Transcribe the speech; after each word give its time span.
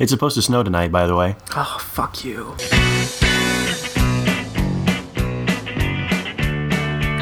It's 0.00 0.12
supposed 0.12 0.36
to 0.36 0.42
snow 0.42 0.62
tonight, 0.62 0.92
by 0.92 1.08
the 1.08 1.16
way. 1.16 1.34
Oh, 1.56 1.78
fuck 1.80 2.24
you. 2.24 2.54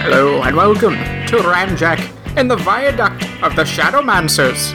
Hello 0.03 0.43
and 0.43 0.55
welcome 0.55 0.93
to 0.93 1.37
Ramjack 1.39 2.37
in 2.37 2.49
the 2.49 2.57
viaduct 2.57 3.23
of 3.43 3.57
the 3.57 3.63
Shadowmancers. 3.63 4.73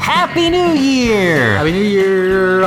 Happy 0.00 0.50
New 0.50 0.72
Year! 0.72 1.58
Happy 1.58 1.70
New 1.70 1.84
Year! 1.84 2.62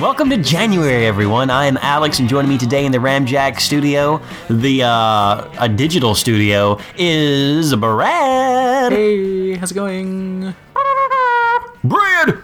Welcome 0.00 0.28
to 0.30 0.38
January, 0.38 1.06
everyone. 1.06 1.48
I 1.48 1.66
am 1.66 1.76
Alex, 1.76 2.18
and 2.18 2.28
joining 2.28 2.48
me 2.48 2.58
today 2.58 2.84
in 2.86 2.90
the 2.90 2.98
Ramjack 2.98 3.60
studio, 3.60 4.20
the 4.50 4.82
uh, 4.82 5.48
a 5.60 5.68
digital 5.68 6.16
studio, 6.16 6.80
is 6.98 7.72
Brad. 7.76 8.90
Hey, 8.90 9.54
how's 9.54 9.70
it 9.70 9.76
going? 9.76 10.52
Brad. 11.84 12.43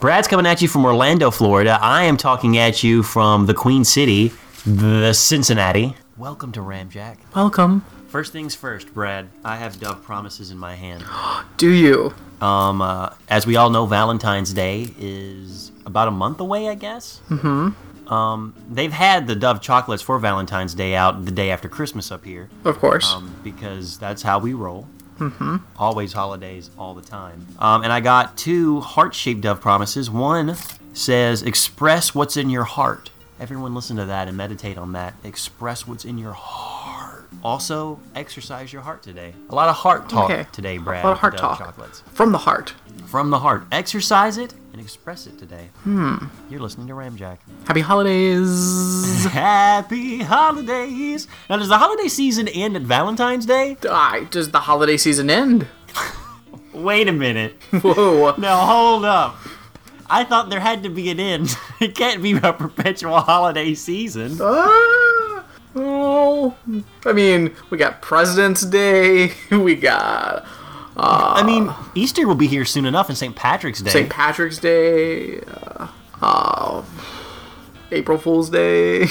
Brad's 0.00 0.28
coming 0.28 0.46
at 0.46 0.62
you 0.62 0.68
from 0.68 0.84
Orlando, 0.84 1.30
Florida. 1.30 1.78
I 1.82 2.04
am 2.04 2.16
talking 2.16 2.56
at 2.58 2.84
you 2.84 3.02
from 3.02 3.46
the 3.46 3.54
Queen 3.54 3.84
City, 3.84 4.32
the 4.64 5.12
Cincinnati. 5.12 5.94
Welcome 6.16 6.52
to 6.52 6.60
Ramjack. 6.60 7.16
Welcome. 7.34 7.84
First 8.08 8.32
things 8.32 8.54
first, 8.54 8.94
Brad. 8.94 9.28
I 9.44 9.56
have 9.56 9.80
Dove 9.80 10.02
Promises 10.04 10.50
in 10.50 10.58
my 10.58 10.76
hand. 10.76 11.04
Do 11.56 11.70
you? 11.70 12.14
Um, 12.40 12.80
uh, 12.80 13.10
as 13.28 13.46
we 13.46 13.56
all 13.56 13.70
know, 13.70 13.86
Valentine's 13.86 14.52
Day 14.52 14.94
is 14.98 15.72
about 15.84 16.06
a 16.08 16.12
month 16.12 16.38
away, 16.40 16.68
I 16.68 16.74
guess. 16.76 17.20
Mm-hmm. 17.28 18.12
Um, 18.12 18.54
they've 18.70 18.92
had 18.92 19.26
the 19.26 19.34
Dove 19.34 19.60
chocolates 19.60 20.02
for 20.02 20.18
Valentine's 20.20 20.74
Day 20.74 20.94
out 20.94 21.24
the 21.24 21.30
day 21.32 21.50
after 21.50 21.68
Christmas 21.68 22.10
up 22.12 22.24
here, 22.24 22.48
Of 22.64 22.78
course. 22.78 23.12
um, 23.12 23.34
because 23.42 23.98
that's 23.98 24.22
how 24.22 24.38
we 24.38 24.54
roll. 24.54 24.86
Mm-hmm. 25.18 25.56
Always 25.76 26.12
holidays, 26.12 26.70
all 26.78 26.94
the 26.94 27.02
time. 27.02 27.46
Um, 27.58 27.82
and 27.82 27.92
I 27.92 28.00
got 28.00 28.36
two 28.36 28.80
heart-shaped 28.80 29.40
Dove 29.40 29.60
promises. 29.60 30.10
One 30.10 30.56
says, 30.92 31.42
"Express 31.42 32.14
what's 32.14 32.36
in 32.36 32.50
your 32.50 32.64
heart." 32.64 33.10
Everyone, 33.40 33.74
listen 33.74 33.96
to 33.98 34.04
that 34.06 34.26
and 34.28 34.36
meditate 34.36 34.78
on 34.78 34.92
that. 34.92 35.14
Express 35.22 35.86
what's 35.86 36.04
in 36.04 36.18
your 36.18 36.32
heart. 36.32 37.28
Also, 37.44 38.00
exercise 38.16 38.72
your 38.72 38.82
heart 38.82 39.02
today. 39.02 39.32
A 39.50 39.54
lot 39.54 39.68
of 39.68 39.76
heart 39.76 40.08
talk 40.08 40.30
Okay. 40.30 40.46
today, 40.50 40.78
Brad. 40.78 41.04
A 41.04 41.08
lot 41.08 41.12
of 41.12 41.18
heart 41.18 41.36
talk. 41.36 41.58
Chocolates 41.58 42.02
From 42.12 42.32
the 42.32 42.38
heart. 42.38 42.74
From 43.08 43.30
the 43.30 43.38
heart. 43.38 43.64
Exercise 43.72 44.36
it 44.36 44.52
and 44.72 44.80
express 44.82 45.26
it 45.26 45.38
today. 45.38 45.70
Hmm. 45.82 46.16
You're 46.50 46.60
listening 46.60 46.88
to 46.88 46.92
Ramjack. 46.92 47.38
Happy 47.66 47.80
holidays. 47.80 49.24
Happy 49.30 50.18
holidays. 50.22 51.26
Now, 51.48 51.56
does 51.56 51.68
the 51.68 51.78
holiday 51.78 52.08
season 52.08 52.48
end 52.48 52.76
at 52.76 52.82
Valentine's 52.82 53.46
Day? 53.46 53.78
Ah, 53.88 54.26
does 54.30 54.50
the 54.50 54.60
holiday 54.60 54.98
season 54.98 55.30
end? 55.30 55.66
Wait 56.74 57.08
a 57.08 57.12
minute. 57.12 57.54
Whoa. 57.70 58.34
Now, 58.38 58.66
hold 58.66 59.04
up. 59.06 59.36
I 60.10 60.24
thought 60.24 60.50
there 60.50 60.60
had 60.60 60.82
to 60.82 60.90
be 60.90 61.10
an 61.10 61.20
end. 61.20 61.56
It 61.80 61.94
can't 61.94 62.22
be 62.22 62.32
a 62.32 62.52
perpetual 62.52 63.20
holiday 63.20 63.74
season. 63.74 64.38
Ah, 64.40 65.44
oh, 65.76 66.56
I 67.04 67.12
mean, 67.12 67.54
we 67.70 67.78
got 67.78 68.02
President's 68.02 68.62
Day. 68.62 69.32
We 69.50 69.76
got 69.76 70.46
I 71.00 71.42
mean, 71.44 71.72
Easter 71.94 72.26
will 72.26 72.34
be 72.34 72.46
here 72.48 72.64
soon 72.64 72.84
enough 72.86 73.08
and 73.08 73.16
St. 73.16 73.34
Patrick's 73.36 73.80
Day. 73.80 73.90
St. 73.90 74.10
Patrick's 74.10 74.58
Day. 74.58 75.40
Uh, 75.40 75.88
uh, 76.20 76.82
April 77.92 78.18
Fool's 78.18 78.50
Day. 78.50 79.06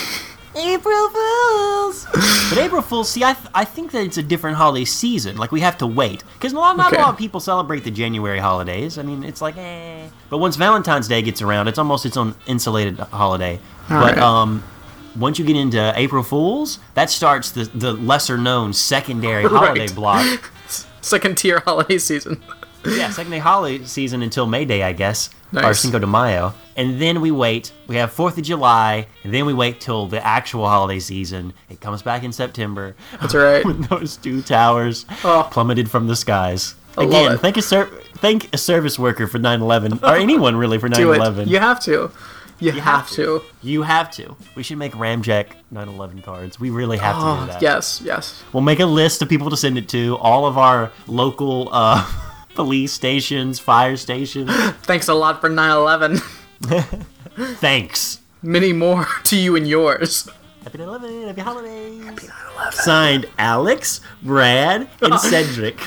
April 0.55 1.09
Fools. 1.09 2.08
but 2.49 2.58
April 2.58 2.81
Fools, 2.81 3.09
see, 3.09 3.23
I, 3.23 3.33
th- 3.33 3.47
I 3.53 3.63
think 3.63 3.91
that 3.91 4.03
it's 4.03 4.17
a 4.17 4.23
different 4.23 4.58
holiday 4.58 4.85
season. 4.85 5.38
Like 5.38 5.52
we 5.52 5.61
have 5.61 5.77
to 5.80 5.88
wait 5.88 6.23
because 6.33 6.52
not, 6.52 6.77
not 6.77 6.91
Okay. 6.91 6.97
a 7.02 7.05
lot 7.05 7.13
of 7.13 7.17
people 7.17 7.39
celebrate 7.39 7.83
the 7.83 7.91
January 7.91 8.39
holidays. 8.39 8.97
I 8.97 9.03
mean, 9.03 9.23
it's 9.23 9.41
like 9.41 9.55
eh. 9.58 10.08
But 10.30 10.39
once 10.39 10.55
Valentine's 10.55 11.08
Day 11.08 11.21
gets 11.21 11.41
around, 11.41 11.67
it's 11.67 11.77
almost 11.77 12.05
its 12.05 12.17
own 12.17 12.33
insulated 12.47 12.97
holiday. 12.99 13.59
but 13.88 14.15
right. 14.15 14.17
um, 14.17 14.63
once 15.15 15.38
you 15.39 15.45
get 15.45 15.55
into 15.55 15.93
April 15.95 16.23
Fools, 16.23 16.80
that 16.95 17.09
starts 17.11 17.52
the 17.52 17.65
the 17.65 17.93
lesser 17.93 18.37
known 18.37 18.73
secondary 18.73 19.43
holiday 19.47 19.81
Right. 19.81 19.95
block. 19.95 20.52
Second 21.02 21.37
tier 21.37 21.59
holiday 21.65 21.97
season. 21.97 22.41
yeah, 22.85 23.09
second 23.11 23.31
day 23.31 23.39
holiday 23.39 23.83
season 23.85 24.21
until 24.21 24.45
May 24.45 24.65
Day, 24.65 24.83
I 24.83 24.93
guess, 24.93 25.30
or 25.53 25.61
Nice. 25.61 25.80
Cinco 25.80 25.99
de 25.99 26.08
Mayo, 26.08 26.53
and 26.75 27.02
then 27.02 27.21
we 27.21 27.31
wait. 27.31 27.71
We 27.87 27.95
have 27.97 28.11
Fourth 28.11 28.37
of 28.37 28.43
July, 28.43 29.08
and 29.23 29.33
then 29.33 29.45
we 29.45 29.53
wait 29.53 29.80
till 29.80 30.08
the 30.08 30.25
actual 30.25 30.67
holiday 30.67 30.99
season. 30.99 31.53
It 31.69 31.81
comes 31.81 32.02
back 32.02 32.23
in 32.23 32.31
September. 32.31 32.95
That's 33.21 33.33
right. 33.35 33.63
When 33.65 33.81
those 33.83 34.17
two 34.17 34.41
towers 34.41 35.05
Oh. 35.23 35.47
plummeted 35.52 35.89
from 35.89 36.08
the 36.08 36.15
skies. 36.15 36.75
I 36.97 37.03
Again, 37.03 37.37
thank 37.37 37.58
a 37.58 37.61
ser- 37.61 37.91
thank 38.17 38.52
a 38.53 38.58
service 38.58 38.97
worker 38.97 39.27
for 39.27 39.37
9/11, 39.39 40.02
or 40.03 40.15
anyone 40.15 40.55
really 40.58 40.77
for 40.79 40.89
Do 40.89 41.08
9/11. 41.08 41.39
it. 41.43 41.47
You 41.47 41.59
have 41.59 41.79
to. 41.83 42.11
You, 42.60 42.72
have, 42.73 43.10
to. 43.12 43.42
You 43.62 43.84
have 43.84 44.10
to. 44.12 44.36
We 44.56 44.64
should 44.64 44.78
make 44.78 44.94
Ramjack 44.94 45.48
9/11 45.73 46.23
cards. 46.23 46.60
We 46.60 46.70
really 46.70 46.98
have 46.98 47.16
to 47.16 47.22
do 47.22 47.28
Oh, 47.28 47.45
that. 47.48 47.62
yes, 47.62 48.02
yes. 48.04 48.44
We'll 48.54 48.62
make 48.64 48.80
a 48.80 48.86
list 48.86 49.22
of 49.22 49.30
people 49.30 49.50
to 49.52 49.58
send 49.58 49.78
it 49.78 49.88
to. 49.90 50.18
All 50.18 50.45
of 50.45 50.58
our 50.58 50.92
local 51.08 51.70
uh, 51.72 52.10
police 52.56 52.92
stations, 52.94 53.60
fire 53.60 53.95
stations. 53.98 54.50
Thanks 54.84 55.08
a 55.08 55.14
lot 55.14 55.40
for 55.42 55.50
911. 55.50 56.18
Thanks. 57.58 58.20
Many 58.42 58.74
more 58.74 59.08
to 59.26 59.36
you 59.38 59.56
and 59.56 59.68
yours. 59.68 60.28
Happy 60.64 60.80
9/11. 60.80 61.28
Happy 61.28 61.42
holidays. 61.42 62.04
Happy 62.04 62.28
9/11. 62.28 62.74
Signed 62.74 63.26
Alex, 63.38 64.02
Brad, 64.24 64.88
and 65.02 65.20
Cedric. 65.20 65.80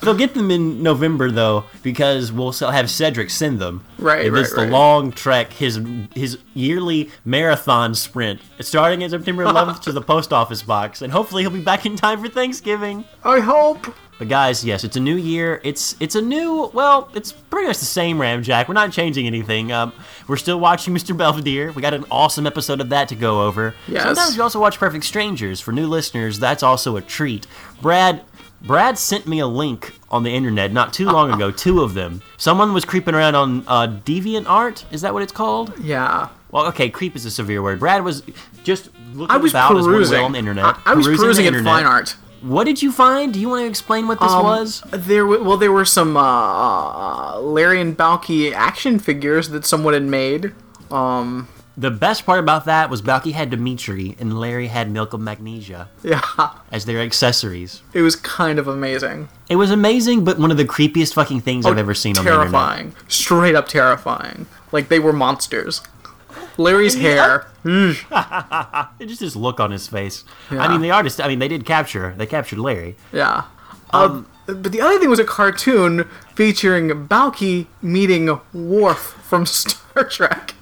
They'll 0.00 0.14
get 0.14 0.34
them 0.34 0.50
in 0.50 0.82
November 0.82 1.30
though, 1.30 1.64
because 1.82 2.32
we'll 2.32 2.52
have 2.52 2.90
Cedric 2.90 3.30
send 3.30 3.58
them. 3.58 3.84
Right, 3.98 4.26
And 4.26 4.36
It's 4.36 4.50
right, 4.50 4.56
the 4.56 4.62
right. 4.62 4.70
long 4.72 5.12
trek, 5.12 5.52
his 5.52 5.80
his 6.14 6.38
yearly 6.54 7.10
marathon 7.24 7.94
sprint, 7.94 8.40
starting 8.60 9.02
at 9.04 9.10
September 9.10 9.44
11th 9.44 9.80
to 9.82 9.92
the 9.92 10.00
post 10.02 10.32
office 10.32 10.62
box, 10.62 11.02
and 11.02 11.12
hopefully 11.12 11.42
he'll 11.42 11.50
be 11.50 11.62
back 11.62 11.86
in 11.86 11.96
time 11.96 12.22
for 12.22 12.28
Thanksgiving. 12.28 13.04
I 13.24 13.40
hope. 13.40 13.94
But 14.18 14.28
guys, 14.28 14.62
yes, 14.66 14.84
it's 14.84 14.96
a 14.96 15.00
new 15.00 15.16
year. 15.16 15.62
It's 15.64 15.96
it's 15.98 16.14
a 16.14 16.20
new 16.20 16.70
well, 16.74 17.10
it's 17.14 17.32
pretty 17.32 17.68
much 17.68 17.78
the 17.78 17.86
same 17.86 18.18
Ramjack. 18.18 18.68
We're 18.68 18.74
not 18.74 18.92
changing 18.92 19.26
anything. 19.26 19.72
Um, 19.72 19.94
we're 20.28 20.36
still 20.36 20.60
watching 20.60 20.92
Mr. 20.98 21.16
Belvedere. 21.16 21.72
We 21.72 21.80
got 21.80 21.94
an 21.94 22.04
awesome 22.10 22.46
episode 22.46 22.82
of 22.82 22.90
that 22.90 23.08
to 23.08 23.16
go 23.16 23.46
over. 23.46 23.74
Yes. 23.88 24.02
Sometimes 24.02 24.36
we 24.36 24.42
also 24.42 24.60
watch 24.60 24.78
Perfect 24.78 25.06
Strangers. 25.06 25.60
For 25.62 25.72
new 25.72 25.86
listeners, 25.86 26.38
that's 26.38 26.62
also 26.62 26.96
a 26.96 27.00
treat. 27.00 27.46
Brad 27.80 28.20
Brad 28.62 28.98
sent 28.98 29.26
me 29.26 29.38
a 29.40 29.46
link 29.46 29.94
on 30.10 30.22
the 30.22 30.30
internet 30.34 30.72
not 30.72 30.92
too 30.92 31.06
long 31.06 31.32
ago, 31.32 31.50
two 31.50 31.80
of 31.82 31.94
them. 31.94 32.20
Someone 32.36 32.72
was 32.74 32.84
creeping 32.84 33.14
around 33.14 33.34
on 33.34 33.64
uh, 33.66 33.86
DeviantArt. 34.04 34.84
Is 34.92 35.00
that 35.02 35.14
what 35.14 35.22
it's 35.22 35.32
called? 35.32 35.72
Yeah. 35.80 36.28
Well, 36.50 36.66
okay, 36.66 36.90
creep 36.90 37.16
is 37.16 37.24
a 37.24 37.30
severe 37.30 37.62
word. 37.62 37.78
Brad 37.80 38.04
was 38.04 38.22
just 38.64 38.90
looking 39.14 39.34
I 39.34 39.38
was 39.38 39.52
about 39.52 39.76
as 39.76 39.84
one 39.86 39.94
perusing. 39.94 40.20
on 40.24 40.32
the 40.32 40.38
internet. 40.38 40.64
I, 40.64 40.80
I 40.86 40.94
was 40.94 41.06
the 41.06 41.16
perusing 41.16 41.46
at 41.46 41.54
fine 41.64 41.86
art. 41.86 42.16
What 42.42 42.64
did 42.64 42.82
you 42.82 42.90
find? 42.90 43.32
Do 43.34 43.38
you 43.40 43.48
want 43.48 43.62
to 43.64 43.66
explain 43.68 44.08
what 44.08 44.18
this 44.18 44.32
Um, 44.32 44.44
was? 44.44 44.82
There, 44.90 45.22
w- 45.22 45.42
well, 45.44 45.56
there 45.58 45.72
were 45.72 45.84
some 45.84 46.16
uh, 46.16 46.20
uh, 46.22 47.40
Larry 47.40 47.80
and 47.80 47.96
Balki 47.96 48.52
action 48.52 48.98
figures 48.98 49.50
that 49.50 49.64
someone 49.66 49.94
had 49.94 50.04
made. 50.04 50.52
Um, 50.90 51.48
The 51.76 51.90
best 51.90 52.26
part 52.26 52.40
about 52.40 52.64
that 52.66 52.90
was 52.90 53.00
Balki 53.00 53.32
had 53.32 53.50
Dimitri 53.50 54.16
and 54.18 54.38
Larry 54.38 54.66
had 54.66 54.90
Milk 54.90 55.12
of 55.12 55.20
Magnesia 55.20 55.88
yeah, 56.02 56.20
as 56.70 56.84
their 56.84 57.00
accessories. 57.00 57.82
it 57.94 58.02
was 58.02 58.16
kind 58.16 58.58
of 58.58 58.68
amazing. 58.68 59.28
It 59.48 59.56
was 59.56 59.70
amazing, 59.70 60.24
but 60.24 60.38
one 60.38 60.50
of 60.50 60.56
the 60.56 60.64
creepiest 60.64 61.14
fucking 61.14 61.40
things 61.40 61.64
I've 61.64 61.78
ever 61.78 61.94
seen 61.94 62.18
on 62.18 62.24
the 62.24 62.30
internet. 62.30 62.48
Oh, 62.48 62.50
terrifying, 62.50 62.94
straight 63.08 63.54
up 63.54 63.68
terrifying. 63.68 64.46
Like 64.72 64.88
they 64.88 64.98
were 64.98 65.12
monsters. 65.12 65.80
Larry's 66.58 66.94
hair. 66.96 67.46
It 67.64 69.06
just 69.06 69.20
his 69.20 69.36
look 69.36 69.60
on 69.60 69.70
his 69.70 69.86
face. 69.88 70.24
I 70.50 70.68
mean, 70.68 70.80
the 70.82 70.90
artist. 70.90 71.20
I 71.20 71.28
mean, 71.28 71.38
they 71.38 71.48
did 71.48 71.64
capture. 71.64 72.14
They 72.16 72.26
captured 72.26 72.58
Larry. 72.58 72.96
Yeah. 73.12 73.44
Um, 73.92 74.26
but 74.46 74.72
the 74.72 74.80
other 74.80 74.98
thing 74.98 75.08
was 75.10 75.18
a 75.18 75.24
cartoon 75.24 76.08
featuring 76.34 77.06
Balki 77.06 77.66
meeting 77.82 78.38
Worf 78.52 78.98
from 79.22 79.46
Star 79.46 80.04
Trek. 80.04 80.54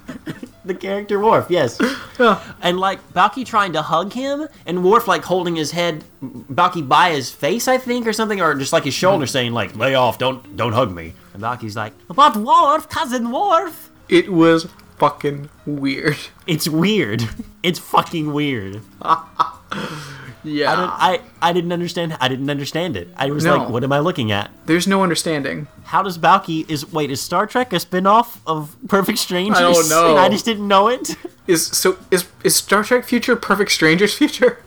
The 0.69 0.75
character 0.75 1.19
Worf, 1.19 1.47
yes. 1.49 1.81
And 2.61 2.79
like 2.79 3.01
Balki 3.15 3.47
trying 3.47 3.73
to 3.73 3.81
hug 3.81 4.13
him, 4.13 4.47
and 4.67 4.85
Worf 4.85 5.09
like 5.09 5.25
holding 5.25 5.57
his 5.57 5.71
head, 5.71 6.05
Balki 6.23 6.87
by 6.87 7.13
his 7.13 7.31
face, 7.31 7.69
I 7.69 7.79
think, 7.79 8.07
or 8.07 8.13
something, 8.13 8.39
or 8.43 8.55
just 8.55 8.75
like 8.75 8.85
his 8.85 8.93
shoulder, 8.93 9.25
hmm. 9.25 9.31
saying 9.31 9.53
like, 9.53 9.75
"Lay 9.77 9.95
off, 9.95 10.19
don't, 10.19 10.59
don't 10.59 10.75
hug 10.75 10.95
me." 10.95 11.15
And 11.33 11.43
Balki's 11.43 11.75
like, 11.75 11.95
"But 12.09 12.37
Worf, 12.37 12.87
cousin 12.91 13.31
Worf." 13.31 13.91
It 14.11 14.31
was 14.31 14.69
fucking 14.99 15.49
weird. 15.65 16.19
It's 16.47 16.69
weird. 16.69 17.27
It's 17.63 17.79
fucking 17.79 18.33
weird. 18.33 18.83
Yeah. 20.49 20.73
I, 20.73 20.77
don't, 20.77 20.91
I 20.91 21.21
I 21.51 21.53
didn't 21.53 21.73
understand. 21.73 22.17
I 22.21 22.29
didn't 22.29 22.51
understand 22.51 22.97
it. 22.97 23.09
I 23.17 23.31
was 23.31 23.45
No. 23.45 23.57
like, 23.57 23.69
"What 23.69 23.85
am 23.85 23.93
I 23.93 23.99
looking 24.01 24.33
at?" 24.33 24.51
There's 24.67 24.87
no 24.87 25.03
understanding. 25.03 25.67
How 25.85 26.03
does 26.03 26.19
Balki 26.19 26.69
is 26.71 26.91
wait? 26.93 27.11
Is 27.11 27.21
Star 27.21 27.47
Trek 27.47 27.73
a 27.73 27.81
spin-off 27.81 28.41
of 28.47 28.77
Perfect 28.89 29.19
Strangers? 29.19 29.59
I 29.59 29.73
don't 29.73 29.89
know. 29.89 30.17
I 30.17 30.29
just 30.29 30.45
didn't 30.45 30.67
know 30.69 30.89
it. 30.89 31.17
Is 31.47 31.67
so 31.67 31.97
is 32.11 32.27
is 32.45 32.57
Star 32.57 32.85
Trek 32.85 33.05
future 33.05 33.35
Perfect 33.35 33.71
Strangers 33.73 34.15
future? 34.15 34.63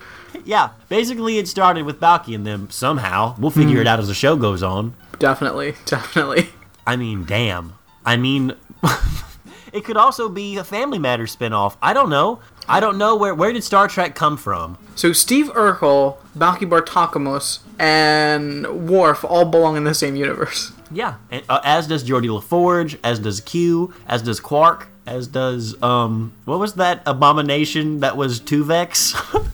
yeah, 0.46 0.70
basically 0.90 1.38
it 1.38 1.48
started 1.48 1.86
with 1.86 2.00
Balki 2.00 2.34
and 2.34 2.44
them 2.48 2.70
somehow. 2.72 3.36
We'll 3.38 3.52
figure 3.52 3.76
Hmm. 3.76 3.82
it 3.82 3.88
out 3.88 4.00
as 4.00 4.08
the 4.08 4.16
show 4.16 4.36
goes 4.36 4.64
on. 4.64 4.96
Definitely, 5.20 5.76
definitely. 5.86 6.50
I 6.88 6.96
mean, 6.96 7.26
damn. 7.26 7.74
I 8.04 8.18
mean, 8.18 8.54
it 9.74 9.86
could 9.86 9.96
also 9.98 10.28
be 10.28 10.58
a 10.58 10.64
Family 10.64 10.98
Matters 10.98 11.36
spinoff. 11.36 11.78
I 11.84 11.94
don't 11.94 12.10
know. 12.10 12.40
I 12.68 12.80
don't 12.80 12.98
know 12.98 13.16
where 13.16 13.34
where 13.36 13.52
did 13.52 13.64
Star 13.64 13.88
Trek 13.88 14.16
come 14.16 14.38
from? 14.38 14.78
So 14.96 15.14
Steve 15.14 15.48
Urkel, 15.54 16.18
Balki 16.38 16.70
Bartokomous, 16.70 17.60
and 17.80 18.90
Worf 18.90 19.24
all 19.26 19.46
belong 19.46 19.78
in 19.78 19.84
the 19.84 19.94
same 19.94 20.16
universe. 20.16 20.72
Yeah, 20.92 21.16
and, 21.30 21.44
uh, 21.48 21.62
as 21.64 21.88
does 21.88 22.04
Geordi 22.04 22.30
La 22.30 22.42
Forge, 22.42 22.98
as 23.04 23.20
does 23.20 23.40
Q, 23.42 23.94
as 24.08 24.22
does 24.22 24.40
Quark, 24.40 24.90
as 25.06 25.28
does 25.28 25.82
um, 25.82 26.34
what 26.46 26.60
was 26.60 26.74
that 26.74 27.02
abomination 27.06 28.02
that 28.02 28.18
was 28.18 28.40
Tuvix? 28.40 29.14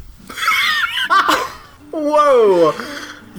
Whoa! 1.92 2.74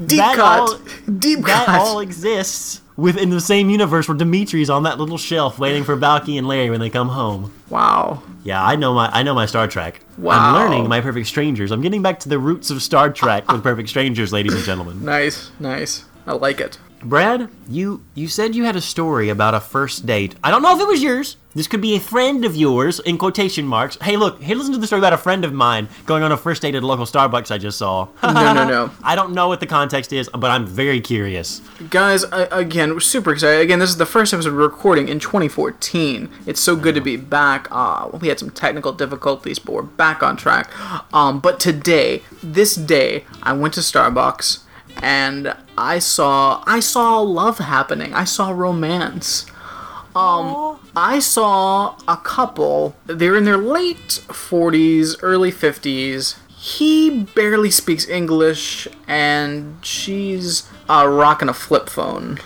Deep 0.06 0.18
That 0.18 0.36
cut. 0.36 0.60
all- 0.60 0.78
Deep 1.18 1.44
that 1.44 1.66
cut. 1.66 1.80
all 1.80 2.00
exists 2.00 2.80
within 2.96 3.30
the 3.30 3.40
same 3.40 3.70
universe 3.70 4.08
where 4.08 4.16
Dimitri's 4.16 4.68
on 4.70 4.82
that 4.84 4.98
little 4.98 5.18
shelf 5.18 5.58
waiting 5.58 5.84
for 5.84 5.96
Balki 5.96 6.36
and 6.38 6.48
Larry 6.48 6.70
when 6.70 6.80
they 6.80 6.90
come 6.90 7.08
home. 7.10 7.52
wow. 7.68 8.22
Yeah, 8.44 8.64
I 8.64 8.76
know 8.76 8.94
my 8.94 9.10
I 9.12 9.22
know 9.24 9.34
my 9.34 9.44
Star 9.46 9.66
Trek. 9.68 10.00
Wow. 10.16 10.38
I'm 10.38 10.54
learning 10.54 10.88
my 10.88 11.00
Perfect 11.02 11.26
Strangers. 11.26 11.70
I'm 11.70 11.82
getting 11.82 12.00
back 12.02 12.18
to 12.20 12.28
the 12.30 12.38
roots 12.38 12.70
of 12.70 12.80
Star 12.82 13.10
Trek 13.10 13.50
with 13.52 13.62
Perfect 13.62 13.88
Strangers, 13.90 14.32
ladies 14.32 14.54
and 14.54 14.64
gentlemen. 14.64 15.04
Nice, 15.04 15.50
nice. 15.60 16.04
I 16.26 16.32
like 16.32 16.58
it. 16.60 16.78
Brad, 17.02 17.48
you 17.68 18.04
you 18.14 18.28
said 18.28 18.54
you 18.54 18.64
had 18.64 18.74
a 18.74 18.80
story 18.80 19.28
about 19.28 19.54
a 19.54 19.60
first 19.60 20.04
date. 20.06 20.34
I 20.42 20.50
don't 20.50 20.62
know 20.62 20.74
if 20.74 20.80
it 20.80 20.88
was 20.88 21.02
yours. 21.02 21.36
This 21.54 21.66
could 21.66 21.80
be 21.80 21.96
a 21.96 22.00
friend 22.00 22.44
of 22.44 22.54
yours 22.54 23.00
in 23.00 23.18
quotation 23.18 23.66
marks. 23.66 23.96
Hey, 24.00 24.16
look, 24.16 24.40
hey, 24.42 24.54
listen 24.54 24.72
to 24.74 24.78
the 24.78 24.86
story 24.86 25.00
about 25.00 25.12
a 25.12 25.18
friend 25.18 25.44
of 25.44 25.52
mine 25.52 25.88
going 26.06 26.22
on 26.22 26.30
a 26.30 26.36
first 26.36 26.62
date 26.62 26.74
at 26.74 26.82
a 26.82 26.86
local 26.86 27.04
Starbucks 27.04 27.50
I 27.50 27.58
just 27.58 27.78
saw. 27.78 28.08
No, 28.22 28.52
no, 28.52 28.68
no. 28.68 28.90
I 29.02 29.16
don't 29.16 29.32
know 29.32 29.48
what 29.48 29.60
the 29.60 29.66
context 29.66 30.12
is, 30.12 30.28
but 30.28 30.50
I'm 30.50 30.66
very 30.66 31.00
curious. 31.00 31.60
Guys, 31.90 32.24
I, 32.24 32.42
again, 32.56 32.92
we're 32.92 33.00
super 33.00 33.32
excited. 33.32 33.60
Again, 33.60 33.78
this 33.78 33.90
is 33.90 33.96
the 33.96 34.06
first 34.06 34.32
episode 34.32 34.54
we're 34.54 34.62
recording 34.62 35.08
in 35.08 35.18
2014. 35.18 36.28
It's 36.46 36.60
so 36.60 36.76
good 36.76 36.94
to 36.94 37.00
be 37.00 37.16
back. 37.16 37.66
Uh, 37.70 38.10
we 38.20 38.28
had 38.28 38.38
some 38.38 38.50
technical 38.50 38.92
difficulties, 38.92 39.58
but 39.58 39.72
we're 39.72 39.82
back 39.82 40.22
on 40.22 40.36
track. 40.36 40.70
Um, 41.14 41.40
but 41.40 41.58
today, 41.58 42.22
this 42.42 42.74
day, 42.76 43.24
I 43.42 43.52
went 43.52 43.74
to 43.74 43.80
Starbucks 43.80 44.60
and 45.02 45.54
I 45.76 45.98
saw 45.98 46.62
I 46.66 46.80
saw 46.80 47.20
love 47.20 47.58
happening. 47.58 48.14
I 48.14 48.24
saw 48.24 48.50
romance. 48.50 49.46
Um, 50.16 50.80
I 50.96 51.20
saw 51.20 51.96
a 52.08 52.16
couple. 52.16 52.96
They're 53.06 53.36
in 53.36 53.44
their 53.44 53.56
late 53.56 54.24
40s, 54.28 55.16
early 55.22 55.52
50s. 55.52 56.36
He 56.56 57.24
barely 57.36 57.70
speaks 57.70 58.08
English, 58.08 58.88
and 59.06 59.78
she's 59.84 60.68
uh, 60.88 61.06
rocking 61.08 61.48
a 61.48 61.54
flip 61.54 61.88
phone. 61.88 62.38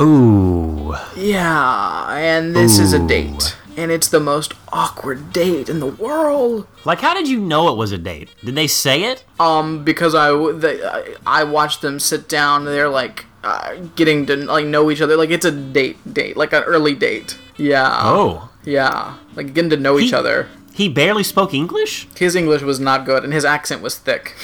Ooh. 0.00 0.94
Yeah, 1.16 2.12
and 2.14 2.54
this 2.54 2.78
is 2.78 2.92
a 2.92 2.98
date. 2.98 3.56
And 3.76 3.90
it's 3.90 4.08
the 4.08 4.20
most 4.20 4.54
awkward 4.72 5.32
date 5.32 5.68
in 5.68 5.80
the 5.80 5.86
world. 5.86 6.66
Like, 6.84 7.00
how 7.00 7.14
did 7.14 7.28
you 7.28 7.40
know 7.40 7.68
it 7.68 7.76
was 7.76 7.92
a 7.92 7.98
date? 7.98 8.28
Did 8.44 8.54
they 8.54 8.66
say 8.66 9.04
it? 9.04 9.24
Um, 9.40 9.84
because 9.84 10.14
I, 10.14 10.30
they, 10.52 10.84
I, 10.84 11.14
I 11.26 11.44
watched 11.44 11.80
them 11.80 11.98
sit 11.98 12.28
down. 12.28 12.64
They're 12.64 12.88
like 12.88 13.24
uh, 13.42 13.76
getting 13.96 14.26
to 14.26 14.36
like 14.36 14.66
know 14.66 14.90
each 14.90 15.00
other. 15.00 15.16
Like 15.16 15.30
it's 15.30 15.46
a 15.46 15.50
date, 15.52 15.96
date, 16.12 16.36
like 16.36 16.52
an 16.52 16.62
early 16.64 16.94
date. 16.94 17.38
Yeah. 17.56 17.90
Oh. 17.90 18.50
Yeah, 18.64 19.16
like 19.34 19.54
getting 19.54 19.70
to 19.70 19.76
know 19.76 19.98
each 19.98 20.12
other. 20.12 20.48
He 20.74 20.88
barely 20.88 21.22
spoke 21.22 21.52
English? 21.52 22.08
His 22.16 22.34
English 22.36 22.62
was 22.62 22.80
not 22.80 23.04
good, 23.04 23.24
and 23.24 23.32
his 23.32 23.44
accent 23.44 23.82
was 23.82 23.98
thick. 23.98 24.34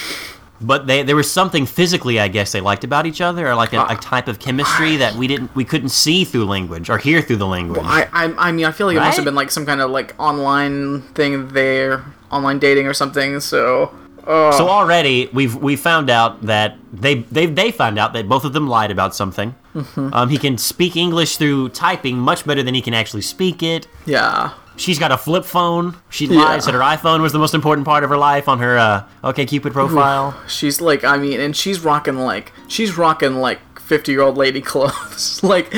But 0.60 0.86
they, 0.86 1.02
there 1.04 1.14
was 1.14 1.30
something 1.30 1.66
physically, 1.66 2.18
I 2.18 2.28
guess, 2.28 2.50
they 2.50 2.60
liked 2.60 2.82
about 2.82 3.06
each 3.06 3.20
other, 3.20 3.46
or 3.46 3.54
like 3.54 3.72
a, 3.72 3.84
a 3.88 3.96
type 3.96 4.26
of 4.26 4.40
chemistry 4.40 4.96
that 4.96 5.14
we 5.14 5.28
didn't, 5.28 5.54
we 5.54 5.64
couldn't 5.64 5.90
see 5.90 6.24
through 6.24 6.46
language 6.46 6.90
or 6.90 6.98
hear 6.98 7.22
through 7.22 7.36
the 7.36 7.46
language. 7.46 7.84
I, 7.84 8.08
I, 8.12 8.48
I 8.48 8.52
mean, 8.52 8.64
I 8.64 8.72
feel 8.72 8.88
like 8.88 8.96
it 8.96 9.00
must 9.00 9.16
have 9.16 9.24
been 9.24 9.36
like 9.36 9.50
some 9.50 9.64
kind 9.64 9.80
of 9.80 9.90
like 9.90 10.14
online 10.18 11.02
thing 11.14 11.48
there, 11.48 12.04
online 12.32 12.58
dating 12.58 12.86
or 12.86 12.94
something. 12.94 13.38
So, 13.38 13.94
uh, 14.26 14.52
so 14.52 14.68
already 14.68 15.30
we've 15.32 15.54
we 15.54 15.76
found 15.76 16.10
out 16.10 16.42
that 16.42 16.76
they 16.92 17.20
they 17.30 17.46
they 17.46 17.70
found 17.70 17.98
out 17.98 18.12
that 18.12 18.28
both 18.28 18.44
of 18.44 18.52
them 18.52 18.66
lied 18.68 18.90
about 18.90 19.14
something. 19.14 19.54
Mm-hmm. 19.74 20.12
Um, 20.12 20.28
he 20.28 20.38
can 20.38 20.58
speak 20.58 20.96
English 20.96 21.36
through 21.36 21.70
typing 21.70 22.18
much 22.18 22.44
better 22.44 22.62
than 22.62 22.74
he 22.74 22.82
can 22.82 22.94
actually 22.94 23.22
speak 23.22 23.62
it. 23.62 23.86
yeah, 24.06 24.52
She's 24.78 24.98
got 24.98 25.12
a 25.12 25.18
flip 25.18 25.44
phone. 25.44 25.96
She 26.08 26.26
Yeah. 26.26 26.42
lied, 26.42 26.62
said 26.62 26.72
her 26.74 26.80
iPhone 26.80 27.20
was 27.20 27.32
the 27.32 27.38
most 27.38 27.52
important 27.54 27.84
part 27.86 28.04
of 28.04 28.10
her 28.10 28.16
life 28.16 28.48
on 28.48 28.58
her 28.60 28.78
uh, 28.78 29.04
OK 29.24 29.44
Cupid 29.46 29.72
profile. 29.72 30.34
she's 30.48 30.80
like, 30.80 31.04
I 31.04 31.16
mean, 31.18 31.40
and 31.40 31.54
she's 31.56 31.80
rocking 31.80 32.16
like 32.18 32.52
she's 32.68 32.96
rocking 32.96 33.36
like 33.36 33.58
fifty 33.80 34.12
year 34.12 34.22
old 34.22 34.36
lady 34.36 34.60
clothes. 34.72 35.42
like, 35.52 35.72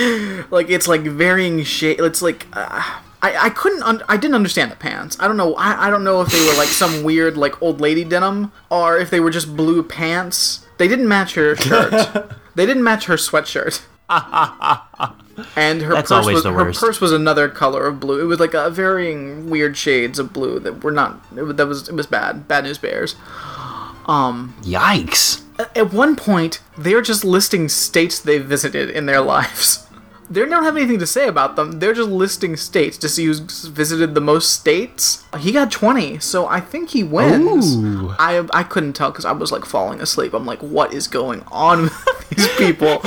like 0.50 0.70
it's 0.70 0.86
like 0.86 1.02
varying 1.02 1.62
shade. 1.64 1.98
It's 2.00 2.22
like. 2.22 2.46
Uh, 2.52 2.82
I, 3.22 3.36
I 3.36 3.50
couldn't 3.50 3.82
un- 3.82 4.02
I 4.08 4.16
didn't 4.16 4.34
understand 4.34 4.72
the 4.72 4.76
pants. 4.76 5.18
I 5.20 5.28
don't 5.28 5.36
know 5.36 5.54
I, 5.56 5.88
I 5.88 5.90
don't 5.90 6.04
know 6.04 6.22
if 6.22 6.32
they 6.32 6.40
were 6.40 6.54
like 6.56 6.68
some 6.68 7.02
weird 7.08 7.36
like 7.36 7.60
old 7.60 7.78
lady 7.78 8.02
denim 8.02 8.50
or 8.70 8.96
if 8.96 9.10
they 9.10 9.20
were 9.20 9.28
just 9.30 9.54
blue 9.54 9.82
pants. 9.82 10.64
They 10.78 10.88
didn't 10.88 11.06
match 11.06 11.34
her 11.34 11.54
shirt. 11.54 11.92
they 12.54 12.64
didn't 12.64 12.82
match 12.82 13.04
her 13.04 13.16
sweatshirt. 13.16 13.82
And 15.56 15.82
her 15.82 15.94
That's 15.94 16.08
purse 16.10 16.18
always 16.18 16.34
was 16.34 16.42
the 16.44 16.52
her 16.52 16.64
worst. 16.64 16.80
purse 16.80 17.00
was 17.00 17.12
another 17.12 17.48
color 17.48 17.86
of 17.86 18.00
blue. 18.00 18.20
It 18.20 18.24
was 18.24 18.40
like 18.40 18.54
a 18.54 18.70
varying 18.70 19.50
weird 19.50 19.76
shades 19.76 20.18
of 20.18 20.32
blue 20.32 20.58
that 20.60 20.82
were 20.84 20.90
not. 20.92 21.24
It, 21.36 21.56
that 21.56 21.66
was 21.66 21.88
it 21.88 21.94
was 21.94 22.06
bad. 22.06 22.46
Bad 22.48 22.64
news 22.64 22.78
bears. 22.78 23.14
Um. 24.06 24.54
Yikes! 24.62 25.42
At 25.76 25.92
one 25.92 26.16
point, 26.16 26.60
they're 26.78 27.02
just 27.02 27.24
listing 27.24 27.68
states 27.68 28.18
they 28.18 28.38
visited 28.38 28.90
in 28.90 29.06
their 29.06 29.20
lives. 29.34 29.86
They 30.30 30.46
don't 30.46 30.62
have 30.62 30.76
anything 30.76 31.00
to 31.00 31.06
say 31.08 31.26
about 31.26 31.56
them. 31.56 31.80
They're 31.80 31.92
just 31.92 32.08
listing 32.08 32.56
states 32.56 32.96
to 32.98 33.08
see 33.08 33.24
who's 33.24 33.40
visited 33.40 34.14
the 34.14 34.20
most 34.20 34.52
states. 34.52 35.24
He 35.40 35.50
got 35.50 35.72
20, 35.72 36.20
so 36.20 36.46
I 36.46 36.60
think 36.60 36.90
he 36.90 37.02
wins. 37.02 37.76
Ooh. 37.76 38.14
I 38.16 38.46
I 38.54 38.62
couldn't 38.62 38.92
tell 38.92 39.10
because 39.10 39.24
I 39.24 39.32
was 39.32 39.50
like 39.50 39.64
falling 39.64 40.00
asleep. 40.00 40.32
I'm 40.32 40.46
like, 40.46 40.60
what 40.62 40.94
is 40.94 41.08
going 41.08 41.42
on 41.50 41.82
with 41.82 42.28
these 42.30 42.48
people? 42.56 43.00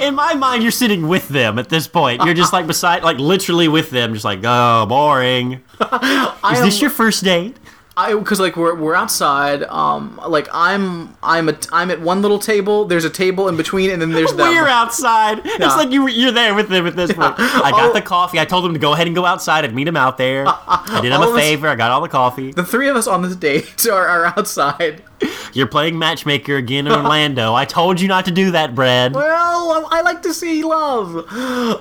In 0.00 0.16
my 0.16 0.34
mind, 0.34 0.64
you're 0.64 0.72
sitting 0.72 1.06
with 1.06 1.28
them 1.28 1.60
at 1.60 1.68
this 1.68 1.86
point. 1.86 2.22
You're 2.24 2.34
just 2.34 2.52
like 2.52 2.66
beside, 2.66 3.04
like 3.04 3.18
literally 3.18 3.68
with 3.68 3.90
them, 3.90 4.12
just 4.12 4.24
like, 4.24 4.40
oh, 4.42 4.86
boring. 4.86 5.62
Is 6.52 6.60
this 6.60 6.80
your 6.80 6.90
first 6.90 7.22
date? 7.22 7.56
I 7.96 8.12
because 8.14 8.40
like 8.40 8.56
we're 8.56 8.74
we're 8.74 8.94
outside. 8.94 9.62
Um, 9.64 10.20
like 10.26 10.48
I'm 10.52 11.14
I'm 11.22 11.48
a 11.48 11.56
I'm 11.72 11.90
at 11.92 12.00
one 12.00 12.22
little 12.22 12.38
table. 12.40 12.84
There's 12.86 13.04
a 13.04 13.10
table 13.10 13.48
in 13.48 13.56
between, 13.56 13.90
and 13.90 14.02
then 14.02 14.10
there's 14.10 14.32
them. 14.34 14.48
We're 14.48 14.66
outside. 14.66 15.42
It's 15.44 15.76
like 15.76 15.90
you 15.90 16.08
you're 16.08 16.32
there 16.32 16.54
with 16.54 16.68
them 16.68 16.86
at 16.86 16.96
this 16.96 17.12
point. 17.12 17.34
I 17.38 17.70
got 17.70 17.90
Oh. 17.90 17.92
the 17.92 18.02
coffee. 18.02 18.40
I 18.40 18.44
told 18.46 18.64
them 18.64 18.72
to 18.72 18.78
go 18.80 18.94
ahead 18.94 19.06
and 19.06 19.14
go 19.14 19.24
outside. 19.24 19.64
I'd 19.64 19.74
meet 19.74 19.86
him 19.86 19.96
out 19.96 20.18
there. 20.18 20.44
I 20.48 20.98
did 21.02 21.12
him 21.12 21.20
a 21.20 21.24
us- 21.30 21.38
favor. 21.38 21.68
I 21.68 21.76
got 21.76 21.90
all 21.92 22.00
the 22.00 22.08
coffee. 22.08 22.50
The 22.52 22.64
three 22.64 22.88
of 22.88 22.96
us 22.96 23.06
on 23.06 23.22
this 23.22 23.36
date 23.36 23.86
are, 23.90 24.06
are 24.08 24.26
outside. 24.26 25.02
You're 25.52 25.66
playing 25.66 25.98
matchmaker 25.98 26.56
again 26.56 26.86
in 26.86 26.92
Orlando. 26.92 27.54
I 27.54 27.64
told 27.64 28.00
you 28.00 28.08
not 28.08 28.24
to 28.26 28.30
do 28.30 28.50
that, 28.52 28.74
Brad. 28.74 29.14
Well, 29.14 29.88
I, 29.90 30.00
like 30.02 30.22
to 30.22 30.34
see 30.34 30.62
love. 30.62 31.26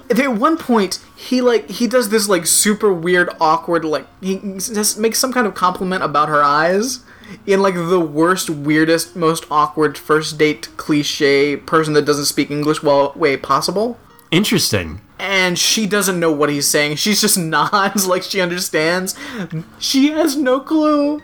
At 0.10 0.28
one 0.34 0.58
point, 0.58 1.00
he 1.16 1.42
like 1.42 1.70
he 1.70 1.88
does 1.88 2.10
this 2.10 2.30
like 2.30 2.46
super 2.46 2.94
weird, 2.94 3.30
awkward 3.40 3.84
like 3.86 4.08
he 4.22 4.38
just 4.58 4.98
makes 4.98 5.20
some 5.20 5.34
kind 5.34 5.46
of 5.46 5.54
compliment 5.56 6.04
about 6.04 6.30
her 6.30 6.44
eyes 6.44 7.00
in 7.46 7.62
like 7.62 7.76
the 7.76 8.00
worst, 8.00 8.50
weirdest, 8.50 9.16
most 9.16 9.46
awkward 9.50 9.98
first 9.98 10.38
date 10.38 10.70
cliche 10.78 11.58
person 11.58 11.94
that 11.94 12.06
doesn't 12.06 12.26
speak 12.26 12.52
English 12.52 12.84
well 12.84 13.14
way 13.16 13.38
possible. 13.38 13.98
Interesting. 14.32 15.02
And 15.20 15.58
she 15.60 15.86
doesn't 15.86 16.20
know 16.20 16.32
what 16.32 16.50
he's 16.50 16.68
saying. 16.68 16.96
She's 16.96 17.22
just 17.22 17.38
nods 17.40 18.08
like 18.08 18.24
she 18.24 18.42
understands. 18.42 19.16
She 19.80 20.10
has 20.10 20.36
no 20.36 20.60
clue. 20.60 21.22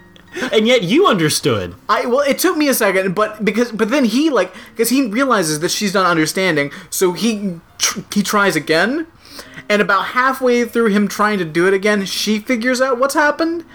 And 0.51 0.67
yet 0.67 0.83
you 0.83 1.07
understood. 1.07 1.75
I 1.87 2.05
well, 2.05 2.21
it 2.21 2.39
took 2.39 2.57
me 2.57 2.67
a 2.67 2.73
second, 2.73 3.15
but 3.15 3.43
because 3.43 3.71
but 3.71 3.89
then 3.89 4.05
he 4.05 4.29
like 4.29 4.53
because 4.71 4.89
he 4.89 5.07
realizes 5.07 5.59
that 5.59 5.71
she's 5.71 5.93
not 5.93 6.05
understanding, 6.05 6.71
so 6.89 7.13
he 7.13 7.59
tr- 7.77 8.01
he 8.13 8.23
tries 8.23 8.55
again, 8.55 9.07
and 9.69 9.81
about 9.81 10.07
halfway 10.07 10.65
through 10.65 10.87
him 10.87 11.07
trying 11.07 11.37
to 11.39 11.45
do 11.45 11.67
it 11.67 11.73
again, 11.73 12.05
she 12.05 12.39
figures 12.39 12.81
out 12.81 12.99
what's 12.99 13.13
happened, 13.13 13.65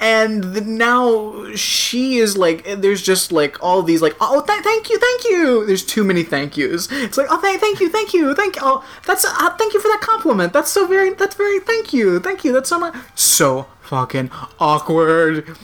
and 0.00 0.66
now 0.66 1.54
she 1.54 2.16
is 2.16 2.36
like 2.36 2.64
there's 2.64 3.02
just 3.02 3.32
like 3.32 3.62
all 3.62 3.82
these 3.82 4.00
like 4.02 4.16
oh 4.20 4.44
th- 4.46 4.62
thank 4.62 4.88
you 4.88 4.98
thank 4.98 5.24
you! 5.24 5.66
There's 5.66 5.84
too 5.84 6.04
many 6.04 6.22
thank 6.22 6.56
yous. 6.56 6.88
It's 6.90 7.18
like 7.18 7.26
oh 7.30 7.40
thank 7.40 7.60
thank 7.60 7.80
you 7.80 7.88
thank 7.88 8.14
you 8.14 8.34
thank 8.34 8.56
oh 8.62 8.84
that's 9.06 9.24
uh, 9.24 9.50
thank 9.56 9.74
you 9.74 9.80
for 9.80 9.88
that 9.88 10.00
compliment. 10.00 10.52
That's 10.52 10.70
so 10.70 10.86
very 10.86 11.10
that's 11.14 11.34
very 11.34 11.60
thank 11.60 11.92
you 11.92 12.18
thank 12.18 12.44
you 12.44 12.52
that's 12.52 12.68
so 12.68 12.78
much 12.78 12.94
so 13.14 13.66
fucking 13.82 14.30
awkward 14.58 15.56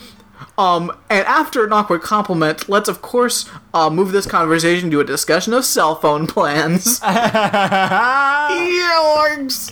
um, 0.59 0.91
and 1.11 1.27
after 1.27 1.65
an 1.65 1.73
awkward 1.73 2.03
compliment, 2.03 2.69
let's 2.69 2.89
of 2.89 3.03
course 3.03 3.49
uh, 3.75 3.91
move 3.91 4.13
this 4.13 4.27
conversation 4.27 4.91
to 4.91 5.01
a 5.01 5.05
discussion 5.05 5.53
of 5.53 5.65
cell 5.65 5.95
phone 5.97 6.27
plans. 6.27 7.01
Yorks! 8.57 9.71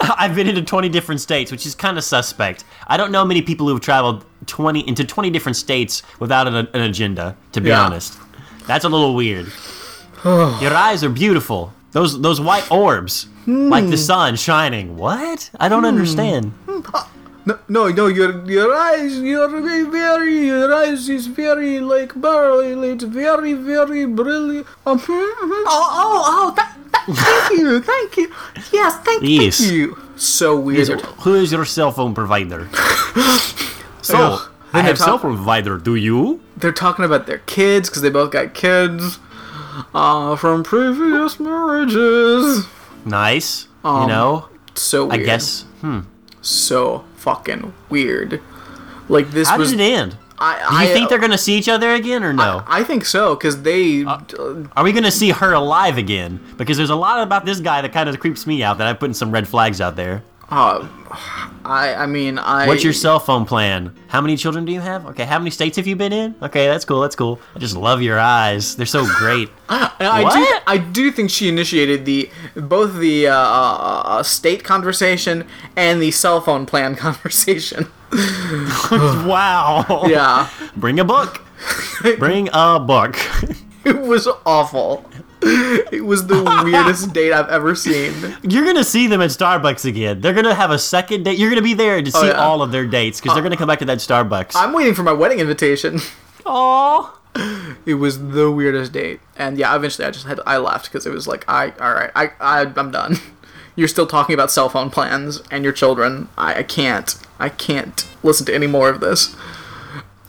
I've 0.00 0.34
been 0.34 0.48
into 0.48 0.62
20 0.62 0.88
different 0.88 1.20
states, 1.20 1.50
which 1.50 1.64
is 1.66 1.74
kind 1.74 1.96
of 1.98 2.04
suspect. 2.04 2.64
I 2.86 2.96
don't 2.96 3.12
know 3.12 3.24
many 3.24 3.42
people 3.42 3.66
who 3.66 3.74
have 3.74 3.82
traveled 3.82 4.24
20 4.46 4.86
into 4.88 5.04
20 5.04 5.30
different 5.30 5.56
states 5.56 6.02
without 6.18 6.46
an, 6.48 6.54
an 6.56 6.80
agenda, 6.82 7.36
to 7.52 7.60
be 7.60 7.68
Yeah. 7.70 7.82
honest. 7.84 8.18
That's 8.66 8.84
a 8.84 8.88
little 8.88 9.14
weird. 9.14 9.46
Your 10.24 10.74
eyes 10.74 11.02
are 11.04 11.08
beautiful. 11.10 11.72
Those 11.92 12.20
those 12.22 12.40
white 12.40 12.70
orbs, 12.70 13.26
like 13.46 13.88
the 13.90 13.98
sun 13.98 14.36
shining. 14.36 14.96
What? 14.96 15.50
I 15.60 15.68
don't 15.68 15.84
understand. 15.84 16.52
No, 17.44 17.58
no, 17.68 17.88
no, 17.88 18.06
your 18.06 18.44
your 18.48 18.72
eyes, 18.72 19.18
your 19.18 19.48
very, 19.48 19.82
very, 19.82 20.46
your 20.46 20.72
eyes 20.72 21.08
is 21.08 21.26
very 21.26 21.80
like 21.80 22.12
barley. 22.20 22.90
It's 22.90 23.02
very, 23.04 23.54
very 23.54 24.06
brilliant. 24.06 24.66
Um, 24.86 24.98
hmm, 24.98 25.12
hmm. 25.12 25.64
oh, 25.66 25.88
oh, 26.02 26.22
oh, 26.30 26.54
th- 26.54 26.68
th- 27.06 27.18
thank 27.18 27.58
you, 27.58 27.80
thank 27.82 28.16
you. 28.16 28.32
Yes, 28.72 28.96
thank, 29.04 29.22
Yes. 29.24 29.58
thank 29.58 29.72
you. 29.72 29.98
So 30.16 30.58
weird. 30.58 31.00
Who 31.26 31.34
is 31.34 31.50
your 31.50 31.64
cell 31.64 31.90
phone 31.90 32.14
provider? 32.14 32.68
so, 34.02 34.16
Ugh. 34.16 34.48
I 34.72 34.80
have 34.82 34.98
they 34.98 35.04
cell 35.04 35.18
phone 35.18 35.34
provider. 35.34 35.78
Do 35.78 35.96
you? 35.96 36.40
They're 36.56 36.70
talking 36.72 37.04
about 37.04 37.26
their 37.26 37.38
kids 37.38 37.88
because 37.90 38.02
they 38.02 38.10
both 38.10 38.30
got 38.30 38.54
kids 38.54 39.18
uh, 39.92 40.36
from 40.36 40.62
previous 40.62 41.40
marriages. 41.40 42.66
Nice. 43.04 43.66
Um, 43.84 44.02
you 44.02 44.08
know, 44.08 44.48
So 44.74 45.10
I 45.10 45.16
guess. 45.18 45.62
Hmm. 45.80 46.00
So 46.42 47.04
fucking 47.16 47.72
weird. 47.88 48.40
Like 49.08 49.30
this 49.30 49.48
How 49.48 49.58
was. 49.58 49.70
did 49.70 49.80
it 49.80 49.84
end? 49.84 50.16
I, 50.38 50.68
Do 50.70 50.88
you 50.88 50.92
think 50.92 51.08
they're 51.08 51.20
gonna 51.20 51.38
see 51.38 51.56
each 51.56 51.68
other 51.68 51.92
again 51.92 52.24
or 52.24 52.32
no? 52.32 52.64
I 52.66 52.82
think 52.82 53.04
so 53.04 53.36
because 53.36 53.62
they. 53.62 54.04
Uh, 54.04 54.18
Are 54.76 54.82
we 54.82 54.92
gonna 54.92 55.10
see 55.12 55.30
her 55.30 55.52
alive 55.52 55.98
again? 55.98 56.40
Because 56.56 56.76
there's 56.76 56.90
a 56.90 56.96
lot 56.96 57.22
about 57.22 57.44
this 57.44 57.60
guy 57.60 57.80
that 57.80 57.92
kind 57.92 58.08
of 58.08 58.18
creeps 58.18 58.44
me 58.46 58.62
out. 58.62 58.78
That 58.78 58.88
I'm 58.88 58.96
putting 58.96 59.14
some 59.14 59.30
red 59.30 59.46
flags 59.46 59.80
out 59.80 59.94
there. 59.94 60.24
Uh, 60.52 60.86
I 61.64 61.94
I 61.94 62.06
mean 62.06 62.38
I. 62.38 62.66
What's 62.66 62.84
your 62.84 62.92
cell 62.92 63.18
phone 63.18 63.46
plan? 63.46 63.94
How 64.08 64.20
many 64.20 64.36
children 64.36 64.66
do 64.66 64.72
you 64.72 64.80
have? 64.80 65.06
Okay, 65.06 65.24
how 65.24 65.38
many 65.38 65.50
states 65.50 65.76
have 65.78 65.86
you 65.86 65.96
been 65.96 66.12
in? 66.12 66.34
Okay, 66.42 66.66
that's 66.66 66.84
cool. 66.84 67.00
That's 67.00 67.16
cool. 67.16 67.40
I 67.56 67.58
just 67.58 67.74
love 67.74 68.02
your 68.02 68.18
eyes. 68.18 68.76
They're 68.76 68.84
so 68.84 69.06
great. 69.06 69.48
I, 69.70 69.90
I 69.98 70.22
What? 70.24 70.34
do 70.34 70.46
I 70.66 70.76
do 70.76 71.10
think 71.10 71.30
she 71.30 71.48
initiated 71.48 72.04
the 72.04 72.28
both 72.54 72.96
the 72.98 73.28
uh, 73.28 73.34
uh, 73.34 74.02
uh, 74.04 74.22
state 74.22 74.62
conversation 74.62 75.46
and 75.74 76.02
the 76.02 76.10
cell 76.10 76.40
phone 76.42 76.66
plan 76.66 76.96
conversation. 77.06 77.86
wow. 78.90 80.04
Yeah, 80.06 80.48
Bring 80.76 81.00
a 81.00 81.04
book. 81.04 81.40
Bring 82.18 82.50
a 82.52 82.78
book. 82.78 83.16
it 83.86 83.98
was 84.02 84.28
awful. 84.44 85.08
It 85.92 86.04
was 86.04 86.26
the 86.26 86.42
weirdest 86.64 87.12
date 87.14 87.32
I've 87.32 87.48
ever 87.48 87.74
seen. 87.74 88.12
You're 88.42 88.64
gonna 88.64 88.84
see 88.84 89.06
them 89.08 89.20
at 89.20 89.30
Starbucks 89.30 89.84
again. 89.84 90.20
They're 90.20 90.32
gonna 90.32 90.54
have 90.54 90.70
a 90.70 90.78
second 90.78 91.24
date. 91.24 91.38
You're 91.38 91.50
gonna 91.50 91.62
be 91.62 91.74
there 91.74 92.00
to 92.00 92.10
oh, 92.14 92.20
see 92.20 92.28
Oh, 92.28 92.32
yeah. 92.32 92.38
all 92.44 92.62
of 92.62 92.72
their 92.72 92.86
dates 92.86 93.20
because 93.20 93.34
they're 93.34 93.42
gonna 93.42 93.56
come 93.56 93.68
back 93.68 93.80
to 93.80 93.84
that 93.86 93.98
Starbucks. 93.98 94.52
I'm 94.54 94.72
waiting 94.72 94.94
for 94.94 95.02
my 95.02 95.12
wedding 95.12 95.40
invitation. 95.40 95.98
Aww. 96.46 97.10
It 97.86 97.94
was 97.94 98.28
the 98.28 98.50
weirdest 98.50 98.92
date, 98.92 99.20
and 99.36 99.56
yeah, 99.58 99.74
eventually 99.74 100.06
I 100.06 100.10
just 100.10 100.26
had 100.26 100.38
I 100.46 100.58
left 100.58 100.84
because 100.84 101.06
it 101.06 101.12
was 101.12 101.26
like 101.26 101.44
I 101.48 101.70
all 101.80 101.94
right 101.94 102.10
I, 102.14 102.30
I 102.38 102.70
I'm 102.76 102.90
done. 102.90 103.16
You're 103.74 103.88
still 103.88 104.06
talking 104.06 104.34
about 104.34 104.50
cell 104.50 104.68
phone 104.68 104.90
plans 104.90 105.42
and 105.50 105.64
your 105.64 105.72
children. 105.72 106.28
I, 106.36 106.56
I 106.56 106.62
can't 106.62 107.16
I 107.40 107.48
can't 107.48 108.06
listen 108.22 108.44
to 108.46 108.54
any 108.54 108.66
more 108.66 108.90
of 108.90 109.00
this, 109.00 109.34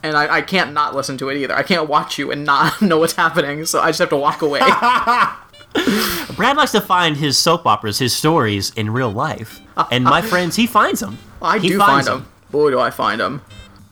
and 0.04 0.16
I, 0.16 0.36
I 0.36 0.42
can't 0.42 0.74
not 0.74 0.94
listen 0.94 1.18
to 1.18 1.30
it 1.30 1.38
either. 1.38 1.56
I 1.56 1.64
can't 1.64 1.90
watch 1.90 2.20
you 2.20 2.32
and 2.32 2.46
not 2.46 2.82
know 2.82 3.00
what's 3.00 3.14
happening, 3.14 3.66
so 3.66 3.80
I 3.82 3.88
just 3.90 4.00
have 4.00 4.10
to 4.10 4.18
walk 4.18 4.42
away. 4.42 4.60
Brad 6.36 6.56
likes 6.58 6.72
to 6.74 6.82
find 6.82 7.18
his 7.18 7.38
soap 7.38 7.66
operas, 7.66 7.98
his 8.00 8.16
stories 8.16 8.72
in 8.76 8.92
real 8.92 9.12
life, 9.12 9.60
and 9.92 10.04
my 10.04 10.22
friends, 10.22 10.56
he 10.56 10.68
finds 10.68 11.00
them. 11.00 11.18
I 11.42 11.58
He 11.60 11.70
do 11.70 11.80
finds 11.80 12.08
find 12.08 12.22
them. 12.22 12.32
Boy, 12.52 12.70
do 12.72 12.80
I 12.80 12.92
find 12.92 13.20
them. 13.20 13.42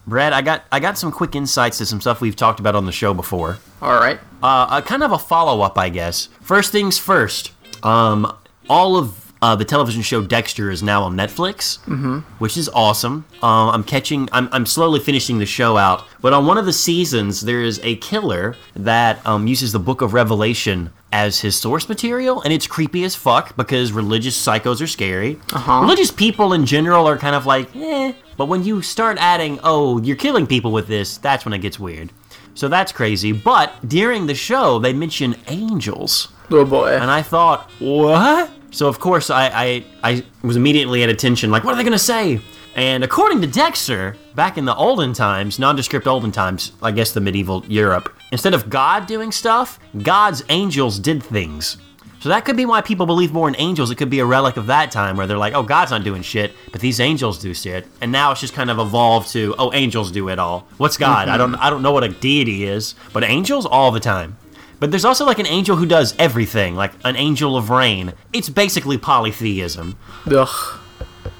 Brad, 0.06 0.34
I 0.34 0.41
got 0.41 0.63
I 0.72 0.80
got 0.80 0.98
some 0.98 1.12
quick 1.12 1.36
insights 1.36 1.77
to 1.80 1.86
some 1.86 2.01
stuff 2.01 2.22
we've 2.22 2.36
talked 2.36 2.60
about 2.60 2.75
on 2.75 2.86
the 2.86 2.91
show 2.91 3.13
before. 3.13 3.58
All 3.82 3.94
right. 4.00 4.20
Uh, 4.44 4.68
a 4.72 4.82
kind 4.82 5.03
of 5.03 5.12
a 5.12 5.18
follow 5.18 5.62
up, 5.62 5.77
I 5.77 5.89
guess. 5.89 6.27
First 6.41 6.72
things 6.72 6.98
first. 6.98 7.51
Um, 7.84 8.36
all 8.70 8.96
of 8.98 9.20
uh, 9.41 9.55
the 9.55 9.65
television 9.65 10.01
show 10.01 10.21
Dexter 10.21 10.69
is 10.69 10.83
now 10.83 11.03
on 11.03 11.15
Netflix, 11.15 11.79
mm-hmm. 11.86 12.19
which 12.38 12.57
is 12.57 12.69
awesome. 12.69 13.25
Um, 13.41 13.69
I'm 13.69 13.83
catching. 13.83 14.29
I'm, 14.31 14.50
I'm 14.51 14.65
slowly 14.65 15.00
finishing 15.00 15.39
the 15.39 15.45
show 15.45 15.77
out, 15.77 16.05
but 16.21 16.33
on 16.33 16.45
one 16.45 16.57
of 16.57 16.65
the 16.65 16.74
seasons, 16.74 17.41
there 17.41 17.62
is 17.62 17.79
a 17.83 17.95
killer 17.98 18.55
that 18.75 19.25
um, 19.25 19.48
uses 19.48 19.71
the 19.71 19.79
Book 19.79 20.01
of 20.01 20.13
Revelation 20.13 20.91
as 21.12 21.41
his 21.41 21.55
source 21.55 21.89
material, 21.89 22.41
and 22.41 22.53
it's 22.53 22.67
creepy 22.67 23.03
as 23.03 23.15
fuck 23.15 23.55
because 23.57 23.91
religious 23.91 24.39
psychos 24.39 24.81
are 24.81 24.88
scary. 24.88 25.39
Uh-huh. 25.51 25.81
Religious 25.81 26.12
people 26.12 26.53
in 26.53 26.65
general 26.65 27.07
are 27.07 27.17
kind 27.17 27.36
of 27.36 27.45
like, 27.45 27.75
eh. 27.75 28.13
But 28.38 28.45
when 28.45 28.63
you 28.63 28.81
start 28.81 29.17
adding, 29.19 29.60
oh, 29.63 30.01
you're 30.01 30.15
killing 30.15 30.48
people 30.48 30.71
with 30.71 30.88
this, 30.88 31.17
that's 31.17 31.45
when 31.45 31.53
it 31.53 31.60
gets 31.60 31.79
weird. 31.79 32.12
So 32.53 32.67
that's 32.67 32.91
crazy. 32.91 33.31
But 33.31 33.74
during 33.88 34.27
the 34.27 34.36
show, 34.36 34.79
they 34.79 34.93
mention 34.93 35.36
angels. 35.48 36.29
Oh 36.50 36.65
boy. 36.65 36.95
And 36.95 37.10
I 37.10 37.21
thought, 37.21 37.69
what? 37.79 38.51
So 38.71 38.87
of 38.87 38.99
course 38.99 39.29
I, 39.29 39.47
I, 39.47 39.85
I 40.03 40.23
was 40.41 40.55
immediately 40.55 41.03
at 41.03 41.09
attention, 41.09 41.51
like, 41.51 41.63
what 41.63 41.73
are 41.73 41.77
they 41.77 41.83
gonna 41.83 41.99
say? 41.99 42.41
And 42.75 43.03
according 43.03 43.41
to 43.41 43.47
Dexter, 43.47 44.15
back 44.33 44.57
in 44.57 44.63
the 44.65 44.75
olden 44.75 45.11
times, 45.13 45.59
nondescript 45.59 46.07
olden 46.07 46.31
times, 46.31 46.71
I 46.81 46.91
guess 46.91 47.11
the 47.11 47.19
medieval 47.19 47.65
Europe, 47.67 48.15
instead 48.31 48.53
of 48.53 48.69
God 48.69 49.07
doing 49.07 49.31
stuff, 49.31 49.77
God's 50.01 50.43
angels 50.49 50.97
did 50.97 51.21
things. 51.21 51.77
So 52.21 52.29
that 52.29 52.45
could 52.45 52.55
be 52.55 52.67
why 52.67 52.81
people 52.81 53.07
believe 53.07 53.33
more 53.33 53.47
in 53.47 53.55
angels. 53.57 53.89
It 53.89 53.95
could 53.95 54.11
be 54.11 54.19
a 54.19 54.25
relic 54.25 54.55
of 54.55 54.67
that 54.67 54.91
time 54.91 55.17
where 55.17 55.25
they're 55.25 55.39
like, 55.39 55.55
oh, 55.55 55.63
God's 55.63 55.89
not 55.89 56.03
doing 56.03 56.21
shit, 56.21 56.53
but 56.71 56.79
these 56.79 56.99
angels 56.99 57.39
do 57.39 57.51
shit. 57.51 57.87
And 57.99 58.11
now 58.11 58.31
it's 58.31 58.39
just 58.39 58.53
kind 58.53 58.69
of 58.69 58.77
evolved 58.77 59.31
to, 59.31 59.55
oh, 59.57 59.73
angels 59.73 60.11
do 60.11 60.29
it 60.29 60.37
all. 60.37 60.67
What's 60.77 60.97
God? 60.97 61.27
I 61.27 61.31
mm-hmm. 61.31 61.53
don't 61.53 61.55
I 61.55 61.71
don't 61.71 61.81
know 61.81 61.91
what 61.91 62.03
a 62.03 62.09
deity 62.09 62.65
is, 62.65 62.93
but 63.11 63.23
angels 63.23 63.65
all 63.65 63.91
the 63.91 63.99
time. 63.99 64.37
But 64.81 64.89
there's 64.89 65.05
also 65.05 65.25
like 65.27 65.38
an 65.38 65.45
angel 65.45 65.75
who 65.75 65.85
does 65.85 66.15
everything, 66.17 66.73
like 66.75 66.91
an 67.05 67.15
angel 67.15 67.55
of 67.55 67.69
rain. 67.69 68.13
It's 68.33 68.50
basically 68.50 68.97
polytheism. 68.97 69.95
Ugh. 70.25 70.79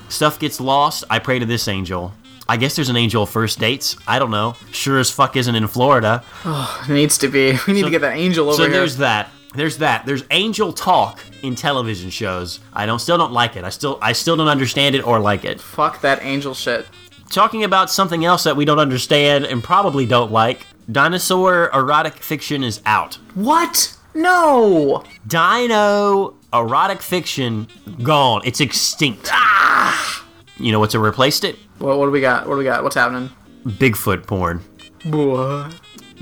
Stuff 0.10 0.38
gets 0.38 0.62
lost, 0.62 1.06
I 1.10 1.18
pray 1.18 1.40
to 1.40 1.46
this 1.48 1.68
angel. 1.68 2.14
I 2.48 2.58
guess 2.58 2.76
there's 2.76 2.90
an 2.90 2.98
angel 2.98 3.24
of 3.24 3.32
first 3.32 3.58
dates. 3.58 3.96
I 4.08 4.20
don't 4.20 4.30
know. 4.30 4.56
Sure 4.72 5.00
as 5.00 5.10
fuck 5.10 5.36
isn't 5.36 5.56
in 5.56 5.66
Florida. 5.66 6.24
Oh, 6.46 6.86
It 6.88 6.94
needs 6.94 7.18
to 7.18 7.30
be. 7.30 7.58
We 7.68 7.74
need 7.74 7.82
to 7.82 7.90
get 7.90 8.02
that 8.02 8.16
angel 8.16 8.48
over 8.48 8.58
So 8.58 8.64
here. 8.66 8.74
So 8.74 8.78
there's 8.78 8.98
that. 8.98 9.32
There's 9.56 9.78
that. 9.80 10.06
There's 10.06 10.24
angel 10.30 10.72
talk 10.72 11.20
in 11.42 11.56
television 11.56 12.12
shows. 12.12 12.60
I 12.74 12.86
don't 12.86 13.00
still 13.00 13.18
don't 13.18 13.34
like 13.34 13.56
it. 13.56 13.64
I 13.64 13.70
still 13.70 13.98
I 14.04 14.12
still 14.14 14.38
don't 14.38 14.50
understand 14.50 14.94
it 14.94 15.02
or 15.08 15.20
like 15.20 15.46
it. 15.46 15.60
Fuck 15.60 16.02
that 16.02 16.22
angel 16.22 16.54
shit. 16.54 16.86
Talking 17.32 17.64
about 17.64 17.90
something 17.90 18.24
else 18.24 18.44
that 18.44 18.56
we 18.56 18.66
don't 18.66 18.78
understand 18.80 19.46
and 19.46 19.64
probably 19.64 20.06
don't 20.06 20.32
like. 20.32 20.68
Dinosaur 20.92 21.70
erotic 21.74 22.16
fiction 22.16 22.64
is 22.64 22.82
out. 22.86 23.16
What? 23.36 23.96
No. 24.14 25.04
Dino 25.26 26.36
erotic 26.54 27.02
fiction 27.02 27.68
gone. 28.04 28.42
It's 28.44 28.60
extinct. 28.60 29.30
Ah! 29.32 30.28
You 30.58 30.72
know 30.72 30.80
what's 30.80 30.96
replaced 30.96 31.44
it? 31.44 31.58
What, 31.80 31.98
what 31.98 32.06
do 32.06 32.12
we 32.12 32.20
got? 32.22 32.48
What 32.48 32.56
do 32.56 32.60
we 32.60 32.66
got? 32.66 32.84
What's 32.84 32.96
happening? 32.96 33.30
Bigfoot 33.66 34.28
porn. 34.28 34.60
What? 35.06 35.80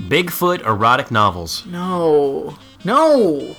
Bigfoot 0.08 0.64
erotic 0.64 1.10
novels. 1.10 1.66
No. 1.66 2.56
No. 2.84 3.56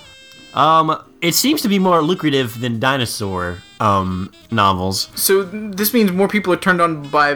Um, 0.54 1.02
it 1.22 1.34
seems 1.34 1.62
to 1.62 1.68
be 1.68 1.78
more 1.78 2.02
lucrative 2.02 2.60
than 2.60 2.78
dinosaur 2.80 3.62
um 3.80 4.30
novels. 4.50 5.08
So 5.14 5.42
this 5.42 5.94
means 5.94 6.12
more 6.12 6.28
people 6.28 6.52
are 6.52 6.56
turned 6.66 6.80
on 6.80 7.08
by 7.08 7.34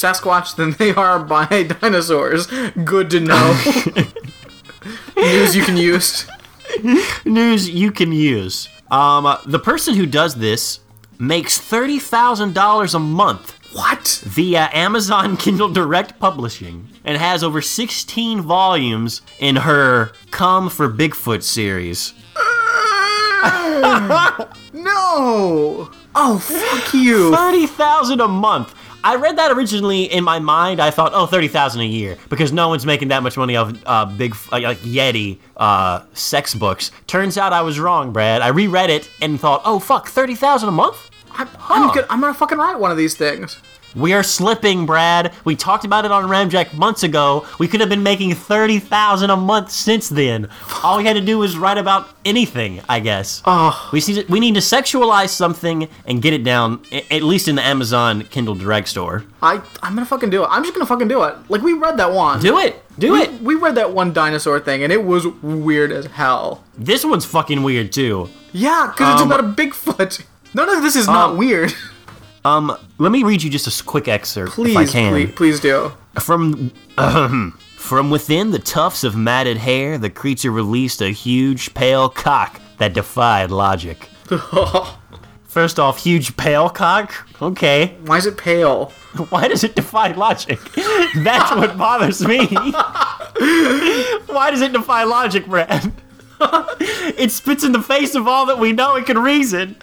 Sasquatch 0.00 0.56
than 0.56 0.72
they 0.72 0.92
are 0.94 1.18
by 1.18 1.46
dinosaurs. 1.80 2.46
Good 2.84 3.10
to 3.10 3.20
know. 3.20 3.46
News 5.16 5.56
you 5.56 5.62
can 5.64 5.76
use. 5.76 6.26
News 7.24 7.68
you 7.68 7.90
can 7.92 8.12
use. 8.12 8.68
Um, 8.90 9.36
the 9.46 9.58
person 9.58 9.94
who 9.94 10.06
does 10.06 10.34
this 10.36 10.80
makes 11.18 11.58
thirty 11.58 11.98
thousand 11.98 12.54
dollars 12.54 12.94
a 12.94 12.98
month 12.98 13.58
What? 13.74 14.22
via 14.24 14.68
Amazon 14.72 15.36
Kindle 15.44 15.68
Direct 15.68 16.18
Publishing 16.20 16.88
and 17.04 17.18
has 17.18 17.42
over 17.42 17.60
16 17.60 18.40
volumes 18.42 19.22
in 19.40 19.56
her 19.56 20.12
Come 20.30 20.70
for 20.70 20.88
Bigfoot 20.88 21.42
series. 21.42 22.14
No. 24.72 25.90
Oh 26.14 26.38
fuck 26.38 26.94
you. 26.94 27.34
30,000 27.34 28.20
a 28.20 28.28
month. 28.28 28.74
I 29.04 29.14
read 29.14 29.38
that 29.38 29.52
originally 29.52 30.04
in 30.04 30.24
my 30.24 30.38
mind. 30.40 30.80
I 30.80 30.90
thought, 30.90 31.12
oh, 31.14 31.26
30,000 31.26 31.80
a 31.80 31.84
year 31.84 32.18
because 32.28 32.52
no 32.52 32.68
one's 32.68 32.84
making 32.84 33.08
that 33.08 33.22
much 33.22 33.36
money 33.36 33.54
off 33.56 33.72
uh, 33.86 34.04
big 34.04 34.34
uh, 34.52 34.60
like 34.60 34.78
Yeti 34.78 35.38
uh, 35.56 36.02
sex 36.14 36.54
books. 36.54 36.90
Turns 37.06 37.38
out 37.38 37.52
I 37.52 37.62
was 37.62 37.78
wrong, 37.78 38.12
Brad. 38.12 38.42
I 38.42 38.48
reread 38.48 38.90
it 38.90 39.08
and 39.22 39.38
thought, 39.40 39.62
oh 39.64 39.78
fuck, 39.78 40.08
30,000 40.08 40.68
a 40.68 40.72
month? 40.72 41.10
Good. 41.94 42.06
I'm 42.10 42.20
gonna 42.20 42.34
fucking 42.34 42.58
write 42.58 42.80
one 42.80 42.90
of 42.90 42.96
these 42.96 43.14
things. 43.14 43.60
We 43.96 44.12
are 44.12 44.22
slipping, 44.22 44.86
Brad. 44.86 45.32
We 45.44 45.56
talked 45.56 45.84
about 45.84 46.04
it 46.04 46.10
on 46.12 46.24
Ramjack 46.28 46.74
months 46.74 47.02
ago. 47.02 47.46
We 47.58 47.66
could 47.68 47.80
have 47.80 47.88
been 47.88 48.02
making 48.02 48.34
30,000 48.34 49.30
a 49.30 49.36
month 49.36 49.70
since 49.70 50.08
then. 50.08 50.48
All 50.82 50.98
we 50.98 51.04
had 51.04 51.14
to 51.14 51.20
do 51.20 51.38
was 51.38 51.56
write 51.56 51.78
about 51.78 52.08
anything, 52.24 52.80
I 52.88 53.00
guess. 53.00 53.42
Oh. 53.44 53.88
We 53.92 54.00
see 54.00 54.24
we 54.28 54.40
need 54.40 54.54
to 54.54 54.60
sexualize 54.60 55.30
something 55.30 55.88
and 56.06 56.20
get 56.22 56.32
it 56.34 56.44
down 56.44 56.82
at 57.10 57.22
least 57.22 57.48
in 57.48 57.56
the 57.56 57.62
Amazon 57.62 58.22
Kindle 58.24 58.54
Direct 58.54 58.88
store. 58.88 59.24
I 59.42 59.62
I'm 59.82 59.94
gonna 59.94 60.04
fucking 60.06 60.30
do 60.30 60.44
it. 60.44 60.48
I'm 60.50 60.62
just 60.62 60.74
gonna 60.74 60.86
fucking 60.86 61.08
do 61.08 61.22
it. 61.24 61.34
Like 61.48 61.62
we 61.62 61.72
read 61.72 61.96
that 61.96 62.12
one. 62.12 62.40
Do 62.40 62.58
it. 62.58 62.82
Do 62.98 63.12
we, 63.12 63.22
it. 63.22 63.40
We 63.40 63.54
read 63.54 63.76
that 63.76 63.92
one 63.92 64.12
dinosaur 64.12 64.58
thing, 64.60 64.82
and 64.82 64.92
it 64.92 65.04
was 65.04 65.26
weird 65.26 65.92
as 65.92 66.06
hell. 66.06 66.64
This 66.76 67.04
one's 67.04 67.24
fucking 67.24 67.62
weird 67.62 67.92
too. 67.92 68.28
Yeah, 68.52 68.92
because 68.92 69.14
it's 69.14 69.22
Um, 69.22 69.30
about 69.32 69.44
a 69.44 69.48
Bigfoot. 69.48 70.24
None 70.54 70.68
of 70.68 70.82
this 70.82 70.96
is 70.96 71.06
not 71.06 71.30
um, 71.30 71.36
weird. 71.38 71.72
Um, 72.48 72.74
let 72.96 73.12
me 73.12 73.24
read 73.24 73.42
you 73.42 73.50
just 73.50 73.80
a 73.80 73.84
quick 73.84 74.08
excerpt 74.08 74.52
Please, 74.52 74.70
if 74.70 74.76
I 74.76 74.86
can. 74.86 75.12
please, 75.12 75.32
please 75.34 75.60
do. 75.60 75.92
From 76.18 76.72
ahem, 76.96 77.58
from 77.76 78.10
within 78.10 78.52
the 78.52 78.58
tufts 78.58 79.04
of 79.04 79.14
matted 79.14 79.58
hair, 79.58 79.98
the 79.98 80.08
creature 80.08 80.50
released 80.50 81.02
a 81.02 81.10
huge 81.10 81.74
pale 81.74 82.08
cock 82.08 82.58
that 82.78 82.94
defied 82.94 83.50
logic. 83.50 84.08
First 85.44 85.78
off, 85.78 86.02
huge 86.02 86.36
pale 86.38 86.70
cock. 86.70 87.26
Okay, 87.42 87.96
Why 88.06 88.16
is 88.16 88.24
it 88.26 88.38
pale? 88.38 88.86
why 89.28 89.48
does 89.48 89.62
it 89.64 89.74
defy 89.76 90.12
logic? 90.12 90.58
That's 91.16 91.54
what 91.54 91.76
bothers 91.76 92.26
me. 92.26 92.46
why 94.26 94.48
does 94.50 94.62
it 94.62 94.72
defy 94.72 95.04
logic, 95.04 95.46
Brad? 95.46 95.92
it 96.40 97.30
spits 97.30 97.64
in 97.64 97.72
the 97.72 97.82
face 97.82 98.14
of 98.14 98.26
all 98.28 98.46
that 98.46 98.58
we 98.58 98.72
know 98.72 98.94
it 98.96 99.04
can 99.06 99.18
reason. 99.18 99.76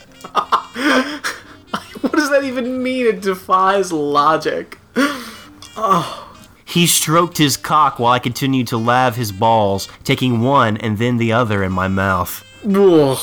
What 2.12 2.14
does 2.14 2.30
that 2.30 2.44
even 2.44 2.84
mean? 2.84 3.08
It 3.08 3.22
defies 3.22 3.92
logic. 3.92 4.78
Oh. 4.96 6.22
He 6.64 6.86
stroked 6.86 7.38
his 7.40 7.58
cock 7.58 7.98
while 7.98 8.14
I 8.14 8.20
continued 8.20 8.68
to 8.68 8.78
lave 8.78 9.16
his 9.16 9.32
balls, 9.32 9.88
taking 10.04 10.42
one 10.42 10.78
and 10.78 11.00
then 11.00 11.18
the 11.18 11.34
other 11.34 11.64
in 11.64 11.72
my 11.72 11.88
mouth. 11.88 12.46
Ugh. 12.64 13.18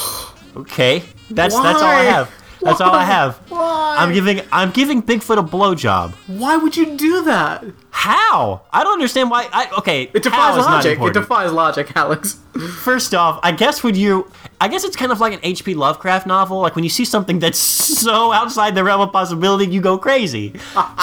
Okay, 0.57 1.05
that's 1.31 1.55
that's 1.55 1.81
all 1.81 1.89
I 1.89 2.03
have. 2.03 2.31
That's 2.63 2.81
all 2.81 2.93
I 2.93 3.05
have. 3.05 3.37
Why? 3.49 3.97
I'm 3.99 4.13
giving 4.13 4.41
I'm 4.53 4.71
giving 4.71 5.03
Bigfoot 5.03 5.39
a 5.39 5.43
blowjob. 5.43 6.13
Why 6.27 6.57
would 6.57 6.77
you 6.77 6.97
do 6.97 7.25
that? 7.25 7.65
How? 7.91 8.63
I 8.73 8.83
don't 8.85 8.95
understand 8.95 9.31
why. 9.31 9.49
I 9.53 9.71
okay. 9.79 10.11
It 10.15 10.23
defies 10.23 10.57
logic. 10.57 10.99
It 11.01 11.13
defies 11.15 11.53
logic, 11.53 11.93
Alex. 11.97 12.39
First 12.81 13.15
off, 13.15 13.41
I 13.43 13.53
guess 13.53 13.83
when 13.83 13.95
you, 13.95 14.31
I 14.61 14.69
guess 14.69 14.85
it's 14.85 14.97
kind 14.97 15.11
of 15.11 15.21
like 15.21 15.33
an 15.33 15.41
H.P. 15.43 15.75
Lovecraft 15.75 16.27
novel. 16.27 16.61
Like 16.61 16.75
when 16.75 16.85
you 16.85 16.91
see 16.91 17.05
something 17.05 17.39
that's 17.39 17.59
so 18.03 18.33
outside 18.33 18.75
the 18.75 18.85
realm 18.85 19.01
of 19.01 19.13
possibility, 19.13 19.71
you 19.71 19.81
go 19.81 19.99
crazy. 19.99 20.55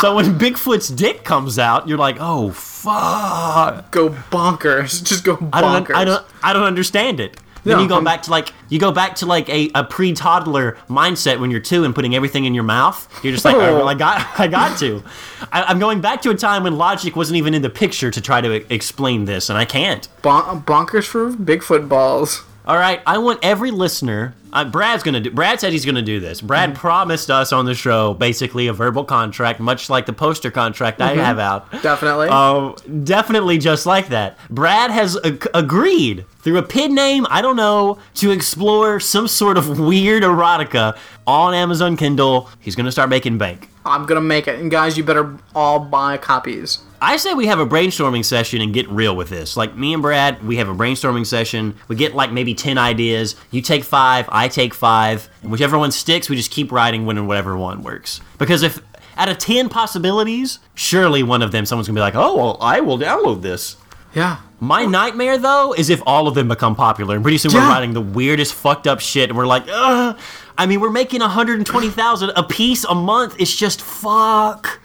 so 0.01 0.15
when 0.15 0.25
Bigfoot's 0.39 0.89
dick 0.89 1.23
comes 1.23 1.57
out, 1.59 1.87
you're 1.87 1.97
like, 1.97 2.17
oh 2.19 2.51
fuck. 2.51 3.91
Go 3.91 4.09
bonkers. 4.09 5.03
Just 5.03 5.23
go 5.23 5.37
bonkers. 5.37 5.49
I 5.53 5.61
don't, 5.61 5.91
I 5.91 6.05
don't, 6.05 6.25
I 6.43 6.53
don't 6.53 6.63
understand 6.63 7.19
it. 7.19 7.37
Then 7.63 7.77
No, 7.77 7.83
you 7.83 7.89
go 7.89 7.95
I'm- 7.95 8.03
back 8.03 8.23
to 8.23 8.31
like 8.31 8.53
you 8.69 8.79
go 8.79 8.91
back 8.91 9.15
to 9.15 9.25
like 9.25 9.49
a, 9.49 9.69
a 9.75 9.83
pre-toddler 9.83 10.77
mindset 10.87 11.39
when 11.39 11.51
you're 11.51 11.59
two 11.59 11.83
and 11.83 11.93
putting 11.95 12.15
everything 12.15 12.45
in 12.45 12.53
your 12.53 12.63
mouth. 12.63 13.07
You're 13.23 13.33
just 13.33 13.45
like, 13.45 13.55
Oh. 13.55 13.59
"Oh, 13.61 13.75
well, 13.77 13.89
I 13.89 13.93
got, 13.95 14.39
I 14.39 14.47
got 14.47 14.77
to. 14.79 15.03
I, 15.51 15.63
I'm 15.63 15.79
going 15.79 16.01
back 16.01 16.21
to 16.23 16.29
a 16.29 16.35
time 16.35 16.63
when 16.63 16.77
logic 16.77 17.15
wasn't 17.15 17.37
even 17.37 17.53
in 17.53 17.61
the 17.61 17.69
picture 17.69 18.11
to 18.11 18.21
try 18.21 18.41
to 18.41 18.73
explain 18.73 19.25
this, 19.25 19.49
and 19.49 19.57
I 19.57 19.65
can't. 19.65 20.07
Bon- 20.21 20.61
bonkers 20.63 21.05
for 21.05 21.31
Bigfoot 21.31 21.89
balls. 21.89 22.43
All 22.65 22.77
right, 22.77 23.01
I 23.07 23.17
want 23.17 23.39
every 23.41 23.71
listener. 23.71 24.35
Uh, 24.53 24.63
Brad's 24.63 25.01
gonna 25.01 25.19
do. 25.19 25.31
Brad 25.31 25.59
said 25.59 25.71
he's 25.71 25.85
gonna 25.85 26.03
do 26.03 26.19
this. 26.19 26.39
Brad 26.39 26.71
mm-hmm. 26.71 26.79
promised 26.79 27.31
us 27.31 27.51
on 27.51 27.65
the 27.65 27.73
show 27.73 28.13
basically 28.13 28.67
a 28.67 28.73
verbal 28.73 29.03
contract, 29.03 29.59
much 29.59 29.89
like 29.89 30.05
the 30.05 30.13
poster 30.13 30.51
contract 30.51 31.01
I 31.01 31.13
mm-hmm. 31.13 31.19
have 31.19 31.39
out. 31.39 31.71
Definitely. 31.81 32.27
Oh, 32.29 32.75
definitely 33.03 33.57
just 33.57 33.87
like 33.87 34.09
that. 34.09 34.37
Brad 34.51 34.91
has 34.91 35.17
ag- 35.23 35.47
agreed 35.53 36.25
through 36.39 36.57
a 36.57 36.63
pin 36.63 36.95
name, 36.95 37.27
I 37.29 37.41
don't 37.41 37.55
know, 37.55 37.99
to 38.15 38.31
explore 38.31 38.99
some 38.99 39.27
sort 39.27 39.57
of 39.57 39.79
weird 39.79 40.23
erotica 40.23 40.97
on 41.27 41.53
Amazon 41.53 41.97
Kindle. 41.97 42.49
He's 42.59 42.75
going 42.75 42.85
to 42.85 42.91
start 42.91 43.09
making 43.09 43.37
bank. 43.37 43.69
I'm 43.85 44.05
gonna 44.05 44.21
make 44.21 44.47
it, 44.47 44.59
and 44.59 44.69
guys, 44.69 44.97
you 44.97 45.03
better 45.03 45.37
all 45.55 45.79
buy 45.79 46.17
copies. 46.17 46.79
I 47.01 47.17
say 47.17 47.33
we 47.33 47.47
have 47.47 47.59
a 47.59 47.65
brainstorming 47.65 48.25
session 48.25 48.61
and 48.61 48.73
get 48.73 48.87
real 48.89 49.15
with 49.15 49.29
this. 49.29 49.55
Like 49.55 49.75
me 49.75 49.93
and 49.93 50.01
Brad, 50.01 50.43
we 50.45 50.57
have 50.57 50.67
a 50.67 50.73
brainstorming 50.75 51.25
session. 51.25 51.75
We 51.87 51.95
get 51.95 52.13
like 52.13 52.31
maybe 52.31 52.53
10 52.53 52.77
ideas. 52.77 53.35
You 53.51 53.61
take 53.61 53.85
5, 53.85 54.27
I 54.29 54.47
take 54.49 54.73
5, 54.73 55.29
and 55.41 55.51
whichever 55.51 55.77
one 55.79 55.91
sticks, 55.91 56.29
we 56.29 56.35
just 56.35 56.51
keep 56.51 56.71
writing 56.71 57.05
when 57.05 57.17
and 57.17 57.27
whatever 57.27 57.57
one 57.57 57.81
works. 57.81 58.19
Because 58.37 58.63
if 58.63 58.81
out 59.15 59.29
of 59.29 59.37
10 59.37 59.69
possibilities, 59.69 60.59
surely 60.75 61.23
one 61.23 61.41
of 61.41 61.51
them 61.51 61.65
someone's 61.65 61.87
going 61.87 61.95
to 61.95 61.99
be 61.99 62.03
like, 62.03 62.15
"Oh, 62.15 62.35
well, 62.35 62.57
I 62.59 62.81
will 62.81 62.97
download 62.99 63.41
this." 63.41 63.77
Yeah. 64.13 64.37
My 64.61 64.85
nightmare, 64.85 65.37
though, 65.37 65.73
is 65.73 65.89
if 65.89 66.01
all 66.05 66.27
of 66.27 66.35
them 66.35 66.49
become 66.49 66.75
popular, 66.75 67.15
and 67.15 67.23
pretty 67.23 67.37
soon 67.37 67.53
we're 67.53 67.59
writing 67.61 67.93
the 67.93 68.01
weirdest 68.01 68.53
fucked 68.53 68.87
up 68.87 68.99
shit, 68.99 69.29
and 69.29 69.37
we're 69.37 69.47
like, 69.47 69.63
ugh. 69.71 70.19
I 70.57 70.65
mean, 70.65 70.81
we're 70.81 70.89
making 70.91 71.21
120,000 71.21 72.31
a 72.35 72.43
piece 72.43 72.83
a 72.83 72.93
month. 72.93 73.35
It's 73.39 73.55
just 73.55 73.81
fuck. 73.81 74.81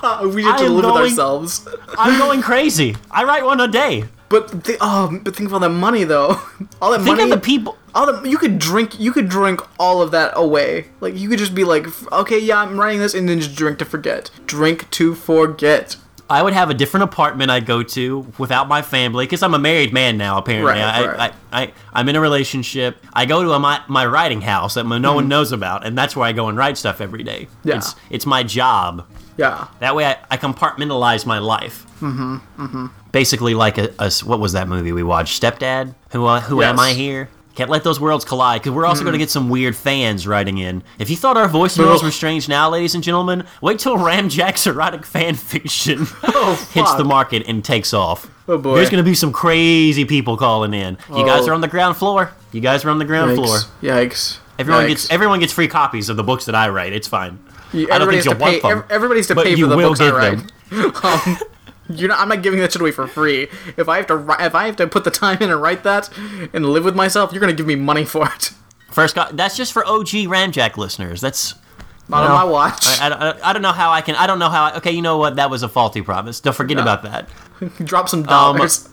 Uh, 0.00 0.30
we 0.34 0.44
have 0.44 0.58
to 0.58 0.68
live 0.68 0.82
going- 0.82 1.02
with 1.02 1.10
ourselves. 1.10 1.66
I'm 1.98 2.18
going 2.18 2.42
crazy. 2.42 2.94
I 3.10 3.24
write 3.24 3.44
one 3.44 3.60
a 3.60 3.66
day. 3.66 4.04
But 4.28 4.64
the, 4.64 4.76
oh, 4.80 5.18
but 5.22 5.34
think 5.34 5.48
of 5.48 5.54
all 5.54 5.60
that 5.60 5.70
money 5.70 6.04
though. 6.04 6.38
All 6.82 6.90
that 6.92 6.98
Think 6.98 7.16
money. 7.16 7.22
of 7.22 7.30
the 7.30 7.38
people. 7.42 7.78
all 7.94 8.04
the 8.12 8.28
you 8.28 8.36
could 8.36 8.58
drink. 8.58 9.00
You 9.00 9.10
could 9.10 9.30
drink 9.30 9.60
all 9.80 10.02
of 10.02 10.10
that 10.10 10.32
away. 10.36 10.88
Like 11.00 11.16
you 11.16 11.30
could 11.30 11.38
just 11.38 11.54
be 11.54 11.64
like, 11.64 11.86
okay, 12.12 12.38
yeah, 12.38 12.60
I'm 12.60 12.78
writing 12.78 13.00
this, 13.00 13.14
and 13.14 13.26
then 13.26 13.40
just 13.40 13.56
drink 13.56 13.78
to 13.78 13.86
forget. 13.86 14.30
Drink 14.44 14.90
to 14.90 15.14
forget. 15.14 15.96
I 16.30 16.42
would 16.42 16.52
have 16.52 16.68
a 16.68 16.74
different 16.74 17.04
apartment 17.04 17.50
I 17.50 17.60
go 17.60 17.82
to 17.82 18.26
without 18.36 18.68
my 18.68 18.82
family 18.82 19.24
because 19.24 19.42
I'm 19.42 19.54
a 19.54 19.58
married 19.58 19.92
man 19.92 20.18
now. 20.18 20.36
Apparently, 20.38 20.70
Right, 20.72 20.80
I, 20.80 21.06
right. 21.06 21.32
I, 21.52 21.62
I, 21.62 21.72
I'm 21.92 22.08
in 22.08 22.16
a 22.16 22.20
relationship. 22.20 23.04
I 23.14 23.24
go 23.24 23.42
to 23.42 23.52
a, 23.52 23.58
my 23.58 23.80
my 23.88 24.04
writing 24.04 24.42
house 24.42 24.74
that 24.74 24.84
no 24.84 25.14
one 25.14 25.28
knows 25.28 25.52
about, 25.52 25.86
and 25.86 25.96
that's 25.96 26.14
where 26.14 26.26
I 26.26 26.32
go 26.32 26.48
and 26.48 26.58
write 26.58 26.76
stuff 26.76 27.00
every 27.00 27.22
day. 27.22 27.46
Mm-hmm. 27.46 27.68
Yeah. 27.68 27.76
It's 27.76 27.94
it's 28.10 28.26
my 28.26 28.42
job. 28.42 29.06
Yeah. 29.38 29.68
That 29.80 29.94
way, 29.94 30.04
I, 30.04 30.16
I 30.30 30.36
compartmentalize 30.36 31.24
my 31.24 31.38
life. 31.38 31.86
Mm-hmm. 32.00 32.36
Mm-hmm. 32.62 32.86
Basically, 33.12 33.54
like 33.54 33.78
a, 33.78 33.92
a 33.98 34.10
what 34.24 34.38
was 34.40 34.52
that 34.52 34.68
movie 34.68 34.92
we 34.92 35.02
watched? 35.02 35.40
Stepdad. 35.40 35.94
Who 36.10 36.26
uh, 36.26 36.40
who 36.40 36.62
am 36.62 36.78
I 36.78 36.92
here? 36.92 37.30
Can't 37.58 37.70
let 37.70 37.82
those 37.82 37.98
worlds 37.98 38.24
collide 38.24 38.60
because 38.60 38.70
we're 38.70 38.86
also 38.86 39.02
going 39.02 39.14
to 39.14 39.18
get 39.18 39.30
some 39.30 39.48
weird 39.50 39.74
fans 39.74 40.28
writing 40.28 40.58
in. 40.58 40.80
If 41.00 41.10
you 41.10 41.16
thought 41.16 41.36
our 41.36 41.48
voicemails 41.48 41.96
Ugh. 41.96 42.02
were 42.04 42.10
strange 42.12 42.48
now, 42.48 42.70
ladies 42.70 42.94
and 42.94 43.02
gentlemen, 43.02 43.44
wait 43.60 43.80
till 43.80 43.96
Ramjack's 43.96 44.64
erotic 44.68 45.04
fan 45.04 45.34
fiction 45.34 45.98
hits 46.72 46.94
the 46.94 47.02
market 47.04 47.48
and 47.48 47.64
takes 47.64 47.92
off. 47.92 48.30
Oh, 48.46 48.58
boy. 48.58 48.76
There's 48.76 48.90
going 48.90 49.02
to 49.02 49.10
be 49.10 49.16
some 49.16 49.32
crazy 49.32 50.04
people 50.04 50.36
calling 50.36 50.72
in. 50.72 50.98
You 51.12 51.26
guys 51.26 51.48
Oh. 51.48 51.50
are 51.50 51.52
on 51.54 51.60
the 51.60 51.66
ground 51.66 51.96
floor. 51.96 52.32
You 52.52 52.60
guys 52.60 52.84
are 52.84 52.90
on 52.90 53.00
the 53.00 53.04
ground 53.04 53.34
floor. 53.34 53.56
Yikes. 53.82 53.82
Yikes. 53.82 54.38
Everyone 54.60 54.84
Yikes. 54.84 54.88
gets 54.88 55.10
everyone 55.10 55.40
gets 55.40 55.52
free 55.52 55.66
copies 55.66 56.08
of 56.08 56.16
the 56.16 56.22
books 56.22 56.44
that 56.44 56.54
I 56.54 56.68
write. 56.68 56.92
It's 56.92 57.08
fine. 57.08 57.40
You- 57.72 57.88
I 57.90 57.98
don't 57.98 58.02
everybody 58.08 58.16
think 58.16 58.16
has 58.16 58.24
to 58.24 58.30
you'll 58.30 58.38
want 58.38 58.62
pay. 58.62 58.68
them, 58.68 58.78
ev- 58.78 58.84
everybody's 58.92 59.26
to 59.26 59.34
pay 59.34 59.56
for 59.60 59.66
the 59.66 59.76
books 59.76 60.00
I 60.00 60.10
write. 60.12 60.52
them. 60.70 60.92
um, 61.02 61.38
you're 61.88 62.08
not, 62.08 62.18
I'm 62.20 62.28
not 62.28 62.42
giving 62.42 62.60
that 62.60 62.72
shit 62.72 62.80
away 62.80 62.92
for 62.92 63.06
free. 63.06 63.48
If 63.76 63.88
I 63.88 63.96
have 63.98 64.06
to, 64.08 64.36
if 64.40 64.54
I 64.54 64.66
have 64.66 64.76
to 64.76 64.86
put 64.86 65.04
the 65.04 65.10
time 65.10 65.38
in 65.40 65.50
and 65.50 65.60
write 65.60 65.82
that 65.84 66.10
and 66.52 66.66
live 66.66 66.84
with 66.84 66.94
myself, 66.96 67.32
you're 67.32 67.40
gonna 67.40 67.52
give 67.52 67.66
me 67.66 67.76
money 67.76 68.04
for 68.04 68.26
it. 68.32 68.52
First, 68.90 69.14
co- 69.14 69.28
that's 69.32 69.56
just 69.56 69.72
for 69.72 69.86
OG 69.86 70.08
Ramjack 70.28 70.76
listeners. 70.76 71.20
That's 71.20 71.54
Not 72.08 72.24
No. 72.26 72.28
on 72.28 72.32
my 72.34 72.44
watch. 72.44 72.86
I, 73.00 73.06
I, 73.06 73.08
don't- 73.08 73.44
I 73.44 73.52
don't 73.52 73.62
know 73.62 73.72
how 73.72 73.90
I 73.90 74.00
can. 74.00 74.14
I 74.14 74.26
don't 74.26 74.38
know 74.38 74.48
how. 74.48 74.64
I, 74.64 74.76
okay, 74.78 74.92
you 74.92 75.02
know 75.02 75.18
what? 75.18 75.36
That 75.36 75.50
was 75.50 75.62
a 75.62 75.68
faulty 75.68 76.00
promise. 76.02 76.40
Don't 76.40 76.56
forget 76.56 76.78
about 76.78 77.02
that. 77.02 77.28
Drop 77.84 78.08
some 78.08 78.20
Um, 78.20 78.26
dollars. 78.26 78.88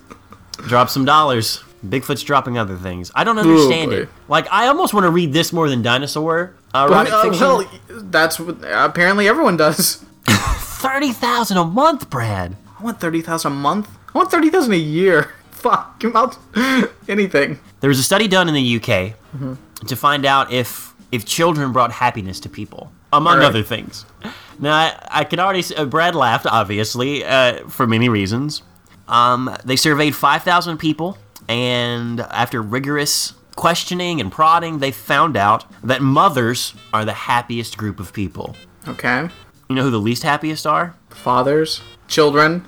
Drop 0.67 0.89
some 0.89 1.05
dollars. 1.05 1.63
Bigfoot's 1.85 2.23
dropping 2.23 2.57
other 2.57 2.75
things. 2.77 3.11
I 3.13 3.23
don't 3.23 3.37
understand 3.37 3.91
boy. 3.91 3.97
it. 3.97 4.09
Like, 4.27 4.47
I 4.51 4.67
almost 4.67 4.93
want 4.93 5.03
to 5.05 5.11
read 5.11 5.33
this 5.33 5.53
more 5.53 5.69
than 5.69 5.81
dinosaur 5.83 6.55
uh, 6.73 6.87
But, 6.87 7.11
uh, 7.11 7.21
fiction. 7.23 7.41
well, 7.41 7.69
that's 7.89 8.39
what 8.39 8.57
apparently 8.63 9.27
everyone 9.27 9.55
does. 9.55 10.03
Thirty 10.27 11.11
thousand 11.11 11.57
a 11.57 11.65
month, 11.65 12.09
Brad. 12.09 12.55
I 12.85 12.89
want 12.89 12.99
thirty 12.99 13.21
thousand 13.21 13.53
a 13.53 13.55
month. 13.55 13.89
I 14.13 14.17
want 14.19 14.29
thirty 14.29 14.51
thousand 14.51 14.73
a 14.73 14.77
year. 14.77 15.31
Fuck, 15.49 15.99
give 15.99 16.15
out 16.15 16.37
anything. 17.09 17.59
There 17.79 17.87
was 17.87 17.97
a 17.97 18.03
study 18.03 18.27
done 18.27 18.47
in 18.47 18.53
the 18.53 18.75
UK 18.77 19.15
Mm-hmm. 19.35 19.53
to 19.87 19.95
find 19.95 20.23
out 20.23 20.51
if 20.53 20.93
if 21.11 21.25
children 21.25 21.71
brought 21.73 21.91
happiness 21.91 22.39
to 22.41 22.49
people, 22.49 22.91
among 23.11 23.37
Alright. 23.37 23.49
other 23.49 23.63
things. 23.63 24.05
Now, 24.59 24.73
I, 24.75 25.07
I 25.21 25.23
can 25.23 25.39
already. 25.39 25.63
Uh, 25.75 25.85
Brad 25.85 26.13
laughed, 26.13 26.45
obviously, 26.45 27.25
uh, 27.25 27.67
for 27.69 27.87
many 27.87 28.07
reasons. 28.07 28.61
Um, 29.07 29.49
they 29.65 29.75
surveyed 29.75 30.15
5,000 30.15 30.77
people, 30.77 31.17
and 31.49 32.19
after 32.21 32.61
rigorous 32.61 33.33
questioning 33.55 34.21
and 34.21 34.31
prodding, 34.31 34.77
they 34.79 34.91
found 34.91 35.35
out 35.35 35.65
that 35.83 36.01
mothers 36.03 36.75
are 36.93 37.03
the 37.03 37.13
happiest 37.13 37.77
group 37.77 37.99
of 37.99 38.13
people. 38.13 38.55
Okay, 38.87 39.29
You 39.69 39.75
know 39.75 39.83
who 39.83 39.91
the 39.91 39.99
least 39.99 40.23
happiest 40.23 40.67
are? 40.67 40.95
fathers, 41.09 41.81
children, 42.07 42.65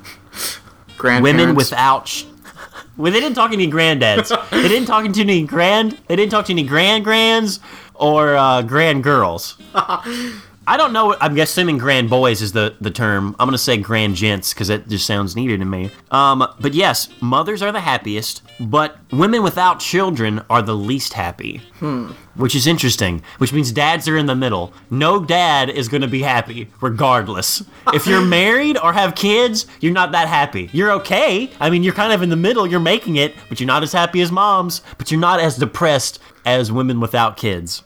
grandparents. 0.97 1.23
Women 1.39 1.55
without. 1.55 2.07
Sh- 2.07 2.23
well, 2.97 3.11
they 3.11 3.19
didn't 3.19 3.35
talk 3.35 3.51
to 3.51 3.55
any 3.55 3.69
granddads. 3.69 4.29
they 4.49 4.67
didn't 4.67 4.87
talk 4.87 5.11
to 5.11 5.21
any 5.21 5.43
grand. 5.45 5.97
They 6.07 6.15
didn't 6.15 6.31
talk 6.31 6.45
to 6.45 6.53
any 6.53 6.63
grand 6.63 7.03
grands 7.03 7.59
or 7.93 8.35
uh, 8.35 8.61
grand 8.63 9.03
girls. 9.03 9.57
I 10.69 10.75
don't 10.75 10.91
know. 10.91 11.15
I'm 11.21 11.37
assuming 11.39 11.77
grand 11.77 12.09
boys 12.09 12.41
is 12.41 12.51
the, 12.51 12.75
the 12.81 12.91
term. 12.91 13.37
I'm 13.39 13.47
gonna 13.47 13.57
say 13.57 13.77
grand 13.77 14.15
gents 14.15 14.53
because 14.53 14.69
it 14.69 14.89
just 14.89 15.07
sounds 15.07 15.33
neater 15.33 15.57
to 15.57 15.63
me. 15.63 15.91
Um, 16.11 16.45
but 16.59 16.73
yes, 16.73 17.07
mothers 17.21 17.61
are 17.61 17.71
the 17.71 17.79
happiest, 17.79 18.41
but 18.59 18.97
women 19.13 19.43
without 19.43 19.79
children 19.79 20.43
are 20.49 20.61
the 20.61 20.75
least 20.75 21.13
happy. 21.13 21.61
Hmm. 21.79 22.07
Which 22.35 22.53
is 22.53 22.67
interesting. 22.67 23.23
Which 23.37 23.53
means 23.53 23.71
dads 23.71 24.09
are 24.09 24.17
in 24.17 24.25
the 24.25 24.35
middle. 24.35 24.73
No 24.89 25.23
dad 25.23 25.69
is 25.69 25.87
gonna 25.87 26.07
be 26.09 26.21
happy, 26.21 26.67
regardless. 26.81 27.63
if 27.93 28.05
you're 28.05 28.21
married 28.25 28.77
or 28.77 28.91
have 28.91 29.15
kids, 29.15 29.67
you're 29.79 29.93
not 29.93 30.11
that 30.11 30.27
happy. 30.27 30.69
You're 30.73 30.91
okay. 30.91 31.49
I 31.61 31.69
mean, 31.69 31.81
you're 31.81 31.93
kind 31.93 32.11
of 32.11 32.21
in 32.21 32.29
the 32.29 32.35
middle. 32.35 32.67
You're 32.67 32.81
making 32.81 33.15
it, 33.15 33.33
but 33.47 33.61
you're 33.61 33.67
not 33.67 33.83
as 33.83 33.93
happy 33.93 34.19
as 34.21 34.33
moms. 34.33 34.81
But 34.97 35.11
you're 35.11 35.19
not 35.21 35.39
as 35.39 35.55
depressed 35.55 36.19
as 36.45 36.73
women 36.73 36.99
without 36.99 37.37
kids. 37.37 37.83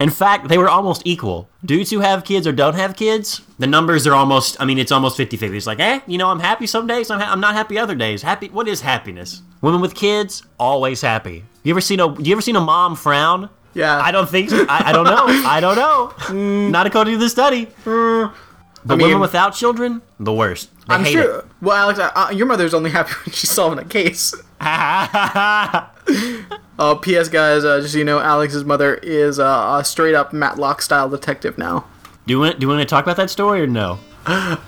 In 0.00 0.10
fact, 0.10 0.46
they 0.48 0.58
were 0.58 0.68
almost 0.68 1.02
equal. 1.04 1.48
Dudes 1.64 1.90
who 1.90 1.98
have 2.00 2.22
kids 2.24 2.46
or 2.46 2.52
don't 2.52 2.74
have 2.76 2.94
kids, 2.94 3.40
the 3.58 3.66
numbers 3.66 4.06
are 4.06 4.14
almost, 4.14 4.56
I 4.60 4.64
mean, 4.64 4.78
it's 4.78 4.92
almost 4.92 5.16
50 5.16 5.36
50. 5.36 5.56
It's 5.56 5.66
like, 5.66 5.80
eh, 5.80 5.98
you 6.06 6.18
know, 6.18 6.28
I'm 6.28 6.38
happy 6.38 6.68
some 6.68 6.86
days, 6.86 7.10
I'm, 7.10 7.18
ha- 7.18 7.32
I'm 7.32 7.40
not 7.40 7.54
happy 7.54 7.78
other 7.78 7.96
days. 7.96 8.22
Happy, 8.22 8.48
what 8.48 8.68
is 8.68 8.80
happiness? 8.80 9.42
Women 9.60 9.80
with 9.80 9.96
kids, 9.96 10.44
always 10.58 11.00
happy. 11.00 11.42
You 11.64 11.72
ever 11.72 11.80
seen 11.80 11.98
a, 11.98 12.14
you 12.22 12.30
ever 12.32 12.40
seen 12.40 12.54
a 12.54 12.60
mom 12.60 12.94
frown? 12.94 13.50
Yeah. 13.74 13.98
I 14.00 14.12
don't 14.12 14.28
think 14.28 14.50
so. 14.50 14.64
I, 14.68 14.90
I 14.90 14.92
don't 14.92 15.04
know. 15.04 15.26
I 15.26 15.58
don't 15.60 15.76
know. 15.76 16.68
Not 16.70 16.86
according 16.86 17.14
to 17.14 17.18
the 17.18 17.28
study. 17.28 17.66
But 17.84 18.96
mean- 18.96 19.00
women 19.08 19.18
without 19.20 19.50
children, 19.54 20.00
the 20.20 20.32
worst. 20.32 20.70
They 20.86 20.94
I'm 20.94 21.04
hate 21.04 21.12
sure. 21.14 21.44
Well, 21.60 21.76
Alex, 21.76 21.98
uh, 21.98 22.30
your 22.32 22.46
mother's 22.46 22.72
only 22.72 22.90
happy 22.98 23.12
when 23.24 23.32
she's 23.34 23.50
solving 23.50 23.80
a 23.80 23.84
case. 23.84 24.32
Uh, 26.78 26.94
P.S. 26.94 27.28
Guys, 27.28 27.64
uh, 27.64 27.80
just 27.80 27.92
so 27.94 27.98
you 27.98 28.04
know, 28.04 28.20
Alex's 28.20 28.64
mother 28.64 28.94
is 29.02 29.40
uh, 29.40 29.78
a 29.80 29.84
straight 29.84 30.14
up 30.14 30.32
Matlock 30.32 30.80
style 30.80 31.08
detective 31.08 31.58
now. 31.58 31.84
do 32.24 32.32
you 32.34 32.38
want, 32.38 32.60
do 32.60 32.64
you 32.64 32.68
want 32.68 32.80
to 32.80 32.86
talk 32.86 33.04
about 33.04 33.16
that 33.16 33.30
story 33.30 33.60
or 33.62 33.66
no? 33.66 33.98
I, 34.26 34.58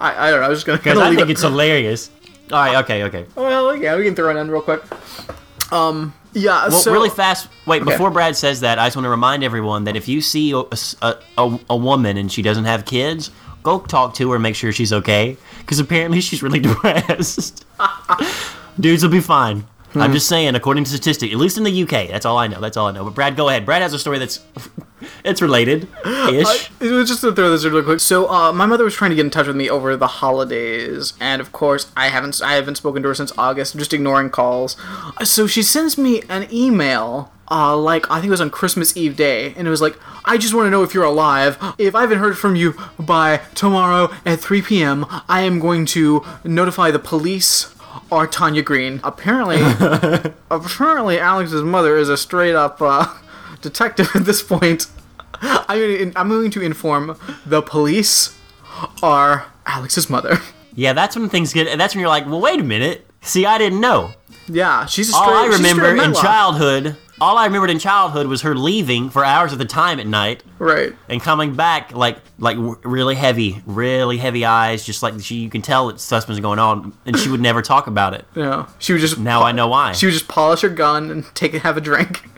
I 0.00 0.30
don't 0.32 0.40
know. 0.40 0.46
I 0.46 0.48
was 0.48 0.58
just 0.58 0.66
gonna. 0.66 0.78
Because 0.78 0.98
I 0.98 1.08
think 1.08 1.20
it- 1.20 1.30
it's 1.30 1.42
hilarious. 1.42 2.10
All 2.50 2.58
right, 2.58 2.76
okay, 2.82 3.04
okay. 3.04 3.26
Well, 3.36 3.76
yeah, 3.76 3.94
we 3.96 4.02
can 4.04 4.16
throw 4.16 4.36
it 4.36 4.40
in 4.40 4.50
real 4.50 4.60
quick. 4.60 4.82
Um, 5.72 6.12
yeah. 6.32 6.66
Well, 6.68 6.72
so 6.78 6.92
really 6.92 7.10
fast. 7.10 7.48
Wait, 7.64 7.80
Okay. 7.82 7.92
before 7.92 8.10
Brad 8.10 8.34
says 8.36 8.60
that, 8.62 8.80
I 8.80 8.86
just 8.86 8.96
want 8.96 9.04
to 9.06 9.10
remind 9.10 9.44
everyone 9.44 9.84
that 9.84 9.94
if 9.94 10.08
you 10.08 10.20
see 10.20 10.50
a, 10.50 10.62
a, 11.02 11.16
a, 11.38 11.60
a 11.70 11.76
woman 11.76 12.16
and 12.16 12.30
she 12.30 12.42
doesn't 12.42 12.64
have 12.64 12.84
kids, 12.86 13.30
go 13.62 13.78
talk 13.78 14.14
to 14.14 14.28
her, 14.30 14.34
and 14.36 14.42
make 14.42 14.56
sure 14.56 14.72
she's 14.72 14.92
okay, 14.92 15.36
because 15.58 15.78
apparently 15.78 16.20
she's 16.20 16.42
really 16.42 16.58
depressed. 16.70 17.64
Dudes 18.80 19.04
will 19.04 19.10
be 19.12 19.20
fine. 19.20 19.64
Hmm. 19.96 20.02
I'm 20.02 20.12
just 20.12 20.28
saying, 20.28 20.54
according 20.54 20.84
to 20.84 20.90
statistics, 20.90 21.32
at 21.32 21.38
least 21.38 21.56
in 21.56 21.64
the 21.64 21.82
UK, 21.82 22.08
that's 22.08 22.26
all 22.26 22.36
I 22.36 22.48
know. 22.48 22.60
That's 22.60 22.76
all 22.76 22.88
I 22.88 22.92
know. 22.92 23.04
But 23.04 23.14
Brad, 23.14 23.34
go 23.34 23.48
ahead. 23.48 23.64
Brad 23.64 23.80
has 23.80 23.94
a 23.94 23.98
story 23.98 24.18
that's 24.18 24.40
it's 25.24 25.40
related 25.40 25.88
ish. 26.04 26.70
It 26.80 26.92
was 26.92 27.08
just 27.08 27.22
to 27.22 27.32
throw 27.32 27.48
this 27.48 27.64
in 27.64 27.72
real 27.72 27.82
quick. 27.82 28.00
So, 28.00 28.30
uh, 28.30 28.52
my 28.52 28.66
mother 28.66 28.84
was 28.84 28.94
trying 28.94 29.10
to 29.10 29.14
get 29.14 29.24
in 29.24 29.30
touch 29.30 29.46
with 29.46 29.56
me 29.56 29.70
over 29.70 29.96
the 29.96 30.06
holidays, 30.06 31.14
and 31.18 31.40
of 31.40 31.50
course, 31.52 31.90
I 31.96 32.08
haven't 32.08 32.42
I 32.42 32.56
haven't 32.56 32.74
spoken 32.74 33.02
to 33.02 33.08
her 33.08 33.14
since 33.14 33.32
August. 33.38 33.74
I'm 33.74 33.78
just 33.78 33.94
ignoring 33.94 34.28
calls. 34.28 34.76
So 35.24 35.46
she 35.46 35.62
sends 35.62 35.96
me 35.96 36.22
an 36.28 36.46
email. 36.52 37.32
Uh, 37.48 37.76
like 37.76 38.10
I 38.10 38.16
think 38.16 38.26
it 38.26 38.30
was 38.30 38.40
on 38.40 38.50
Christmas 38.50 38.96
Eve 38.96 39.16
day, 39.16 39.54
and 39.56 39.66
it 39.66 39.70
was 39.70 39.80
like, 39.80 39.96
I 40.26 40.36
just 40.36 40.52
want 40.52 40.66
to 40.66 40.70
know 40.70 40.82
if 40.82 40.92
you're 40.92 41.04
alive. 41.04 41.56
If 41.78 41.94
I 41.94 42.02
haven't 42.02 42.18
heard 42.18 42.36
from 42.36 42.56
you 42.56 42.74
by 42.98 43.38
tomorrow 43.54 44.12
at 44.26 44.40
3 44.40 44.62
p.m., 44.62 45.06
I 45.28 45.42
am 45.42 45.60
going 45.60 45.86
to 45.86 46.26
notify 46.42 46.90
the 46.90 46.98
police 46.98 47.72
or 48.10 48.26
Tanya 48.26 48.62
Green. 48.62 49.00
Apparently, 49.04 49.58
apparently 50.50 51.18
Alex's 51.18 51.62
mother 51.62 51.96
is 51.96 52.08
a 52.08 52.16
straight 52.16 52.54
up 52.54 52.80
uh, 52.80 53.14
detective 53.60 54.08
at 54.14 54.24
this 54.24 54.42
point. 54.42 54.86
I'm 55.40 55.78
going, 55.78 56.12
to, 56.12 56.18
I'm 56.18 56.28
going 56.28 56.50
to 56.50 56.62
inform 56.62 57.18
the 57.44 57.62
police 57.62 58.36
are 59.02 59.46
Alex's 59.66 60.08
mother. 60.08 60.38
Yeah, 60.74 60.92
that's 60.92 61.16
when 61.16 61.28
things 61.28 61.52
get. 61.52 61.76
That's 61.78 61.94
when 61.94 62.00
you're 62.00 62.08
like, 62.08 62.26
well, 62.26 62.40
wait 62.40 62.60
a 62.60 62.64
minute. 62.64 63.06
See, 63.22 63.46
I 63.46 63.58
didn't 63.58 63.80
know. 63.80 64.12
Yeah, 64.48 64.86
she's 64.86 65.08
a 65.08 65.12
straight. 65.12 65.26
All 65.26 65.34
I 65.34 65.46
she's 65.46 65.60
a 65.60 65.64
straight 65.64 65.90
remember 65.90 66.04
in 66.04 66.14
childhood, 66.14 66.96
all 67.20 67.38
I 67.38 67.46
remembered 67.46 67.70
in 67.70 67.78
childhood 67.78 68.26
was 68.26 68.42
her 68.42 68.54
leaving 68.54 69.10
for 69.10 69.24
hours 69.24 69.52
at 69.52 69.60
a 69.60 69.64
time 69.64 69.98
at 70.00 70.06
night 70.06 70.42
Right. 70.58 70.94
and 71.08 71.20
coming 71.20 71.54
back 71.54 71.92
like 71.92 72.18
like 72.38 72.56
really 72.84 73.14
heavy, 73.14 73.62
really 73.66 74.18
heavy 74.18 74.44
eyes, 74.44 74.84
just 74.84 75.02
like 75.02 75.18
she 75.20 75.36
you 75.36 75.50
can 75.50 75.62
tell 75.62 75.88
that 75.88 76.00
something's 76.00 76.40
going 76.40 76.58
on, 76.58 76.92
and 77.06 77.18
she 77.18 77.28
would 77.30 77.40
never 77.40 77.62
talk 77.62 77.86
about 77.86 78.14
it. 78.14 78.26
Yeah. 78.34 78.66
She 78.78 78.92
would 78.92 79.00
just. 79.00 79.18
Now 79.18 79.42
I 79.42 79.52
know 79.52 79.68
why. 79.68 79.92
She 79.92 80.06
would 80.06 80.12
just 80.12 80.28
polish 80.28 80.60
her 80.60 80.68
gun 80.68 81.10
and 81.10 81.24
take 81.34 81.54
it, 81.54 81.62
have 81.62 81.76
a 81.76 81.80
drink. 81.80 82.28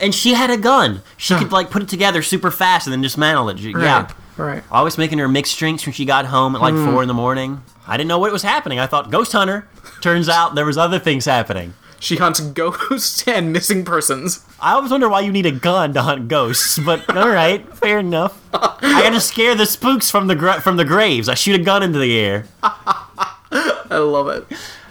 And 0.00 0.14
she 0.14 0.34
had 0.34 0.48
a 0.50 0.56
gun. 0.56 1.02
She 1.16 1.34
could 1.34 1.50
like 1.50 1.70
put 1.70 1.82
it 1.82 1.88
together 1.88 2.22
super 2.22 2.52
fast 2.52 2.86
and 2.86 2.92
then 2.92 3.00
dismantle 3.00 3.48
it. 3.48 3.58
She- 3.58 3.72
Yeah. 3.72 4.08
Right. 4.36 4.62
Always 4.70 4.96
making 4.96 5.18
her 5.18 5.26
mixed 5.26 5.58
drinks 5.58 5.84
when 5.84 5.92
she 5.92 6.04
got 6.04 6.26
home 6.26 6.54
at 6.54 6.60
like 6.60 6.72
hmm. 6.74 6.84
four 6.86 7.02
in 7.02 7.08
the 7.08 7.14
morning. 7.14 7.62
I 7.88 7.96
didn't 7.96 8.06
know 8.06 8.20
what 8.20 8.30
was 8.30 8.42
happening. 8.44 8.78
I 8.78 8.86
thought 8.86 9.10
ghost 9.10 9.32
hunter. 9.32 9.66
Turns 10.00 10.28
out 10.28 10.54
there 10.54 10.64
was 10.64 10.78
other 10.78 11.00
things 11.00 11.24
happening. 11.24 11.74
She 12.00 12.16
hunts 12.16 12.38
ghosts 12.40 13.22
and 13.26 13.52
missing 13.52 13.84
persons. 13.84 14.44
I 14.60 14.72
always 14.74 14.90
wonder 14.90 15.08
why 15.08 15.20
you 15.20 15.32
need 15.32 15.46
a 15.46 15.50
gun 15.52 15.94
to 15.94 16.02
hunt 16.02 16.28
ghosts, 16.28 16.78
but 16.78 17.08
all 17.16 17.28
right, 17.28 17.66
fair 17.76 17.98
enough. 17.98 18.40
I 18.54 19.02
gotta 19.02 19.20
scare 19.20 19.54
the 19.54 19.66
spooks 19.66 20.10
from 20.10 20.26
the 20.28 20.34
gra- 20.36 20.60
from 20.60 20.76
the 20.76 20.84
graves. 20.84 21.28
I 21.28 21.34
shoot 21.34 21.60
a 21.60 21.62
gun 21.64 21.82
into 21.82 21.98
the 21.98 22.16
air, 22.18 22.46
I 22.62 23.96
love 23.98 24.28
it. 24.28 24.46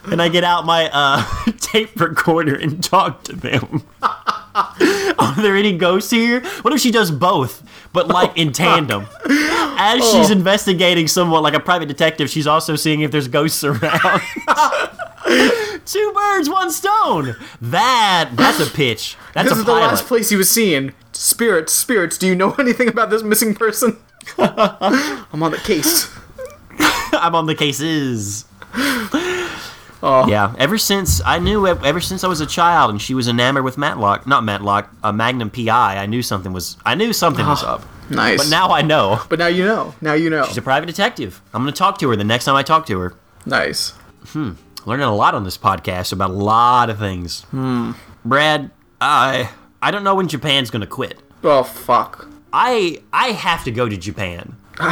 and 0.05 0.21
I 0.21 0.29
get 0.29 0.43
out 0.43 0.65
my 0.65 0.89
uh, 0.91 1.23
tape 1.59 1.99
recorder 1.99 2.55
and 2.55 2.83
talk 2.83 3.23
to 3.23 3.33
them. 3.33 3.83
Are 5.19 5.35
there 5.35 5.55
any 5.55 5.77
ghosts 5.77 6.09
here? 6.09 6.41
What 6.61 6.73
if 6.73 6.79
she 6.79 6.91
does 6.91 7.11
both, 7.11 7.63
but 7.93 8.07
like 8.07 8.35
in 8.37 8.51
tandem? 8.51 9.05
As 9.29 10.01
oh. 10.01 10.13
she's 10.13 10.31
investigating 10.31 11.07
someone 11.07 11.43
like 11.43 11.53
a 11.53 11.59
private 11.59 11.87
detective, 11.87 12.29
she's 12.29 12.47
also 12.47 12.75
seeing 12.75 13.01
if 13.01 13.11
there's 13.11 13.27
ghosts 13.27 13.63
around. 13.63 14.21
Two 15.85 16.11
birds, 16.13 16.49
one 16.49 16.71
stone. 16.71 17.35
That 17.61 18.31
that's 18.33 18.59
a 18.59 18.65
pitch. 18.69 19.15
That's 19.33 19.49
This 19.49 19.59
is 19.59 19.65
the 19.65 19.73
last 19.73 20.05
place 20.05 20.29
he 20.29 20.35
was 20.35 20.49
seen. 20.49 20.93
Spirits, 21.11 21.71
spirits, 21.71 22.17
do 22.17 22.25
you 22.27 22.35
know 22.35 22.53
anything 22.59 22.87
about 22.87 23.09
this 23.09 23.21
missing 23.21 23.53
person? 23.53 23.97
I'm 24.39 25.43
on 25.43 25.51
the 25.51 25.57
case. 25.57 26.09
I'm 27.13 27.35
on 27.35 27.45
the 27.45 27.55
cases. 27.55 28.45
Oh. 30.03 30.27
Yeah, 30.27 30.53
ever 30.59 30.77
since 30.77 31.21
I 31.25 31.39
knew, 31.39 31.65
ever 31.67 31.99
since 31.99 32.23
I 32.23 32.27
was 32.27 32.41
a 32.41 32.45
child, 32.45 32.91
and 32.91 33.01
she 33.01 33.13
was 33.13 33.27
enamored 33.27 33.63
with 33.63 33.77
Matlock, 33.77 34.27
not 34.27 34.43
Matlock, 34.43 34.89
a 35.03 35.11
Magnum 35.11 35.49
PI. 35.49 35.97
I 35.97 36.05
knew 36.05 36.21
something 36.21 36.53
was, 36.53 36.77
I 36.85 36.95
knew 36.95 37.13
something 37.13 37.45
was 37.45 37.63
up. 37.63 37.83
Nice. 38.09 38.37
But 38.43 38.49
now 38.49 38.69
I 38.71 38.81
know. 38.81 39.19
But 39.29 39.39
now 39.39 39.47
you 39.47 39.65
know. 39.65 39.93
Now 40.01 40.13
you 40.13 40.29
know. 40.29 40.45
She's 40.45 40.57
a 40.57 40.61
private 40.61 40.85
detective. 40.85 41.41
I'm 41.53 41.61
gonna 41.61 41.71
talk 41.71 41.97
to 41.99 42.09
her 42.09 42.15
the 42.15 42.23
next 42.23 42.45
time 42.45 42.55
I 42.55 42.63
talk 42.63 42.85
to 42.87 42.99
her. 42.99 43.15
Nice. 43.45 43.91
Hmm. 44.27 44.53
Learning 44.85 45.05
a 45.05 45.15
lot 45.15 45.35
on 45.35 45.43
this 45.43 45.57
podcast 45.57 46.13
about 46.13 46.29
a 46.29 46.33
lot 46.33 46.89
of 46.89 46.99
things. 46.99 47.43
Hmm. 47.45 47.91
Brad, 48.23 48.71
I, 49.01 49.49
I 49.81 49.91
don't 49.91 50.03
know 50.03 50.15
when 50.15 50.27
Japan's 50.27 50.69
gonna 50.69 50.87
quit. 50.87 51.19
Oh 51.43 51.63
fuck. 51.63 52.27
I, 52.53 53.01
I 53.11 53.29
have 53.29 53.63
to 53.65 53.71
go 53.71 53.89
to 53.89 53.97
Japan. 53.97 54.55
All 54.79 54.87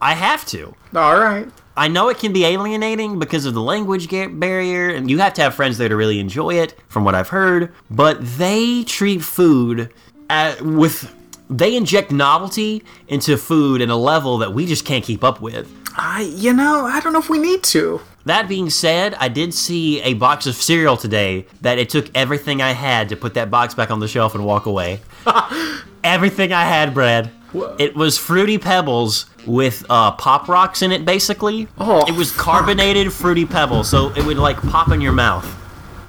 I 0.00 0.12
have 0.14 0.44
to. 0.46 0.74
right. 1.18 1.48
I 1.76 1.88
know 1.88 2.08
it 2.08 2.18
can 2.18 2.32
be 2.32 2.44
alienating 2.44 3.18
because 3.18 3.44
of 3.44 3.54
the 3.54 3.60
language 3.60 4.08
barrier, 4.08 4.88
and 4.88 5.10
you 5.10 5.18
have 5.18 5.34
to 5.34 5.42
have 5.42 5.54
friends 5.54 5.76
there 5.76 5.88
to 5.88 5.96
really 5.96 6.18
enjoy 6.18 6.54
it, 6.54 6.74
from 6.88 7.04
what 7.04 7.14
I've 7.14 7.28
heard. 7.28 7.72
But 7.90 8.18
they 8.38 8.84
treat 8.84 9.22
food 9.22 9.92
at, 10.30 10.62
with. 10.62 11.12
They 11.48 11.76
inject 11.76 12.10
novelty 12.10 12.82
into 13.06 13.36
food 13.36 13.80
in 13.80 13.88
a 13.88 13.96
level 13.96 14.38
that 14.38 14.52
we 14.52 14.66
just 14.66 14.84
can't 14.84 15.04
keep 15.04 15.22
up 15.22 15.40
with. 15.40 15.72
I, 15.96 16.22
you 16.22 16.52
know, 16.52 16.86
I 16.86 16.98
don't 16.98 17.12
know 17.12 17.20
if 17.20 17.30
we 17.30 17.38
need 17.38 17.62
to. 17.64 18.00
That 18.24 18.48
being 18.48 18.68
said, 18.68 19.14
I 19.14 19.28
did 19.28 19.54
see 19.54 20.02
a 20.02 20.14
box 20.14 20.46
of 20.46 20.56
cereal 20.56 20.96
today 20.96 21.46
that 21.60 21.78
it 21.78 21.88
took 21.88 22.10
everything 22.16 22.60
I 22.60 22.72
had 22.72 23.08
to 23.10 23.16
put 23.16 23.34
that 23.34 23.50
box 23.50 23.74
back 23.74 23.92
on 23.92 24.00
the 24.00 24.08
shelf 24.08 24.34
and 24.34 24.44
walk 24.44 24.66
away. 24.66 25.00
everything 26.04 26.52
I 26.52 26.64
had, 26.64 26.92
Brad. 26.92 27.30
It 27.78 27.96
was 27.96 28.18
Fruity 28.18 28.58
Pebbles 28.58 29.26
with 29.46 29.84
uh, 29.88 30.12
Pop 30.12 30.48
Rocks 30.48 30.82
in 30.82 30.92
it, 30.92 31.04
basically. 31.04 31.68
Oh, 31.78 32.06
it 32.06 32.14
was 32.14 32.32
carbonated 32.32 33.12
Fruity 33.12 33.46
Pebbles, 33.46 33.88
so 33.88 34.12
it 34.14 34.24
would 34.24 34.38
like 34.38 34.60
pop 34.62 34.90
in 34.90 35.00
your 35.00 35.12
mouth. 35.12 35.44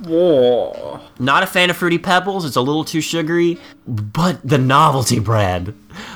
Whoa. 0.05 0.99
Not 1.19 1.43
a 1.43 1.47
fan 1.47 1.69
of 1.69 1.77
Fruity 1.77 1.97
Pebbles, 1.97 2.45
it's 2.45 2.55
a 2.55 2.61
little 2.61 2.83
too 2.83 3.01
sugary, 3.01 3.59
but 3.87 4.45
the 4.47 4.57
novelty, 4.57 5.19
Brad. 5.19 5.73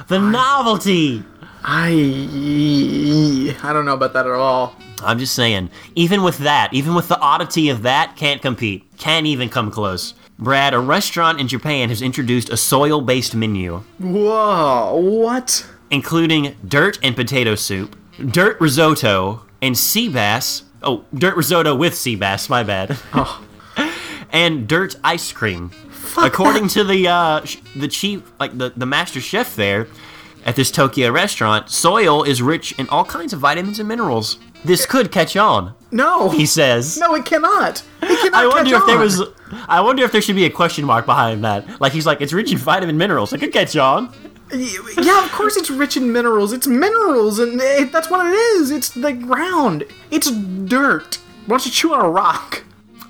The 0.08 0.20
novelty! 0.20 1.24
I, 1.64 1.90
I 3.64 3.74
don't 3.74 3.86
know 3.86 3.94
about 3.94 4.14
that 4.14 4.26
at 4.26 4.32
all. 4.32 4.76
I'm 5.04 5.20
just 5.20 5.34
saying, 5.36 5.70
even 5.96 6.24
with 6.24 6.40
that, 6.40 6.74
even 6.74 6.94
with 6.96 7.08
the 7.08 7.20
oddity 7.20 7.70
of 7.70 7.84
that, 7.84 8.16
can't 8.16 8.42
compete. 8.42 8.86
Can't 8.98 9.26
even 9.26 9.50
come 9.50 9.72
close. 9.72 10.14
Brad, 10.42 10.74
a 10.74 10.80
restaurant 10.80 11.40
in 11.40 11.48
Japan 11.48 11.90
has 11.90 12.02
introduced 12.02 12.50
a 12.50 12.58
soil 12.58 13.00
based 13.02 13.36
menu, 13.36 13.84
Whoa. 14.00 14.96
What? 14.96 15.68
including 15.92 16.56
dirt 16.68 16.98
and 17.04 17.16
potato 17.16 17.54
soup, 17.54 17.96
dirt 18.18 18.60
risotto, 18.60 19.46
and 19.62 19.78
sea 19.78 20.10
bass. 20.10 20.64
Oh, 20.82 21.06
dirt 21.14 21.36
risotto 21.36 21.76
with 21.76 21.94
sea 21.94 22.16
bass, 22.16 22.50
my 22.50 22.64
bad. 22.64 22.98
and 24.32 24.68
dirt 24.68 24.96
ice 25.04 25.32
cream. 25.32 25.70
According 26.18 26.70
to 26.70 26.84
the 26.84 27.08
uh, 27.08 27.46
sh- 27.46 27.58
the 27.76 27.88
chief, 27.88 28.24
like 28.40 28.58
the, 28.58 28.74
the 28.76 28.88
master 28.88 29.22
chef 29.22 29.56
there, 29.56 29.88
at 30.44 30.56
this 30.56 30.72
Tokyo 30.72 31.12
restaurant, 31.12 31.70
soil 31.70 32.24
is 32.24 32.42
rich 32.42 32.72
in 32.80 32.90
all 32.90 33.06
kinds 33.06 33.32
of 33.32 33.40
vitamins 33.40 33.78
and 33.78 33.88
minerals. 33.88 34.40
This 34.66 34.88
could 34.88 35.12
catch 35.12 35.38
on, 35.38 35.76
No, 35.92 36.30
he 36.30 36.46
says. 36.46 36.98
no, 36.98 37.14
it 37.16 37.26
cannot. 37.26 37.84
It 38.02 38.20
cannot. 38.20 38.34
I 38.34 38.48
wonder 38.48 38.76
if 38.76 38.86
there 38.86 38.98
was. 38.98 39.22
I 39.68 39.82
wonder 39.82 40.04
if 40.04 40.12
there 40.12 40.22
should 40.22 40.36
be 40.38 40.46
a 40.46 40.50
question 40.50 40.86
mark 40.86 41.06
behind 41.06 41.44
that. 41.44 41.82
Like 41.82 41.92
he's 41.92 42.06
like, 42.06 42.22
it's 42.22 42.32
rich 42.34 42.52
in 42.52 42.58
vitamin 42.58 42.98
minerals. 42.98 43.34
It 43.34 43.40
could 43.40 43.52
catch 43.52 43.76
on. 43.76 44.14
Yeah, 44.54 45.24
of 45.26 45.32
course 45.32 45.56
it's 45.58 45.70
rich 45.70 45.98
in 45.98 46.12
minerals. 46.12 46.54
It's 46.54 46.68
minerals, 46.68 47.40
and 47.40 47.60
it, 47.62 47.92
that's 47.92 48.10
what 48.10 48.26
it 48.26 48.34
is. 48.34 48.72
It's 48.72 48.90
the 48.90 49.14
ground. 49.14 49.86
It's 50.10 50.30
dirt. 50.32 51.16
Why 51.46 51.58
don't 51.58 51.66
you 51.66 51.72
chew 51.72 51.94
on 51.94 52.06
a 52.06 52.10
rock? 52.10 52.64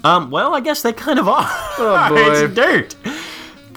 Um. 0.04 0.32
Well, 0.32 0.56
I 0.56 0.60
guess 0.62 0.82
they 0.82 0.94
kind 0.94 1.20
of 1.20 1.28
are. 1.28 1.46
Oh, 1.78 2.10
boy. 2.13 2.32
it's 2.32 2.54
dirt. 2.56 2.96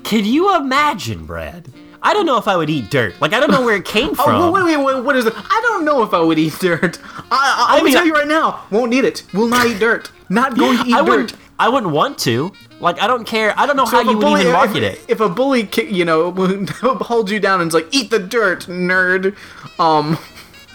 Can 0.05 0.25
you 0.25 0.55
imagine, 0.57 1.27
Brad? 1.27 1.73
I 2.07 2.13
don't 2.15 2.27
know 2.27 2.37
if 2.37 2.47
I 2.47 2.57
would 2.57 2.69
eat 2.71 2.91
dirt. 2.91 3.21
Like 3.21 3.33
I 3.33 3.41
don't 3.41 3.51
know 3.51 3.63
where 3.65 3.77
it 3.77 3.85
came 3.85 4.15
from. 4.15 4.27
Oh, 4.29 4.53
wait, 4.53 4.63
wait, 4.65 4.77
wait, 4.77 5.03
what 5.05 5.17
is 5.17 5.25
it? 5.27 5.33
I 5.37 5.61
don't 5.69 5.85
know 5.85 6.03
if 6.03 6.13
I 6.15 6.21
would 6.21 6.39
eat 6.39 6.57
dirt. 6.61 6.99
I, 7.31 7.67
I, 7.71 7.79
I 7.79 7.83
mean, 7.83 7.93
tell 7.95 8.07
you 8.07 8.13
right 8.13 8.29
now, 8.29 8.65
won't 8.71 8.93
eat 8.93 9.05
it. 9.05 9.25
Will 9.33 9.49
not 9.49 9.67
eat 9.67 9.79
dirt. 9.81 10.11
Not 10.29 10.57
going 10.59 10.79
to 10.79 10.85
eat 10.89 10.95
I 10.95 10.99
dirt. 11.03 11.09
wouldn't. 11.09 11.35
I 11.59 11.69
wouldn't 11.69 11.93
want 11.93 12.19
to. 12.21 12.53
Like 12.81 13.01
I 13.01 13.07
don't 13.07 13.25
care. 13.25 13.55
I 13.59 13.65
don't 13.67 13.77
know 13.77 13.85
So 13.87 13.93
how 13.93 14.01
if 14.01 14.07
you 14.09 14.17
would 14.19 14.21
bully- 14.21 14.41
even 14.43 14.53
if- 14.53 14.59
market 14.59 14.83
it. 14.83 15.05
If 15.09 15.21
a 15.21 15.29
bully, 15.29 15.69
you 15.89 16.05
know, 16.05 16.31
holds 17.01 17.33
you 17.33 17.41
down 17.41 17.61
and 17.63 17.69
is 17.69 17.75
like, 17.75 17.89
"Eat 17.93 18.11
the 18.11 18.19
dirt, 18.19 18.67
nerd," 18.67 19.35
um, 19.79 20.19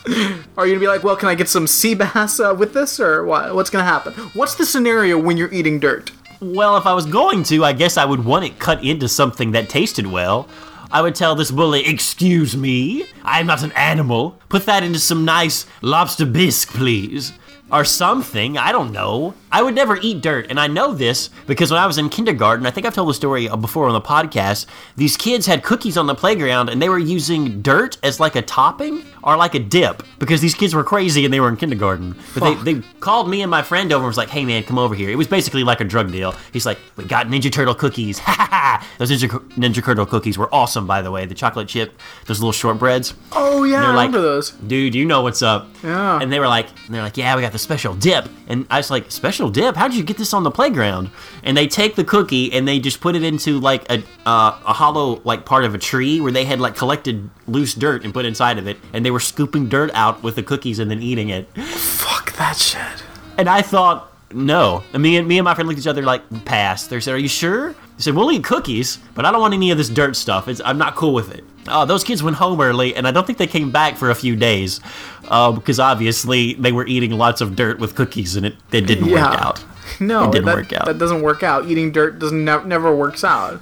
are 0.58 0.66
you 0.66 0.74
gonna 0.74 0.80
be 0.80 0.88
like, 0.88 1.04
"Well, 1.04 1.16
can 1.16 1.30
I 1.30 1.36
get 1.36 1.50
some 1.50 1.68
sea 1.68 1.94
bass 1.94 2.40
uh, 2.40 2.56
with 2.58 2.74
this, 2.74 3.00
or 3.00 3.24
what? 3.26 3.54
What's 3.54 3.70
gonna 3.70 3.84
happen? 3.84 4.14
What's 4.34 4.56
the 4.56 4.66
scenario 4.66 5.20
when 5.20 5.38
you're 5.38 5.52
eating 5.54 5.80
dirt?" 5.80 6.12
Well, 6.42 6.78
if 6.78 6.86
I 6.86 6.94
was 6.94 7.06
going 7.06 7.44
to, 7.44 7.66
I 7.66 7.74
guess 7.74 7.98
I 7.98 8.06
would 8.06 8.24
want 8.24 8.46
it 8.46 8.58
cut 8.60 8.82
into 8.84 9.10
something 9.10 9.52
that 9.52 9.68
tasted 9.68 10.08
well. 10.08 10.48
I 10.92 11.02
would 11.02 11.14
tell 11.16 11.36
this 11.36 11.52
bully, 11.52 11.86
"Excuse 11.86 12.58
me, 12.58 13.06
I'm 13.24 13.46
not 13.46 13.62
an 13.62 13.72
animal. 13.74 14.40
Put 14.50 14.66
that 14.66 14.84
into 14.84 15.00
some 15.00 15.24
nice 15.24 15.66
lobster 15.82 16.26
bisque, 16.26 16.70
please." 16.70 17.34
Or 17.72 17.86
something, 17.86 18.58
I 18.58 18.72
don't 18.72 18.92
know. 18.92 19.36
I 19.52 19.62
would 19.64 19.74
never 19.74 19.98
eat 20.02 20.22
dirt, 20.22 20.48
and 20.50 20.60
I 20.60 20.68
know 20.68 20.94
this 20.94 21.30
because 21.48 21.72
when 21.72 21.80
I 21.80 21.88
was 21.88 21.98
in 21.98 22.10
kindergarten, 22.10 22.66
I 22.66 22.72
think 22.72 22.86
I've 22.86 22.94
told 22.94 23.10
the 23.10 23.14
story 23.16 23.50
uh, 23.50 23.56
before 23.56 23.88
on 23.88 23.94
the 23.94 24.02
podcast. 24.02 24.68
These 24.96 25.18
kids 25.18 25.48
had 25.48 25.64
cookies 25.64 25.98
on 25.98 26.06
the 26.06 26.14
playground, 26.14 26.70
and 26.70 26.82
they 26.82 26.90
were 26.90 27.00
using 27.00 27.62
dirt 27.62 27.98
as 28.04 28.20
like 28.20 28.36
a 28.36 28.42
topping 28.44 29.04
or 29.24 29.36
like 29.38 29.56
a 29.56 29.60
dip 29.60 30.04
because 30.20 30.42
these 30.42 30.54
kids 30.54 30.74
were 30.76 30.84
crazy 30.84 31.26
and 31.26 31.34
they 31.34 31.40
were 31.40 31.50
in 31.50 31.58
kindergarten. 31.58 32.16
But 32.34 32.64
they, 32.64 32.74
they 32.74 32.82
called 33.00 33.30
me 33.30 33.42
and 33.42 33.52
my 33.52 33.64
friend 33.64 33.92
over 33.92 34.04
and 34.04 34.08
was 34.08 34.18
like, 34.18 34.30
hey 34.30 34.46
man, 34.46 34.64
come 34.64 34.78
over 34.78 34.96
here. 34.96 35.10
It 35.10 35.16
was 35.16 35.28
basically 35.28 35.64
like 35.64 35.82
a 35.82 35.84
drug 35.84 36.12
deal. 36.12 36.34
He's 36.54 36.66
like, 36.66 36.78
we 36.96 37.06
got 37.06 37.28
Ninja 37.28 37.52
Turtle 37.52 37.76
cookies. 37.76 38.20
Ha 38.20 38.32
ha 38.32 38.48
ha. 38.52 38.88
Those 38.98 39.12
Ninja, 39.12 39.30
Ninja 39.56 39.84
Turtle 39.84 40.06
cookies 40.06 40.38
were 40.38 40.54
awesome, 40.54 40.86
by 40.88 41.02
the 41.02 41.12
way. 41.12 41.26
The 41.26 41.36
chocolate 41.36 41.68
chip, 41.68 42.00
those 42.28 42.40
little 42.40 42.52
shortbreads. 42.54 43.14
Oh 43.32 43.64
yeah, 43.64 43.84
I 43.84 43.88
like, 43.88 44.08
remember 44.08 44.22
those. 44.22 44.52
dude, 44.52 44.96
you 44.96 45.06
know 45.06 45.22
what's 45.22 45.42
up. 45.42 45.68
Yeah. 45.84 46.20
And 46.22 46.32
they 46.32 46.40
were 46.40 46.48
like, 46.48 46.68
and 46.86 46.96
they're 46.96 47.02
like, 47.02 47.18
yeah, 47.18 47.36
we 47.36 47.42
got 47.42 47.52
the 47.52 47.59
special 47.60 47.94
dip. 47.94 48.28
And 48.48 48.66
I 48.70 48.78
was 48.78 48.90
like, 48.90 49.12
special 49.12 49.50
dip? 49.50 49.76
How 49.76 49.88
did 49.88 49.98
you 49.98 50.04
get 50.04 50.18
this 50.18 50.34
on 50.34 50.44
the 50.44 50.52
playground? 50.52 51.10
And 51.44 51.56
they 51.56 51.68
take 51.68 51.96
the 51.96 52.04
cookie 52.04 52.52
and 52.54 52.68
they 52.68 52.80
just 52.80 53.02
put 53.02 53.16
it 53.16 53.24
into 53.24 53.60
like 53.60 53.90
a 53.92 54.04
uh, 54.26 54.60
a 54.66 54.74
hollow 54.74 55.22
like 55.24 55.46
part 55.46 55.66
of 55.66 55.76
a 55.76 55.78
tree 55.78 56.20
where 56.22 56.32
they 56.32 56.46
had 56.46 56.60
like 56.60 56.76
collected 56.76 57.30
loose 57.48 57.74
dirt 57.74 58.04
and 58.04 58.14
put 58.14 58.26
inside 58.26 58.58
of 58.58 58.68
it, 58.68 58.78
and 58.94 59.06
they 59.06 59.12
were 59.12 59.20
scooping 59.20 59.70
dirt 59.70 59.92
out 59.94 60.24
with 60.24 60.36
the 60.36 60.44
cookies 60.44 60.80
and 60.80 60.90
then 60.90 61.02
eating 61.02 61.30
it. 61.30 61.48
Fuck 61.58 62.34
that 62.38 62.58
shit. 62.58 63.04
And 63.38 63.48
I 63.50 63.62
thought, 63.62 64.12
no. 64.34 64.84
And 64.94 65.02
me 65.02 65.18
and 65.18 65.28
me 65.28 65.38
and 65.38 65.46
my 65.46 65.54
friend 65.56 65.68
looked 65.68 65.80
at 65.80 65.84
each 65.84 65.88
other 65.88 66.04
like, 66.04 66.46
pass. 66.46 66.88
They 66.88 67.00
said, 67.00 67.14
are 67.14 67.18
you 67.18 67.28
sure? 67.28 67.76
They 68.00 68.04
said, 68.04 68.16
we'll 68.16 68.32
eat 68.32 68.46
cookies, 68.46 68.98
but 69.14 69.26
I 69.26 69.32
don't 69.32 69.42
want 69.42 69.54
any 69.54 69.72
of 69.72 69.78
this 69.78 69.90
dirt 69.90 70.16
stuff. 70.16 70.48
It's, 70.48 70.62
I'm 70.64 70.78
not 70.78 70.96
cool 70.96 71.14
with 71.14 71.36
it. 71.36 71.44
Oh, 71.68 71.86
those 71.86 72.02
kids 72.06 72.24
went 72.24 72.38
home 72.38 72.62
early, 72.62 72.96
and 72.96 73.06
I 73.06 73.12
don't 73.12 73.28
think 73.28 73.38
they 73.38 73.46
came 73.46 73.72
back 73.72 73.98
for 73.98 74.10
a 74.10 74.16
few 74.16 74.38
days, 74.38 74.80
uh, 75.28 75.52
because 75.52 75.82
obviously 75.82 76.54
they 76.54 76.72
were 76.72 76.88
eating 76.88 77.12
lots 77.12 77.42
of 77.42 77.58
dirt 77.58 77.78
with 77.78 77.96
cookies, 77.96 78.38
and 78.38 78.46
it, 78.46 78.56
it 78.72 78.88
didn't 78.88 79.10
Yeah. 79.10 79.30
work 79.32 79.42
out. 79.42 79.66
No, 80.00 80.24
It 80.30 80.32
didn't 80.32 80.46
that, 80.46 80.56
work 80.56 80.72
out. 80.72 80.86
That 80.86 80.98
doesn't 80.98 81.22
work 81.24 81.44
out. 81.44 81.66
Eating 81.68 81.92
dirt 81.92 82.20
doesn't 82.20 82.46
nev- 82.46 82.66
never 82.66 82.96
works 82.96 83.24
out. 83.26 83.60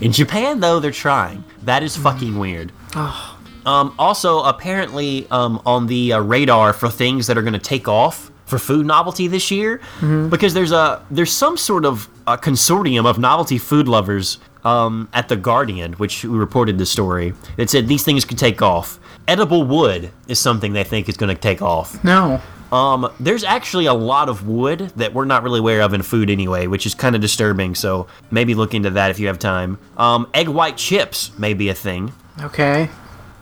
In 0.00 0.12
Japan, 0.12 0.60
though, 0.60 0.78
they're 0.78 0.90
trying. 0.92 1.42
That 1.62 1.82
is 1.82 1.96
fucking 1.96 2.38
weird. 2.38 2.70
Um, 2.94 3.94
also, 3.98 4.42
apparently, 4.42 5.26
um, 5.30 5.62
on 5.64 5.86
the 5.86 6.12
uh, 6.14 6.20
radar 6.20 6.72
for 6.72 6.88
things 6.90 7.26
that 7.28 7.38
are 7.38 7.42
going 7.42 7.52
to 7.52 7.58
take 7.58 7.86
off 7.88 8.30
for 8.52 8.58
food 8.58 8.84
novelty 8.84 9.28
this 9.28 9.50
year, 9.50 9.80
because 10.28 10.52
there's 10.52 10.72
a 10.72 11.02
there's 11.10 11.32
some 11.32 11.56
sort 11.56 11.86
of 11.86 12.06
a 12.26 12.36
consortium 12.36 13.06
of 13.06 13.18
novelty 13.18 13.56
food 13.56 13.88
lovers 13.88 14.36
um, 14.62 15.08
at 15.14 15.28
the 15.28 15.36
Guardian, 15.36 15.94
which 15.94 16.22
we 16.24 16.36
reported 16.36 16.76
the 16.76 16.84
story 16.84 17.32
that 17.56 17.70
said 17.70 17.88
these 17.88 18.04
things 18.04 18.26
could 18.26 18.36
take 18.38 18.60
off. 18.60 18.98
Edible 19.26 19.64
wood 19.64 20.10
is 20.28 20.38
something 20.38 20.74
they 20.74 20.84
think 20.84 21.08
is 21.08 21.16
going 21.16 21.34
to 21.34 21.40
take 21.40 21.62
off. 21.62 22.04
No. 22.04 22.40
Um, 22.70 23.10
there's 23.20 23.44
actually 23.44 23.86
a 23.86 23.94
lot 23.94 24.28
of 24.28 24.46
wood 24.46 24.92
that 24.96 25.14
we're 25.14 25.24
not 25.24 25.42
really 25.42 25.60
aware 25.60 25.80
of 25.82 25.94
in 25.94 26.02
food 26.02 26.28
anyway, 26.28 26.66
which 26.66 26.84
is 26.86 26.94
kind 26.94 27.14
of 27.14 27.20
disturbing. 27.22 27.74
So 27.74 28.06
maybe 28.30 28.54
look 28.54 28.74
into 28.74 28.90
that 28.90 29.10
if 29.10 29.18
you 29.18 29.28
have 29.28 29.38
time. 29.38 29.78
Um, 29.96 30.28
egg 30.34 30.48
white 30.48 30.76
chips 30.76 31.30
may 31.38 31.54
be 31.54 31.68
a 31.70 31.74
thing, 31.74 32.12
Okay. 32.40 32.88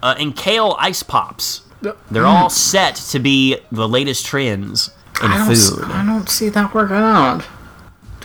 uh, 0.03 0.15
and 0.19 0.37
kale 0.37 0.77
ice 0.79 1.03
pops. 1.03 1.63
They're 2.11 2.27
all 2.27 2.51
set 2.51 2.97
to 3.13 3.19
be 3.19 3.57
the 3.73 3.89
latest 3.89 4.27
trends 4.27 4.91
in 5.23 5.31
I 5.31 5.39
don't, 5.39 5.57
food. 5.57 5.85
I 5.85 6.05
don't 6.05 6.29
see 6.29 6.49
that 6.49 6.75
working 6.75 6.97
out. 6.97 7.47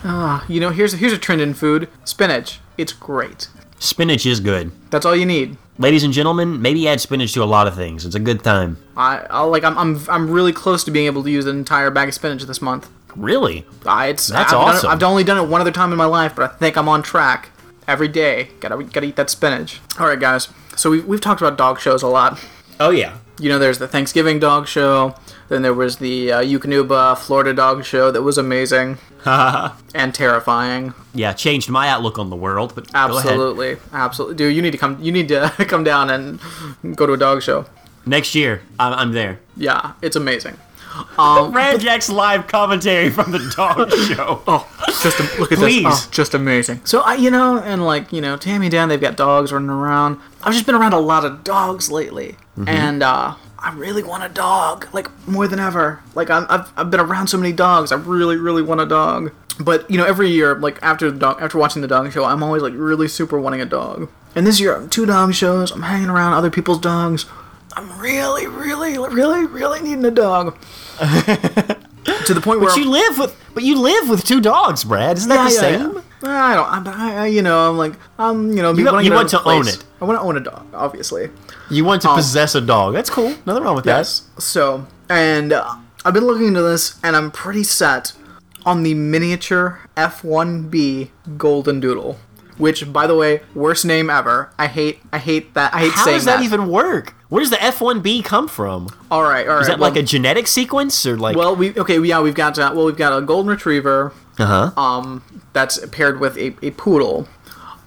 Ah, 0.03 0.45
you 0.47 0.59
know, 0.59 0.69
here's 0.69 0.93
here's 0.93 1.13
a 1.13 1.17
trend 1.17 1.41
in 1.41 1.53
food: 1.53 1.89
spinach. 2.03 2.59
It's 2.77 2.93
great. 2.93 3.47
Spinach 3.79 4.25
is 4.25 4.39
good. 4.39 4.71
That's 4.89 5.05
all 5.05 5.15
you 5.15 5.25
need. 5.25 5.57
Ladies 5.77 6.03
and 6.03 6.13
gentlemen, 6.13 6.61
maybe 6.61 6.87
add 6.87 7.01
spinach 7.01 7.33
to 7.33 7.43
a 7.43 7.45
lot 7.45 7.67
of 7.67 7.75
things. 7.75 8.05
It's 8.05 8.15
a 8.15 8.19
good 8.19 8.43
time. 8.43 8.77
I 8.95 9.25
I'll, 9.29 9.49
like 9.49 9.63
I'm, 9.63 9.77
I'm 9.77 9.99
I'm 10.09 10.29
really 10.29 10.53
close 10.53 10.83
to 10.85 10.91
being 10.91 11.05
able 11.05 11.23
to 11.23 11.29
use 11.29 11.45
an 11.45 11.57
entire 11.57 11.91
bag 11.91 12.07
of 12.07 12.13
spinach 12.13 12.43
this 12.43 12.61
month. 12.61 12.89
Really? 13.15 13.65
I, 13.85 14.07
it's 14.07 14.27
That's 14.27 14.53
I've 14.53 14.59
awesome. 14.59 14.89
It, 14.89 14.93
I've 14.93 15.03
only 15.03 15.23
done 15.23 15.37
it 15.37 15.49
one 15.49 15.61
other 15.61 15.71
time 15.71 15.91
in 15.91 15.97
my 15.97 16.05
life, 16.05 16.35
but 16.35 16.51
I 16.51 16.55
think 16.55 16.77
I'm 16.77 16.87
on 16.87 17.03
track. 17.03 17.49
Every 17.87 18.07
day, 18.07 18.49
gotta 18.61 18.83
gotta 18.83 19.05
eat 19.05 19.15
that 19.17 19.29
spinach. 19.29 19.79
All 19.99 20.07
right, 20.07 20.19
guys. 20.19 20.49
So 20.75 20.89
we've 20.89 21.05
we've 21.05 21.21
talked 21.21 21.41
about 21.41 21.57
dog 21.57 21.79
shows 21.79 22.01
a 22.01 22.07
lot. 22.07 22.39
Oh 22.79 22.89
yeah. 22.89 23.17
You 23.39 23.49
know, 23.49 23.59
there's 23.59 23.79
the 23.79 23.87
Thanksgiving 23.87 24.39
dog 24.39 24.67
show. 24.67 25.15
Then 25.49 25.61
there 25.61 25.73
was 25.73 25.97
the 25.97 26.31
uh, 26.31 26.41
Eukanuba, 26.41 27.17
Florida 27.17 27.53
dog 27.53 27.83
show 27.83 28.09
that 28.11 28.21
was 28.21 28.37
amazing 28.37 28.97
and 29.25 30.13
terrifying. 30.13 30.93
yeah, 31.13 31.33
changed 31.33 31.69
my 31.69 31.89
outlook 31.89 32.17
on 32.17 32.29
the 32.29 32.35
world. 32.35 32.73
But. 32.75 32.89
Absolutely, 32.93 33.77
absolutely, 33.91 34.35
dude. 34.35 34.55
You 34.55 34.61
need 34.61 34.71
to 34.71 34.77
come. 34.77 35.01
You 35.01 35.11
need 35.11 35.27
to 35.29 35.49
come 35.67 35.83
down 35.83 36.09
and 36.09 36.39
go 36.95 37.05
to 37.05 37.13
a 37.13 37.17
dog 37.17 37.41
show. 37.43 37.65
Next 38.05 38.35
year, 38.35 38.61
I'm, 38.79 38.93
I'm 38.93 39.11
there. 39.13 39.39
Yeah, 39.57 39.93
it's 40.01 40.15
amazing. 40.15 40.57
Um, 41.17 41.51
Brad 41.51 41.79
Jack's 41.79 42.09
live 42.09 42.47
commentary 42.47 43.09
from 43.09 43.31
the 43.31 43.39
dog 43.55 43.91
show. 44.07 44.41
oh, 44.47 44.67
just 45.01 45.19
a, 45.19 45.39
look 45.39 45.51
at 45.51 45.57
Please. 45.57 45.83
this. 45.83 46.07
Oh, 46.07 46.09
just 46.11 46.33
amazing. 46.33 46.81
So 46.85 47.01
I, 47.01 47.15
you 47.15 47.31
know, 47.31 47.57
and 47.59 47.85
like 47.85 48.11
you 48.11 48.21
know, 48.21 48.37
Tammy 48.37 48.67
and 48.67 48.71
Dan, 48.71 48.89
they've 48.89 48.99
got 48.99 49.15
dogs 49.17 49.51
running 49.51 49.69
around. 49.69 50.19
I've 50.43 50.53
just 50.53 50.65
been 50.65 50.75
around 50.75 50.93
a 50.93 50.99
lot 50.99 51.25
of 51.25 51.43
dogs 51.43 51.89
lately, 51.89 52.35
and 52.67 53.01
uh, 53.01 53.35
I 53.57 53.73
really 53.73 54.03
want 54.03 54.23
a 54.23 54.29
dog, 54.29 54.87
like 54.93 55.09
more 55.27 55.47
than 55.47 55.59
ever. 55.59 56.01
Like 56.13 56.29
I'm, 56.29 56.45
I've, 56.49 56.71
I've 56.77 56.91
been 56.91 56.99
around 56.99 57.27
so 57.27 57.37
many 57.37 57.51
dogs. 57.51 57.91
I 57.91 57.95
really, 57.95 58.37
really 58.37 58.61
want 58.61 58.81
a 58.81 58.85
dog. 58.85 59.31
But 59.59 59.89
you 59.89 59.97
know, 59.97 60.05
every 60.05 60.29
year, 60.29 60.55
like 60.55 60.77
after 60.81 61.09
the 61.09 61.17
dog, 61.17 61.41
after 61.41 61.57
watching 61.57 61.81
the 61.81 61.87
dog 61.87 62.11
show, 62.11 62.25
I'm 62.25 62.43
always 62.43 62.61
like 62.61 62.73
really 62.75 63.07
super 63.07 63.39
wanting 63.39 63.61
a 63.61 63.65
dog. 63.65 64.09
And 64.35 64.45
this 64.45 64.59
year, 64.59 64.85
two 64.89 65.05
dog 65.05 65.33
shows. 65.33 65.71
I'm 65.71 65.83
hanging 65.83 66.09
around 66.09 66.33
other 66.33 66.51
people's 66.51 66.79
dogs. 66.79 67.25
I'm 67.73 67.99
really, 67.99 68.47
really, 68.47 68.97
really, 68.97 69.45
really 69.45 69.81
needing 69.81 70.05
a 70.05 70.11
dog. 70.11 70.57
to 72.25 72.33
the 72.33 72.41
point 72.41 72.59
where 72.59 72.69
But 72.69 72.77
you 72.77 72.89
live 72.89 73.17
with, 73.17 73.35
but 73.53 73.63
you 73.63 73.79
live 73.79 74.09
with 74.09 74.23
two 74.25 74.41
dogs, 74.41 74.83
Brad. 74.83 75.17
Isn't 75.17 75.29
that 75.29 75.45
the 75.45 75.49
same? 75.51 76.01
I 76.23 76.55
don't. 76.55 76.87
I, 76.87 77.23
I, 77.23 77.25
you 77.27 77.41
know, 77.41 77.69
I'm 77.69 77.77
like, 77.77 77.93
um, 78.17 78.49
you 78.51 78.61
know, 78.63 78.73
You- 78.73 78.85
wanna 78.85 79.03
you 79.03 79.13
want 79.13 79.29
to 79.29 79.43
own 79.43 79.67
it. 79.67 79.83
I 80.01 80.05
want 80.05 80.19
to 80.19 80.23
own 80.23 80.37
a 80.37 80.39
dog, 80.39 80.65
obviously. 80.73 81.29
You 81.69 81.85
want 81.85 82.01
to 82.03 82.09
Um, 82.09 82.15
possess 82.15 82.55
a 82.55 82.61
dog. 82.61 82.93
That's 82.93 83.09
cool. 83.09 83.33
Nothing 83.45 83.63
wrong 83.63 83.75
with 83.75 83.85
Yes. 83.85 84.23
So, 84.39 84.87
and 85.09 85.53
uh, 85.53 85.75
I've 86.03 86.13
been 86.13 86.25
looking 86.25 86.47
into 86.47 86.61
this, 86.61 86.95
and 87.03 87.15
I'm 87.15 87.31
pretty 87.31 87.63
set 87.63 88.13
on 88.65 88.83
the 88.83 88.93
miniature 88.95 89.81
F1B 89.97 91.09
Golden 91.37 91.79
Doodle. 91.79 92.17
Which, 92.57 92.91
by 92.91 93.05
the 93.07 93.15
way, 93.15 93.41
worst 93.53 93.85
name 93.85 94.09
ever. 94.09 94.49
I 94.57 94.67
hate. 94.67 95.01
I 95.11 95.17
hate 95.17 95.53
that. 95.55 95.73
I 95.73 95.79
hate 95.81 95.91
How 95.91 96.05
saying 96.05 96.17
does 96.17 96.25
that, 96.25 96.41
even 96.41 96.67
work? 96.69 97.13
Where 97.29 97.41
does 97.41 97.49
the 97.49 97.57
F1B 97.57 98.23
come 98.23 98.47
from? 98.47 98.89
All 99.11 99.23
right. 99.23 99.47
All 99.47 99.55
right. 99.55 99.61
Is 99.61 99.67
that 99.67 99.79
well, 99.79 99.89
like 99.89 99.99
a 99.99 100.03
genetic 100.03 100.47
sequence 100.47 101.05
or 101.05 101.17
like? 101.17 101.35
Well, 101.35 101.55
we 101.55 101.77
okay. 101.77 101.99
Yeah, 101.99 102.21
we've 102.21 102.35
got. 102.35 102.57
Uh, 102.57 102.71
well, 102.75 102.85
we've 102.85 102.97
got 102.97 103.17
a 103.17 103.21
golden 103.21 103.49
retriever. 103.49 104.13
uh 104.39 104.71
huh. 104.71 104.81
um, 104.81 105.23
that's 105.53 105.85
paired 105.87 106.19
with 106.19 106.37
a, 106.37 106.55
a 106.65 106.71
poodle. 106.71 107.27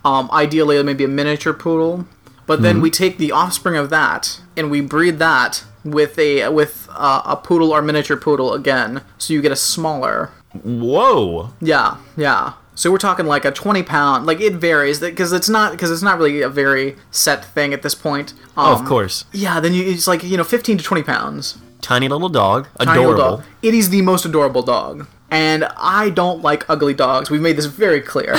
Um, 0.05 0.29
ideally, 0.33 0.83
maybe 0.83 1.05
a 1.05 1.09
miniature 1.09 1.53
poodle. 1.53 2.07
But 2.47 2.63
then 2.63 2.81
we 2.81 2.91
take 2.91 3.19
the 3.19 3.31
offspring 3.31 3.77
of 3.77 3.91
that 3.91 4.41
and 4.57 4.71
we 4.71 4.81
breed 4.81 5.19
that 5.19 5.65
with 5.85 6.19
a 6.19 6.49
with 6.49 6.89
uh, 6.91 7.21
a 7.27 7.37
poodle 7.37 7.73
or 7.73 7.83
miniature 7.83 8.17
poodle 8.17 8.55
again, 8.55 9.03
so 9.19 9.35
you 9.35 9.43
get 9.43 9.53
a 9.53 9.57
smaller. 9.57 10.31
Whoa. 10.65 11.53
Yeah, 11.61 11.99
yeah. 12.17 12.55
So 12.79 12.93
we're 12.93 12.99
talking 12.99 13.27
like 13.27 13.45
a 13.45 13.51
20 13.51 13.83
pound, 13.83 14.25
like 14.25 14.41
it 14.41 14.53
varies 14.55 15.01
because 15.01 15.33
it's 15.33 15.49
not 15.49 15.73
because 15.73 15.91
it's 15.91 16.01
not 16.01 16.17
really 16.17 16.43
a 16.43 16.49
very 16.49 16.95
set 17.11 17.45
thing 17.45 17.75
at 17.75 17.83
this 17.83 17.97
point. 17.97 18.35
Oh, 18.57 18.73
Um, 18.73 18.81
of 18.81 18.89
course. 18.89 19.25
Yeah, 19.33 19.59
then 19.59 19.75
you, 19.75 19.83
it's 19.91 20.07
like 20.07 20.23
you 20.23 20.37
know 20.37 20.45
15 20.45 20.79
to 20.79 20.85
20 20.85 21.03
pounds. 21.03 21.59
Tiny 21.81 22.07
little 22.07 22.29
dog. 22.29 22.69
Tiny 22.79 23.01
little 23.01 23.15
Adorable. 23.15 23.37
dog. 23.39 23.47
It 23.63 23.75
is 23.75 23.91
the 23.91 24.03
most 24.03 24.25
adorable 24.25 24.63
dog, 24.63 25.09
and 25.29 25.65
I 25.77 26.11
don't 26.11 26.41
like 26.41 26.71
ugly 26.71 26.95
dogs. 26.95 27.31
We've 27.31 27.41
made 27.41 27.57
this 27.57 27.67
very 27.67 28.01
clear. 28.01 28.37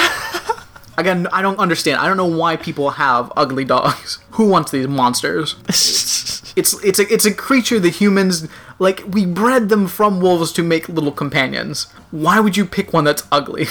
Again, 0.98 1.28
I 1.34 1.42
don't 1.42 1.60
understand. 1.60 2.00
I 2.00 2.08
don't 2.08 2.16
know 2.16 2.26
why 2.26 2.56
people 2.56 2.92
have 2.92 3.34
ugly 3.36 3.66
dogs. 3.66 4.20
Who 4.32 4.48
wants 4.48 4.72
these 4.72 4.88
monsters? 4.88 5.56
It's 6.56 6.74
it's 6.84 7.00
a 7.00 7.14
it's 7.14 7.26
a 7.26 7.34
creature 7.34 7.80
that 7.80 7.96
humans 8.02 8.48
like. 8.80 9.04
We 9.08 9.26
bred 9.26 9.70
them 9.70 9.88
from 9.88 10.20
wolves 10.20 10.52
to 10.54 10.64
make 10.64 10.90
little 10.90 11.12
companions. 11.12 11.84
Why 12.12 12.40
would 12.40 12.58
you 12.58 12.66
pick 12.66 12.92
one 12.92 13.04
that's 13.04 13.24
ugly? 13.32 13.68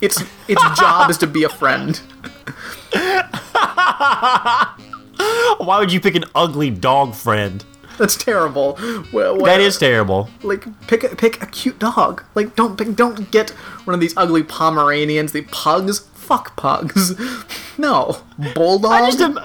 Its 0.00 0.22
its 0.48 0.62
job 0.78 1.10
is 1.10 1.18
to 1.18 1.26
be 1.26 1.44
a 1.44 1.48
friend. 1.48 2.00
Why 5.58 5.78
would 5.78 5.90
you 5.92 6.00
pick 6.00 6.14
an 6.14 6.24
ugly 6.34 6.70
dog 6.70 7.14
friend? 7.14 7.64
That's 7.98 8.16
terrible. 8.16 8.78
Well, 9.12 9.38
That 9.38 9.60
is 9.60 9.78
terrible. 9.78 10.28
like 10.42 10.66
pick 10.86 11.02
a, 11.02 11.16
pick 11.16 11.42
a 11.42 11.46
cute 11.46 11.78
dog. 11.78 12.22
Like 12.34 12.54
don't 12.54 12.76
pick, 12.76 12.94
don't 12.94 13.30
get 13.30 13.50
one 13.84 13.94
of 13.94 14.00
these 14.00 14.14
ugly 14.16 14.42
Pomeranians, 14.42 15.32
the 15.32 15.42
pugs. 15.50 16.00
Fuck 16.14 16.56
pugs. 16.56 17.14
No 17.78 18.22
bulldog. 18.54 18.90
I 18.92 19.06
just, 19.10 19.20
im- 19.20 19.38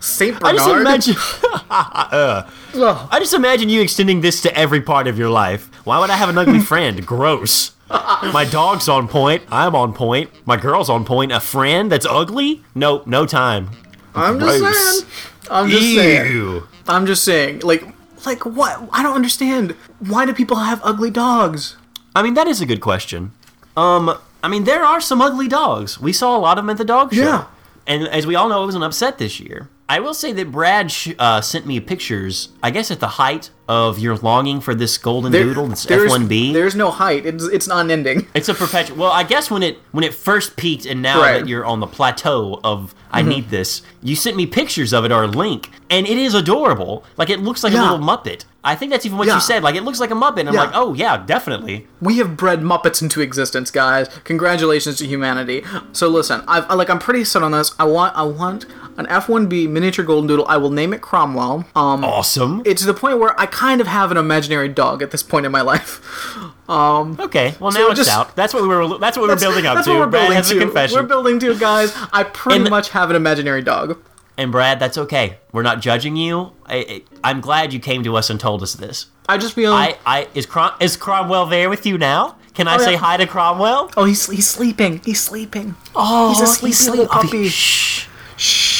Saint 0.00 0.44
I 0.44 0.52
just 0.52 0.68
imagine. 0.68 1.14
Uh. 1.70 2.42
Ugh. 2.74 3.08
I 3.10 3.18
just 3.20 3.32
imagine 3.32 3.68
you 3.70 3.80
extending 3.80 4.20
this 4.20 4.42
to 4.42 4.54
every 4.54 4.82
part 4.82 5.06
of 5.06 5.16
your 5.18 5.30
life. 5.30 5.70
Why 5.86 5.98
would 5.98 6.10
I 6.10 6.16
have 6.16 6.28
an 6.28 6.36
ugly 6.36 6.60
friend? 6.60 7.06
Gross. 7.06 7.70
My 8.32 8.46
dog's 8.48 8.88
on 8.88 9.08
point. 9.08 9.42
I'm 9.50 9.74
on 9.74 9.92
point. 9.92 10.30
My 10.46 10.56
girl's 10.56 10.88
on 10.88 11.04
point. 11.04 11.32
A 11.32 11.40
friend 11.40 11.90
that's 11.90 12.06
ugly? 12.06 12.62
Nope, 12.74 13.06
no 13.06 13.26
time. 13.26 13.70
I'm 14.14 14.38
just 14.38 14.60
saying. 14.60 15.10
I'm 15.50 15.68
just 15.68 15.94
saying. 15.94 16.62
I'm 16.86 17.06
just 17.06 17.24
saying. 17.24 17.60
Like 17.60 17.84
like 18.26 18.44
what? 18.46 18.88
I 18.92 19.02
don't 19.02 19.14
understand. 19.14 19.72
Why 19.98 20.24
do 20.24 20.32
people 20.32 20.56
have 20.58 20.80
ugly 20.84 21.10
dogs? 21.10 21.76
I 22.14 22.22
mean, 22.22 22.34
that 22.34 22.46
is 22.46 22.60
a 22.60 22.66
good 22.66 22.80
question. 22.80 23.32
Um, 23.76 24.16
I 24.42 24.48
mean, 24.48 24.64
there 24.64 24.82
are 24.82 25.00
some 25.00 25.20
ugly 25.20 25.48
dogs. 25.48 26.00
We 26.00 26.12
saw 26.12 26.36
a 26.36 26.40
lot 26.40 26.58
of 26.58 26.64
them 26.64 26.70
at 26.70 26.78
the 26.78 26.84
dog 26.84 27.14
show. 27.14 27.22
Yeah. 27.22 27.46
And 27.86 28.06
as 28.08 28.26
we 28.26 28.34
all 28.34 28.48
know, 28.48 28.62
it 28.62 28.66
was 28.66 28.74
an 28.74 28.82
upset 28.82 29.18
this 29.18 29.40
year. 29.40 29.68
I 29.90 29.98
will 29.98 30.14
say 30.14 30.32
that 30.32 30.52
Brad 30.52 30.90
sh- 30.92 31.14
uh, 31.18 31.40
sent 31.40 31.66
me 31.66 31.80
pictures, 31.80 32.50
I 32.62 32.70
guess 32.70 32.92
at 32.92 33.00
the 33.00 33.08
height 33.08 33.50
of 33.68 33.98
your 33.98 34.16
longing 34.16 34.60
for 34.60 34.72
this 34.74 34.96
golden 34.98 35.32
There- 35.32 35.42
doodle, 35.44 35.66
this 35.66 35.82
there's, 35.84 36.12
F1B. 36.12 36.52
There's 36.52 36.76
no 36.76 36.90
height. 36.92 37.26
It's 37.26 37.44
it's 37.44 37.66
unending. 37.68 38.26
It's 38.34 38.48
a 38.48 38.54
perpetual. 38.54 38.96
Well, 38.98 39.10
I 39.12 39.24
guess 39.24 39.50
when 39.50 39.62
it 39.64 39.78
when 39.90 40.04
it 40.04 40.14
first 40.14 40.56
peaked, 40.56 40.86
and 40.86 41.02
now 41.02 41.20
Right. 41.20 41.40
that 41.40 41.48
you're 41.48 41.64
on 41.66 41.80
the 41.80 41.86
plateau 41.88 42.60
of 42.62 42.94
I 43.12 43.22
need 43.22 43.50
this, 43.50 43.82
you 44.02 44.14
sent 44.14 44.36
me 44.36 44.46
pictures 44.46 44.92
of 44.92 45.04
it 45.04 45.10
or 45.10 45.24
a 45.24 45.26
link, 45.26 45.70
and 45.90 46.06
it 46.06 46.16
is 46.16 46.34
adorable. 46.34 47.04
Like 47.16 47.28
it 47.30 47.40
looks 47.40 47.64
like 47.64 47.72
Yeah. 47.72 47.82
a 47.82 47.84
little 47.90 48.06
Muppet. 48.06 48.44
I 48.62 48.74
think 48.76 48.92
that's 48.92 49.06
even 49.06 49.18
what 49.18 49.26
Yeah. 49.26 49.34
you 49.36 49.40
said. 49.40 49.62
Like 49.64 49.74
it 49.74 49.82
looks 49.84 49.98
like 50.00 50.10
a 50.12 50.14
Muppet. 50.14 50.40
And 50.40 50.48
I'm 50.50 50.54
like, 50.54 50.70
oh 50.74 50.94
yeah, 50.94 51.16
definitely. 51.16 51.86
We 52.00 52.18
have 52.18 52.36
bred 52.36 52.60
Muppets 52.60 53.02
into 53.02 53.20
existence, 53.20 53.70
guys. 53.70 54.08
Congratulations 54.24 54.96
to 54.98 55.06
humanity. 55.06 55.64
So 55.92 56.08
listen, 56.08 56.42
I've 56.46 56.68
like 56.80 56.90
I'm 56.90 56.98
pretty 57.00 57.24
set 57.24 57.42
on 57.42 57.52
this. 57.52 57.74
I 57.78 57.84
want 57.84 58.16
I 58.16 58.22
want 58.22 58.66
an 59.00 59.06
F1B 59.06 59.68
miniature 59.68 60.04
golden 60.04 60.28
doodle. 60.28 60.46
I 60.48 60.56
will 60.58 60.70
name 60.70 60.92
it 60.92 61.00
Cromwell. 61.00 61.64
Um, 61.74 62.04
Awesome. 62.04 62.62
it's 62.64 62.82
to 62.82 62.86
the 62.86 62.94
point 62.94 63.18
where 63.18 63.38
I 63.40 63.46
kind 63.46 63.80
of 63.80 63.86
have 63.88 64.10
an 64.12 64.16
imaginary 64.16 64.68
dog 64.68 65.02
at 65.02 65.10
this 65.10 65.22
point 65.22 65.44
in 65.46 65.50
my 65.52 65.60
life. 65.72 66.00
Okay, 66.68 67.54
well 67.58 67.72
So 67.72 67.80
now 67.80 67.88
it's 67.88 67.98
just- 67.98 68.10
out. 68.10 68.36
That's 68.36 68.54
what 68.54 68.62
we 68.62 68.68
were. 68.68 68.98
That's 68.98 69.16
what 69.16 69.24
we 69.24 69.28
were 69.34 69.36
building 69.40 69.66
up 69.66 69.74
That's 69.76 69.86
to. 69.88 69.92
what 69.94 69.98
we're 70.00 70.06
Brad 70.06 70.22
building 70.22 70.36
has 70.36 70.48
to. 70.50 70.56
a 70.56 70.60
confession, 70.60 70.96
We're 70.96 71.02
building 71.08 71.38
to, 71.40 71.58
guys. 71.58 71.92
I 72.12 72.22
pretty 72.24 72.60
And- 72.60 72.70
much 72.70 72.90
have 72.90 73.10
an 73.10 73.16
imaginary 73.16 73.62
dog. 73.62 73.98
and 74.38 74.52
Brad, 74.52 74.78
that's 74.78 74.96
okay. 74.96 75.38
We're 75.52 75.62
not 75.62 75.80
judging 75.80 76.14
you. 76.16 76.52
I, 76.66 76.76
I, 76.76 77.02
I'm 77.24 77.40
glad 77.40 77.72
you 77.72 77.80
came 77.80 78.02
to 78.04 78.16
us 78.16 78.30
and 78.30 78.38
told 78.38 78.62
us 78.62 78.74
this. 78.74 79.06
I 79.28 79.36
just 79.38 79.54
feel. 79.54 79.72
I, 79.72 79.96
I 80.06 80.28
is 80.34 80.46
Crom, 80.46 80.72
is 80.80 80.96
Cromwell 80.96 81.46
there 81.46 81.68
with 81.68 81.84
you 81.86 81.98
now? 81.98 82.36
Can 82.54 82.66
I 82.68 82.76
Oh, 82.76 82.78
say 82.78 82.92
yeah. 82.92 82.98
hi 82.98 83.16
to 83.16 83.26
Cromwell? 83.26 83.90
oh, 83.96 84.04
he's 84.04 84.26
he's 84.28 84.46
sleeping. 84.48 85.00
He's 85.04 85.20
sleeping. 85.20 85.74
Oh, 85.94 86.30
He's 86.30 86.40
a 86.40 86.46
sleepy 86.46 86.90
little 86.90 87.06
puppy. 87.06 87.48
Shh. 87.48 88.06
Shh. 88.36 88.79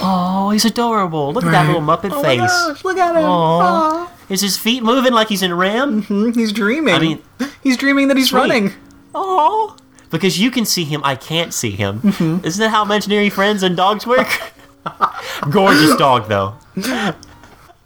Oh, 0.00 0.50
he's 0.50 0.64
adorable. 0.64 1.32
Look 1.32 1.44
at 1.44 1.50
that 1.50 1.66
little 1.66 1.80
Muppet 1.82 2.10
Oh 2.12 2.22
my 2.22 2.28
face. 2.28 2.40
gosh, 2.40 2.84
look 2.84 2.98
at 2.98 3.16
him. 3.16 3.24
Aw. 3.24 3.60
Aw. 4.06 4.12
Is 4.28 4.40
his 4.42 4.56
feet 4.56 4.82
moving 4.82 5.12
like 5.12 5.28
he's 5.28 5.42
in 5.42 5.52
REM? 5.54 6.02
Hmm, 6.02 6.30
He's 6.32 6.52
dreaming. 6.52 6.94
I 6.94 6.98
mean- 6.98 7.22
he's 7.62 7.76
dreaming 7.76 8.08
that 8.08 8.16
he's 8.16 8.28
Sweet. 8.28 8.38
running. 8.40 8.72
Oh, 9.14 9.76
because 10.10 10.38
you 10.38 10.50
can 10.50 10.64
see 10.64 10.84
him, 10.84 11.00
I 11.04 11.16
can't 11.16 11.52
see 11.52 11.70
him. 11.70 12.00
Mm-hmm. 12.00 12.44
Isn't 12.46 12.60
that 12.62 12.70
how 12.70 12.82
imaginary 12.84 13.30
friends 13.30 13.62
and 13.62 13.76
dogs 13.76 14.06
work? 14.06 14.28
Gorgeous 15.50 15.96
dog, 15.96 16.28
though. 16.28 16.54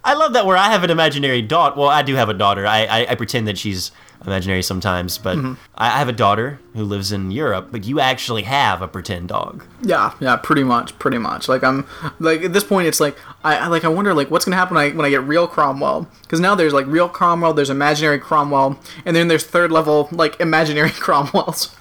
I 0.04 0.14
love 0.14 0.32
that 0.32 0.46
where 0.46 0.56
I 0.56 0.70
have 0.70 0.82
an 0.84 0.90
imaginary 0.90 1.42
daughter. 1.42 1.78
Well, 1.78 1.88
I 1.88 2.02
do 2.02 2.14
have 2.16 2.28
a 2.28 2.34
daughter. 2.34 2.66
I, 2.66 2.84
I, 2.86 3.06
I 3.10 3.14
pretend 3.14 3.46
that 3.48 3.56
she's 3.56 3.92
imaginary 4.26 4.62
sometimes, 4.62 5.18
but 5.18 5.36
Mm-hmm. 5.38 5.54
I 5.76 5.86
I 5.86 5.98
have 5.98 6.08
a 6.08 6.12
daughter 6.12 6.60
who 6.74 6.84
lives 6.84 7.12
in 7.12 7.30
Europe. 7.30 7.68
But 7.70 7.84
you 7.84 8.00
actually 8.00 8.42
have 8.42 8.80
a 8.82 8.88
pretend 8.88 9.28
dog. 9.28 9.64
Yeah, 9.82 10.14
yeah, 10.20 10.36
pretty 10.36 10.64
much, 10.64 10.98
pretty 10.98 11.18
much. 11.18 11.48
Like 11.48 11.62
I'm, 11.64 11.86
like 12.18 12.42
at 12.42 12.52
this 12.52 12.64
point, 12.64 12.86
it's 12.88 13.00
like 13.00 13.16
I, 13.44 13.56
I 13.56 13.66
like 13.66 13.84
I 13.84 13.88
wonder 13.88 14.14
like 14.14 14.30
what's 14.30 14.44
gonna 14.44 14.56
happen 14.56 14.76
when 14.76 14.84
I 14.84 14.94
when 14.96 15.04
I 15.06 15.10
get 15.10 15.22
real 15.24 15.46
Cromwell 15.46 16.08
because 16.22 16.40
now 16.40 16.54
there's 16.54 16.72
like 16.72 16.86
real 16.86 17.08
Cromwell, 17.08 17.52
there's 17.54 17.70
imaginary 17.70 18.18
Cromwell, 18.18 18.78
and 19.04 19.14
then 19.16 19.28
there's 19.28 19.44
third 19.44 19.70
level 19.72 20.08
like 20.12 20.38
imaginary 20.40 20.90
Cromwells. 21.04 21.74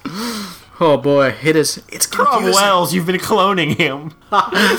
Oh 0.80 0.96
boy, 0.96 1.34
it 1.42 1.54
is. 1.54 1.78
It's 1.88 2.06
confusing. 2.06 2.52
Cromwell's, 2.52 2.92
you've 2.92 3.06
been 3.06 3.16
cloning 3.20 3.76
him. 3.76 4.14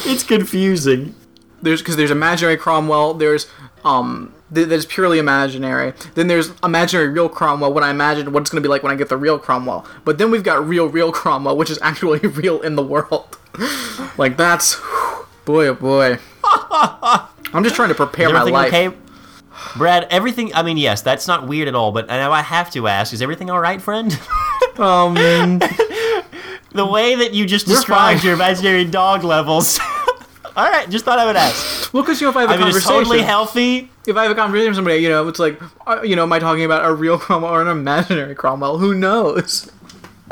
it's 0.06 0.23
confusing. 0.23 1.15
There's 1.62 1.82
because 1.82 1.95
there's 1.95 2.12
imaginary 2.12 2.58
Cromwell. 2.58 3.13
There's 3.13 3.47
um 3.86 4.34
th- 4.54 4.67
that 4.67 4.76
is 4.76 4.86
purely 4.86 5.19
imaginary. 5.19 5.93
Then 6.15 6.28
there's 6.28 6.52
imaginary 6.63 7.10
real 7.10 7.30
Cromwell. 7.30 7.74
When 7.74 7.84
I 7.84 7.89
imagine 7.89 8.32
what 8.32 8.41
it's 8.41 8.50
gonna 8.50 8.62
be 8.62 8.67
like 8.69 8.84
when 8.84 8.91
I 8.91 8.96
get 8.96 9.10
the 9.10 9.17
real 9.17 9.39
Cromwell. 9.39 9.86
But 10.06 10.17
then 10.17 10.32
we've 10.32 10.43
got 10.43 10.65
real 10.67 10.88
real 10.88 11.12
Cromwell, 11.12 11.58
which 11.58 11.69
is 11.69 11.80
actually 11.82 12.19
real 12.28 12.62
in 12.62 12.76
the 12.76 12.84
world. 12.84 13.38
like 14.17 14.38
that's 14.38 14.80
boy 15.46 15.67
oh 15.67 15.76
boy. 15.76 16.19
I'm 17.54 17.63
just 17.63 17.76
trying 17.76 17.89
to 17.89 17.96
prepare 17.96 18.32
my 18.32 18.43
life. 18.43 18.74
okay? 18.74 18.96
Brad, 19.78 20.08
everything. 20.10 20.54
I 20.56 20.63
mean, 20.63 20.78
yes, 20.78 21.02
that's 21.02 21.28
not 21.28 21.48
weird 21.48 21.67
at 21.67 21.76
all. 21.76 21.91
But 21.91 22.08
now 22.08 22.32
I 22.32 22.41
have 22.41 22.72
to 22.72 22.88
ask: 22.88 23.13
Is 23.13 23.22
everything 23.22 23.50
all 23.50 23.60
right, 23.60 23.82
friend? 23.82 24.12
Um, 24.78 25.13
the 25.13 26.86
way 26.86 27.15
that 27.15 27.34
you 27.34 27.46
just 27.46 27.67
described 27.67 28.24
your 28.24 28.34
imaginary 28.34 28.86
dog 28.86 29.24
levels. 29.24 29.80
All 30.56 30.70
right, 30.70 30.89
just 30.89 31.06
thought 31.06 31.20
I 31.20 31.26
would 31.26 31.36
ask. 31.36 31.94
well, 31.94 32.04
because 32.04 32.22
you 32.22 32.26
know, 32.26 32.32
if 32.32 32.38
I 32.38 32.42
have 32.42 32.50
a 32.50 32.54
I 32.54 32.58
mean, 32.58 32.68
it's 32.68 32.78
conversation, 32.86 33.04
totally 33.06 33.22
healthy. 33.24 33.89
if 34.08 34.16
I 34.16 34.24
have 34.24 34.32
a 34.32 34.36
conversation 34.36 34.70
with 34.70 34.76
somebody, 34.78 34.98
you 34.98 35.10
know, 35.10 35.28
it's 35.28 35.39
like, 35.39 35.60
uh, 35.88 36.02
you 36.04 36.16
know, 36.16 36.24
am 36.24 36.34
I 36.34 36.39
talking 36.39 36.63
about 36.63 36.86
a 36.89 36.94
real 36.94 37.18
Cromwell 37.20 37.52
or 37.52 37.62
an 37.62 37.68
imaginary 37.68 38.36
Cromwell? 38.36 38.78
Who 38.78 38.94
knows? 38.94 39.72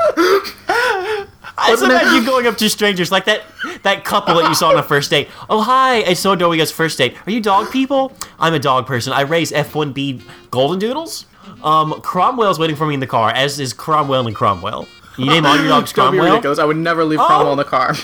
I 1.58 1.76
imagine 1.80 2.14
you 2.14 2.26
going 2.26 2.46
up 2.46 2.56
to 2.58 2.68
strangers 2.70 3.12
like 3.12 3.24
that 3.26 3.42
that 3.82 4.04
couple 4.04 4.34
that 4.36 4.48
you 4.48 4.54
saw 4.54 4.70
on 4.70 4.78
a 4.78 4.82
first 4.82 5.10
date. 5.10 5.28
Oh 5.48 5.60
hi, 5.60 5.98
it's 5.98 6.20
so 6.20 6.34
guys 6.34 6.72
first 6.72 6.98
date. 6.98 7.14
Are 7.26 7.30
you 7.30 7.40
dog 7.40 7.70
people? 7.70 8.12
I'm 8.38 8.54
a 8.54 8.58
dog 8.58 8.86
person. 8.86 9.12
I 9.12 9.20
raise 9.22 9.52
F1B 9.52 10.22
golden 10.50 10.78
doodles. 10.78 11.26
Um, 11.62 12.00
Cromwell's 12.02 12.58
waiting 12.58 12.74
for 12.76 12.86
me 12.86 12.94
in 12.94 13.00
the 13.00 13.06
car, 13.06 13.30
as 13.30 13.60
is 13.60 13.72
Cromwell 13.72 14.26
and 14.26 14.34
Cromwell. 14.34 14.88
You 15.18 15.26
name 15.26 15.44
all 15.46 15.56
your 15.56 15.68
dogs 15.68 15.92
Cromwell. 15.94 16.24
ridiculous. 16.24 16.58
I 16.58 16.64
would 16.64 16.76
never 16.78 17.04
leave 17.04 17.20
Oh. 17.20 17.26
Cromwell 17.26 17.52
in 17.52 17.58
the 17.58 17.64
car. 17.64 17.94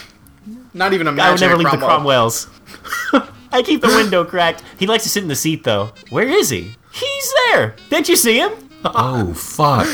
Not 0.74 0.92
even 0.92 1.06
a 1.06 1.12
match. 1.12 1.26
I 1.26 1.30
would 1.32 1.40
never 1.40 1.56
leave 1.56 1.70
the 1.70 1.76
Cromwells. 1.78 2.48
I 3.52 3.62
keep 3.62 3.80
the 3.80 3.88
window 3.88 4.24
cracked. 4.24 4.62
He 4.78 4.86
likes 4.86 5.04
to 5.04 5.08
sit 5.08 5.22
in 5.22 5.28
the 5.28 5.34
seat 5.36 5.64
though. 5.64 5.92
Where 6.10 6.26
is 6.28 6.50
he? 6.50 6.74
He's 6.92 7.32
there. 7.46 7.74
Didn't 7.90 8.08
you 8.08 8.16
see 8.16 8.38
him? 8.38 8.52
Oh, 8.84 9.34
fuck. 9.34 9.88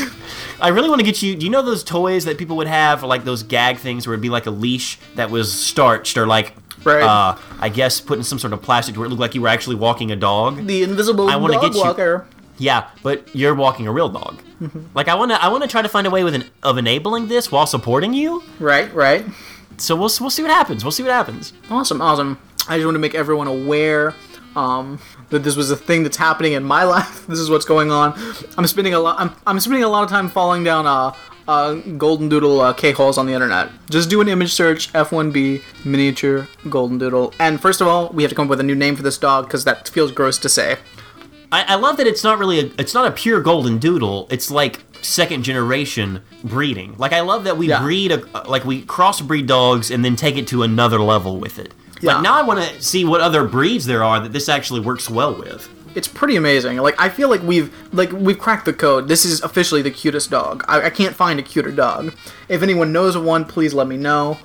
I 0.61 0.67
really 0.67 0.89
want 0.89 0.99
to 0.99 1.05
get 1.05 1.21
you. 1.23 1.35
Do 1.35 1.43
you 1.43 1.51
know 1.51 1.63
those 1.63 1.83
toys 1.83 2.23
that 2.25 2.37
people 2.37 2.55
would 2.57 2.67
have, 2.67 3.01
like 3.01 3.23
those 3.23 3.41
gag 3.41 3.77
things 3.77 4.05
where 4.05 4.13
it'd 4.13 4.21
be 4.21 4.29
like 4.29 4.45
a 4.45 4.51
leash 4.51 4.99
that 5.15 5.31
was 5.31 5.51
starched, 5.51 6.17
or 6.17 6.27
like, 6.27 6.53
Right. 6.83 7.01
uh, 7.01 7.35
I 7.59 7.69
guess 7.69 7.99
put 7.99 8.19
in 8.19 8.23
some 8.23 8.37
sort 8.37 8.53
of 8.53 8.61
plastic 8.61 8.95
where 8.95 9.07
it 9.07 9.09
looked 9.09 9.19
like 9.19 9.33
you 9.33 9.41
were 9.41 9.47
actually 9.47 9.75
walking 9.77 10.11
a 10.11 10.15
dog. 10.15 10.67
The 10.67 10.83
invisible 10.83 11.27
I 11.31 11.35
wanna 11.35 11.55
dog 11.55 11.63
get 11.63 11.73
you- 11.73 11.81
walker. 11.81 12.27
Yeah, 12.59 12.87
but 13.01 13.27
you're 13.35 13.55
walking 13.55 13.87
a 13.87 13.91
real 13.91 14.07
dog. 14.07 14.39
Like 14.93 15.07
I 15.07 15.15
want 15.15 15.31
to, 15.31 15.43
I 15.43 15.47
want 15.47 15.63
to 15.63 15.67
try 15.69 15.81
to 15.81 15.89
find 15.89 16.05
a 16.05 16.11
way 16.11 16.23
with 16.23 16.35
an, 16.35 16.45
of 16.61 16.77
enabling 16.77 17.27
this 17.27 17.51
while 17.51 17.65
supporting 17.65 18.13
you. 18.13 18.43
Right, 18.59 18.93
right. 18.93 19.25
So 19.77 19.95
we'll 19.95 20.11
we'll 20.19 20.29
see 20.29 20.41
what 20.41 20.51
happens. 20.51 20.83
We'll 20.83 20.91
see 20.91 21.03
what 21.03 21.11
happens. 21.11 21.53
Awesome, 21.69 22.01
awesome. 22.01 22.39
I 22.67 22.77
just 22.77 22.85
want 22.85 22.95
to 22.95 22.99
make 22.99 23.15
everyone 23.15 23.47
aware 23.47 24.15
um, 24.55 24.99
that 25.29 25.43
this 25.43 25.55
was 25.55 25.69
a 25.69 25.75
thing 25.75 26.03
that's 26.03 26.17
happening 26.17 26.53
in 26.53 26.63
my 26.63 26.83
life. 26.95 27.27
This 27.27 27.39
is 27.39 27.49
what's 27.49 27.65
going 27.65 27.91
on. 27.91 28.13
I'm 28.57 28.67
spending 28.67 28.93
a 28.93 28.99
lot. 28.99 29.19
I'm, 29.19 29.31
I'm 29.45 29.59
spending 29.59 29.83
a 29.83 29.89
lot 29.89 30.03
of 30.03 30.09
time 30.09 30.29
falling 30.29 30.63
down 30.63 30.87
uh, 30.87 31.13
uh, 31.47 31.75
golden 31.97 32.29
doodle 32.29 32.61
uh, 32.61 32.73
K 32.73 32.91
holes 32.91 33.17
on 33.17 33.25
the 33.25 33.33
internet. 33.33 33.69
Just 33.89 34.09
do 34.09 34.21
an 34.21 34.27
image 34.27 34.53
search 34.53 34.91
F1B 34.93 35.85
miniature 35.85 36.47
golden 36.69 36.97
doodle. 36.97 37.33
And 37.39 37.61
first 37.61 37.81
of 37.81 37.87
all, 37.87 38.09
we 38.09 38.23
have 38.23 38.29
to 38.29 38.35
come 38.35 38.45
up 38.45 38.49
with 38.49 38.59
a 38.59 38.63
new 38.63 38.75
name 38.75 38.95
for 38.95 39.03
this 39.03 39.17
dog 39.17 39.45
because 39.45 39.63
that 39.65 39.87
feels 39.89 40.11
gross 40.11 40.37
to 40.39 40.49
say. 40.49 40.77
I, 41.51 41.73
I 41.73 41.75
love 41.75 41.97
that 41.97 42.07
it's 42.07 42.23
not 42.23 42.39
really 42.39 42.59
a, 42.59 42.71
it's 42.79 42.93
not 42.93 43.07
a 43.07 43.11
pure 43.11 43.41
golden 43.41 43.77
doodle. 43.77 44.27
It's 44.31 44.49
like 44.49 44.81
second 45.05 45.43
generation 45.43 46.21
breeding. 46.43 46.95
Like 46.97 47.13
I 47.13 47.21
love 47.21 47.43
that 47.45 47.57
we 47.57 47.67
Yeah. 47.69 47.81
breed 47.81 48.11
a, 48.11 48.17
like 48.47 48.65
we 48.65 48.83
crossbreed 48.83 49.47
dogs 49.47 49.91
and 49.91 50.03
then 50.03 50.15
take 50.15 50.37
it 50.37 50.47
to 50.47 50.63
another 50.63 50.99
level 50.99 51.39
with 51.39 51.59
it. 51.59 51.73
Yeah. 52.01 52.15
Like 52.15 52.23
now 52.23 52.33
I 52.35 52.41
want 52.41 52.59
to 52.61 52.81
see 52.81 53.05
what 53.05 53.21
other 53.21 53.43
breeds 53.45 53.85
there 53.85 54.03
are 54.03 54.19
that 54.19 54.33
this 54.33 54.49
actually 54.49 54.81
works 54.81 55.09
well 55.09 55.33
with. 55.33 55.69
It's 55.95 56.07
pretty 56.09 56.35
amazing. 56.35 56.77
Like 56.77 56.95
I 56.99 57.07
feel 57.09 57.29
like 57.29 57.41
we've 57.41 57.73
like 57.93 58.11
we've 58.11 58.37
cracked 58.39 58.65
the 58.65 58.73
code. 58.73 59.07
This 59.07 59.23
is 59.23 59.41
officially 59.43 59.81
the 59.81 59.91
cutest 59.91 60.29
dog. 60.29 60.63
I, 60.67 60.83
I 60.83 60.89
can't 60.89 61.15
find 61.15 61.39
a 61.39 61.43
cuter 61.43 61.71
dog. 61.71 62.13
If 62.49 62.61
anyone 62.63 62.91
knows 62.91 63.15
of 63.15 63.23
one, 63.23 63.45
please 63.45 63.73
let 63.73 63.87
me 63.87 63.95
know. 63.95 64.37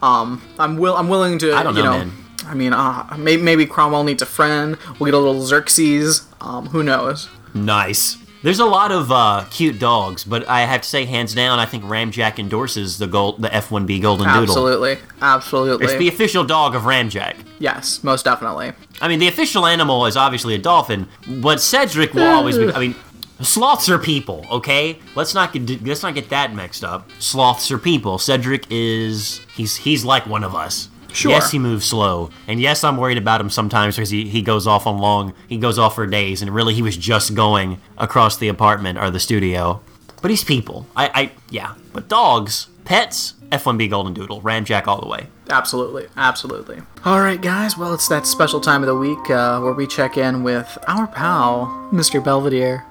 Um, 0.00 0.40
I'm 0.58 0.76
will 0.78 0.96
I'm 0.96 1.08
willing 1.08 1.38
to. 1.40 1.52
I 1.54 1.62
don't 1.62 1.76
you 1.76 1.82
know, 1.82 1.92
know. 1.92 2.04
man. 2.06 2.12
I 2.46 2.54
mean, 2.54 2.72
uh, 2.74 3.16
maybe, 3.18 3.42
maybe 3.42 3.64
Cromwell 3.66 4.04
needs 4.04 4.20
a 4.22 4.26
friend. 4.26 4.76
We'll 4.98 5.06
get 5.06 5.14
a 5.14 5.18
little 5.18 5.40
Xerxes. 5.46 6.26
Um, 6.42 6.66
who 6.66 6.82
knows? 6.82 7.28
Nice. 7.54 8.18
There's 8.44 8.60
a 8.60 8.66
lot 8.66 8.92
of 8.92 9.10
uh, 9.10 9.46
cute 9.50 9.78
dogs, 9.78 10.22
but 10.22 10.46
I 10.46 10.60
have 10.66 10.82
to 10.82 10.88
say, 10.88 11.06
hands 11.06 11.34
down, 11.34 11.58
I 11.58 11.64
think 11.64 11.82
Ramjack 11.82 12.38
endorses 12.38 12.98
the 12.98 13.06
gold, 13.06 13.40
the 13.40 13.48
F1B 13.48 14.02
Golden 14.02 14.26
Doodle. 14.26 14.42
Absolutely, 14.42 14.98
absolutely. 15.22 15.86
It's 15.86 15.94
the 15.96 16.08
official 16.08 16.44
dog 16.44 16.74
of 16.74 16.82
Ramjack. 16.82 17.36
yes, 17.58 18.04
most 18.04 18.26
definitely. 18.26 18.72
I 19.00 19.08
mean, 19.08 19.18
the 19.18 19.28
official 19.28 19.64
animal 19.64 20.04
is 20.04 20.18
obviously 20.18 20.54
a 20.54 20.58
dolphin, 20.58 21.08
but 21.26 21.58
Cedric 21.58 22.12
will 22.12 22.26
always 22.26 22.58
be. 22.58 22.70
I 22.70 22.80
mean, 22.80 22.94
sloths 23.40 23.88
are 23.88 23.98
people. 23.98 24.44
Okay, 24.50 24.98
let's 25.14 25.32
not 25.32 25.54
get 25.54 25.82
let's 25.82 26.02
not 26.02 26.14
get 26.14 26.28
that 26.28 26.54
mixed 26.54 26.84
up. 26.84 27.10
Sloths 27.20 27.70
are 27.70 27.78
people. 27.78 28.18
Cedric 28.18 28.66
is 28.68 29.40
he's 29.56 29.76
he's 29.76 30.04
like 30.04 30.26
one 30.26 30.44
of 30.44 30.54
us. 30.54 30.90
Sure. 31.14 31.30
Yes, 31.30 31.52
he 31.52 31.60
moves 31.60 31.86
slow, 31.86 32.30
and 32.48 32.60
yes, 32.60 32.82
I'm 32.82 32.96
worried 32.96 33.18
about 33.18 33.40
him 33.40 33.48
sometimes 33.48 33.94
because 33.94 34.10
he, 34.10 34.28
he 34.28 34.42
goes 34.42 34.66
off 34.66 34.84
on 34.84 34.98
long. 34.98 35.32
He 35.48 35.58
goes 35.58 35.78
off 35.78 35.94
for 35.94 36.06
days, 36.06 36.42
and 36.42 36.52
really 36.52 36.74
he 36.74 36.82
was 36.82 36.96
just 36.96 37.34
going 37.34 37.80
across 37.96 38.36
the 38.36 38.48
apartment 38.48 38.98
or 38.98 39.10
the 39.10 39.20
studio. 39.20 39.80
But 40.20 40.30
he's 40.30 40.42
people. 40.42 40.86
I, 40.96 41.10
I 41.14 41.32
yeah. 41.50 41.74
But 41.92 42.08
dogs, 42.08 42.66
pets, 42.84 43.34
F1B 43.52 43.90
Golden 43.90 44.12
Doodle, 44.12 44.40
Ramjack 44.40 44.88
all 44.88 45.00
the 45.00 45.06
way. 45.06 45.28
Absolutely, 45.50 46.08
absolutely. 46.16 46.80
All 47.04 47.20
right, 47.20 47.40
guys. 47.40 47.76
Well, 47.76 47.94
it's 47.94 48.08
that 48.08 48.26
special 48.26 48.60
time 48.60 48.82
of 48.82 48.86
the 48.86 48.96
week 48.96 49.30
uh, 49.30 49.60
where 49.60 49.72
we 49.74 49.86
check 49.86 50.16
in 50.16 50.42
with 50.42 50.78
our 50.88 51.06
pal, 51.06 51.66
Mr. 51.92 52.24
Belvedere. 52.24 52.84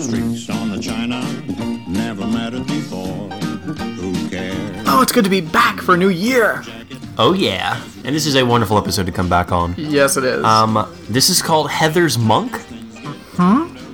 Streaks 0.00 0.48
on 0.48 0.70
the 0.70 0.78
china, 0.80 1.20
never 1.88 2.26
mattered 2.26 2.66
before. 2.66 3.28
Who 3.28 4.28
cares? 4.30 4.86
Oh, 4.86 5.02
it's 5.02 5.12
good 5.12 5.24
to 5.24 5.30
be 5.30 5.40
back 5.40 5.80
for 5.80 5.94
a 5.94 5.98
new 5.98 6.08
year. 6.08 6.62
Oh 7.18 7.34
yeah, 7.34 7.82
and 8.04 8.14
this 8.16 8.26
is 8.26 8.36
a 8.36 8.44
wonderful 8.44 8.78
episode 8.78 9.06
to 9.06 9.12
come 9.12 9.28
back 9.28 9.52
on. 9.52 9.74
Yes, 9.76 10.16
it 10.16 10.24
is. 10.24 10.42
Um, 10.44 10.90
this 11.10 11.28
is 11.28 11.42
called 11.42 11.70
Heather's 11.70 12.18
Monk. 12.18 12.60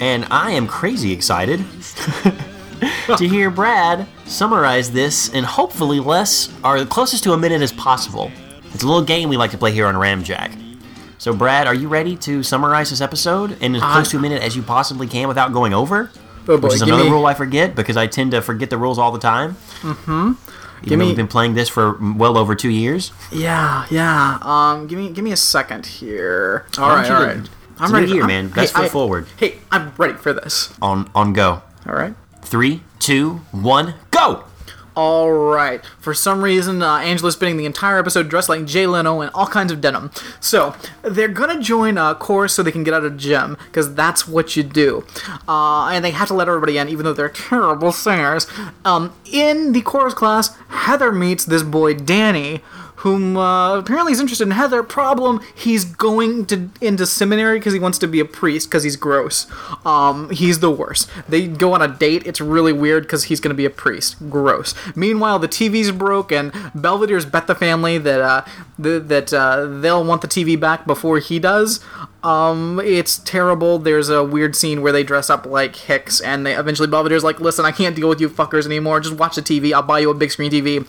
And 0.00 0.26
I 0.30 0.52
am 0.52 0.68
crazy 0.68 1.12
excited 1.12 1.64
to 3.16 3.28
hear 3.28 3.50
Brad 3.50 4.06
summarize 4.26 4.92
this 4.92 5.28
in 5.30 5.42
hopefully 5.42 5.98
less 5.98 6.52
or 6.62 6.78
the 6.78 6.86
closest 6.86 7.24
to 7.24 7.32
a 7.32 7.36
minute 7.36 7.62
as 7.62 7.72
possible. 7.72 8.30
It's 8.72 8.84
a 8.84 8.86
little 8.86 9.02
game 9.02 9.28
we 9.28 9.36
like 9.36 9.50
to 9.52 9.58
play 9.58 9.72
here 9.72 9.86
on 9.86 9.94
Ramjack. 9.96 10.56
So, 11.18 11.34
Brad, 11.34 11.66
are 11.66 11.74
you 11.74 11.88
ready 11.88 12.14
to 12.18 12.44
summarize 12.44 12.90
this 12.90 13.00
episode 13.00 13.60
in 13.60 13.74
as 13.74 13.82
close 13.82 14.10
to 14.10 14.18
a 14.18 14.20
minute 14.20 14.40
as 14.42 14.54
you 14.54 14.62
possibly 14.62 15.08
can 15.08 15.26
without 15.26 15.52
going 15.52 15.74
over? 15.74 16.12
oh 16.46 16.56
boy, 16.58 16.68
Which 16.68 16.74
is 16.74 16.82
another 16.82 17.04
me, 17.04 17.10
rule 17.10 17.26
I 17.26 17.34
forget 17.34 17.74
because 17.74 17.96
I 17.96 18.06
tend 18.06 18.30
to 18.30 18.40
forget 18.40 18.70
the 18.70 18.78
rules 18.78 18.98
all 18.98 19.10
the 19.10 19.18
time. 19.18 19.56
Mm-hmm. 19.80 20.32
Give 20.82 20.92
Even 20.92 20.98
though 20.98 21.04
me- 21.04 21.08
we've 21.10 21.16
been 21.16 21.28
playing 21.28 21.54
this 21.54 21.68
for 21.68 21.98
well 22.16 22.36
over 22.38 22.54
two 22.54 22.70
years. 22.70 23.12
Yeah, 23.32 23.86
yeah. 23.90 24.38
Um, 24.42 24.86
give 24.86 24.98
me, 24.98 25.10
give 25.10 25.24
me 25.24 25.32
a 25.32 25.36
second 25.36 25.86
here. 25.86 26.66
All 26.78 26.88
right, 26.88 27.10
all 27.10 27.22
right. 27.22 27.48
I'm 27.78 27.92
ready. 27.92 28.10
year, 28.12 28.26
man. 28.26 28.48
Best 28.48 28.74
foot 28.74 28.84
I- 28.86 28.88
forward. 28.88 29.26
Hey, 29.36 29.58
I'm 29.70 29.92
ready 29.96 30.14
for 30.14 30.32
this. 30.32 30.72
On 30.82 31.08
on 31.14 31.32
go. 31.32 31.62
All 31.86 31.94
right. 31.94 32.14
Three, 32.42 32.82
two, 32.98 33.40
one, 33.52 33.94
go! 34.10 34.44
All 34.98 35.30
right. 35.30 35.80
For 36.00 36.12
some 36.12 36.42
reason, 36.42 36.82
uh, 36.82 36.96
Angela's 36.96 37.34
spending 37.34 37.56
the 37.56 37.66
entire 37.66 38.00
episode 38.00 38.28
dressed 38.28 38.48
like 38.48 38.64
Jay 38.64 38.84
Leno 38.84 39.20
in 39.20 39.28
all 39.28 39.46
kinds 39.46 39.70
of 39.70 39.80
denim. 39.80 40.10
So 40.40 40.74
they're 41.02 41.28
gonna 41.28 41.62
join 41.62 41.96
a 41.96 42.16
chorus 42.16 42.52
so 42.54 42.64
they 42.64 42.72
can 42.72 42.82
get 42.82 42.94
out 42.94 43.04
of 43.04 43.16
gym 43.16 43.56
because 43.66 43.94
that's 43.94 44.26
what 44.26 44.56
you 44.56 44.64
do. 44.64 45.06
Uh, 45.46 45.90
and 45.90 46.04
they 46.04 46.10
have 46.10 46.26
to 46.26 46.34
let 46.34 46.48
everybody 46.48 46.78
in, 46.78 46.88
even 46.88 47.04
though 47.04 47.12
they're 47.12 47.28
terrible 47.28 47.92
singers. 47.92 48.48
Um, 48.84 49.14
in 49.24 49.70
the 49.70 49.82
chorus 49.82 50.14
class, 50.14 50.56
Heather 50.68 51.12
meets 51.12 51.44
this 51.44 51.62
boy 51.62 51.94
Danny. 51.94 52.60
Whom 52.98 53.36
uh, 53.36 53.78
apparently 53.78 54.12
is 54.12 54.20
interested 54.20 54.44
in 54.44 54.50
Heather. 54.52 54.82
Problem: 54.82 55.40
he's 55.54 55.84
going 55.84 56.46
to 56.46 56.68
into 56.80 57.06
seminary 57.06 57.58
because 57.58 57.72
he 57.72 57.78
wants 57.78 57.98
to 57.98 58.08
be 58.08 58.20
a 58.20 58.24
priest 58.24 58.68
because 58.68 58.82
he's 58.82 58.96
gross. 58.96 59.46
Um, 59.84 60.30
he's 60.30 60.58
the 60.60 60.70
worst. 60.70 61.08
They 61.28 61.46
go 61.46 61.74
on 61.74 61.82
a 61.82 61.88
date. 61.88 62.26
It's 62.26 62.40
really 62.40 62.72
weird 62.72 63.04
because 63.04 63.24
he's 63.24 63.40
going 63.40 63.50
to 63.50 63.56
be 63.56 63.64
a 63.64 63.70
priest. 63.70 64.16
Gross. 64.28 64.74
Meanwhile, 64.96 65.38
the 65.38 65.48
TV's 65.48 65.92
broke, 65.92 66.32
and 66.32 66.52
Belvedere's 66.74 67.24
bet 67.24 67.46
the 67.46 67.54
family 67.54 67.98
that 67.98 68.20
uh, 68.20 68.44
th- 68.82 69.04
that 69.04 69.32
uh, 69.32 69.66
they'll 69.66 70.04
want 70.04 70.22
the 70.22 70.28
TV 70.28 70.58
back 70.58 70.86
before 70.86 71.18
he 71.18 71.38
does. 71.38 71.80
Um, 72.24 72.80
it's 72.82 73.18
terrible. 73.18 73.78
There's 73.78 74.08
a 74.08 74.24
weird 74.24 74.56
scene 74.56 74.82
where 74.82 74.92
they 74.92 75.04
dress 75.04 75.30
up 75.30 75.46
like 75.46 75.76
Hicks, 75.76 76.20
and 76.20 76.44
they 76.44 76.54
eventually 76.54 76.88
Belvedere's 76.88 77.22
like, 77.22 77.38
"Listen, 77.40 77.64
I 77.64 77.70
can't 77.70 77.94
deal 77.94 78.08
with 78.08 78.20
you 78.20 78.28
fuckers 78.28 78.66
anymore. 78.66 78.98
Just 79.00 79.16
watch 79.16 79.36
the 79.36 79.42
TV. 79.42 79.72
I'll 79.72 79.82
buy 79.82 80.00
you 80.00 80.10
a 80.10 80.14
big 80.14 80.32
screen 80.32 80.50
TV." 80.50 80.84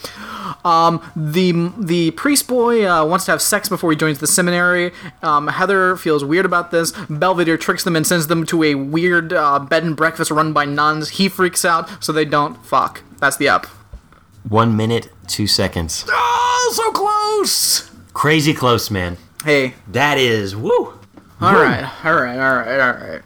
Um, 0.65 1.01
the 1.15 1.71
the 1.77 1.98
priest 2.11 2.47
boy 2.47 2.85
uh, 2.89 3.05
wants 3.05 3.25
to 3.25 3.31
have 3.31 3.41
sex 3.41 3.69
before 3.69 3.91
he 3.91 3.97
joins 3.97 4.19
the 4.19 4.27
seminary. 4.27 4.91
Um, 5.21 5.47
Heather 5.47 5.95
feels 5.95 6.23
weird 6.23 6.45
about 6.45 6.71
this. 6.71 6.91
Belvedere 7.09 7.57
tricks 7.57 7.83
them 7.83 7.95
and 7.95 8.05
sends 8.07 8.27
them 8.27 8.45
to 8.47 8.63
a 8.63 8.75
weird 8.75 9.33
uh, 9.33 9.59
bed 9.59 9.83
and 9.83 9.95
breakfast 9.95 10.31
run 10.31 10.53
by 10.53 10.65
nuns. 10.65 11.09
He 11.11 11.29
freaks 11.29 11.63
out, 11.63 12.03
so 12.03 12.11
they 12.11 12.25
don't 12.25 12.55
fuck. 12.65 13.01
That's 13.19 13.37
the 13.37 13.49
up. 13.49 13.65
One 14.47 14.75
minute, 14.75 15.09
two 15.27 15.47
seconds. 15.47 16.05
Oh, 16.09 16.71
so 16.75 16.91
close. 16.91 17.91
Crazy 18.13 18.53
close, 18.53 18.89
man. 18.89 19.17
Hey, 19.43 19.75
That 19.87 20.17
is 20.17 20.55
woo. 20.55 20.69
all 21.41 21.53
Woo. 21.53 21.61
right, 21.61 21.89
all 22.05 22.15
right, 22.15 22.37
all 22.39 22.55
right, 22.55 22.79
all 22.79 22.93
right. 23.09 23.21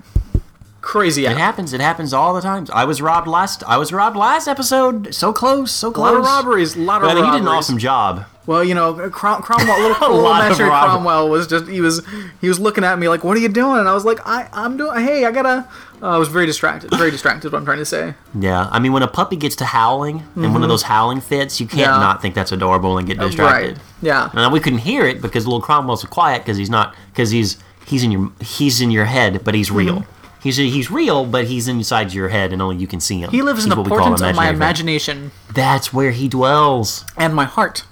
Crazy 0.84 1.26
It 1.26 1.38
happens. 1.38 1.72
It 1.72 1.80
happens 1.80 2.14
all 2.14 2.34
the 2.34 2.42
time. 2.42 2.68
I 2.74 2.84
was 2.84 3.02
robbed 3.02 3.26
last. 3.26 3.64
I 3.64 3.78
was 3.78 3.94
robbed 3.94 4.18
last 4.18 4.50
episode. 4.50 5.16
So 5.16 5.32
close. 5.32 5.72
So 5.72 5.88
A 5.90 5.94
close. 5.94 6.12
lot 6.12 6.20
of 6.20 6.26
robberies. 6.26 6.76
A 6.76 6.80
lot 6.80 6.98
of 6.98 7.08
But 7.08 7.12
I 7.18 7.22
think 7.22 7.32
did 7.34 7.42
an 7.42 7.48
awesome 7.48 7.78
job. 7.78 8.26
Well, 8.46 8.62
you 8.66 8.76
know, 8.76 9.10
Crom- 9.10 9.42
Cromwell, 9.42 9.80
little, 9.80 9.96
A 10.02 10.08
little 10.12 10.22
lot 10.22 10.50
Master 10.50 10.66
Cromwell 10.68 11.30
was 11.30 11.48
just 11.48 11.68
he 11.70 11.80
was 11.80 12.06
he 12.42 12.50
was 12.50 12.60
looking 12.60 12.84
at 12.84 13.00
me 13.00 13.08
like, 13.08 13.24
"What 13.24 13.38
are 13.38 13.40
you 13.40 13.48
doing?" 13.48 13.78
And 13.78 13.88
I 13.88 13.94
was 13.94 14.04
like, 14.04 14.20
"I 14.28 14.50
I'm 14.52 14.76
doing. 14.76 15.02
Hey, 15.02 15.24
I 15.24 15.32
gotta." 15.32 15.66
Uh, 16.02 16.08
I 16.08 16.18
was 16.18 16.28
very 16.28 16.46
distracted. 16.46 16.92
Very 16.98 17.12
distracted. 17.12 17.54
What 17.54 17.60
I'm 17.60 17.64
trying 17.64 17.78
to 17.78 17.86
say. 17.86 18.14
Yeah. 18.38 18.68
I 18.70 18.80
mean, 18.80 18.92
when 18.92 19.04
a 19.04 19.08
puppy 19.08 19.38
gets 19.38 19.56
to 19.58 19.66
howling 19.66 20.22
and 20.36 20.52
one 20.54 20.62
of 20.64 20.68
those 20.68 20.84
howling 20.84 21.22
fits, 21.22 21.62
you 21.62 21.66
can't 21.66 21.80
Mm-hmm. 21.84 21.92
Yeah. 22.02 22.06
not 22.08 22.22
think 22.22 22.36
that's 22.36 22.52
adorable 22.52 22.98
and 22.98 23.08
get 23.08 23.18
distracted. 23.20 23.78
Right. 23.78 23.86
Yeah. 24.02 24.30
Now 24.34 24.52
we 24.52 24.60
couldn't 24.60 24.80
hear 24.80 25.06
it 25.06 25.22
because 25.22 25.46
little 25.48 25.62
Cromwell's 25.62 26.04
quiet 26.04 26.40
because 26.44 26.58
he's 26.58 26.70
not 26.70 26.94
because 27.14 27.32
he's 27.32 27.56
he's 27.86 28.04
in 28.04 28.12
your 28.12 28.32
he's 28.42 28.82
in 28.82 28.92
your 28.92 29.06
head, 29.06 29.46
but 29.46 29.56
he's 29.56 29.72
real. 29.72 30.06
He's 30.44 30.58
he's 30.58 30.92
real, 30.92 31.26
but 31.26 31.46
he's 31.46 31.70
inside 31.70 32.14
your 32.14 32.28
head, 32.28 32.52
and 32.52 32.62
only 32.62 32.76
you 32.76 32.86
can 32.86 33.00
see 33.00 33.20
him. 33.20 33.32
He 33.32 33.42
lives 33.42 33.64
in 33.64 33.70
the 33.70 33.82
portents 33.82 34.22
of 34.22 34.36
my 34.36 34.50
imagination 34.50 35.32
That's 35.54 35.94
where 35.94 36.12
he 36.12 36.28
dwells. 36.28 37.06
and 37.16 37.34
my 37.34 37.46
heart. 37.46 37.86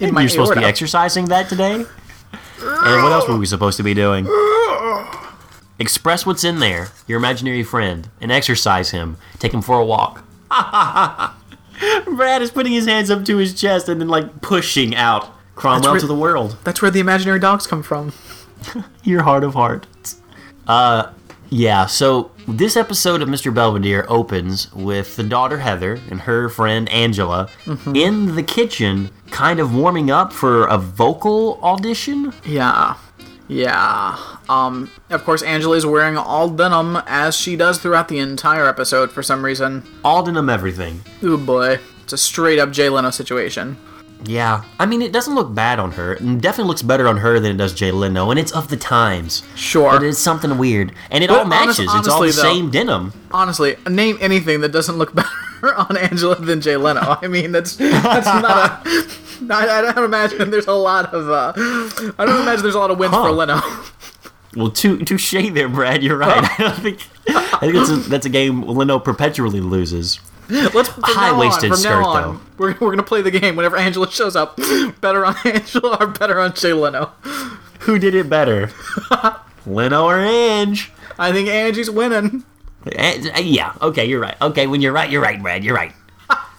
In 0.00 0.12
my 0.12 0.22
You're 0.22 0.30
supposed 0.30 0.54
to 0.54 0.58
be 0.58 0.64
exercising 0.64 1.26
that 1.26 1.48
today? 1.48 1.74
And 1.76 3.02
what 3.02 3.12
else 3.12 3.28
were 3.28 3.38
we 3.38 3.46
supposed 3.46 3.76
to 3.76 3.84
be 3.84 3.94
doing? 3.94 4.26
Express 5.78 6.26
what's 6.26 6.42
in 6.42 6.58
there, 6.58 6.88
your 7.06 7.18
imaginary 7.18 7.62
friend, 7.62 8.08
and 8.20 8.32
exercise 8.32 8.90
him. 8.90 9.16
Take 9.38 9.54
him 9.54 9.62
for 9.62 9.78
a 9.78 9.84
walk. 9.84 10.24
Brad 12.06 12.42
is 12.42 12.50
putting 12.50 12.72
his 12.72 12.86
hands 12.86 13.10
up 13.10 13.24
to 13.24 13.36
his 13.36 13.54
chest 13.54 13.88
and 13.88 14.00
then 14.00 14.08
like 14.08 14.40
pushing 14.40 14.94
out 14.96 15.30
Cromwell 15.54 15.92
where- 15.92 16.00
to 16.00 16.06
the 16.06 16.14
world. 16.14 16.56
That's 16.64 16.82
where 16.82 16.90
the 16.90 17.00
imaginary 17.00 17.38
dogs 17.38 17.66
come 17.68 17.82
from. 17.82 18.12
Your 19.04 19.22
heart 19.22 19.44
of 19.44 19.54
hearts. 19.54 20.20
Uh, 20.66 21.10
yeah. 21.54 21.86
So 21.86 22.32
this 22.48 22.76
episode 22.76 23.22
of 23.22 23.28
Mr. 23.28 23.54
Belvedere 23.54 24.04
opens 24.08 24.72
with 24.74 25.14
the 25.14 25.22
daughter 25.22 25.58
Heather 25.58 26.00
and 26.10 26.20
her 26.20 26.48
friend 26.48 26.88
Angela 26.88 27.48
in 27.94 28.34
the 28.34 28.42
kitchen, 28.42 29.10
kind 29.30 29.60
of 29.60 29.72
warming 29.74 30.10
up 30.10 30.32
for 30.32 30.66
a 30.66 30.76
vocal 30.76 31.60
audition. 31.62 32.32
Yeah. 32.44 32.96
Yeah. 33.46 34.18
Um, 34.48 34.90
of 35.10 35.24
course, 35.24 35.42
Angela 35.42 35.76
is 35.76 35.86
wearing 35.86 36.16
all 36.16 36.48
denim 36.50 36.96
as 37.06 37.36
she 37.36 37.54
does 37.56 37.78
throughout 37.78 38.08
the 38.08 38.18
entire 38.18 38.66
episode 38.66 39.12
for 39.12 39.22
some 39.22 39.44
reason. 39.44 39.84
All 40.02 40.24
denim 40.24 40.50
everything. 40.50 41.02
Oh 41.22 41.36
boy. 41.36 41.78
It's 42.02 42.12
a 42.12 42.18
straight 42.18 42.58
up 42.58 42.70
Jay 42.72 42.88
Leno 42.88 43.10
situation. 43.10 43.78
Yeah, 44.26 44.64
I 44.78 44.86
mean, 44.86 45.02
it 45.02 45.12
doesn't 45.12 45.34
look 45.34 45.54
bad 45.54 45.78
on 45.78 45.92
her. 45.92 46.14
It 46.14 46.40
definitely 46.40 46.68
looks 46.68 46.82
better 46.82 47.06
on 47.08 47.18
her 47.18 47.38
than 47.40 47.50
it 47.52 47.56
does 47.58 47.74
Jay 47.74 47.90
Leno, 47.90 48.30
and 48.30 48.38
it's 48.40 48.52
of 48.52 48.68
the 48.68 48.76
times. 48.76 49.42
Sure. 49.54 49.90
But 49.92 50.02
it's 50.02 50.18
something 50.18 50.56
weird, 50.56 50.92
and 51.10 51.22
it 51.22 51.30
all 51.30 51.44
matches. 51.44 51.80
honest- 51.80 51.98
it's 51.98 52.08
all 52.08 52.20
the 52.22 52.26
though- 52.28 52.42
same 52.42 52.70
denim. 52.70 53.12
Honestly, 53.32 53.76
name 53.88 54.16
anything 54.20 54.60
that 54.62 54.72
doesn't 54.72 54.96
look 54.96 55.14
better 55.14 55.74
on 55.76 55.96
Angela 55.96 56.36
than 56.36 56.60
Jay 56.60 56.76
Leno. 56.76 57.18
I 57.22 57.26
mean, 57.28 57.52
that's 57.52 57.76
that's 57.76 58.26
not 58.26 58.86
a. 58.86 59.06
I, 59.50 59.78
I 59.88 59.92
don't 59.92 60.04
imagine 60.04 60.50
there's 60.50 60.68
a 60.68 60.72
lot 60.72 61.12
of. 61.12 61.28
Uh, 61.28 61.52
I 62.18 62.24
don't 62.24 62.40
imagine 62.42 62.62
there's 62.62 62.74
a 62.76 62.78
lot 62.78 62.90
of 62.90 62.98
wins 62.98 63.12
Huh. 63.14 63.24
for 63.24 63.30
Leno. 63.32 63.60
Well, 64.56 64.70
tou- 64.70 65.04
touche 65.04 65.32
there, 65.52 65.68
Brad. 65.68 66.02
You're 66.02 66.16
right. 66.16 66.48
I 66.58 66.62
don't 66.62 66.76
think. 66.78 67.00
I 67.28 67.58
think 67.58 67.74
that's 67.74 67.90
a, 67.90 67.96
that's 67.96 68.26
a 68.26 68.28
game 68.30 68.62
Leno 68.62 68.98
perpetually 69.00 69.60
loses. 69.60 70.20
Let's 70.74 70.88
from 70.90 71.02
High-waisted 71.04 71.70
now 71.70 71.74
on, 71.74 71.78
skirt, 71.78 71.90
now 72.00 72.04
on, 72.06 72.22
though. 72.22 72.40
We're, 72.58 72.76
we're 72.80 72.90
gonna 72.90 73.02
play 73.02 73.22
the 73.22 73.30
game 73.30 73.56
whenever 73.56 73.76
Angela 73.76 74.10
shows 74.10 74.36
up. 74.36 74.56
Better 75.00 75.24
on 75.24 75.34
Angela 75.44 75.96
or 76.00 76.06
better 76.08 76.38
on 76.40 76.54
Jay 76.54 76.72
Leno. 76.72 77.12
Who 77.80 77.98
did 77.98 78.14
it 78.14 78.28
better, 78.30 78.70
Leno 79.66 80.04
or 80.04 80.18
Ange? 80.18 80.90
I 81.18 81.32
think 81.32 81.48
Angie's 81.48 81.90
winning. 81.90 82.44
Eh, 82.92 83.40
Yeah. 83.40 83.74
Okay, 83.82 84.04
you're 84.06 84.20
right. 84.20 84.36
Okay, 84.40 84.66
when 84.66 84.80
you're 84.80 84.92
right, 84.92 85.10
you're 85.10 85.22
right, 85.22 85.40
Brad. 85.40 85.64
You're 85.64 85.74
right. 85.74 85.92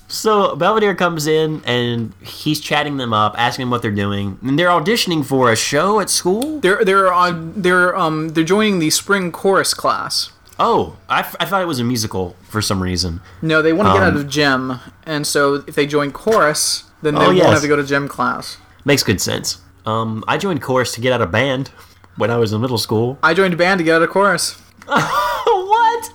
So 0.08 0.56
Belvedere 0.56 0.94
comes 0.94 1.26
in 1.26 1.64
and 1.66 2.14
he's 2.22 2.60
chatting 2.62 2.98
them 2.98 3.12
up, 3.12 3.34
asking 3.40 3.64
them 3.64 3.72
what 3.72 3.82
they're 3.82 3.90
doing, 3.92 4.38
and 4.44 4.58
they're 4.58 4.70
auditioning 4.70 5.26
for 5.26 5.52
a 5.52 5.56
show 5.56 6.00
at 6.00 6.12
school. 6.12 6.60
They're 6.60 6.86
they're 6.86 7.12
on 7.12 7.54
they're 7.60 7.96
um 7.96 8.30
they're 8.30 8.44
joining 8.44 8.78
the 8.80 8.92
spring 8.92 9.32
chorus 9.32 9.74
class. 9.74 10.30
Oh, 10.58 10.96
I, 11.10 11.20
f- 11.20 11.36
I 11.40 11.46
thought 11.46 11.62
it 11.62 11.66
was 11.68 11.80
a 11.80 11.84
musical 11.84 12.36
for 12.48 12.62
some 12.62 12.82
reason. 12.82 13.20
No, 13.42 13.62
they 13.62 13.74
want 13.74 13.88
to 13.90 13.94
get 13.94 14.04
Um, 14.04 14.14
out 14.14 14.16
of 14.16 14.30
gym, 14.30 14.80
and 15.06 15.28
so 15.28 15.56
if 15.68 15.76
they 15.76 15.86
join 15.86 16.12
chorus, 16.12 16.86
then 17.02 17.16
they 17.16 17.22
Oh, 17.22 17.26
won't 17.26 17.38
yes. 17.38 17.50
have 17.52 17.62
to 17.62 17.68
go 17.68 17.76
to 17.76 17.84
gym 17.84 18.08
class. 18.08 18.58
Makes 18.86 19.04
good 19.04 19.20
sense. 19.20 19.58
Um, 19.86 20.24
I 20.28 20.38
joined 20.38 20.62
chorus 20.62 20.94
to 20.94 21.02
get 21.02 21.12
out 21.12 21.22
of 21.22 21.30
band 21.32 21.72
when 22.16 22.32
I 22.32 22.38
was 22.38 22.54
in 22.54 22.62
middle 22.62 22.78
school. 22.78 23.18
I 23.22 23.34
joined 23.34 23.54
a 23.54 23.58
band 23.58 23.80
to 23.80 23.84
get 23.84 23.96
out 23.96 24.02
of 24.02 24.10
chorus. 24.10 24.54
what? 24.88 26.12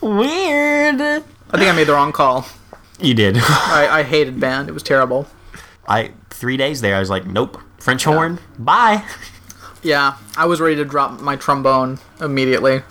Weird. 0.00 1.00
I 1.00 1.58
think 1.58 1.70
I 1.70 1.72
made 1.72 1.86
the 1.86 1.92
wrong 1.92 2.12
call. 2.12 2.46
You 2.98 3.14
did. 3.14 3.36
I, 3.40 3.88
I 3.90 4.02
hated 4.04 4.40
band. 4.40 4.68
It 4.68 4.72
was 4.72 4.82
terrible. 4.82 5.26
I 5.86 6.12
three 6.30 6.56
days 6.56 6.80
there. 6.80 6.96
I 6.96 7.00
was 7.00 7.10
like, 7.10 7.26
nope. 7.26 7.60
French 7.78 8.04
horn. 8.04 8.38
Bye. 8.58 9.04
Yeah, 9.84 10.16
I 10.36 10.46
was 10.46 10.60
ready 10.60 10.76
to 10.76 10.84
drop 10.84 11.20
my 11.20 11.34
trombone 11.34 11.98
immediately. 12.20 12.82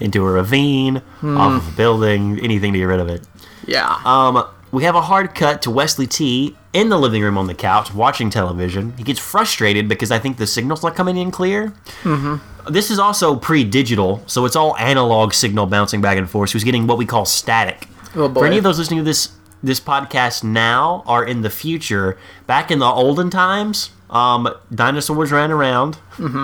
Into 0.00 0.26
a 0.26 0.30
ravine, 0.30 1.02
off 1.22 1.62
of 1.62 1.72
a 1.72 1.76
building, 1.76 2.38
anything 2.40 2.72
to 2.72 2.78
get 2.78 2.84
rid 2.84 3.00
of 3.00 3.08
it. 3.08 3.26
Yeah. 3.66 3.98
Um, 4.04 4.44
we 4.70 4.84
have 4.84 4.94
a 4.94 5.02
hard 5.02 5.34
cut 5.34 5.62
to 5.62 5.70
Wesley 5.70 6.06
T 6.06 6.56
in 6.72 6.88
the 6.88 6.98
living 6.98 7.22
room 7.22 7.36
on 7.36 7.46
the 7.46 7.54
couch 7.54 7.92
watching 7.94 8.30
television. 8.30 8.94
He 8.96 9.04
gets 9.04 9.20
frustrated 9.20 9.88
because 9.88 10.10
I 10.10 10.18
think 10.18 10.38
the 10.38 10.46
signal's 10.46 10.82
not 10.82 10.94
coming 10.96 11.16
in 11.16 11.30
clear. 11.30 11.72
Mm-hmm. 12.02 12.72
This 12.72 12.90
is 12.90 12.98
also 12.98 13.36
pre-digital, 13.36 14.22
so 14.26 14.44
it's 14.44 14.56
all 14.56 14.76
analog 14.78 15.34
signal 15.34 15.66
bouncing 15.66 16.00
back 16.00 16.16
and 16.16 16.30
forth. 16.30 16.50
So 16.50 16.54
he's 16.54 16.64
getting 16.64 16.86
what 16.86 16.96
we 16.96 17.04
call 17.06 17.24
static. 17.24 17.88
Oh. 18.14 18.32
For 18.32 18.46
any 18.46 18.56
of 18.56 18.64
those 18.64 18.78
listening 18.78 19.00
to 19.00 19.04
this 19.04 19.30
this 19.64 19.78
podcast 19.78 20.42
now 20.42 21.04
or 21.06 21.24
in 21.24 21.42
the 21.42 21.50
future, 21.50 22.18
back 22.46 22.70
in 22.70 22.78
the 22.80 22.86
olden 22.86 23.30
times, 23.30 23.90
um, 24.10 24.48
dinosaurs 24.74 25.30
ran 25.30 25.50
around. 25.52 25.98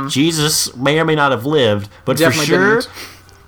Jesus 0.09 0.74
may 0.76 1.01
or 1.01 1.05
may 1.05 1.14
not 1.14 1.33
have 1.33 1.45
lived, 1.47 1.89
but 2.05 2.16
Mm-hmm. 2.16 2.24
Definitely 2.24 2.47
for 2.47 2.47
sure, 2.47 2.74
didn't. 2.81 2.91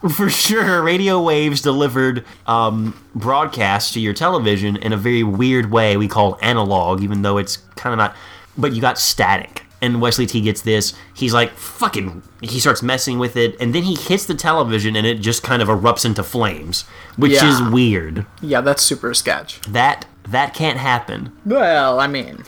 For 0.08 0.30
sure, 0.30 0.82
radio 0.82 1.20
waves 1.22 1.60
delivered 1.60 2.24
um, 2.46 2.98
broadcasts 3.14 3.92
to 3.92 4.00
your 4.00 4.14
television 4.14 4.76
in 4.76 4.92
a 4.92 4.96
very 4.96 5.22
weird 5.22 5.70
way 5.70 5.96
we 5.96 6.08
call 6.08 6.38
analog, 6.42 7.02
even 7.02 7.22
though 7.22 7.36
it's 7.38 7.58
kind 7.76 7.92
of 7.92 7.98
not. 7.98 8.16
But 8.56 8.72
you 8.72 8.80
got 8.80 8.98
static. 8.98 9.64
And 9.82 10.00
Wesley 10.02 10.26
T 10.26 10.42
gets 10.42 10.60
this. 10.60 10.92
He's 11.14 11.32
like, 11.32 11.52
fucking. 11.52 12.22
He 12.42 12.60
starts 12.60 12.82
messing 12.82 13.18
with 13.18 13.34
it. 13.36 13.58
And 13.60 13.74
then 13.74 13.82
he 13.84 13.94
hits 13.94 14.26
the 14.26 14.34
television 14.34 14.94
and 14.94 15.06
it 15.06 15.20
just 15.20 15.42
kind 15.42 15.62
of 15.62 15.68
erupts 15.68 16.04
into 16.04 16.22
flames, 16.22 16.82
which 17.16 17.32
Yeah. 17.32 17.48
is 17.48 17.72
weird. 17.72 18.26
yeah, 18.42 18.60
that's 18.60 18.82
super 18.82 19.14
sketch. 19.14 19.58
That 19.62 20.04
that 20.28 20.52
can't 20.54 20.78
happen 20.78 21.32
Well, 21.46 21.98
I 21.98 22.06
mean, 22.08 22.44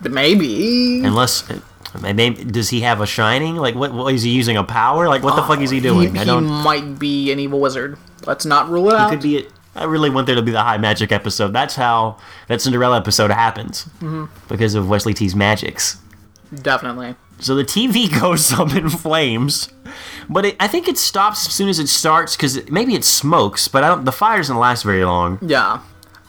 maybe. 0.00 1.02
unless. 1.04 1.42
Maybe, 2.00 2.44
does 2.44 2.68
he 2.70 2.80
have 2.82 3.00
a 3.00 3.06
shining? 3.06 3.56
Like, 3.56 3.74
what, 3.74 3.92
what 3.92 4.12
is 4.14 4.22
he 4.22 4.30
using 4.30 4.56
a 4.56 4.64
power? 4.64 5.08
Like, 5.08 5.22
what 5.22 5.36
the 5.36 5.42
fuck 5.42 5.60
is 5.60 5.70
he 5.70 5.80
doing? 5.80 6.14
He, 6.14 6.20
I 6.20 6.24
don't. 6.24 6.44
might 6.46 6.98
be 6.98 7.32
an 7.32 7.38
evil 7.38 7.60
wizard. 7.60 7.98
Let's 8.26 8.44
not 8.44 8.68
rule 8.68 8.88
it 8.90 8.94
out. 8.94 9.10
could 9.10 9.22
be 9.22 9.38
it. 9.38 9.52
I 9.74 9.84
really 9.84 10.10
want 10.10 10.26
there 10.26 10.34
to 10.36 10.42
be 10.42 10.50
the 10.50 10.62
high 10.62 10.76
magic 10.78 11.12
episode. 11.12 11.52
That's 11.52 11.76
how 11.76 12.18
that 12.48 12.60
Cinderella 12.60 12.96
episode 12.98 13.30
happens 13.30 13.84
Mm-hmm. 14.00 14.24
because 14.48 14.74
of 14.74 14.88
Wesley 14.88 15.14
T's 15.14 15.34
magics. 15.36 15.98
Definitely. 16.54 17.14
So 17.38 17.54
the 17.54 17.64
TV 17.64 18.08
goes 18.20 18.52
up 18.52 18.74
in 18.74 18.88
flames, 18.88 19.68
but 20.28 20.44
it, 20.44 20.56
I 20.58 20.66
think 20.66 20.88
it 20.88 20.98
stops 20.98 21.46
as 21.46 21.52
soon 21.52 21.68
as 21.68 21.78
it 21.78 21.88
starts 21.88 22.36
because 22.36 22.68
maybe 22.70 22.94
it 22.94 23.04
smokes, 23.04 23.68
but 23.68 23.84
I 23.84 23.88
don't, 23.88 24.04
the 24.04 24.12
fire 24.12 24.38
doesn't 24.38 24.56
last 24.58 24.82
very 24.82 25.04
long. 25.04 25.38
Yeah. 25.42 25.80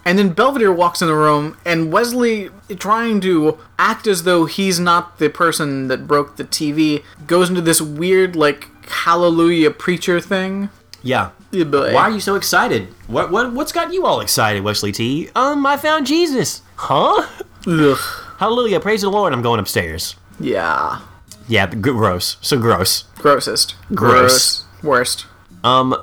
And 0.05 0.17
then 0.17 0.29
Belvedere 0.29 0.71
walks 0.71 1.01
in 1.01 1.07
the 1.07 1.15
room, 1.15 1.57
and 1.65 1.91
Wesley, 1.91 2.49
trying 2.77 3.21
to 3.21 3.57
act 3.77 4.07
as 4.07 4.23
though 4.23 4.45
he's 4.45 4.79
not 4.79 5.19
the 5.19 5.29
person 5.29 5.87
that 5.89 6.07
broke 6.07 6.37
the 6.37 6.45
TV, 6.45 7.03
goes 7.27 7.49
into 7.49 7.61
this 7.61 7.81
weird, 7.81 8.35
like, 8.35 8.69
hallelujah 8.89 9.71
preacher 9.71 10.19
thing. 10.19 10.69
Yeah. 11.03 11.31
Yeah. 11.51 11.63
Why 11.63 12.03
are 12.03 12.11
you 12.11 12.19
so 12.19 12.35
excited? 12.35 12.89
What 13.07 13.31
what 13.31 13.53
what's 13.53 13.71
got 13.71 13.91
you 13.91 14.05
all 14.05 14.19
excited, 14.19 14.63
Wesley 14.63 14.91
T? 14.91 15.29
Um, 15.35 15.65
I 15.65 15.77
found 15.77 16.05
Jesus. 16.05 16.61
Huh? 16.75 17.25
Ugh. 17.65 17.97
Hallelujah! 18.37 18.79
Praise 18.79 19.01
the 19.01 19.09
Lord! 19.09 19.33
I'm 19.33 19.41
going 19.41 19.59
upstairs. 19.59 20.15
Yeah. 20.39 21.01
Yeah, 21.47 21.65
gross. 21.65 22.37
So 22.41 22.59
gross. 22.59 23.03
Grossest. 23.17 23.75
Gross. 23.95 24.65
Worst. 24.83 25.25
Um, 25.63 25.95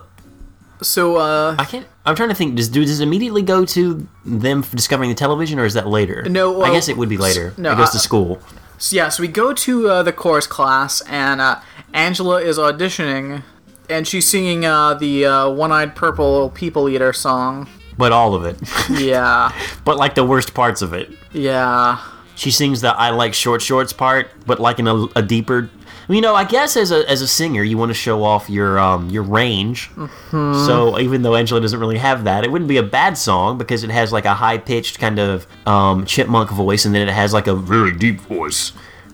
So, 0.83 1.17
uh, 1.17 1.57
I 1.59 1.65
can't. 1.65 1.87
I'm 2.05 2.15
trying 2.15 2.29
to 2.29 2.35
think. 2.35 2.57
Does 2.57 2.69
do 2.69 2.85
does 2.85 3.01
it 3.01 3.03
immediately 3.03 3.43
go 3.43 3.65
to 3.65 4.07
them 4.25 4.63
discovering 4.63 5.09
the 5.11 5.17
television, 5.17 5.59
or 5.59 5.65
is 5.65 5.75
that 5.75 5.87
later? 5.87 6.23
No, 6.29 6.63
I 6.63 6.71
guess 6.73 6.89
it 6.89 6.97
would 6.97 7.09
be 7.09 7.17
later. 7.17 7.55
no, 7.57 7.73
it 7.73 7.77
goes 7.77 7.89
uh, 7.89 7.93
to 7.93 7.99
school. 7.99 8.41
So 8.79 8.95
yeah, 8.97 9.09
so 9.09 9.23
we 9.23 9.29
go 9.29 9.53
to 9.55 9.89
uh, 9.89 10.03
the 10.03 10.13
chorus 10.13 10.47
class, 10.47 11.01
and 11.03 11.41
uh, 11.41 11.61
Angela 11.95 12.43
is 12.43 12.59
auditioning, 12.59 13.43
and 13.89 14.07
she's 14.07 14.27
singing 14.29 14.65
uh, 14.67 14.95
the 14.95 15.25
uh, 15.25 15.49
"One-Eyed 15.51 15.97
Purple 15.97 16.51
People 16.51 16.89
Eater" 16.89 17.13
song. 17.15 17.69
But 17.97 18.13
all 18.13 18.35
of 18.35 18.45
it. 18.45 18.59
Yeah, 18.91 19.51
but 19.85 19.97
like 19.97 20.15
the 20.15 20.25
worst 20.25 20.53
parts 20.53 20.83
of 20.83 20.93
it. 20.93 21.11
yeah, 21.33 21.99
She 22.35 22.51
sings 22.51 22.83
the 22.83 22.91
"I 22.91 23.11
like 23.11 23.33
short 23.33 23.63
shorts" 23.63 23.95
part, 23.95 24.29
but 24.47 24.61
like 24.61 24.79
in 24.79 24.87
a, 24.87 25.07
a 25.17 25.23
deeper. 25.23 25.71
You 26.09 26.21
know, 26.21 26.35
I 26.37 26.45
guess 26.45 26.77
as 26.77 26.93
a 26.93 27.09
as 27.11 27.21
a 27.21 27.27
singer, 27.29 27.63
you 27.65 27.77
want 27.77 27.91
to 27.91 27.95
show 27.95 28.23
off 28.23 28.49
your 28.49 28.79
um 28.79 29.11
your 29.11 29.23
range. 29.25 29.91
Mm-hmm. 29.97 30.65
So 30.67 30.99
even 31.01 31.23
though 31.23 31.35
Angela 31.35 31.61
doesn't 31.61 31.81
really 31.81 31.99
have 31.99 32.25
that, 32.25 32.45
it 32.45 32.53
wouldn't 32.53 32.69
be 32.69 32.77
a 32.77 32.83
bad 32.83 33.19
song 33.19 33.59
because 33.59 33.83
it 33.83 33.91
has 33.91 34.13
like 34.13 34.25
a 34.25 34.35
high 34.35 34.59
pitched 34.59 34.99
kind 35.01 35.19
of 35.19 35.47
um 35.67 36.05
chipmunk 36.07 36.51
voice, 36.51 36.85
and 36.85 36.95
then 36.95 37.09
it 37.09 37.13
has 37.13 37.33
like 37.33 37.47
a 37.49 37.55
very 37.57 37.93
deep 37.93 38.21
voice. 38.21 38.73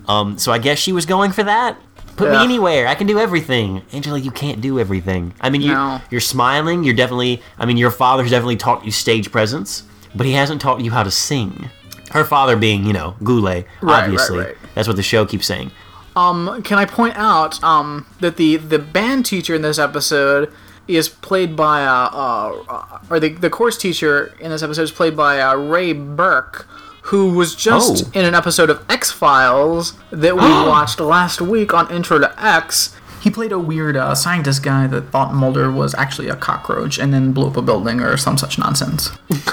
Um, 0.09 0.37
so 0.39 0.53
I 0.53 0.59
guess 0.59 0.79
she 0.79 0.93
was 0.93 1.07
going 1.07 1.33
for 1.33 1.45
that. 1.45 1.79
Put 2.17 2.29
Yeah. 2.31 2.39
me 2.39 2.45
anywhere. 2.45 2.87
I 2.89 2.95
can 2.95 3.07
do 3.07 3.19
everything. 3.19 3.81
Angela, 3.93 4.19
you 4.19 4.31
can't 4.31 4.61
do 4.61 4.79
everything. 4.79 5.33
I 5.41 5.49
mean, 5.49 5.63
you 5.63 5.73
No. 5.73 6.01
you're 6.11 6.21
smiling. 6.21 6.85
You're 6.85 6.95
definitely. 6.95 7.41
I 7.59 7.65
mean, 7.65 7.79
your 7.79 7.91
father's 7.91 8.31
definitely 8.31 8.57
taught 8.57 8.85
you 8.85 8.91
stage 8.93 9.33
presence, 9.33 9.85
but 10.15 10.27
he 10.27 10.33
hasn't 10.33 10.61
taught 10.61 10.81
you 10.83 10.91
how 10.91 11.05
to 11.05 11.11
sing. 11.11 11.71
Her 12.11 12.25
father 12.25 12.57
being, 12.57 12.85
you 12.85 12.93
know, 12.93 13.15
Goulet, 13.25 13.67
right, 13.81 14.05
obviously. 14.05 14.39
right. 14.41 14.57
That's 14.75 14.87
what 14.87 14.99
the 14.99 15.03
show 15.03 15.25
keeps 15.25 15.47
saying. 15.47 15.71
Can 16.15 16.79
I 16.79 16.85
point 16.85 17.17
out 17.17 17.63
um, 17.63 18.07
that 18.21 18.37
the 18.37 18.57
the 18.57 18.79
band 18.79 19.27
teacher 19.27 19.55
in 19.55 19.63
this 19.63 19.79
episode 19.79 20.53
is 20.89 21.09
played 21.09 21.55
by 21.57 21.85
uh, 21.85 22.09
uh 22.13 22.99
or 23.11 23.21
the 23.21 23.31
the 23.31 23.49
course 23.51 23.79
teacher 23.79 24.35
in 24.41 24.51
this 24.51 24.63
episode 24.63 24.83
is 24.83 24.91
played 24.93 25.17
by 25.17 25.41
uh, 25.41 25.55
Ray 25.55 25.93
Burke, 25.93 26.67
who 27.05 27.33
was 27.35 27.55
just 27.55 28.07
Oh. 28.07 28.11
in 28.19 28.25
an 28.25 28.35
episode 28.35 28.69
of 28.71 28.85
X 28.89 29.11
Files 29.11 29.95
that 30.11 30.35
we 30.37 30.43
watched 30.69 31.01
last 31.01 31.41
week 31.41 31.73
on 31.73 31.91
Intro 31.91 32.19
to 32.19 32.33
X. 32.45 32.95
He 33.23 33.31
played 33.31 33.53
a 33.53 33.59
weird 33.59 33.97
uh, 33.97 34.17
scientist 34.17 34.65
guy 34.65 34.89
that 34.89 35.11
thought 35.13 35.33
Mulder 35.33 35.71
was 35.71 35.95
actually 35.95 36.29
a 36.29 36.35
cockroach 36.35 36.99
and 36.99 37.15
then 37.15 37.33
blew 37.33 37.47
up 37.47 37.57
a 37.57 37.63
building 37.63 38.01
or 38.01 38.17
some 38.17 38.37
such 38.37 38.59
nonsense. 38.59 39.11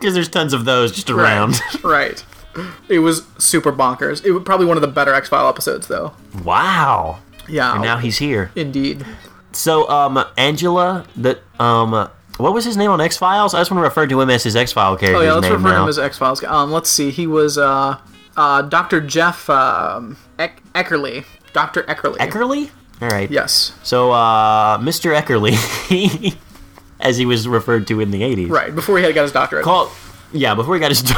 Because 0.00 0.14
there's 0.14 0.30
tons 0.30 0.54
of 0.54 0.64
those 0.64 0.92
just 0.92 1.10
around. 1.10 1.60
right. 1.84 2.24
It 2.88 2.98
was 3.00 3.22
super 3.38 3.72
bonkers. 3.72 4.24
It 4.24 4.32
was 4.32 4.42
probably 4.44 4.66
one 4.66 4.76
of 4.76 4.80
the 4.80 4.88
better 4.88 5.14
X 5.14 5.28
File 5.28 5.48
episodes, 5.48 5.86
though. 5.86 6.12
wow. 6.44 7.18
Yeah. 7.48 7.72
And 7.74 7.82
now 7.82 7.98
he's 7.98 8.18
here. 8.18 8.50
Indeed. 8.54 9.04
So, 9.52 9.88
um, 9.90 10.24
Angela, 10.36 11.04
the 11.16 11.40
um, 11.58 12.08
what 12.36 12.52
was 12.54 12.64
his 12.64 12.76
name 12.76 12.90
on 12.90 13.00
X 13.00 13.16
Files? 13.16 13.54
I 13.54 13.60
just 13.60 13.70
want 13.70 13.80
to 13.80 13.84
refer 13.84 14.06
to 14.06 14.20
him 14.20 14.30
as 14.30 14.44
his 14.44 14.54
X 14.56 14.72
File 14.72 14.96
character's 14.96 15.20
Oh 15.20 15.24
yeah, 15.24 15.34
let's 15.34 15.48
refer 15.48 15.70
to 15.74 15.82
him 15.82 15.88
as 15.88 15.98
X 15.98 16.16
Files. 16.18 16.42
Um, 16.44 16.70
let's 16.70 16.88
see. 16.88 17.10
He 17.10 17.26
was 17.26 17.58
uh, 17.58 17.98
uh, 18.36 18.62
Dr. 18.62 19.00
Jeff 19.00 19.50
um, 19.50 20.16
Eck- 20.38 20.62
Eckerle. 20.74 21.24
Dr. 21.52 21.82
Eckerle. 21.84 22.16
Eckerle. 22.18 22.70
All 23.02 23.08
right. 23.08 23.30
Yes. 23.30 23.72
So, 23.82 24.12
uh, 24.12 24.78
Mr. 24.78 25.18
Eckerle, 25.18 26.36
as 27.00 27.16
he 27.18 27.26
was 27.26 27.48
referred 27.48 27.86
to 27.88 28.00
in 28.00 28.10
the 28.12 28.22
'80s. 28.22 28.48
Right 28.50 28.72
before 28.74 28.98
he 28.98 29.04
had 29.04 29.14
got 29.14 29.22
his 29.22 29.32
doctorate. 29.32 29.64
Call. 29.64 29.90
Yeah, 30.32 30.54
before 30.54 30.74
he 30.74 30.80
got 30.80 30.90
his. 30.90 31.02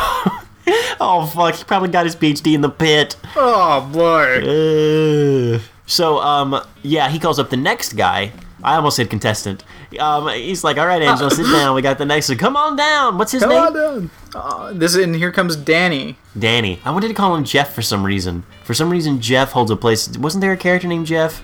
oh 1.01 1.27
fuck! 1.35 1.55
He 1.57 1.65
probably 1.65 1.89
got 1.89 2.05
his 2.07 2.17
PhD 2.17 2.55
in 2.55 2.61
the 2.61 2.69
pit. 2.71 3.17
oh 3.37 3.81
boy. 3.93 5.57
Uh, 5.57 5.61
so, 5.87 6.19
um, 6.21 6.61
yeah, 6.83 7.09
he 7.09 7.19
calls 7.19 7.39
up 7.39 7.51
the 7.51 7.57
next 7.57 7.95
guy. 7.95 8.33
I 8.65 8.77
almost 8.77 8.97
said 8.97 9.11
contestant. 9.11 9.65
Um, 9.99 10.29
he's 10.29 10.63
like, 10.63 10.79
"All 10.79 10.87
right, 10.87 11.03
Angel, 11.03 11.29
sit 11.31 11.45
down. 11.51 11.75
We 11.75 11.83
got 11.83 11.99
the 11.99 12.05
next 12.07 12.29
one. 12.29 12.39
Come 12.39 12.57
on 12.57 12.77
down. 12.77 13.19
What's 13.19 13.33
his 13.33 13.43
name? 13.43 13.51
Come 13.51 13.75
name?" 13.75 13.83
on 13.83 13.93
down. 13.99 14.11
Uh, 14.35 14.73
this 14.73 14.95
and 14.95 15.15
here 15.17 15.33
comes 15.33 15.57
Danny. 15.57 16.17
Danny. 16.39 16.81
I 16.85 16.93
wanted 16.93 17.09
to 17.09 17.15
call 17.15 17.35
him 17.35 17.45
Jeff 17.45 17.75
for 17.75 17.83
some 17.83 18.05
reason. 18.07 18.45
For 18.65 18.73
some 18.73 18.89
reason, 18.89 19.21
Jeff 19.21 19.51
holds 19.53 19.71
a 19.71 19.77
place. 19.77 20.09
Wasn't 20.17 20.41
there 20.41 20.53
a 20.53 20.57
character 20.57 20.87
named 20.89 21.07
Jeff 21.07 21.43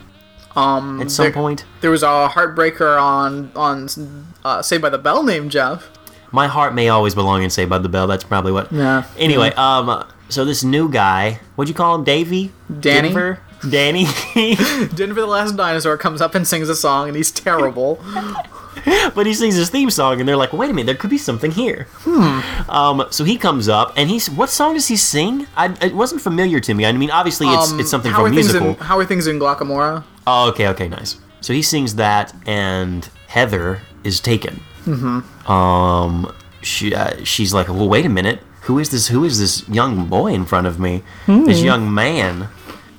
Um, 0.57 1.03
at 1.03 1.11
some 1.11 1.25
there, 1.25 1.33
point? 1.33 1.64
there 1.83 1.91
was 1.91 2.03
a 2.05 2.29
heartbreaker 2.33 2.99
on 3.03 3.51
on 3.57 3.89
uh, 4.45 4.62
Saved 4.62 4.81
by 4.83 4.89
the 4.89 4.99
Bell 4.99 5.23
named 5.25 5.51
Jeff. 5.51 5.91
My 6.31 6.47
heart 6.47 6.74
may 6.74 6.89
always 6.89 7.14
belong 7.14 7.43
in 7.43 7.51
Saved 7.51 7.70
by 7.70 7.79
the 7.79 7.89
Bell. 7.89 8.07
That's 8.07 8.24
probably 8.24 8.53
what. 8.53 8.72
Yeah. 8.72 9.05
Anyway, 9.16 9.51
um, 9.55 10.05
so 10.29 10.45
this 10.45 10.62
new 10.62 10.91
guy, 10.91 11.41
what'd 11.57 11.68
you 11.68 11.74
call 11.74 11.95
him, 11.95 12.05
Davy? 12.05 12.53
Danny. 12.81 13.09
Denver? 13.09 13.41
Danny. 13.68 14.05
Denver 14.95 15.20
the 15.20 15.26
Last 15.26 15.57
Dinosaur 15.57 15.97
comes 15.97 16.20
up 16.20 16.35
and 16.35 16.47
sings 16.47 16.68
a 16.68 16.76
song, 16.76 17.09
and 17.09 17.16
he's 17.16 17.31
terrible. 17.33 17.99
but 19.14 19.26
he 19.26 19.35
sings 19.35 19.57
his 19.57 19.70
theme 19.70 19.91
song, 19.91 20.20
and 20.20 20.29
they're 20.29 20.37
like, 20.37 20.53
"Wait 20.53 20.70
a 20.70 20.72
minute, 20.72 20.87
there 20.87 20.95
could 20.95 21.11
be 21.11 21.18
something 21.18 21.51
here." 21.51 21.87
Hmm. 22.01 22.70
Um, 22.70 23.07
so 23.11 23.24
he 23.24 23.37
comes 23.37 23.68
up, 23.68 23.95
and 23.97 24.09
he's 24.09 24.31
what 24.31 24.51
song 24.51 24.74
does 24.74 24.87
he 24.87 24.97
sing? 24.97 25.47
I, 25.57 25.74
it 25.85 25.95
wasn't 25.95 26.20
familiar 26.20 26.61
to 26.61 26.74
me. 26.74 26.87
I 26.87 26.93
mean, 26.93 27.11
obviously 27.11 27.49
it's 27.49 27.72
Um, 27.72 27.81
it's 27.81 27.91
something 27.91 28.12
from 28.12 28.31
musical. 28.31 28.68
in 28.68 28.74
How 28.76 28.99
are 28.99 29.05
things 29.05 29.26
in 29.26 29.39
Glocca 29.39 29.66
Morra? 29.66 30.05
Oh, 30.26 30.49
okay, 30.51 30.68
okay, 30.68 30.89
nice. 30.89 31.16
So 31.41 31.53
he 31.53 31.62
sings 31.62 31.95
that, 31.97 32.35
and 32.47 33.09
Heather 33.29 33.81
is 34.05 34.20
taken. 34.20 34.61
Mm-hmm. 34.89 35.51
Um, 35.51 36.34
she 36.62 36.95
uh, 36.95 37.22
she's 37.24 37.53
like, 37.55 37.68
well, 37.68 37.89
wait 37.89 38.07
a 38.07 38.09
minute. 38.09 38.41
Who 38.62 38.78
is 38.78 38.91
this? 38.91 39.09
Who 39.09 39.24
is 39.24 39.39
this 39.39 39.68
young 39.68 40.07
boy 40.07 40.32
in 40.32 40.45
front 40.45 40.66
of 40.66 40.78
me? 40.80 41.03
This 41.26 41.62
young 41.62 41.93
man. 41.93 42.49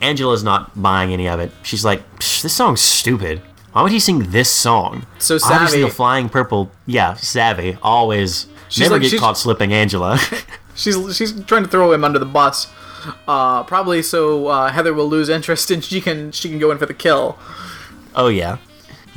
Angela's 0.02 0.44
not 0.44 0.82
buying 0.82 1.12
any 1.12 1.28
of 1.28 1.40
it. 1.42 1.52
She's 1.62 1.84
like, 1.84 2.02
"Psh, 2.20 2.42
this 2.42 2.54
song's 2.56 2.80
stupid. 2.82 3.42
Why 3.74 3.82
would 3.84 3.92
he 3.92 4.00
sing 4.00 4.32
this 4.32 4.50
song? 4.50 5.06
So 5.20 5.38
savvy. 5.38 5.54
Obviously, 5.56 5.82
the 5.82 5.90
flying 5.90 6.30
purple. 6.30 6.72
Yeah, 6.86 7.16
savvy. 7.16 7.78
Always. 7.84 8.48
She's 8.70 8.82
never 8.84 8.96
like- 8.96 9.02
get 9.04 9.10
she's- 9.12 9.20
caught 9.20 9.38
slipping, 9.38 9.74
Angela. 9.74 10.18
She's 10.76 10.96
she's 11.18 11.34
trying 11.44 11.64
to 11.64 11.70
throw 11.70 11.92
him 11.92 12.06
under 12.06 12.20
the 12.20 12.26
bus, 12.26 12.68
uh, 13.28 13.64
probably 13.64 14.02
so 14.02 14.48
uh, 14.48 14.72
Heather 14.72 14.94
will 14.94 15.10
lose 15.10 15.28
interest 15.28 15.70
and 15.72 15.84
she 15.84 16.00
can 16.00 16.32
she 16.32 16.48
can 16.48 16.58
go 16.58 16.72
in 16.72 16.78
for 16.78 16.86
the 16.86 16.94
kill. 16.94 17.38
Oh 18.16 18.30
yeah. 18.30 18.58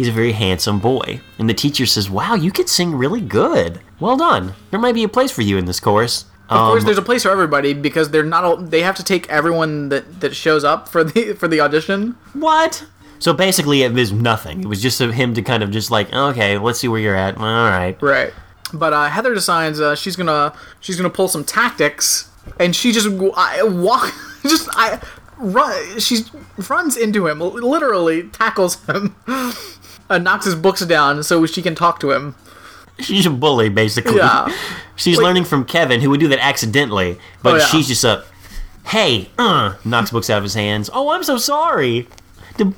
He's 0.02 0.08
a 0.08 0.12
very 0.12 0.32
handsome 0.32 0.80
boy. 0.80 1.20
And 1.38 1.48
the 1.48 1.54
teacher 1.54 1.86
says, 1.86 2.10
Wow, 2.10 2.34
you 2.34 2.50
can 2.50 2.66
sing 2.66 2.92
really 2.92 3.20
good. 3.20 3.80
Well 4.00 4.16
done. 4.16 4.54
There 4.72 4.80
might 4.80 4.96
be 4.96 5.04
a 5.04 5.08
place 5.08 5.30
for 5.30 5.42
you 5.42 5.58
in 5.58 5.64
this 5.66 5.78
chorus. 5.78 6.24
Of 6.48 6.56
Um, 6.58 6.70
course, 6.70 6.82
there's 6.84 6.98
a 6.98 7.02
place 7.02 7.22
for 7.22 7.30
everybody 7.30 7.72
because 7.72 8.10
they're 8.10 8.24
not. 8.24 8.42
All, 8.42 8.56
they 8.56 8.82
have 8.82 8.96
to 8.96 9.04
take 9.04 9.28
everyone 9.30 9.90
that, 9.90 10.20
that 10.20 10.34
shows 10.34 10.64
up 10.64 10.88
for 10.88 11.04
the 11.04 11.34
for 11.34 11.46
the 11.46 11.60
audition. 11.60 12.16
What? 12.32 12.84
So 13.20 13.32
basically, 13.32 13.82
it 13.84 13.92
was 13.92 14.10
nothing. 14.12 14.62
It 14.62 14.66
was 14.66 14.82
just 14.82 14.98
him 15.00 15.34
to 15.34 15.42
kind 15.42 15.62
of 15.62 15.70
just 15.70 15.92
like, 15.92 16.12
okay, 16.12 16.58
let's 16.58 16.80
see 16.80 16.88
where 16.88 17.00
you're 17.00 17.14
at. 17.14 17.36
All 17.36 17.44
right. 17.44 17.96
Right. 18.02 18.32
But 18.74 18.92
uh, 18.92 19.08
Heather 19.08 19.34
decides 19.34 19.80
uh, 19.80 19.94
she's 19.94 20.16
gonna 20.16 20.52
she's 20.80 20.96
gonna 20.96 21.10
pull 21.10 21.28
some 21.28 21.44
tactics, 21.44 22.28
and 22.58 22.74
she 22.74 22.90
just 22.90 23.06
I, 23.36 23.62
walk 23.62 24.12
just 24.42 24.68
I 24.72 25.00
run. 25.38 26.00
She 26.00 26.24
runs 26.68 26.96
into 26.96 27.28
him, 27.28 27.38
literally 27.38 28.24
tackles 28.24 28.84
him, 28.86 29.14
uh, 30.12 30.18
knocks 30.18 30.44
his 30.44 30.54
books 30.54 30.84
down 30.86 31.22
so 31.22 31.44
she 31.46 31.62
can 31.62 31.74
talk 31.74 31.98
to 32.00 32.10
him. 32.12 32.34
She's 33.00 33.26
a 33.26 33.30
bully, 33.30 33.68
basically. 33.68 34.16
Yeah. 34.16 34.46
She's 34.96 35.16
Like- 35.16 35.24
learning 35.24 35.44
from 35.44 35.64
Kevin, 35.64 36.00
who 36.00 36.10
would 36.10 36.20
do 36.20 36.28
that 36.28 36.38
accidentally. 36.38 37.18
But 37.42 37.54
Oh, 37.54 37.56
yeah. 37.56 37.64
she's 37.66 37.88
just 37.88 38.04
a, 38.04 38.24
hey, 38.86 39.30
uh, 39.38 39.74
knocks 39.84 40.10
books 40.10 40.28
out 40.30 40.36
of 40.38 40.42
his 40.44 40.54
hands. 40.54 40.90
Oh, 40.92 41.08
I'm 41.10 41.24
so 41.24 41.38
sorry. 41.38 42.06
Did, 42.58 42.74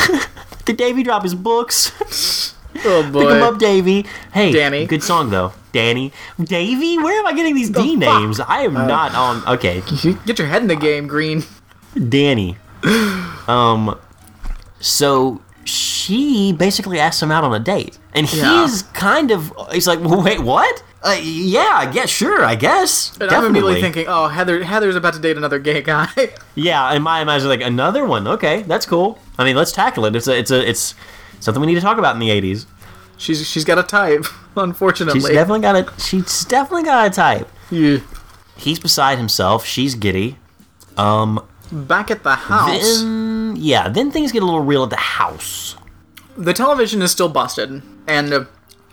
did 0.66 0.76
Davy 0.76 1.02
drop 1.02 1.22
his 1.22 1.34
books? 1.34 2.50
Oh 2.86 3.08
boy. 3.08 3.20
Pick 3.22 3.36
him 3.36 3.42
up, 3.44 3.58
Davy. 3.60 4.04
Hey, 4.32 4.50
Danny. 4.50 4.84
Good 4.84 5.02
song 5.04 5.30
though. 5.30 5.52
Danny, 5.70 6.12
Davy. 6.42 6.98
Where 6.98 7.16
am 7.20 7.24
I 7.24 7.32
getting 7.32 7.54
these 7.54 7.70
D 7.70 7.90
fuck? 7.96 8.20
names? 8.20 8.40
I 8.40 8.62
am 8.62 8.74
not 8.74 9.14
on. 9.14 9.46
Okay, 9.54 9.80
Get 10.26 10.40
your 10.40 10.48
head 10.48 10.60
in 10.60 10.66
the 10.68 10.74
game, 10.74 11.06
Green. 11.06 11.44
Danny. 12.08 12.56
Um, 13.46 13.96
so 14.80 15.40
she 16.04 16.52
basically 16.52 16.98
asks 17.00 17.22
him 17.22 17.30
out 17.30 17.44
on 17.44 17.54
a 17.54 17.58
date, 17.58 17.98
and 18.14 18.30
Yeah. 18.32 18.62
he's 18.62 18.82
kind 18.82 19.30
of. 19.30 19.52
He's 19.72 19.86
like, 19.86 19.98
wait, 20.02 20.40
what? 20.40 20.82
Uh, 21.02 21.16
yeah, 21.22 21.70
I 21.74 21.86
guess. 21.92 22.08
Sure, 22.08 22.44
I 22.44 22.54
guess. 22.54 23.10
And 23.12 23.28
Definitely. 23.28 23.36
I'm 23.36 23.44
immediately 23.56 23.80
thinking, 23.82 24.06
oh, 24.08 24.28
Heather 24.28 24.62
Heather's 24.64 24.96
about 24.96 25.12
to 25.14 25.20
date 25.20 25.36
another 25.36 25.58
gay 25.58 25.82
guy. 25.82 26.08
Yeah, 26.54 26.92
in 26.94 27.02
my 27.02 27.18
mind, 27.24 27.30
I 27.32 27.34
was 27.34 27.44
like, 27.46 27.60
another 27.60 28.06
one. 28.06 28.26
Okay, 28.28 28.62
that's 28.62 28.86
cool. 28.86 29.18
I 29.38 29.44
mean, 29.44 29.56
let's 29.56 29.72
tackle 29.72 30.04
it. 30.06 30.14
It's 30.16 30.28
a, 30.28 30.38
it's 30.38 30.50
a, 30.52 30.66
it's 30.68 30.94
something 31.40 31.60
we 31.60 31.66
need 31.66 31.74
to 31.74 31.80
talk 31.80 31.98
about 31.98 32.14
in 32.14 32.20
the 32.20 32.30
'80s. 32.30 32.64
she's 33.18 33.46
she's 33.46 33.64
got 33.64 33.78
a 33.78 33.82
type, 33.82 34.24
unfortunately. 34.56 35.20
She's 35.20 35.28
definitely 35.30 35.60
got 35.60 35.76
a. 35.76 36.00
She's 36.00 36.44
definitely 36.44 36.84
got 36.84 37.06
a 37.08 37.10
type. 37.10 37.48
Yeah. 37.70 37.98
He's 38.56 38.78
beside 38.78 39.18
himself. 39.18 39.66
She's 39.66 39.94
giddy. 39.96 40.38
Um, 40.96 41.44
Back 41.72 42.10
at 42.12 42.22
the 42.22 42.36
house, 42.36 43.00
then 43.02 43.56
yeah, 43.56 43.88
then 43.88 44.10
things 44.12 44.30
get 44.32 44.42
a 44.42 44.46
little 44.46 44.60
real 44.60 44.84
at 44.84 44.90
the 44.90 44.96
house. 44.96 45.76
The 46.36 46.52
television 46.52 47.02
is 47.02 47.10
still 47.10 47.28
busted, 47.28 47.82
and 48.06 48.32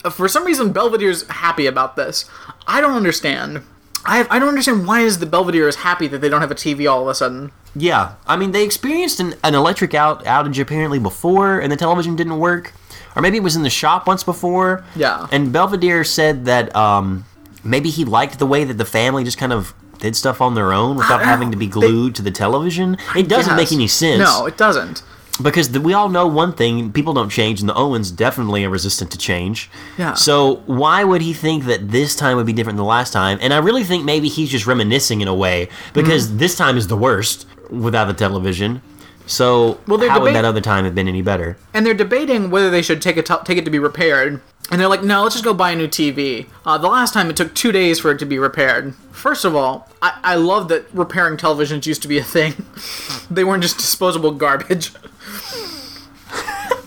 uh, 0.04 0.10
for 0.10 0.28
some 0.28 0.44
reason 0.44 0.72
Belvedere's 0.72 1.28
happy 1.28 1.66
about 1.66 1.96
this. 1.96 2.24
I 2.66 2.80
don't 2.80 2.94
understand. 2.94 3.62
I 4.04 4.26
I 4.30 4.38
don't 4.38 4.48
understand 4.48 4.86
why 4.86 5.00
is 5.00 5.18
the 5.18 5.26
Belvedere 5.26 5.68
is 5.68 5.76
happy 5.76 6.06
that 6.08 6.20
they 6.20 6.28
don't 6.28 6.40
have 6.40 6.50
a 6.50 6.56
TV 6.56 6.90
all 6.90 7.02
of 7.02 7.08
a 7.08 7.14
sudden. 7.14 7.52
Yeah, 7.74 8.14
I 8.26 8.36
mean 8.36 8.52
they 8.52 8.64
experienced 8.64 9.20
an, 9.20 9.34
an 9.42 9.54
electric 9.54 9.94
out 9.94 10.24
outage 10.24 10.60
apparently 10.60 10.98
before, 10.98 11.60
and 11.60 11.70
the 11.70 11.76
television 11.76 12.16
didn't 12.16 12.38
work, 12.38 12.72
or 13.16 13.22
maybe 13.22 13.36
it 13.36 13.42
was 13.42 13.56
in 13.56 13.62
the 13.62 13.70
shop 13.70 14.06
once 14.06 14.24
before. 14.24 14.84
Yeah. 14.96 15.26
And 15.32 15.52
Belvedere 15.52 16.04
said 16.04 16.44
that 16.46 16.74
um, 16.76 17.24
maybe 17.64 17.90
he 17.90 18.04
liked 18.04 18.38
the 18.38 18.46
way 18.46 18.64
that 18.64 18.78
the 18.78 18.84
family 18.84 19.24
just 19.24 19.38
kind 19.38 19.52
of 19.52 19.74
did 19.98 20.16
stuff 20.16 20.40
on 20.40 20.54
their 20.54 20.72
own 20.72 20.96
without 20.96 21.22
having 21.22 21.52
to 21.52 21.56
be 21.56 21.68
glued 21.68 22.16
to 22.16 22.22
the 22.22 22.30
television. 22.32 22.96
It 23.16 23.28
doesn't 23.28 23.56
make 23.56 23.70
any 23.70 23.86
sense. 23.86 24.18
No, 24.18 24.46
it 24.46 24.56
doesn't. 24.56 25.02
Because 25.42 25.70
the, 25.72 25.80
we 25.80 25.92
all 25.94 26.08
know 26.08 26.26
one 26.26 26.52
thing: 26.52 26.92
people 26.92 27.12
don't 27.12 27.28
change, 27.30 27.60
and 27.60 27.68
the 27.68 27.74
Owens 27.74 28.10
definitely 28.10 28.64
are 28.64 28.70
resistant 28.70 29.10
to 29.12 29.18
change. 29.18 29.68
Yeah. 29.98 30.14
So 30.14 30.56
why 30.66 31.04
would 31.04 31.22
he 31.22 31.32
think 31.32 31.64
that 31.64 31.90
this 31.90 32.14
time 32.16 32.36
would 32.36 32.46
be 32.46 32.52
different 32.52 32.76
than 32.76 32.84
the 32.84 32.88
last 32.98 33.12
time? 33.12 33.38
And 33.42 33.52
I 33.52 33.58
really 33.58 33.84
think 33.84 34.04
maybe 34.04 34.28
he's 34.28 34.48
just 34.50 34.66
reminiscing 34.66 35.20
in 35.20 35.28
a 35.28 35.34
way 35.34 35.68
because 35.92 36.28
Mm-hmm. 36.28 36.38
this 36.38 36.54
time 36.56 36.76
is 36.76 36.86
the 36.88 36.96
worst 36.96 37.46
without 37.70 38.04
the 38.06 38.14
television. 38.14 38.82
So 39.26 39.78
Well, 39.86 39.98
how 40.08 40.20
would 40.20 40.34
that 40.34 40.44
other 40.44 40.60
time 40.60 40.84
have 40.84 40.94
been 40.94 41.08
any 41.08 41.22
better? 41.22 41.56
and 41.72 41.86
they're 41.86 41.94
debating 41.94 42.50
whether 42.50 42.70
they 42.70 42.82
should 42.82 43.00
take 43.00 43.16
it 43.16 43.26
to, 43.26 43.40
take 43.44 43.56
it 43.58 43.64
to 43.64 43.70
be 43.70 43.78
repaired. 43.78 44.40
And 44.70 44.80
they're 44.80 44.88
like, 44.88 45.02
no, 45.02 45.22
let's 45.22 45.34
just 45.34 45.44
go 45.44 45.52
buy 45.52 45.72
a 45.72 45.76
new 45.76 45.88
TV. 45.88 46.46
Uh, 46.64 46.78
the 46.78 46.88
last 46.88 47.12
time 47.12 47.28
it 47.28 47.36
took 47.36 47.54
two 47.54 47.72
days 47.72 47.98
for 47.98 48.10
it 48.12 48.18
to 48.20 48.24
be 48.26 48.38
repaired. 48.38 48.94
First 49.10 49.44
of 49.44 49.54
all, 49.54 49.88
I, 50.00 50.18
I 50.22 50.34
love 50.36 50.68
that 50.68 50.86
repairing 50.94 51.36
televisions 51.36 51.84
used 51.84 52.00
to 52.02 52.08
be 52.08 52.16
a 52.18 52.24
thing. 52.24 52.54
they 53.30 53.44
weren't 53.44 53.62
just 53.62 53.76
disposable 53.76 54.30
garbage. 54.32 54.88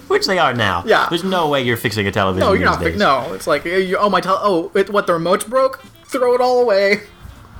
Which 0.08 0.26
they 0.28 0.38
are 0.40 0.54
now. 0.54 0.84
Yeah. 0.86 1.08
There's 1.10 1.24
no 1.24 1.50
way 1.50 1.62
you're 1.64 1.78
fixing 1.78 2.08
a 2.08 2.12
television. 2.12 2.48
No, 2.48 2.54
you're 2.54 2.70
these 2.78 2.98
not. 2.98 3.24
fi- 3.24 3.30
No, 3.30 3.34
it's 3.34 3.48
like, 3.48 3.64
oh 3.66 4.10
my, 4.10 4.22
tel- 4.22 4.40
oh, 4.42 4.72
it, 4.76 4.90
what 4.90 5.08
the 5.08 5.14
remote's 5.14 5.44
broke? 5.44 5.84
Throw 6.06 6.34
it 6.36 6.42
all 6.42 6.62
away. 6.62 7.02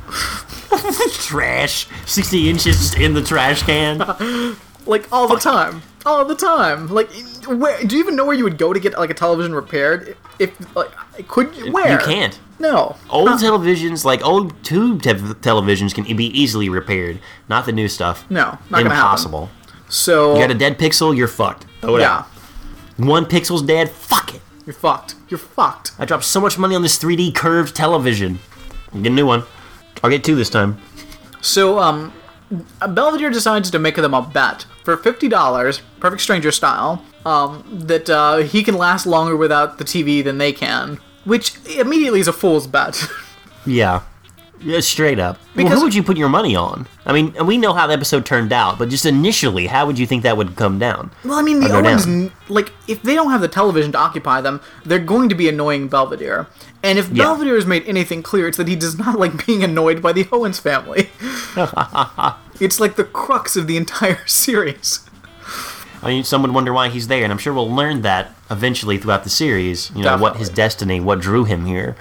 Trash. 1.12 1.88
60 2.06 2.50
inches 2.50 2.94
in 2.96 3.14
the 3.14 3.22
trash 3.22 3.64
can. 3.64 4.56
Like 4.88 5.12
all 5.12 5.28
the 5.28 5.40
time, 5.40 5.82
all 6.06 6.24
the 6.26 6.36
time. 6.36 6.90
Like, 6.90 7.10
where? 7.48 7.84
Do 7.84 7.96
you 7.96 8.04
even 8.04 8.16
know 8.16 8.24
where 8.24 8.36
you 8.36 8.44
would 8.44 8.60
go 8.60 8.72
to 8.72 8.80
get 8.80 8.94
like 9.00 9.10
a 9.10 9.16
television 9.16 9.56
repaired? 9.56 10.16
If 10.38 10.76
like, 10.76 10.92
could 11.28 11.56
you? 11.56 11.72
Where? 11.72 11.92
You 11.92 11.98
can't. 11.98 12.40
No. 12.60 12.96
Old 13.10 13.30
Huh. 13.30 13.38
televisions, 13.38 14.06
like 14.06 14.24
old 14.24 14.54
tube 14.64 15.02
te- 15.02 15.14
televisions, 15.42 15.96
can 15.96 16.04
be 16.16 16.28
easily 16.40 16.70
repaired. 16.70 17.20
Not 17.50 17.66
the 17.66 17.72
new 17.72 17.88
stuff. 17.88 18.30
No, 18.30 18.60
not. 18.70 18.82
Impossible. 18.82 19.50
So 19.90 20.36
You 20.36 20.42
got 20.42 20.52
a 20.52 20.54
dead 20.54 20.78
pixel, 20.78 21.18
you're 21.18 21.28
fucked. 21.28 21.66
It 21.82 21.90
yeah, 22.00 22.18
out. 22.20 22.26
One 22.98 23.26
pixel's 23.26 23.64
dead, 23.64 23.90
fuck 23.90 24.36
it. 24.36 24.42
you're 24.68 24.74
fucked. 24.76 25.16
You're 25.30 25.40
fucked. 25.40 25.94
I 25.98 26.06
dropped 26.06 26.26
so 26.26 26.40
much 26.40 26.60
money 26.60 26.76
on 26.76 26.84
this 26.84 27.00
3D 27.00 27.34
curved 27.34 27.76
television. 27.76 28.38
Get 28.94 29.08
a 29.08 29.10
new 29.10 29.26
one. 29.26 29.46
I'll 30.06 30.12
get 30.12 30.24
two 30.24 30.36
this 30.36 30.52
time. 30.52 30.80
So 31.42 31.80
um, 31.80 32.14
Belvedere 32.90 33.32
decides 33.32 33.72
to 33.72 33.80
make 33.80 33.96
them 33.96 34.14
a 34.14 34.22
bet 34.22 34.68
for 34.84 34.96
fifty 34.98 35.28
dollars, 35.28 35.82
Perfect 36.00 36.22
Stranger 36.22 36.52
style, 36.52 37.04
um, 37.26 37.66
that 37.88 38.08
uh, 38.08 38.38
he 38.38 38.62
can 38.62 38.78
last 38.78 39.08
longer 39.08 39.36
without 39.36 39.80
the 39.80 39.84
TV 39.84 40.24
than 40.24 40.38
they 40.38 40.54
can, 40.54 41.00
which 41.24 41.56
immediately 41.66 42.20
is 42.20 42.28
a 42.28 42.34
fool's 42.34 42.68
bet. 42.68 43.08
Yeah. 43.68 44.04
Yeah, 44.62 44.80
straight 44.80 45.20
up. 45.20 45.40
well, 45.56 45.68
who 45.68 45.84
would 45.84 45.94
you 45.94 46.02
put 46.02 46.18
your 46.18 46.30
money 46.30 46.56
on? 46.56 46.88
I 47.06 47.14
mean, 47.14 47.34
we 47.46 47.58
know 47.58 47.74
how 47.74 47.86
the 47.88 47.94
episode 47.94 48.26
turned 48.26 48.52
out, 48.52 48.80
but 48.80 48.90
just 48.90 49.06
initially, 49.06 49.68
how 49.68 49.86
would 49.86 50.00
you 50.00 50.08
think 50.08 50.24
that 50.24 50.38
would 50.38 50.56
come 50.56 50.80
down? 50.80 51.12
well, 51.24 51.38
I 51.38 51.42
mean, 51.44 51.60
the 51.60 51.72
Owens, 51.72 52.06
down? 52.06 52.32
like, 52.50 52.72
if 52.88 53.02
they 53.04 53.14
don't 53.16 53.30
have 53.32 53.42
the 53.42 53.48
television 53.48 53.92
to 53.92 53.98
occupy 54.00 54.42
them, 54.42 54.62
they're 54.84 54.98
going 55.00 55.30
to 55.30 55.36
be 55.36 55.48
annoying 55.50 55.88
Belvedere. 55.88 56.48
And 56.82 56.98
if 56.98 57.10
Yeah. 57.10 57.26
Belvedere 57.26 57.56
has 57.56 57.66
made 57.66 57.84
anything 57.88 58.24
clear, 58.24 58.48
it's 58.48 58.58
that 58.58 58.68
he 58.68 58.76
does 58.76 58.98
not 58.98 59.20
like 59.20 59.46
being 59.46 59.64
annoyed 59.64 60.02
by 60.02 60.14
the 60.14 60.28
Owens 60.32 60.60
family. 60.60 61.10
it's 62.60 62.80
like 62.80 62.96
the 62.96 63.04
crux 63.04 63.56
of 63.56 63.68
the 63.68 63.78
entire 63.78 64.20
series. 64.28 65.02
I 66.02 66.10
mean, 66.10 66.24
some 66.24 66.42
would 66.44 66.52
wonder 66.52 66.72
why 66.72 66.90
he's 66.90 67.08
there, 67.08 67.24
and 67.24 67.32
I'm 67.32 67.40
sure 67.40 67.54
we'll 67.54 67.74
learn 67.74 68.02
that 68.04 68.34
eventually 68.52 68.98
throughout 68.98 69.24
the 69.24 69.30
series. 69.30 69.90
You 69.96 70.04
know 70.04 70.18
what 70.18 70.38
his 70.38 70.50
destiny, 70.50 71.00
what 71.00 71.20
drew 71.20 71.46
him 71.46 71.66
here, 71.66 71.96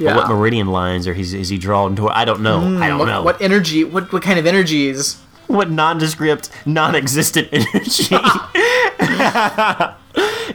Yeah. 0.00 0.16
what 0.16 0.28
meridian 0.28 0.68
lines 0.68 1.06
or 1.06 1.14
he's 1.14 1.34
is 1.34 1.48
he 1.50 1.58
drawn 1.58 1.94
toward? 1.94 2.12
I 2.12 2.24
don't 2.24 2.40
know. 2.40 2.58
I 2.58 2.64
hmm, 2.64 2.80
don't 2.80 2.98
what, 2.98 3.06
know. 3.06 3.22
what 3.22 3.40
energy? 3.40 3.84
What 3.84 4.12
what 4.12 4.22
kind 4.22 4.38
of 4.38 4.46
energies? 4.46 5.18
what 5.50 5.70
nondescript, 5.70 6.50
non-existent 6.64 7.48
energy 7.52 8.16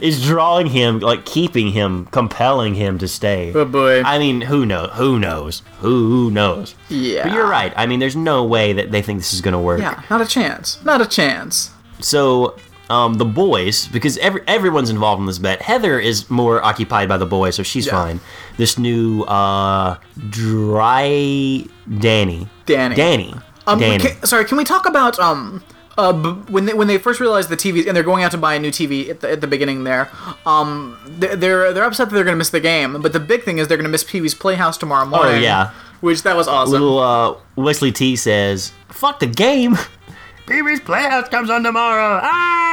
is 0.00 0.24
drawing 0.24 0.66
him, 0.68 1.00
like 1.00 1.24
keeping 1.24 1.70
him, 1.72 2.06
compelling 2.06 2.74
him 2.74 2.98
to 2.98 3.08
stay. 3.08 3.52
Oh 3.54 3.64
boy. 3.64 4.02
I 4.02 4.18
mean, 4.18 4.40
who 4.42 4.66
knows? 4.66 4.90
Who 4.94 5.18
knows? 5.18 5.62
Who 5.80 6.30
knows? 6.30 6.74
Yeah. 6.88 7.24
But 7.24 7.32
you're 7.34 7.48
right. 7.48 7.72
I 7.76 7.86
mean, 7.86 8.00
there's 8.00 8.16
no 8.16 8.44
way 8.44 8.72
that 8.72 8.90
they 8.90 9.02
think 9.02 9.18
this 9.18 9.34
is 9.34 9.40
going 9.40 9.52
to 9.52 9.58
work. 9.58 9.80
yeah, 9.80 10.02
not 10.10 10.20
a 10.20 10.26
chance. 10.26 10.82
Not 10.84 11.00
a 11.00 11.06
chance. 11.06 11.70
So, 12.00 12.56
um, 12.88 13.14
the 13.14 13.24
boys, 13.24 13.88
because 13.88 14.16
every 14.18 14.42
everyone's 14.46 14.90
involved 14.90 15.20
in 15.20 15.26
this 15.26 15.38
bet. 15.38 15.60
Heather 15.62 15.98
is 15.98 16.30
more 16.30 16.62
occupied 16.64 17.08
by 17.08 17.16
the 17.16 17.26
boys, 17.26 17.54
so 17.56 17.62
she's 17.62 17.86
Yeah. 17.86 17.92
fine. 17.92 18.20
This 18.58 18.78
new 18.78 19.22
uh, 19.24 19.96
dry 20.30 21.64
Danny. 21.98 22.48
Danny. 22.66 22.94
Danny. 22.94 23.34
Um, 23.66 23.78
Danny. 23.80 23.98
ca- 24.04 24.24
sorry, 24.26 24.44
can 24.44 24.56
we 24.58 24.64
talk 24.64 24.86
about 24.86 25.18
um 25.18 25.62
uh 25.98 26.12
b- 26.12 26.30
when 26.52 26.66
they 26.66 26.74
when 26.74 26.86
they 26.88 26.98
first 26.98 27.18
realized 27.20 27.48
the 27.48 27.56
TVs 27.56 27.86
and 27.88 27.96
they're 27.96 28.04
going 28.04 28.22
out 28.22 28.30
to 28.32 28.38
buy 28.38 28.54
a 28.54 28.58
new 28.60 28.70
TV 28.70 29.08
at 29.08 29.20
the, 29.20 29.30
at 29.32 29.40
the 29.40 29.46
beginning 29.46 29.82
there, 29.84 30.08
um 30.46 30.96
they're 31.06 31.34
they're 31.36 31.72
they're 31.72 31.84
upset 31.84 32.08
that 32.08 32.14
they're 32.14 32.24
gonna 32.24 32.36
miss 32.36 32.50
the 32.50 32.60
game, 32.60 33.00
but 33.02 33.12
the 33.12 33.20
big 33.20 33.42
thing 33.42 33.58
is 33.58 33.66
they're 33.66 33.76
gonna 33.76 33.88
miss 33.88 34.04
Pee 34.04 34.20
Wee's 34.20 34.34
Playhouse 34.34 34.78
tomorrow 34.78 35.06
morning. 35.06 35.36
Oh, 35.36 35.38
yeah. 35.38 35.70
which 36.00 36.22
that 36.22 36.36
was 36.36 36.46
awesome. 36.46 36.72
Little 36.72 36.98
uh, 37.00 37.34
Wesley 37.56 37.90
T 37.90 38.14
says, 38.16 38.70
"Fuck 38.88 39.18
the 39.20 39.26
game." 39.26 39.76
Pee-wee's 40.46 40.78
Playhouse 40.78 41.28
comes 41.28 41.50
on 41.50 41.64
tomorrow. 41.64 42.20
Ah! 42.22 42.65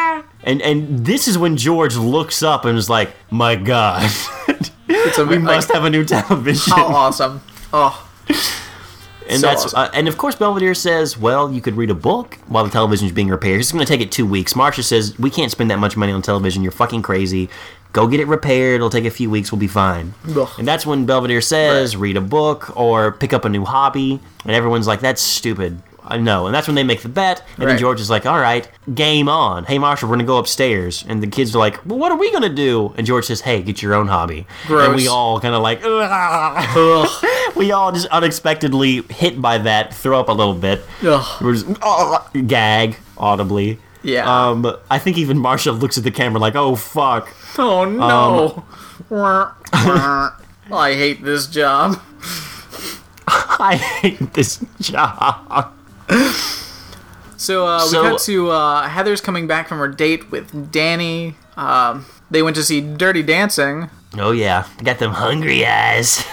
And 0.43 0.61
and 0.61 1.05
this 1.05 1.27
is 1.27 1.37
when 1.37 1.55
George 1.57 1.95
looks 1.95 2.43
up 2.43 2.65
and 2.65 2.77
is 2.77 2.89
like, 2.89 3.15
"My 3.29 3.55
God, 3.55 4.03
It's 4.87 5.17
a, 5.17 5.25
we 5.25 5.37
must 5.37 5.71
have 5.71 5.85
a 5.85 5.89
new 5.89 6.03
television." 6.05 6.73
how 6.73 6.85
awesome. 6.87 7.41
Oh, 7.71 8.09
and 9.29 9.39
so 9.39 9.47
that's 9.47 9.65
awesome. 9.65 9.79
uh, 9.79 9.89
and 9.93 10.07
of 10.09 10.17
course 10.17 10.35
Belvedere 10.35 10.73
says, 10.73 11.17
"Well, 11.17 11.51
you 11.51 11.61
could 11.61 11.75
read 11.75 11.89
a 11.89 11.95
book 11.95 12.37
while 12.47 12.65
the 12.65 12.69
television 12.69 13.07
is 13.07 13.13
being 13.13 13.29
repaired. 13.29 13.61
It's 13.61 13.71
going 13.71 13.85
to 13.85 13.89
take 13.91 14.01
it 14.01 14.11
two 14.11 14.25
weeks." 14.25 14.53
Marsha 14.53 14.83
says, 14.83 15.17
"We 15.17 15.29
can't 15.29 15.49
spend 15.51 15.71
that 15.71 15.79
much 15.79 15.95
money 15.95 16.11
on 16.11 16.21
television. 16.21 16.61
You're 16.61 16.71
fucking 16.73 17.03
crazy. 17.03 17.49
Go 17.93 18.07
get 18.07 18.19
it 18.19 18.27
repaired. 18.27 18.75
It'll 18.75 18.89
take 18.89 19.05
a 19.05 19.11
few 19.11 19.29
weeks. 19.29 19.51
We'll 19.51 19.59
be 19.59 19.67
fine." 19.67 20.13
Ugh. 20.35 20.49
And 20.57 20.67
that's 20.67 20.85
when 20.85 21.05
Belvedere 21.05 21.41
says, 21.41 21.95
"Read 21.95 22.17
a 22.17 22.21
book 22.21 22.75
or 22.75 23.13
pick 23.13 23.31
up 23.31 23.45
a 23.45 23.49
new 23.49 23.63
hobby." 23.63 24.19
And 24.43 24.51
everyone's 24.53 24.87
like, 24.87 24.99
"That's 24.99 25.21
stupid." 25.21 25.81
I 26.13 26.17
know. 26.17 26.45
And 26.45 26.53
that's 26.53 26.67
when 26.67 26.75
they 26.75 26.83
make 26.83 27.01
the 27.01 27.09
bet. 27.09 27.43
And 27.57 27.67
then 27.67 27.77
George 27.79 27.99
is 27.99 28.09
like, 28.09 28.25
"All 28.25 28.39
right, 28.39 28.69
game 28.93 29.27
on. 29.27 29.65
Hey, 29.65 29.77
Marsha, 29.77 30.03
we're 30.03 30.09
going 30.09 30.19
to 30.19 30.25
go 30.25 30.37
upstairs." 30.37 31.03
And 31.07 31.23
the 31.23 31.27
kids 31.27 31.55
are 31.55 31.59
like, 31.59 31.83
"Well, 31.85 31.97
what 31.97 32.11
are 32.11 32.17
we 32.17 32.29
going 32.31 32.43
to 32.43 32.49
do?" 32.53 32.93
And 32.97 33.05
George 33.07 33.25
says, 33.25 33.41
"Hey, 33.41 33.61
get 33.63 33.81
your 33.81 33.93
own 33.95 34.07
hobby." 34.07 34.45
Gross. 34.67 34.85
And 34.87 34.95
we 34.95 35.07
all 35.07 35.39
kind 35.39 35.55
of 35.55 35.61
like, 35.61 35.81
we 37.55 37.71
all 37.71 37.91
just 37.91 38.07
unexpectedly 38.07 39.01
hit 39.09 39.41
by 39.41 39.57
that, 39.59 39.93
throw 39.93 40.19
up 40.19 40.29
a 40.29 40.33
little 40.33 40.53
bit. 40.53 40.81
ugh. 41.03 41.41
We're 41.41 41.53
just 41.53 41.65
"Oh," 41.81 42.25
gag 42.47 42.97
audibly. 43.17 43.79
Yeah. 44.03 44.49
Um, 44.49 44.65
I 44.91 44.99
think 44.99 45.17
even 45.17 45.37
Marsha 45.37 45.77
looks 45.79 45.97
at 45.97 46.03
the 46.03 46.11
camera 46.11 46.39
like, 46.39 46.55
"Oh 46.55 46.75
fuck." 46.75 47.29
Oh 47.57 47.83
Um, 47.83 47.97
no. 47.97 48.65
Wah. 49.09 49.51
I 50.71 50.93
hate 50.93 51.23
this 51.23 51.47
job. 51.47 51.99
I 53.27 53.75
hate 53.75 54.33
this 54.33 54.63
job. 54.81 55.73
So 57.37 57.67
uh, 57.67 57.83
we 57.83 57.89
So- 57.89 58.03
got 58.03 58.19
to 58.21 58.49
uh, 58.51 58.87
Heather's 58.87 59.21
coming 59.21 59.47
back 59.47 59.67
from 59.67 59.77
her 59.79 59.87
date 59.87 60.31
with 60.31 60.71
Danny. 60.71 61.35
Um, 61.57 62.05
they 62.31 62.41
went 62.41 62.55
to 62.55 62.63
see 62.63 62.81
Dirty 62.81 63.21
Dancing, 63.23 63.89
Oh 64.17 64.31
yeah, 64.31 64.67
got 64.83 64.99
them 64.99 65.11
hungry 65.11 65.65
eyes. 65.65 66.23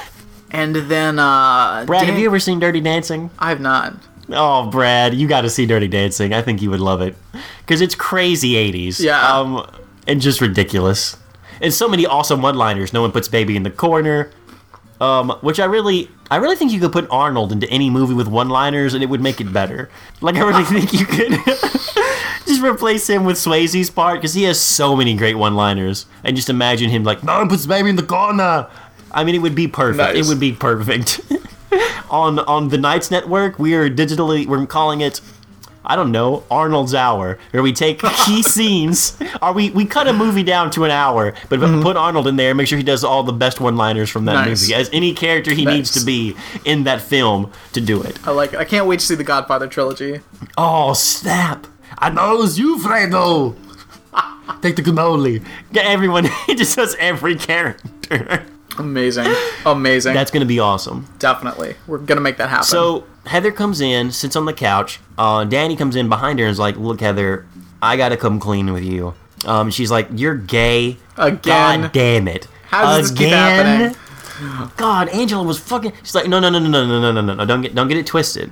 and 0.50 0.74
then 0.76 1.18
uh, 1.18 1.84
Brad, 1.86 2.02
Dan- 2.02 2.10
have 2.10 2.18
you 2.18 2.26
ever 2.26 2.38
seen 2.38 2.58
Dirty 2.60 2.80
Dancing? 2.80 3.30
I 3.38 3.48
have 3.48 3.60
not. 3.60 3.94
Oh, 4.32 4.70
Brad, 4.70 5.14
you 5.14 5.26
got 5.26 5.40
to 5.42 5.50
see 5.50 5.66
Dirty 5.66 5.88
Dancing. 5.88 6.32
I 6.32 6.40
think 6.42 6.62
you 6.62 6.70
would 6.70 6.80
love 6.80 7.00
it 7.00 7.16
because 7.66 7.80
it's 7.80 7.94
crazy 7.96 8.52
'80s. 8.54 9.00
Yeah. 9.00 9.20
Um, 9.20 9.68
and 10.06 10.20
just 10.20 10.40
ridiculous. 10.40 11.16
And 11.60 11.74
so 11.74 11.88
many 11.88 12.06
awesome 12.06 12.40
one-liners. 12.40 12.92
No 12.94 13.02
one 13.02 13.12
puts 13.12 13.28
baby 13.28 13.56
in 13.56 13.64
the 13.64 13.70
corner. 13.70 14.30
Um, 15.00 15.30
which 15.40 15.58
I 15.58 15.64
really, 15.64 16.10
I 16.30 16.36
really 16.36 16.56
think 16.56 16.72
you 16.72 16.80
could 16.80 16.92
put 16.92 17.08
Arnold 17.10 17.52
into 17.52 17.66
any 17.70 17.88
movie 17.88 18.12
with 18.12 18.28
one-liners 18.28 18.92
and 18.92 19.02
it 19.02 19.06
would 19.06 19.22
make 19.22 19.40
it 19.40 19.50
better. 19.50 19.88
Like 20.20 20.36
I 20.36 20.42
really 20.42 20.64
think 20.64 20.92
you 20.92 21.06
could 21.06 21.30
just 22.46 22.62
replace 22.62 23.08
him 23.08 23.24
with 23.24 23.38
Swayze's 23.38 23.88
part 23.88 24.18
because 24.20 24.34
he 24.34 24.42
has 24.42 24.60
so 24.60 24.94
many 24.94 25.16
great 25.16 25.36
one-liners. 25.36 26.04
And 26.22 26.36
just 26.36 26.50
imagine 26.50 26.90
him 26.90 27.02
like, 27.02 27.24
no 27.24 27.46
puts 27.48 27.64
baby 27.64 27.88
in 27.88 27.96
the 27.96 28.02
corner. 28.02 28.68
I 29.10 29.24
mean, 29.24 29.34
it 29.34 29.38
would 29.38 29.54
be 29.54 29.68
perfect. 29.68 30.14
Nice. 30.14 30.26
It 30.26 30.28
would 30.28 30.38
be 30.38 30.52
perfect. 30.52 31.20
on 32.10 32.38
on 32.40 32.68
the 32.68 32.78
Knights 32.78 33.10
Network, 33.10 33.58
we 33.58 33.74
are 33.74 33.88
digitally 33.88 34.46
we're 34.46 34.66
calling 34.66 35.00
it 35.00 35.20
I 35.84 35.96
don't 35.96 36.12
know, 36.12 36.44
Arnold's 36.50 36.94
Hour, 36.94 37.38
where 37.52 37.62
we 37.62 37.72
take 37.72 38.00
key 38.26 38.42
scenes, 38.42 39.16
or 39.40 39.52
we, 39.52 39.70
we 39.70 39.84
cut 39.86 40.06
a 40.08 40.12
movie 40.12 40.42
down 40.42 40.70
to 40.72 40.84
an 40.84 40.90
hour, 40.90 41.32
but 41.48 41.58
put 41.82 41.96
Arnold 41.96 42.26
in 42.26 42.36
there, 42.36 42.54
make 42.54 42.66
sure 42.66 42.76
he 42.78 42.84
does 42.84 43.02
all 43.02 43.22
the 43.22 43.32
best 43.32 43.60
one-liners 43.60 44.10
from 44.10 44.24
that 44.26 44.36
Mm-hmm. 44.36 44.48
Nice. 44.50 44.62
movie, 44.62 44.74
as 44.74 44.90
any 44.92 45.14
character 45.14 45.52
he 45.52 45.64
needs 45.64 45.90
to 45.92 46.04
be 46.04 46.36
in 46.64 46.84
that 46.84 47.00
film 47.00 47.50
to 47.72 47.80
do 47.80 48.02
it. 48.02 48.18
I 48.26 48.30
like. 48.32 48.52
It. 48.52 48.58
I 48.60 48.64
can't 48.64 48.86
wait 48.86 49.00
to 49.00 49.06
see 49.06 49.14
the 49.14 49.24
Godfather 49.24 49.66
trilogy. 49.66 50.20
Oh 50.56 50.92
snap! 50.92 51.66
I 51.98 52.10
know 52.10 52.34
it 52.36 52.38
was 52.38 52.58
you, 52.58 52.78
Fredo. 52.78 53.56
Take 54.62 54.76
the 54.76 54.82
cannoli. 54.82 55.44
Get 55.72 55.86
everyone. 55.86 56.28
He 56.46 56.54
just 56.54 56.76
does 56.76 56.94
every 56.98 57.36
character. 57.36 58.44
Amazing, 58.78 59.26
amazing. 59.66 60.14
That's 60.14 60.30
gonna 60.30 60.46
be 60.46 60.58
awesome. 60.58 61.06
Definitely, 61.18 61.74
we're 61.86 61.98
gonna 61.98 62.20
make 62.20 62.36
that 62.38 62.48
happen. 62.48 62.64
So 62.64 63.04
Heather 63.26 63.52
comes 63.52 63.80
in, 63.80 64.10
sits 64.12 64.36
on 64.36 64.46
the 64.46 64.52
couch. 64.52 65.00
Uh, 65.18 65.44
Danny 65.44 65.76
comes 65.76 65.96
in 65.96 66.08
behind 66.08 66.38
her 66.38 66.46
and 66.46 66.52
is 66.52 66.58
like, 66.58 66.76
"Look, 66.76 67.00
Heather, 67.00 67.46
I 67.82 67.96
gotta 67.96 68.16
come 68.16 68.40
clean 68.40 68.72
with 68.72 68.84
you." 68.84 69.14
Um, 69.44 69.70
she's 69.70 69.90
like, 69.90 70.08
"You're 70.14 70.34
gay 70.34 70.96
Again. 71.16 71.82
God 71.82 71.92
damn 71.92 72.28
it! 72.28 72.48
How 72.68 72.96
does 72.96 73.10
this 73.10 73.18
keep 73.18 73.28
happening? 73.28 73.96
God, 74.78 75.08
Angela 75.10 75.42
was 75.42 75.58
fucking. 75.58 75.92
She's 76.02 76.14
like, 76.14 76.28
"No, 76.28 76.40
no, 76.40 76.48
no, 76.48 76.58
no, 76.58 76.68
no, 76.68 76.86
no, 76.86 77.00
no, 77.00 77.12
no, 77.12 77.20
no, 77.20 77.34
no! 77.34 77.44
Don't 77.44 77.60
get, 77.60 77.74
don't 77.74 77.88
get 77.88 77.98
it 77.98 78.06
twisted. 78.06 78.50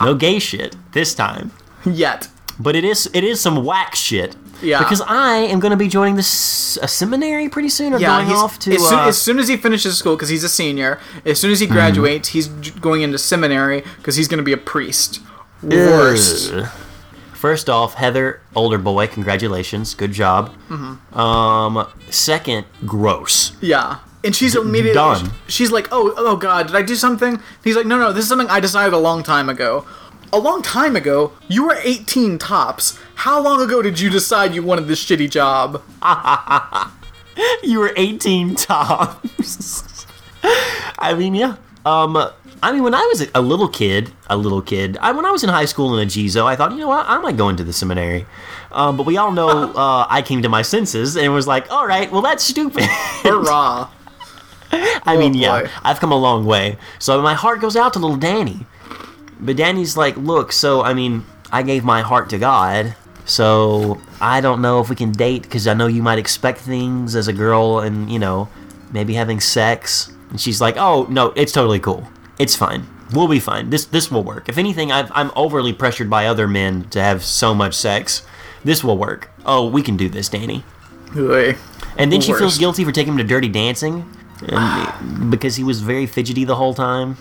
No 0.00 0.14
gay 0.14 0.38
shit 0.38 0.76
this 0.92 1.14
time." 1.14 1.50
yet, 1.84 2.28
But 2.58 2.76
it 2.76 2.84
is, 2.84 3.10
it 3.12 3.24
is 3.24 3.40
some 3.40 3.64
whack 3.64 3.94
shit. 3.94 4.36
Yeah. 4.62 4.78
Because 4.78 5.00
I 5.02 5.36
am 5.36 5.60
going 5.60 5.72
to 5.72 5.76
be 5.76 5.88
joining 5.88 6.16
this 6.16 6.76
a 6.80 6.88
seminary 6.88 7.48
pretty 7.48 7.68
soon, 7.68 7.92
or 7.92 7.98
yeah. 7.98 8.16
going 8.16 8.28
He's, 8.28 8.36
off 8.38 8.58
to. 8.60 8.72
as, 8.72 8.88
soon, 8.88 8.98
uh, 8.98 9.06
as 9.08 9.20
soon 9.20 9.38
as 9.38 9.48
he 9.48 9.56
finishes 9.56 9.98
school, 9.98 10.14
because 10.16 10.28
he's 10.28 10.44
a 10.44 10.48
senior. 10.48 11.00
As 11.24 11.40
soon 11.40 11.50
as 11.50 11.60
he 11.60 11.66
graduates, 11.66 12.28
he's 12.28 12.48
j- 12.60 12.70
going 12.80 13.02
into 13.02 13.18
seminary 13.18 13.82
because 13.98 14.16
he's 14.16 14.28
gonna 14.28 14.42
be 14.42 14.52
a 14.52 14.56
priest. 14.56 15.20
Worst. 15.62 16.52
Ugh. 16.52 16.66
First 17.34 17.68
off, 17.68 17.94
Heather, 17.94 18.40
older 18.54 18.78
boy, 18.78 19.06
congratulations, 19.06 19.94
good 19.94 20.12
job. 20.12 20.54
Mm-hmm. 20.70 21.18
Um, 21.18 21.86
second, 22.08 22.64
gross. 22.86 23.52
Yeah. 23.60 23.98
And 24.24 24.34
she's 24.34 24.56
immediately 24.56 24.94
done. 24.94 25.30
she's 25.48 25.70
like, 25.70 25.88
"Oh, 25.92 26.14
oh 26.16 26.36
god, 26.36 26.68
did 26.68 26.76
I 26.76 26.80
do 26.80 26.94
something?" 26.94 27.42
He's 27.62 27.76
like, 27.76 27.84
"No, 27.84 27.98
no, 27.98 28.12
this 28.12 28.22
is 28.22 28.28
something 28.30 28.48
I 28.48 28.60
decided 28.60 28.94
a 28.94 28.98
long 28.98 29.22
time 29.22 29.50
ago." 29.50 29.84
A 30.34 30.38
long 30.38 30.62
time 30.62 30.96
ago? 30.96 31.30
You 31.46 31.64
were 31.64 31.78
18 31.80 32.38
tops. 32.38 32.98
How 33.14 33.40
long 33.40 33.62
ago 33.62 33.82
did 33.82 34.00
you 34.00 34.10
decide 34.10 34.52
you 34.52 34.64
wanted 34.64 34.88
this 34.88 35.04
shitty 35.04 35.30
job? 35.30 35.80
You 37.62 37.80
were 37.80 37.92
18 37.96 38.54
tops. 38.54 40.06
I 40.98 41.14
mean, 41.14 41.34
yeah. 41.34 41.56
Um, 41.84 42.16
I 42.62 42.72
mean, 42.72 42.82
when 42.82 42.94
I 42.94 43.00
was 43.12 43.28
a 43.34 43.40
little 43.40 43.68
kid, 43.68 44.12
a 44.28 44.36
little 44.36 44.62
kid, 44.62 44.96
I, 45.00 45.10
when 45.12 45.24
I 45.24 45.30
was 45.30 45.42
in 45.42 45.50
high 45.50 45.64
school 45.64 45.98
in 45.98 46.06
a 46.06 46.10
GZO, 46.10 46.44
I 46.44 46.54
thought, 46.54 46.72
you 46.72 46.78
know 46.78 46.88
what, 46.88 47.06
I 47.08 47.18
might 47.18 47.36
go 47.36 47.48
into 47.48 47.64
the 47.64 47.72
seminary. 47.72 48.26
Um, 48.70 48.96
but 48.96 49.06
we 49.06 49.16
all 49.16 49.32
know 49.32 49.48
uh, 49.74 50.06
I 50.08 50.22
came 50.22 50.42
to 50.42 50.48
my 50.48 50.62
senses 50.62 51.16
and 51.16 51.32
was 51.32 51.46
like, 51.48 51.70
all 51.72 51.86
right, 51.86 52.10
well, 52.12 52.22
that's 52.22 52.44
stupid. 52.44 52.84
Hurrah. 52.84 53.90
I 54.72 55.16
mean, 55.16 55.34
yeah, 55.34 55.62
boy. 55.62 55.70
I've 55.82 56.00
come 56.00 56.12
a 56.12 56.18
long 56.18 56.44
way. 56.44 56.76
So 56.98 57.20
my 57.22 57.34
heart 57.34 57.60
goes 57.60 57.76
out 57.76 57.92
to 57.94 57.98
little 57.98 58.16
Danny. 58.16 58.66
But 59.40 59.56
Danny's 59.56 59.96
like, 59.96 60.16
look, 60.16 60.52
so, 60.52 60.82
I 60.82 60.94
mean, 60.94 61.24
I 61.50 61.62
gave 61.62 61.84
my 61.84 62.02
heart 62.02 62.30
to 62.30 62.38
God. 62.38 62.94
So 63.26 64.00
I 64.20 64.40
don't 64.40 64.60
know 64.60 64.80
if 64.80 64.90
we 64.90 64.96
can 64.96 65.12
date 65.12 65.42
because 65.42 65.66
I 65.66 65.74
know 65.74 65.86
you 65.86 66.02
might 66.02 66.18
expect 66.18 66.58
things 66.58 67.16
as 67.16 67.28
a 67.28 67.32
girl 67.32 67.80
and, 67.80 68.10
you 68.10 68.18
know, 68.18 68.48
maybe 68.92 69.14
having 69.14 69.40
sex. 69.40 70.12
And 70.30 70.40
she's 70.40 70.60
like, 70.60 70.76
oh, 70.76 71.06
no, 71.08 71.32
it's 71.36 71.52
totally 71.52 71.80
cool. 71.80 72.06
It's 72.38 72.54
fine. 72.54 72.86
We'll 73.12 73.28
be 73.28 73.38
fine. 73.38 73.70
This 73.70 73.84
this 73.84 74.10
will 74.10 74.24
work. 74.24 74.48
If 74.48 74.58
anything, 74.58 74.90
I've, 74.90 75.10
I'm 75.14 75.30
overly 75.36 75.72
pressured 75.72 76.10
by 76.10 76.26
other 76.26 76.48
men 76.48 76.88
to 76.90 77.00
have 77.00 77.22
so 77.22 77.54
much 77.54 77.74
sex. 77.74 78.26
This 78.64 78.82
will 78.82 78.98
work. 78.98 79.30
Oh, 79.44 79.68
we 79.68 79.82
can 79.82 79.96
do 79.96 80.08
this, 80.08 80.28
Danny. 80.28 80.64
Oy. 81.16 81.54
And 81.96 82.10
then 82.10 82.20
she 82.20 82.32
feels 82.32 82.58
guilty 82.58 82.84
for 82.84 82.92
taking 82.92 83.12
him 83.12 83.18
to 83.18 83.24
Dirty 83.24 83.48
Dancing 83.48 84.10
and, 84.48 85.30
because 85.30 85.56
he 85.56 85.62
was 85.62 85.80
very 85.80 86.06
fidgety 86.06 86.44
the 86.44 86.56
whole 86.56 86.74
time. 86.74 87.16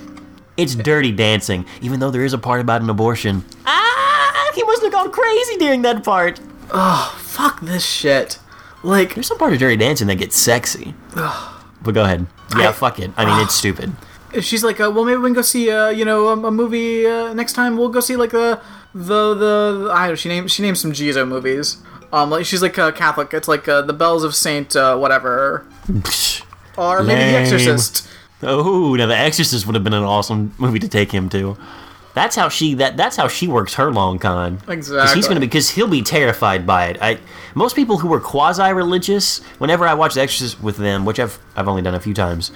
It's 0.57 0.75
Dirty 0.75 1.11
Dancing, 1.11 1.65
even 1.81 1.99
though 1.99 2.11
there 2.11 2.23
is 2.23 2.33
a 2.33 2.37
part 2.37 2.61
about 2.61 2.81
an 2.81 2.89
abortion. 2.89 3.43
Ah, 3.65 4.51
he 4.55 4.63
must 4.63 4.83
have 4.83 4.91
gone 4.91 5.11
crazy 5.11 5.57
during 5.57 5.81
that 5.81 6.03
part. 6.03 6.39
Oh, 6.71 7.15
fuck 7.19 7.59
this 7.61 7.85
shit. 7.85 8.37
Like, 8.83 9.15
There's 9.15 9.27
some 9.27 9.37
part 9.37 9.53
of 9.53 9.59
Dirty 9.59 9.77
Dancing 9.77 10.07
that 10.07 10.15
gets 10.15 10.37
sexy. 10.37 10.93
but 11.15 11.93
go 11.93 12.03
ahead. 12.03 12.27
Yeah, 12.57 12.69
I- 12.69 12.71
fuck 12.73 12.99
it. 12.99 13.11
I 13.17 13.25
mean, 13.25 13.39
it's 13.43 13.55
stupid. 13.55 13.93
she's 14.41 14.63
like, 14.63 14.79
uh, 14.79 14.91
well, 14.93 15.05
maybe 15.05 15.17
we 15.17 15.27
can 15.29 15.33
go 15.33 15.41
see, 15.41 15.71
uh, 15.71 15.89
you 15.89 16.05
know, 16.05 16.27
a, 16.27 16.47
a 16.47 16.51
movie 16.51 17.05
uh, 17.07 17.33
next 17.33 17.53
time. 17.53 17.77
We'll 17.77 17.89
go 17.89 17.99
see 17.99 18.15
like 18.15 18.31
the 18.31 18.59
the 18.93 19.33
the 19.33 19.89
I 19.91 20.01
don't 20.01 20.09
know. 20.09 20.15
She 20.15 20.29
named 20.29 20.51
she 20.51 20.61
named 20.61 20.77
some 20.77 20.91
Jizo 20.91 21.27
movies. 21.27 21.77
Um, 22.11 22.29
like 22.29 22.45
she's 22.45 22.61
like 22.61 22.77
uh, 22.77 22.91
Catholic. 22.91 23.33
It's 23.33 23.47
like 23.47 23.67
uh, 23.67 23.81
the 23.81 23.93
Bells 23.93 24.23
of 24.23 24.35
Saint 24.35 24.75
uh, 24.75 24.95
whatever, 24.97 25.65
or 26.77 27.01
maybe 27.03 27.31
The 27.31 27.37
Exorcist. 27.39 28.07
Oh, 28.43 28.95
now 28.95 29.05
The 29.07 29.17
Exorcist 29.17 29.65
would 29.65 29.75
have 29.75 29.83
been 29.83 29.93
an 29.93 30.03
awesome 30.03 30.53
movie 30.57 30.79
to 30.79 30.87
take 30.87 31.11
him 31.11 31.29
to. 31.29 31.57
That's 32.13 32.35
how 32.35 32.47
she 32.49 32.75
that 32.75 32.95
that's 32.95 33.15
how 33.15 33.27
she 33.27 33.47
works 33.47 33.73
her 33.73 33.91
long 33.91 34.19
con. 34.19 34.59
Exactly. 34.67 35.15
he's 35.15 35.27
gonna 35.27 35.39
be 35.39 35.47
because 35.47 35.71
he'll 35.71 35.87
be 35.87 36.03
terrified 36.03 36.67
by 36.67 36.87
it. 36.87 36.97
I 37.01 37.17
most 37.55 37.75
people 37.75 37.97
who 37.97 38.13
are 38.13 38.19
quasi 38.19 38.71
religious, 38.71 39.39
whenever 39.57 39.87
I 39.87 39.95
watch 39.95 40.13
The 40.13 40.21
Exorcist 40.21 40.61
with 40.61 40.77
them, 40.77 41.05
which 41.05 41.19
I've 41.19 41.39
I've 41.55 41.67
only 41.67 41.81
done 41.81 41.95
a 41.95 41.99
few 41.99 42.13
times, 42.13 42.51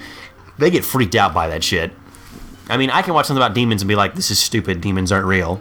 they 0.58 0.70
get 0.70 0.84
freaked 0.84 1.16
out 1.16 1.34
by 1.34 1.48
that 1.48 1.64
shit. 1.64 1.90
I 2.70 2.76
mean, 2.76 2.90
I 2.90 3.02
can 3.02 3.14
watch 3.14 3.26
something 3.26 3.42
about 3.42 3.54
demons 3.54 3.82
and 3.82 3.88
be 3.88 3.96
like, 3.96 4.14
"This 4.14 4.30
is 4.30 4.38
stupid. 4.38 4.80
Demons 4.80 5.10
aren't 5.10 5.26
real. 5.26 5.60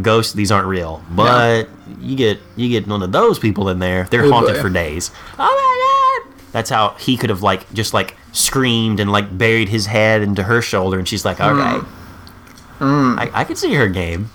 Ghosts, 0.00 0.34
these 0.34 0.52
aren't 0.52 0.68
real." 0.68 1.02
But 1.10 1.68
you 2.00 2.14
get 2.14 2.38
you 2.54 2.68
get 2.68 2.86
one 2.86 3.02
of 3.02 3.10
those 3.10 3.40
people 3.40 3.68
in 3.70 3.80
there, 3.80 4.06
they're 4.10 4.24
Oh, 4.26 4.30
haunted 4.30 4.58
for 4.58 4.70
days. 4.70 5.10
Oh 5.36 6.22
my 6.22 6.24
god! 6.30 6.42
That's 6.52 6.70
how 6.70 6.90
he 7.00 7.16
could 7.16 7.30
have 7.30 7.42
like 7.42 7.72
just 7.72 7.92
like 7.92 8.14
screamed 8.32 8.98
and 9.00 9.12
like 9.12 9.36
buried 9.36 9.68
his 9.68 9.86
head 9.86 10.22
into 10.22 10.42
her 10.44 10.60
shoulder, 10.62 10.98
and 10.98 11.06
she's 11.08 11.24
like, 11.24 11.40
"All 11.40 11.54
right." 11.54 11.82
I, 12.80 13.30
I 13.32 13.44
could 13.44 13.58
see 13.58 13.74
her 13.74 13.88
game. 13.88 14.30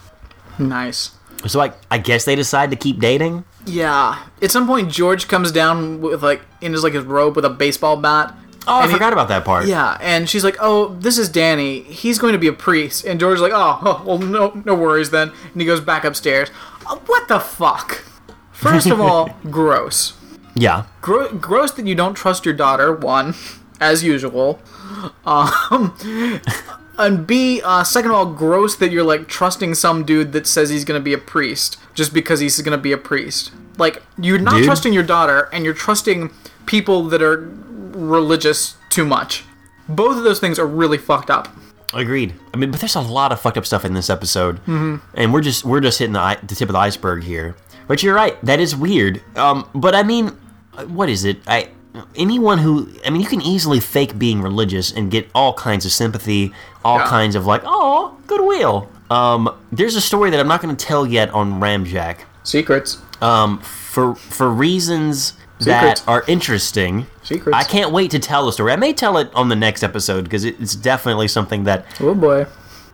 Nice. 0.57 1.11
So 1.45 1.59
like, 1.59 1.75
I 1.91 1.97
guess 1.97 2.25
they 2.25 2.35
decide 2.35 2.71
to 2.71 2.77
keep 2.77 2.99
dating. 2.99 3.43
Yeah. 3.65 4.23
At 4.41 4.51
some 4.51 4.65
point, 4.65 4.89
George 4.91 5.27
comes 5.27 5.51
down 5.51 6.01
with 6.01 6.23
like 6.23 6.41
in 6.61 6.71
his 6.73 6.83
like 6.83 6.93
his 6.93 7.03
robe 7.03 7.35
with 7.35 7.45
a 7.45 7.49
baseball 7.49 7.97
bat. 7.97 8.33
Oh, 8.69 8.79
I 8.79 8.81
And 8.83 8.89
he- 8.91 8.95
forgot 8.95 9.13
about 9.13 9.27
that 9.29 9.45
part. 9.45 9.65
Yeah, 9.65 9.97
and 10.01 10.29
she's 10.29 10.43
like, 10.43 10.57
"Oh, 10.59 10.95
this 10.99 11.17
is 11.17 11.29
Danny. 11.29 11.81
He's 11.83 12.19
going 12.19 12.33
to 12.33 12.39
be 12.39 12.47
a 12.47 12.53
priest." 12.53 13.05
And 13.05 13.19
George's 13.19 13.41
like, 13.41 13.53
"Oh, 13.53 13.79
oh, 13.83 14.03
well, 14.05 14.17
no, 14.17 14.61
no 14.65 14.75
worries 14.75 15.09
then." 15.11 15.31
And 15.53 15.61
he 15.61 15.65
goes 15.67 15.79
back 15.81 16.03
upstairs. 16.03 16.49
Uh, 16.85 16.95
what 17.05 17.27
the 17.27 17.39
fuck? 17.39 18.03
First 18.51 18.87
of 18.87 18.99
all, 18.99 19.29
gross. 19.51 20.13
Yeah. 20.55 20.85
Gro- 21.01 21.33
gross 21.33 21.71
that 21.73 21.85
you 21.85 21.95
don't 21.95 22.15
trust 22.15 22.43
your 22.45 22.53
daughter. 22.55 22.91
One, 22.93 23.35
as 23.79 24.03
usual. 24.03 24.59
Um, 25.25 25.93
and 26.97 27.27
B, 27.27 27.61
uh, 27.63 27.83
second 27.83 28.11
of 28.11 28.17
all, 28.17 28.25
gross 28.25 28.75
that 28.77 28.91
you're 28.91 29.03
like 29.03 29.27
trusting 29.27 29.75
some 29.75 30.05
dude 30.05 30.31
that 30.33 30.47
says 30.47 30.69
he's 30.69 30.85
gonna 30.85 30.99
be 30.99 31.13
a 31.13 31.17
priest 31.17 31.77
just 31.93 32.13
because 32.13 32.39
he's 32.39 32.61
gonna 32.61 32.77
be 32.77 32.91
a 32.91 32.97
priest. 32.97 33.51
Like 33.77 34.01
you're 34.17 34.39
not 34.39 34.55
Dude. 34.55 34.65
trusting 34.65 34.93
your 34.93 35.03
daughter, 35.03 35.49
and 35.53 35.63
you're 35.63 35.73
trusting 35.73 36.31
people 36.65 37.03
that 37.09 37.21
are 37.21 37.49
religious 37.91 38.75
too 38.89 39.05
much. 39.05 39.43
Both 39.87 40.17
of 40.17 40.23
those 40.23 40.39
things 40.39 40.59
are 40.59 40.67
really 40.67 40.97
fucked 40.97 41.29
up. 41.29 41.47
Agreed. 41.93 42.33
I 42.53 42.57
mean, 42.57 42.71
but 42.71 42.79
there's 42.79 42.95
a 42.95 43.01
lot 43.01 43.31
of 43.31 43.39
fucked 43.39 43.57
up 43.57 43.65
stuff 43.65 43.85
in 43.85 43.93
this 43.93 44.09
episode, 44.09 44.57
mm-hmm. 44.65 44.97
and 45.13 45.33
we're 45.33 45.41
just 45.41 45.63
we're 45.63 45.79
just 45.79 45.99
hitting 45.99 46.13
the, 46.13 46.39
the 46.43 46.55
tip 46.55 46.69
of 46.69 46.73
the 46.73 46.79
iceberg 46.79 47.23
here. 47.23 47.55
But 47.87 48.03
you're 48.03 48.15
right. 48.15 48.39
That 48.43 48.59
is 48.59 48.75
weird. 48.75 49.21
Um, 49.37 49.69
but 49.73 49.95
I 49.95 50.03
mean, 50.03 50.37
uh, 50.73 50.85
what 50.85 51.09
is 51.09 51.23
it? 51.23 51.39
I 51.47 51.69
anyone 52.15 52.57
who 52.59 52.89
I 53.05 53.09
mean, 53.09 53.21
you 53.21 53.27
can 53.27 53.41
easily 53.41 53.79
fake 53.79 54.17
being 54.19 54.41
religious 54.41 54.91
and 54.91 55.09
get 55.11 55.29
all 55.35 55.53
kinds 55.53 55.85
of 55.85 55.91
sympathy, 55.91 56.53
all 56.83 56.97
Yeah. 56.99 57.07
kinds 57.07 57.35
of 57.35 57.45
like, 57.45 57.61
oh, 57.65 58.15
goodwill. 58.27 58.89
Um, 59.09 59.49
there's 59.71 59.95
a 59.95 60.01
story 60.01 60.29
that 60.31 60.39
I'm 60.39 60.47
not 60.47 60.61
going 60.61 60.75
to 60.75 60.85
tell 60.85 61.05
yet 61.05 61.29
on 61.31 61.59
Ramjack. 61.61 62.17
Secrets. 62.43 62.97
um, 63.21 63.59
for 63.59 64.15
for 64.15 64.49
reasons 64.49 65.33
that 65.61 66.07
are 66.07 66.23
interesting. 66.27 67.07
Secrets. 67.23 67.57
I 67.57 67.63
can't 67.63 67.91
wait 67.91 68.11
to 68.11 68.19
tell 68.19 68.45
the 68.45 68.51
story. 68.51 68.71
I 68.71 68.75
may 68.75 68.93
tell 68.93 69.17
it 69.17 69.29
on 69.33 69.49
the 69.49 69.55
next 69.55 69.81
episode 69.83 70.23
because 70.23 70.43
it's 70.45 70.75
definitely 70.75 71.27
something 71.27 71.63
that. 71.63 71.85
Oh 71.99 72.13
boy. 72.13 72.45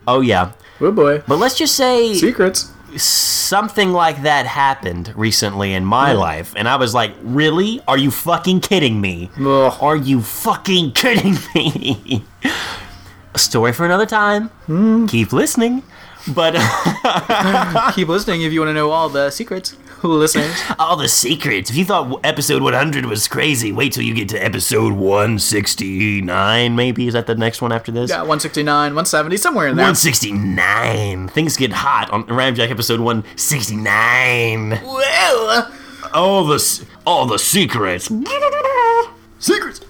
Oh 0.07 0.21
yeah, 0.21 0.51
Oh 0.81 0.91
boy. 0.91 1.21
but 1.27 1.37
let's 1.39 1.55
just 1.57 1.75
say 1.75 2.13
Secrets. 2.13 2.71
Something 2.97 3.91
like 3.91 4.23
that 4.23 4.45
happened 4.45 5.13
recently 5.15 5.73
in 5.73 5.85
my 5.85 6.13
hmm. 6.13 6.19
life, 6.19 6.53
and 6.55 6.67
I 6.67 6.75
was 6.75 6.93
like, 6.93 7.13
"Really? 7.21 7.81
Are 7.87 7.97
you 7.97 8.11
fucking 8.11 8.61
kidding 8.61 9.01
me? 9.01 9.29
Ugh. 9.37 9.77
Are 9.81 9.95
you 9.95 10.21
fucking 10.21 10.91
kidding 11.01 11.37
me?" 11.55 12.23
A 13.35 13.39
story 13.39 13.73
for 13.73 13.85
another 13.85 14.05
time. 14.05 14.49
Hmm. 14.67 15.05
Keep 15.07 15.33
listening. 15.33 15.83
But 16.27 16.53
Keep 17.95 18.07
listening 18.07 18.43
if 18.43 18.53
you 18.53 18.61
want 18.61 18.69
to 18.69 18.73
know 18.73 18.91
all 18.91 19.09
the 19.09 19.29
secrets, 19.29 19.75
listeners. 20.09 20.55
all 20.79 20.95
the 20.95 21.07
secrets. 21.07 21.69
If 21.69 21.75
you 21.75 21.85
thought 21.85 22.19
episode 22.23 22.61
100 22.61 23.05
was 23.05 23.27
crazy, 23.27 23.71
wait 23.71 23.93
till 23.93 24.03
you 24.03 24.13
get 24.13 24.29
to 24.29 24.37
episode 24.43 24.93
169. 24.93 26.75
Maybe 26.75 27.07
is 27.07 27.13
that 27.13 27.27
the 27.27 27.35
next 27.35 27.61
one 27.61 27.71
after 27.71 27.91
this? 27.91 28.09
Yeah, 28.09 28.17
169, 28.17 28.65
170, 28.67 29.37
somewhere 29.37 29.67
in 29.67 29.75
there. 29.75 29.83
169. 29.85 31.27
Things 31.29 31.57
get 31.57 31.71
hot 31.71 32.09
on 32.11 32.23
Ramjack 32.25 32.69
episode 32.69 32.99
169. 32.99 34.69
Well, 34.69 35.49
uh, 35.49 35.71
All 36.13 36.45
the 36.45 36.85
all 37.05 37.25
the 37.25 37.39
secrets. 37.39 38.11
Secrets. 39.39 39.81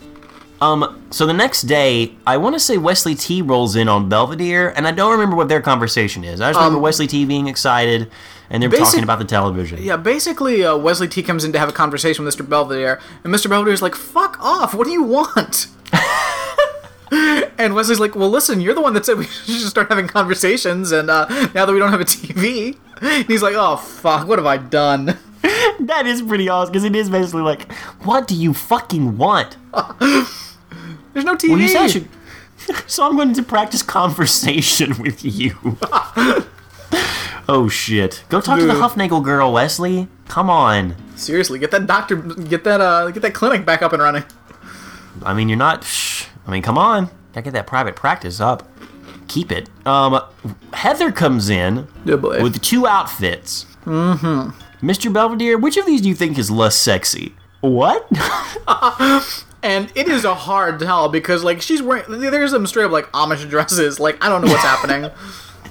Um. 0.63 1.05
So 1.09 1.25
the 1.25 1.33
next 1.33 1.63
day, 1.63 2.13
I 2.25 2.37
want 2.37 2.55
to 2.55 2.59
say 2.59 2.77
Wesley 2.77 3.15
T 3.15 3.41
rolls 3.41 3.75
in 3.75 3.89
on 3.89 4.07
Belvedere, 4.07 4.69
and 4.75 4.87
I 4.87 4.91
don't 4.91 5.11
remember 5.11 5.35
what 5.35 5.49
their 5.49 5.61
conversation 5.61 6.23
is. 6.23 6.39
I 6.39 6.49
just 6.49 6.57
remember 6.57 6.79
Wesley 6.79 7.05
T 7.05 7.25
being 7.25 7.47
excited, 7.47 8.09
and 8.49 8.63
they're 8.63 8.69
basic- 8.69 8.85
talking 8.85 9.03
about 9.03 9.19
the 9.19 9.25
television. 9.25 9.83
yeah, 9.83 9.97
basically, 9.97 10.63
uh, 10.63 10.77
Wesley 10.77 11.07
T 11.09 11.21
comes 11.21 11.43
in 11.43 11.51
to 11.51 11.59
have 11.59 11.67
a 11.67 11.73
conversation 11.73 12.23
with 12.23 12.33
Mr. 12.35 12.47
Belvedere, 12.47 13.01
and 13.25 13.33
Mr. 13.33 13.47
Belvedere's 13.47 13.81
like, 13.81 13.93
fuck 13.95 14.37
off, 14.39 14.73
what 14.73 14.85
do 14.85 14.91
you 14.91 15.03
want? 15.03 15.67
and 17.57 17.75
Wesley's 17.75 17.99
like, 17.99 18.15
well, 18.15 18.29
listen, 18.29 18.61
you're 18.61 18.73
the 18.73 18.81
one 18.81 18.93
that 18.93 19.05
said 19.05 19.17
we 19.17 19.25
should 19.45 19.67
start 19.67 19.89
having 19.89 20.07
conversations, 20.07 20.91
and 20.93 21.09
uh, 21.09 21.25
now 21.53 21.65
that 21.65 21.73
we 21.73 21.79
don't 21.79 21.91
have 21.91 22.01
a 22.01 22.05
TV, 22.05 22.77
and 23.01 23.25
he's 23.27 23.43
like, 23.43 23.55
oh, 23.55 23.75
fuck, 23.75 24.27
what 24.27 24.39
have 24.39 24.45
I 24.45 24.57
done? 24.57 25.17
That 25.81 26.05
is 26.07 26.21
pretty 26.21 26.47
awesome 26.47 26.71
because 26.71 26.85
it 26.85 26.95
is 26.95 27.09
basically 27.09 27.41
like, 27.41 27.69
what 28.03 28.27
do 28.27 28.35
you 28.35 28.53
fucking 28.53 29.17
want? 29.17 29.57
There's 31.13 31.25
no 31.25 31.35
TV. 31.35 31.49
Well, 31.51 31.59
you 31.59 31.67
said 31.67 31.81
I 31.83 31.87
should. 31.87 32.07
So 32.87 33.05
I'm 33.05 33.15
going 33.15 33.33
to 33.33 33.43
practice 33.43 33.81
conversation 33.81 34.97
with 35.01 35.25
you. 35.25 35.55
oh 37.49 37.67
shit! 37.69 38.23
Go 38.29 38.39
talk 38.39 38.59
to 38.59 38.65
the 38.65 38.73
Dude. 38.73 38.81
Huffnagel 38.81 39.23
girl, 39.23 39.51
Wesley. 39.51 40.07
Come 40.27 40.49
on. 40.49 40.95
Seriously, 41.17 41.59
get 41.59 41.71
that 41.71 41.87
doctor, 41.87 42.15
get 42.15 42.63
that, 42.63 42.79
uh, 42.79 43.11
get 43.11 43.21
that 43.23 43.33
clinic 43.33 43.65
back 43.65 43.81
up 43.81 43.91
and 43.93 44.01
running. 44.01 44.23
I 45.23 45.33
mean, 45.33 45.49
you're 45.49 45.57
not. 45.57 45.83
Shh. 45.83 46.27
I 46.47 46.51
mean, 46.51 46.61
come 46.61 46.77
on. 46.77 47.09
Gotta 47.33 47.41
get 47.43 47.53
that 47.53 47.67
private 47.67 47.95
practice 47.95 48.39
up. 48.39 48.69
Keep 49.27 49.51
it. 49.51 49.69
Um, 49.85 50.21
Heather 50.73 51.11
comes 51.11 51.49
in 51.49 51.87
boy. 52.05 52.41
with 52.43 52.61
two 52.61 52.85
outfits. 52.87 53.65
Mm-hmm. 53.85 54.85
Mr. 54.87 55.11
Belvedere, 55.11 55.57
which 55.57 55.77
of 55.77 55.85
these 55.85 56.01
do 56.01 56.09
you 56.09 56.15
think 56.15 56.37
is 56.37 56.51
less 56.51 56.75
sexy? 56.75 57.33
What? 57.61 58.07
And 59.63 59.91
it 59.95 60.07
is 60.09 60.25
a 60.25 60.35
hard 60.35 60.79
tell 60.79 61.07
because 61.09 61.43
like 61.43 61.61
she's 61.61 61.81
wearing 61.81 62.03
there's 62.07 62.51
some 62.51 62.67
straight 62.67 62.85
up 62.85 62.91
like 62.91 63.09
Amish 63.13 63.49
dresses. 63.49 63.99
Like 63.99 64.23
I 64.23 64.29
don't 64.29 64.41
know 64.43 64.51
what's 64.51 64.61
happening. 64.63 65.09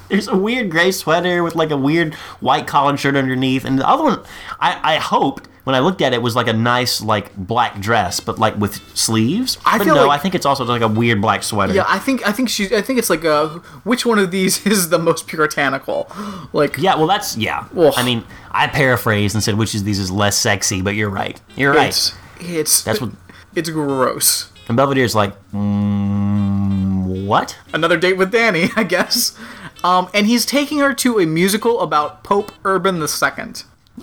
There's 0.08 0.28
a 0.28 0.36
weird 0.36 0.70
gray 0.70 0.90
sweater 0.92 1.42
with 1.42 1.54
like 1.54 1.70
a 1.70 1.76
weird 1.76 2.12
white 2.40 2.66
collared 2.66 3.00
shirt 3.00 3.16
underneath, 3.16 3.64
and 3.64 3.78
the 3.78 3.88
other 3.88 4.02
one, 4.04 4.20
I, 4.60 4.96
I 4.96 4.98
hoped 4.98 5.48
when 5.64 5.74
I 5.74 5.78
looked 5.78 6.02
at 6.02 6.12
it 6.12 6.20
was 6.20 6.36
like 6.36 6.48
a 6.48 6.52
nice 6.52 7.00
like 7.00 7.34
black 7.34 7.80
dress, 7.80 8.20
but 8.20 8.38
like 8.38 8.54
with 8.58 8.74
sleeves. 8.94 9.56
I 9.64 9.78
but 9.78 9.84
feel 9.84 9.94
no, 9.94 10.06
like- 10.08 10.18
I 10.18 10.22
think 10.22 10.34
it's 10.34 10.44
also 10.44 10.64
like 10.64 10.82
a 10.82 10.88
weird 10.88 11.22
black 11.22 11.42
sweater. 11.42 11.72
Yeah, 11.72 11.84
I 11.88 11.98
think 11.98 12.26
I 12.28 12.32
think 12.32 12.50
she's 12.50 12.70
I 12.72 12.82
think 12.82 12.98
it's 12.98 13.08
like 13.08 13.24
a, 13.24 13.48
which 13.84 14.04
one 14.04 14.18
of 14.18 14.30
these 14.30 14.66
is 14.66 14.90
the 14.90 14.98
most 14.98 15.26
puritanical? 15.28 16.10
Like 16.52 16.76
Yeah, 16.76 16.96
well, 16.96 17.06
that's 17.06 17.36
yeah. 17.38 17.66
Ugh. 17.74 17.94
I 17.96 18.04
mean, 18.04 18.22
I 18.50 18.66
paraphrased 18.66 19.34
and 19.34 19.42
said 19.42 19.54
which 19.56 19.74
of 19.74 19.84
these 19.84 19.98
is 19.98 20.10
less 20.10 20.36
sexy, 20.36 20.82
but 20.82 20.94
you're 20.94 21.08
right. 21.10 21.40
You're 21.56 21.72
right. 21.72 21.88
it's 21.88 22.14
it's 22.38 22.82
That's 22.82 23.00
what- 23.00 23.12
it's 23.54 23.70
gross. 23.70 24.50
And 24.68 24.78
Belvedere's 24.78 25.14
like, 25.14 25.34
mm, 25.52 27.26
what? 27.26 27.58
Another 27.72 27.96
date 27.96 28.14
with 28.14 28.30
Danny, 28.30 28.70
I 28.76 28.84
guess. 28.84 29.38
Um, 29.84 30.08
and 30.14 30.26
he's 30.26 30.46
taking 30.46 30.78
her 30.78 30.94
to 30.94 31.18
a 31.18 31.26
musical 31.26 31.80
about 31.80 32.22
Pope 32.22 32.52
Urban 32.64 33.00
II. 33.00 33.52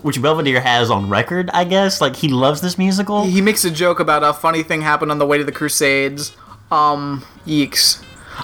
Which 0.02 0.22
Belvedere 0.22 0.62
has 0.62 0.92
on 0.92 1.10
record, 1.10 1.50
I 1.52 1.64
guess. 1.64 2.00
Like 2.00 2.18
he 2.18 2.28
loves 2.28 2.62
this 2.62 2.78
musical. 2.78 3.24
He 3.26 3.42
makes 3.42 3.66
a 3.66 3.72
joke 3.72 4.00
about 4.00 4.24
a 4.24 4.34
funny 4.34 4.62
thing 4.62 4.82
happened 4.82 5.12
on 5.12 5.18
the 5.18 5.26
way 5.26 5.38
to 5.38 5.44
the 5.44 5.52
Crusades. 5.52 6.36
Um, 6.72 7.26
yeeks. 7.48 8.04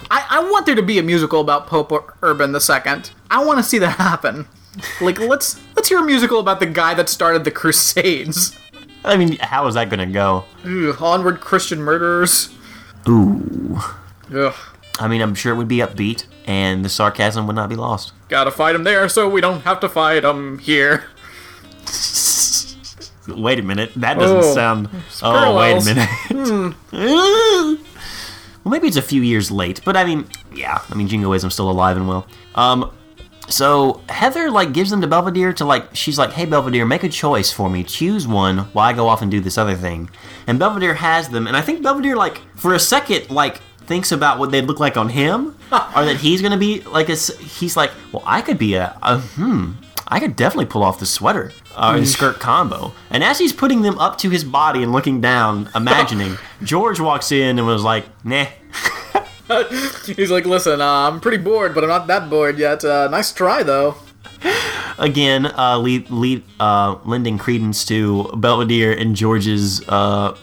I, 0.10 0.26
I 0.30 0.52
want 0.52 0.66
there 0.66 0.76
to 0.76 0.82
be 0.82 0.98
a 0.98 1.04
musical 1.04 1.42
about 1.42 1.68
Pope 1.68 1.94
Urban 2.24 2.54
II. 2.54 3.04
I 3.30 3.46
want 3.46 3.60
to 3.60 3.64
see 3.64 3.78
that 3.78 3.98
happen. 3.98 4.48
Like 5.00 5.20
let's 5.20 5.62
let's 5.76 5.88
hear 5.88 6.00
a 6.00 6.06
musical 6.06 6.40
about 6.40 6.60
the 6.60 6.66
guy 6.66 6.94
that 6.96 7.10
started 7.10 7.44
the 7.44 7.52
Crusades. 7.62 8.58
I 9.06 9.18
mean, 9.18 9.38
how 9.40 9.68
is 9.68 9.76
that 9.76 9.90
gonna 9.90 10.06
go? 10.08 10.46
Ugh, 10.66 11.02
onward 11.02 11.40
Christian 11.40 11.80
murderers. 11.82 12.50
Ooh. 13.08 13.80
Ugh. 14.34 14.54
I 15.00 15.08
mean, 15.08 15.22
I'm 15.22 15.36
sure 15.36 15.54
it 15.54 15.58
would 15.58 15.68
be 15.68 15.78
upbeat, 15.78 16.26
and 16.46 16.84
the 16.84 16.90
sarcasm 16.90 17.46
would 17.48 17.56
not 17.56 17.70
be 17.70 17.76
lost. 17.76 18.14
Gotta 18.30 18.50
fight 18.52 18.76
him 18.76 18.84
there 18.84 19.08
so 19.10 19.30
we 19.30 19.42
don't 19.42 19.62
have 19.62 19.80
to 19.82 19.90
fight 19.90 20.24
him 20.24 20.58
here. 20.60 21.06
wait 23.28 23.60
a 23.60 23.64
minute, 23.64 23.92
that 23.96 24.18
doesn't 24.18 24.38
Oh, 24.38 24.54
sound. 24.54 24.90
Oh, 25.22 25.56
wait 25.58 25.82
a 25.82 25.86
minute. 25.86 26.76
well, 26.92 28.72
maybe 28.72 28.88
it's 28.88 28.98
a 28.98 29.02
few 29.02 29.22
years 29.22 29.52
late, 29.52 29.82
but 29.86 29.96
I 29.98 30.04
mean, 30.06 30.28
yeah, 30.54 30.82
I 30.90 30.96
mean, 30.96 31.08
jingoism's 31.08 31.54
still 31.54 31.70
alive 31.70 31.98
and 31.98 32.08
well. 32.08 32.28
Um, 32.56 32.92
so 33.48 34.02
Heather 34.10 34.50
like 34.50 34.74
gives 34.74 34.90
them 34.90 35.02
to 35.02 35.08
Belvedere 35.08 35.54
to 35.54 35.66
like 35.66 35.96
she's 35.96 36.18
like, 36.18 36.34
"Hey 36.34 36.46
Belvedere, 36.46 36.86
make 36.86 37.04
a 37.04 37.10
choice 37.10 37.52
for 37.52 37.70
me. 37.70 37.84
Choose 37.84 38.28
one 38.28 38.60
while 38.74 38.88
I 38.88 38.94
go 38.94 39.08
off 39.08 39.22
and 39.22 39.30
do 39.30 39.40
this 39.40 39.58
other 39.58 39.76
thing." 39.76 40.10
And 40.48 40.60
Belvedere 40.60 40.96
has 40.96 41.30
them, 41.30 41.48
and 41.48 41.56
I 41.56 41.62
think 41.62 41.84
Belvedere 41.84 42.16
like 42.16 42.42
for 42.56 42.74
a 42.74 42.80
second 42.80 43.30
like 43.30 43.62
thinks 43.86 44.12
about 44.12 44.40
what 44.40 44.52
they'd 44.52 44.66
look 44.66 44.80
like 44.80 44.98
on 44.98 45.10
him, 45.10 45.56
or 45.72 46.06
that 46.06 46.18
he's 46.18 46.42
gonna 46.42 46.58
be 46.58 46.82
like 46.82 47.10
a. 47.10 47.16
He's 47.16 47.78
like, 47.78 47.92
"Well, 48.12 48.24
I 48.26 48.42
could 48.42 48.58
be 48.58 48.76
a, 48.76 48.98
a 49.02 49.20
hmm." 49.20 49.74
I 50.08 50.20
could 50.20 50.36
definitely 50.36 50.68
pull 50.68 50.84
off 50.84 51.00
the 51.00 51.06
sweater 51.08 51.52
uh, 51.76 51.94
and 51.98 52.08
skirt 52.08 52.40
combo. 52.40 52.94
And 53.10 53.24
as 53.24 53.40
he's 53.40 53.52
putting 53.52 53.82
them 53.82 53.98
up 53.98 54.20
to 54.20 54.30
his 54.30 54.44
body 54.44 54.84
and 54.84 54.92
looking 54.92 55.20
down, 55.20 55.68
imagining, 55.74 56.38
George 56.64 57.00
walks 57.00 57.32
in 57.32 57.58
and 57.58 57.66
was 57.68 57.84
like, 57.84 58.06
nah. 58.24 58.46
He's 60.06 60.32
like, 60.32 60.46
listen, 60.46 60.82
uh, 60.82 61.10
I'm 61.10 61.20
pretty 61.20 61.38
bored, 61.38 61.76
but 61.76 61.84
I'm 61.84 61.90
not 61.90 62.08
that 62.08 62.30
bored 62.30 62.58
yet. 62.58 62.84
Uh, 62.84 63.08
nice 63.10 63.32
try, 63.32 63.64
though. 63.64 63.96
again 64.98 65.46
uh, 65.46 65.78
lead, 65.78 66.10
lead, 66.10 66.44
uh, 66.60 66.98
lending 67.06 67.38
credence 67.38 67.86
to 67.86 68.30
Belvedere 68.36 68.94
and 68.94 69.16
George's 69.16 69.88
uh, 69.88 70.36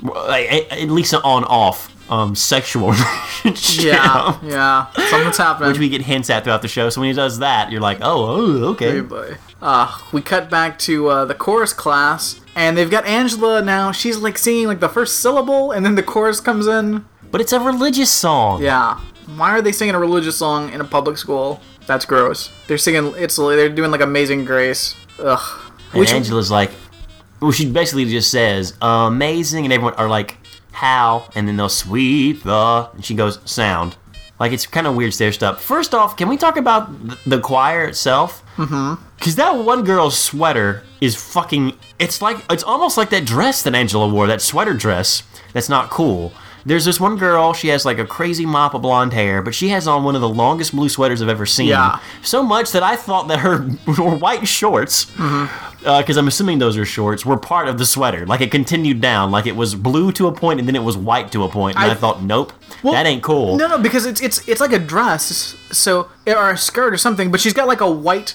at 0.70 0.88
least 0.88 1.12
an 1.12 1.20
on-off 1.24 1.92
um, 2.10 2.34
sexual 2.34 2.92
relationship. 3.44 3.84
Yeah, 3.84 4.38
yeah. 4.44 4.90
Something's 5.08 5.38
happening. 5.38 5.70
Which 5.70 5.78
we 5.78 5.88
get 5.88 6.02
hints 6.02 6.30
at 6.30 6.44
throughout 6.44 6.62
the 6.62 6.68
show. 6.68 6.90
So 6.90 7.00
when 7.00 7.08
he 7.08 7.14
does 7.14 7.38
that, 7.38 7.72
you're 7.72 7.80
like, 7.80 7.98
oh, 8.02 8.26
oh 8.26 8.64
okay. 8.70 9.00
Hey. 9.00 9.36
Uh, 9.60 9.98
we 10.12 10.20
cut 10.20 10.50
back 10.50 10.78
to 10.80 11.08
uh, 11.08 11.24
the 11.24 11.34
chorus 11.34 11.72
class, 11.72 12.40
and 12.54 12.76
they've 12.76 12.90
got 12.90 13.06
Angela 13.06 13.62
now. 13.62 13.92
She's 13.92 14.18
like 14.18 14.36
singing 14.36 14.66
like 14.66 14.80
the 14.80 14.88
first 14.88 15.20
syllable, 15.20 15.72
and 15.72 15.86
then 15.86 15.94
the 15.94 16.02
chorus 16.02 16.40
comes 16.40 16.66
in. 16.66 17.04
But 17.32 17.40
it's 17.40 17.52
a 17.52 17.58
religious 17.58 18.10
song. 18.10 18.62
Yeah. 18.62 19.00
Why 19.36 19.50
are 19.50 19.62
they 19.62 19.72
singing 19.72 19.94
a 19.96 19.98
religious 19.98 20.36
song 20.36 20.72
in 20.72 20.80
a 20.80 20.84
public 20.84 21.18
school? 21.18 21.60
That's 21.86 22.04
gross. 22.04 22.52
They're 22.68 22.78
singing. 22.78 23.12
It's 23.16 23.36
they're 23.36 23.68
doing 23.68 23.90
like 23.90 24.02
Amazing 24.02 24.44
Grace. 24.44 24.94
Ugh. 25.18 25.40
And 25.92 26.00
Which 26.00 26.12
Angela's 26.12 26.50
like, 26.50 26.70
well, 27.40 27.50
she 27.50 27.70
basically 27.70 28.04
just 28.04 28.30
says, 28.30 28.74
amazing, 28.80 29.64
and 29.64 29.72
everyone 29.72 29.94
are 29.94 30.08
like, 30.08 30.36
how? 30.70 31.28
And 31.34 31.48
then 31.48 31.56
they'll 31.56 31.68
sweep 31.68 32.44
the, 32.44 32.88
and 32.92 33.04
she 33.04 33.14
goes, 33.14 33.40
sound. 33.44 33.96
Like, 34.38 34.52
it's 34.52 34.66
kind 34.66 34.86
of 34.86 34.94
weird 34.94 35.12
stair 35.12 35.32
stuff. 35.32 35.62
First 35.62 35.94
off, 35.94 36.16
can 36.16 36.28
we 36.28 36.36
talk 36.36 36.56
about 36.56 36.88
the 37.26 37.40
choir 37.40 37.84
itself? 37.86 38.42
Mm-hmm. 38.56 39.02
Because 39.16 39.36
that 39.36 39.56
one 39.56 39.84
girl's 39.84 40.18
sweater 40.18 40.82
is 41.00 41.14
fucking, 41.14 41.76
it's 41.98 42.22
like, 42.22 42.38
it's 42.50 42.64
almost 42.64 42.96
like 42.96 43.10
that 43.10 43.24
dress 43.24 43.62
that 43.62 43.74
Angela 43.74 44.08
wore, 44.08 44.26
that 44.26 44.40
sweater 44.40 44.74
dress 44.74 45.22
that's 45.52 45.68
not 45.68 45.90
cool. 45.90 46.32
There's 46.64 46.84
this 46.84 47.00
one 47.00 47.16
girl, 47.16 47.52
she 47.52 47.68
has 47.68 47.84
like 47.84 47.98
a 47.98 48.06
crazy 48.06 48.46
mop 48.46 48.74
of 48.74 48.82
blonde 48.82 49.12
hair, 49.12 49.42
but 49.42 49.54
she 49.54 49.68
has 49.70 49.88
on 49.88 50.04
one 50.04 50.14
of 50.14 50.20
the 50.20 50.28
longest 50.28 50.74
blue 50.74 50.88
sweaters 50.88 51.22
I've 51.22 51.28
ever 51.28 51.46
seen. 51.46 51.68
Yeah. 51.68 52.00
So 52.22 52.42
much 52.42 52.72
that 52.72 52.82
I 52.82 52.96
thought 52.96 53.28
that 53.28 53.40
her 53.40 53.58
white 53.96 54.46
shorts, 54.46 55.06
mm-hmm. 55.06 55.86
uh, 55.86 56.00
because 56.00 56.16
I'm 56.16 56.28
assuming 56.28 56.58
those 56.58 56.76
are 56.76 56.84
shorts, 56.84 57.26
were 57.26 57.36
part 57.36 57.68
of 57.68 57.78
the 57.78 57.86
sweater. 57.86 58.26
Like 58.26 58.40
it 58.40 58.50
continued 58.50 59.00
down, 59.00 59.30
like 59.30 59.46
it 59.46 59.56
was 59.56 59.74
blue 59.74 60.12
to 60.12 60.26
a 60.28 60.32
point 60.32 60.60
and 60.60 60.68
then 60.68 60.76
it 60.76 60.82
was 60.82 60.96
white 60.96 61.32
to 61.32 61.44
a 61.44 61.48
point. 61.48 61.76
And 61.76 61.86
I, 61.86 61.92
I- 61.92 61.94
thought, 61.94 62.22
nope, 62.22 62.52
Well, 62.82 62.92
that 62.94 63.06
ain't 63.06 63.22
cool. 63.22 63.56
No, 63.56 63.66
no, 63.68 63.78
because 63.78 64.06
it's 64.06 64.20
it's 64.20 64.46
it's 64.48 64.60
like 64.60 64.72
a 64.72 64.78
dress, 64.78 65.56
so 65.70 66.08
or 66.26 66.50
a 66.50 66.56
skirt 66.56 66.92
or 66.92 66.96
something. 66.98 67.30
But 67.30 67.40
she's 67.40 67.52
got 67.54 67.66
like 67.68 67.80
a 67.80 67.90
white, 67.90 68.34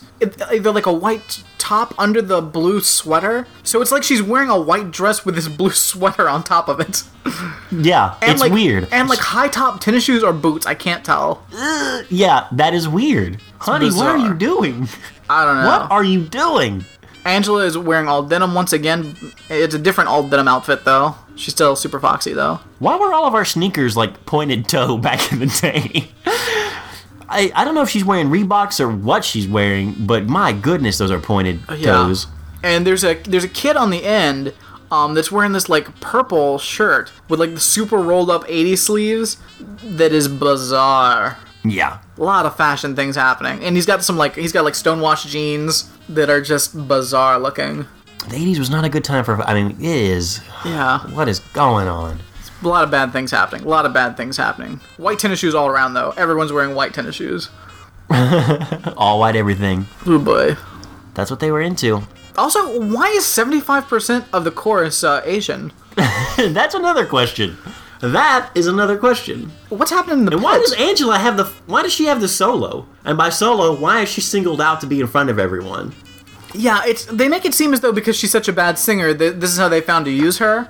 either 0.51 0.71
like 0.71 0.85
a 0.85 0.93
white 0.93 1.43
top 1.57 1.93
under 1.99 2.21
the 2.21 2.41
blue 2.41 2.81
sweater. 2.81 3.47
So 3.63 3.81
it's 3.81 3.91
like 3.91 4.03
she's 4.03 4.21
wearing 4.21 4.49
a 4.49 4.59
white 4.59 4.91
dress 4.91 5.25
with 5.25 5.35
this 5.35 5.47
blue 5.47 5.69
sweater 5.89 6.29
on 6.29 6.43
top 6.43 6.67
of 6.69 6.79
it. 6.79 7.03
Yeah, 7.71 8.15
And 8.21 8.31
it's 8.31 8.41
like, 8.41 8.53
weird. 8.53 8.87
And 8.91 9.09
like 9.09 9.19
high 9.19 9.49
top 9.49 9.81
tennis 9.81 10.03
shoes 10.05 10.23
or 10.23 10.31
boots, 10.33 10.65
I 10.65 10.75
can't 10.75 11.03
tell. 11.03 11.45
yeah, 12.09 12.47
that 12.53 12.73
is 12.73 12.87
weird. 12.87 13.41
Honey, 13.59 13.89
what 13.91 14.07
are 14.07 14.17
you 14.17 14.33
doing? 14.33 14.87
I 15.29 15.45
don't 15.45 15.57
know. 15.57 15.67
What 15.67 15.91
are 15.91 16.03
you 16.03 16.21
doing? 16.23 16.85
Angela 17.27 17.65
is 17.65 17.77
wearing 17.77 18.07
all 18.07 18.23
denim 18.23 18.53
once 18.53 18.71
again. 18.71 19.15
It's 19.49 19.75
a 19.75 19.79
different 19.79 20.09
all 20.09 20.27
denim 20.27 20.47
outfit 20.47 20.85
though. 20.85 21.15
She's 21.35 21.53
still 21.53 21.75
super 21.75 21.99
foxy 21.99 22.33
though. 22.33 22.61
Why 22.79 22.95
were 22.97 23.13
all 23.13 23.25
of 23.25 23.35
our 23.35 23.45
sneakers 23.45 23.97
like 23.97 24.25
pointed 24.25 24.67
toe 24.69 24.97
back 25.07 25.31
in 25.31 25.39
the 25.39 25.47
day? 25.47 26.09
I, 27.29 27.51
I 27.53 27.65
don't 27.65 27.75
know 27.75 27.81
if 27.81 27.89
she's 27.89 28.05
wearing 28.05 28.27
Reeboks 28.27 28.79
or 28.79 28.89
what 28.89 29.25
she's 29.25 29.47
wearing, 29.47 29.93
but 29.99 30.27
my 30.27 30.53
goodness, 30.53 30.97
those 30.97 31.11
are 31.11 31.19
pointed 31.19 31.59
toes. 31.67 32.27
And 32.63 32.87
there's 32.87 33.03
a 33.03 33.15
there's 33.15 33.43
a 33.43 33.49
kid 33.49 33.75
on 33.75 33.89
the 33.89 34.03
end 34.05 34.53
um, 34.89 35.13
that's 35.13 35.31
wearing 35.31 35.51
this 35.51 35.67
like 35.67 35.99
purple 35.99 36.57
shirt 36.57 37.11
with 37.27 37.39
like 37.41 37.53
the 37.53 37.59
super 37.59 37.97
rolled 37.97 38.29
up 38.29 38.45
80 38.47 38.77
sleeves 38.77 39.37
that 39.83 40.13
is 40.13 40.29
bizarre. 40.29 41.37
Yeah. 41.65 41.99
A 42.17 42.23
lot 42.23 42.45
of 42.45 42.55
fashion 42.55 42.95
things 42.95 43.15
happening. 43.15 43.63
And 43.63 43.75
he's 43.75 43.85
got 43.85 44.03
some 44.03 44.17
like 44.17 44.35
he's 44.35 44.51
got 44.51 44.65
like 44.65 44.75
stonewashed 44.75 45.27
jeans 45.27 45.89
that 46.09 46.29
are 46.29 46.41
just 46.41 46.87
bizarre 46.87 47.39
looking. 47.39 47.85
The 48.29 48.35
80s 48.35 48.59
was 48.59 48.69
not 48.69 48.83
a 48.83 48.89
good 48.89 49.03
time 49.03 49.23
for. 49.23 49.41
I 49.41 49.53
mean, 49.53 49.71
it 49.79 49.85
is. 49.85 50.41
Yeah. 50.65 50.99
What 51.13 51.27
is 51.29 51.39
going 51.39 51.87
on? 51.87 52.19
A 52.63 52.67
lot 52.67 52.83
of 52.83 52.91
bad 52.91 53.11
things 53.11 53.29
happening. 53.31 53.63
A 53.65 53.69
lot 53.69 53.85
of 53.85 53.93
bad 53.93 54.17
things 54.17 54.35
happening. 54.35 54.81
White 54.97 55.19
tennis 55.19 55.39
shoes 55.39 55.53
all 55.53 55.67
around 55.67 55.93
though. 55.93 56.13
Everyone's 56.17 56.51
wearing 56.51 56.75
white 56.75 56.93
tennis 56.93 57.15
shoes. 57.15 57.49
All 58.97 59.19
white 59.19 59.35
everything. 59.35 59.85
Oh 60.05 60.17
boy. 60.17 60.55
That's 61.13 61.29
what 61.29 61.39
they 61.39 61.51
were 61.51 61.61
into. 61.61 62.01
Also, 62.37 62.79
why 62.79 63.07
is 63.07 63.23
75% 63.25 64.25
of 64.31 64.43
the 64.43 64.51
chorus 64.51 65.03
uh, 65.03 65.21
Asian? 65.25 65.73
That's 66.37 66.75
another 66.75 67.05
question. 67.05 67.57
That 68.01 68.49
is 68.55 68.67
another 68.67 68.97
question. 68.97 69.51
What's 69.69 69.91
happening 69.91 70.19
in 70.19 70.25
the 70.25 70.31
And 70.31 70.43
why 70.43 70.57
does 70.57 70.73
Angela 70.73 71.17
have 71.17 71.35
the? 71.35 71.45
Why 71.65 71.83
does 71.83 71.93
she 71.93 72.05
have 72.05 72.21
the 72.21 72.27
solo? 72.27 72.87
And 73.03 73.17
by 73.17 73.29
solo, 73.29 73.75
why 73.75 74.01
is 74.01 74.09
she 74.09 74.21
singled 74.21 74.61
out 74.61 74.79
to 74.81 74.87
be 74.87 75.01
in 75.01 75.07
front 75.07 75.29
of 75.29 75.39
everyone? 75.39 75.93
Yeah, 76.53 76.81
it's 76.85 77.05
they 77.05 77.27
make 77.27 77.43
it 77.45 77.53
seem 77.53 77.73
as 77.73 77.81
though 77.81 77.91
because 77.91 78.15
she's 78.15 78.31
such 78.31 78.47
a 78.47 78.53
bad 78.53 78.79
singer 78.79 79.13
that 79.13 79.41
this 79.41 79.51
is 79.51 79.57
how 79.57 79.67
they 79.67 79.81
found 79.81 80.05
to 80.05 80.11
use 80.11 80.37
her. 80.37 80.69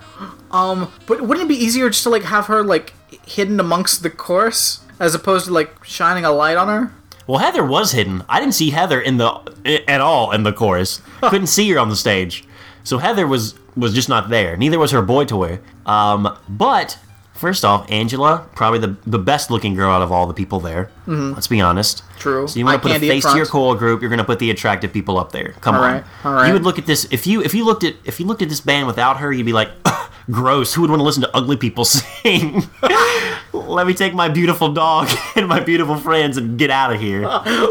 Um, 0.51 0.91
but 1.05 1.21
wouldn't 1.21 1.45
it 1.45 1.49
be 1.49 1.63
easier 1.63 1.89
just 1.89 2.03
to 2.03 2.09
like 2.09 2.23
have 2.23 2.47
her 2.47 2.63
like 2.63 2.93
hidden 3.27 3.59
amongst 3.59 4.01
the 4.01 4.09
chorus 4.09 4.81
as 4.99 5.13
opposed 5.13 5.45
to 5.45 5.53
like 5.53 5.83
shining 5.83 6.25
a 6.25 6.31
light 6.31 6.57
on 6.57 6.67
her? 6.67 6.93
Well, 7.27 7.39
Heather 7.39 7.63
was 7.63 7.91
hidden. 7.91 8.23
I 8.27 8.39
didn't 8.39 8.55
see 8.55 8.71
Heather 8.71 8.99
in 8.99 9.17
the 9.17 9.83
at 9.87 10.01
all 10.01 10.31
in 10.31 10.43
the 10.43 10.53
chorus. 10.53 11.01
Couldn't 11.21 11.47
see 11.47 11.69
her 11.71 11.79
on 11.79 11.89
the 11.89 11.95
stage. 11.95 12.45
So 12.83 12.97
Heather 12.97 13.27
was 13.27 13.53
was 13.75 13.93
just 13.93 14.09
not 14.09 14.29
there. 14.29 14.57
Neither 14.57 14.79
was 14.79 14.91
her 14.91 15.01
boy 15.03 15.25
toy. 15.25 15.59
Um, 15.85 16.35
but 16.49 16.97
first 17.37 17.63
off, 17.63 17.89
Angela 17.91 18.47
probably 18.55 18.79
the 18.79 18.95
the 19.05 19.19
best 19.19 19.49
looking 19.51 19.75
girl 19.75 19.91
out 19.91 20.01
of 20.01 20.11
all 20.11 20.27
the 20.27 20.33
people 20.33 20.59
there. 20.59 20.85
Mm-hmm. 21.07 21.33
Let's 21.33 21.47
be 21.47 21.61
honest. 21.61 22.03
True. 22.19 22.47
So 22.47 22.59
you 22.59 22.65
want 22.65 22.81
to 22.81 22.87
put 22.87 22.95
a 22.95 22.99
face 22.99 23.23
to 23.25 23.35
your 23.37 23.45
core 23.45 23.75
group. 23.75 24.01
You're 24.01 24.09
going 24.09 24.17
to 24.19 24.25
put 24.25 24.39
the 24.39 24.49
attractive 24.51 24.91
people 24.91 25.17
up 25.17 25.31
there. 25.31 25.53
Come 25.61 25.75
All 25.75 25.83
on. 25.83 25.93
right, 25.93 26.03
all 26.23 26.33
right. 26.33 26.47
You 26.47 26.53
would 26.53 26.63
look 26.63 26.77
at 26.79 26.85
this 26.85 27.07
if 27.11 27.27
you 27.27 27.41
if 27.41 27.53
you 27.53 27.63
looked 27.65 27.83
at 27.83 27.95
if 28.03 28.19
you 28.19 28.25
looked 28.25 28.41
at 28.41 28.49
this 28.49 28.61
band 28.61 28.87
without 28.87 29.17
her, 29.17 29.31
you'd 29.31 29.45
be 29.45 29.53
like, 29.53 29.69
gross. 30.31 30.73
Who 30.73 30.81
would 30.81 30.89
want 30.89 30.99
to 30.99 31.03
listen 31.05 31.21
to 31.23 31.35
ugly 31.35 31.57
people 31.57 31.85
sing? 31.85 32.63
Let 33.53 33.87
me 33.87 33.93
take 33.93 34.13
my 34.13 34.29
beautiful 34.29 34.73
dog 34.73 35.09
and 35.35 35.47
my 35.47 35.59
beautiful 35.59 35.97
friends 35.97 36.37
and 36.37 36.57
get 36.57 36.69
out 36.69 36.93
of 36.93 36.99
here. 36.99 37.27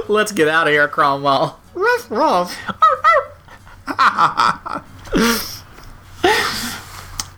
Let's 0.08 0.32
get 0.32 0.48
out 0.48 0.66
of 0.66 0.72
here, 0.72 0.88
Cromwell. 0.88 1.60
Ruff, 1.74 2.10
ruff. 2.10 2.56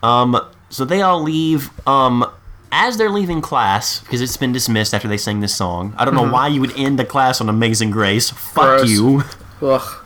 Um, 0.01 0.39
So 0.69 0.85
they 0.85 1.01
all 1.01 1.21
leave. 1.21 1.69
Um, 1.87 2.25
as 2.71 2.97
they're 2.97 3.09
leaving 3.09 3.41
class, 3.41 3.99
because 4.01 4.21
it's 4.21 4.37
been 4.37 4.51
dismissed 4.51 4.93
after 4.93 5.07
they 5.07 5.17
sang 5.17 5.39
this 5.39 5.55
song. 5.55 5.93
I 5.97 6.05
don't 6.05 6.13
know 6.13 6.29
why 6.29 6.47
you 6.47 6.61
would 6.61 6.77
end 6.77 6.99
the 6.99 7.05
class 7.05 7.41
on 7.41 7.49
Amazing 7.49 7.91
Grace. 7.91 8.29
Fuck 8.29 8.79
Gross. 8.79 8.89
you. 8.89 9.23
Ugh. 9.61 10.05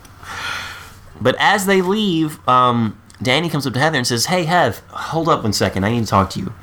But 1.19 1.35
as 1.39 1.65
they 1.65 1.81
leave, 1.81 2.45
um, 2.47 2.99
Danny 3.21 3.49
comes 3.49 3.67
up 3.67 3.73
to 3.73 3.79
Heather 3.79 3.97
and 3.97 4.07
says, 4.07 4.27
"Hey, 4.27 4.45
Hev, 4.45 4.81
hold 4.89 5.29
up 5.29 5.43
one 5.43 5.53
second. 5.53 5.83
I 5.83 5.91
need 5.91 6.01
to 6.01 6.09
talk 6.09 6.29
to 6.31 6.39
you. 6.39 6.53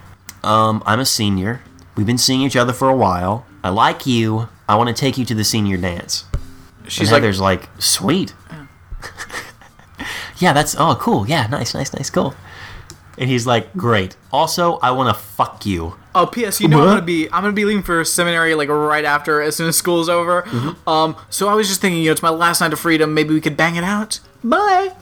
Um, 0.43 0.83
I'm 0.87 1.01
a 1.01 1.07
senior. 1.07 1.63
We've 1.97 2.07
been 2.07 2.19
seeing 2.19 2.41
each 2.43 2.57
other 2.57 2.73
for 2.73 2.89
a 2.89 2.97
while. 2.97 3.47
I 3.63 3.69
like 3.69 4.07
you. 4.07 4.49
I 4.69 4.77
want 4.77 4.89
to 4.89 4.95
take 4.95 5.19
you 5.19 5.25
to 5.27 5.35
the 5.35 5.45
senior 5.45 5.77
dance." 5.77 6.25
She's 6.89 7.13
like, 7.13 7.23
Heather's 7.23 7.41
like, 7.41 7.69
"Sweet." 7.79 8.35
yeah, 10.39 10.53
that's 10.53 10.75
oh 10.79 10.97
cool. 11.01 11.29
Yeah, 11.29 11.47
nice, 11.47 11.75
nice, 11.75 11.95
nice, 11.95 12.11
cool. 12.11 12.35
And 13.19 13.29
he's 13.29 13.47
like, 13.47 13.75
"Great. 13.77 14.17
Also, 14.33 14.79
I 14.79 14.91
want 14.93 15.15
to 15.15 15.21
fuck 15.21 15.67
you." 15.67 15.97
Oh, 16.15 16.27
P.S. 16.27 16.61
You 16.61 16.69
know 16.69 16.81
I'm 16.81 16.87
gonna 16.87 17.03
be 17.03 17.27
I'm 17.31 17.43
gonna 17.43 17.53
be 17.53 17.65
leaving 17.65 17.83
for 17.83 18.05
seminary 18.05 18.55
like 18.55 18.69
right 18.69 19.05
after 19.05 19.41
as 19.41 19.57
soon 19.57 19.69
as 19.69 19.77
school's 19.77 20.09
over. 20.09 20.43
Mm-hmm. 20.43 20.89
Um, 20.89 21.17
so 21.29 21.49
I 21.49 21.55
was 21.55 21.69
just 21.69 21.81
thinking, 21.81 22.01
you 22.01 22.07
know, 22.07 22.13
it's 22.13 22.23
my 22.23 22.31
last 22.31 22.61
night 22.61 22.73
of 22.73 22.81
freedom. 22.81 23.15
Maybe 23.15 23.33
we 23.35 23.41
could 23.41 23.57
bang 23.57 23.77
it 23.77 23.85
out. 23.85 24.21
Bye. 24.43 24.95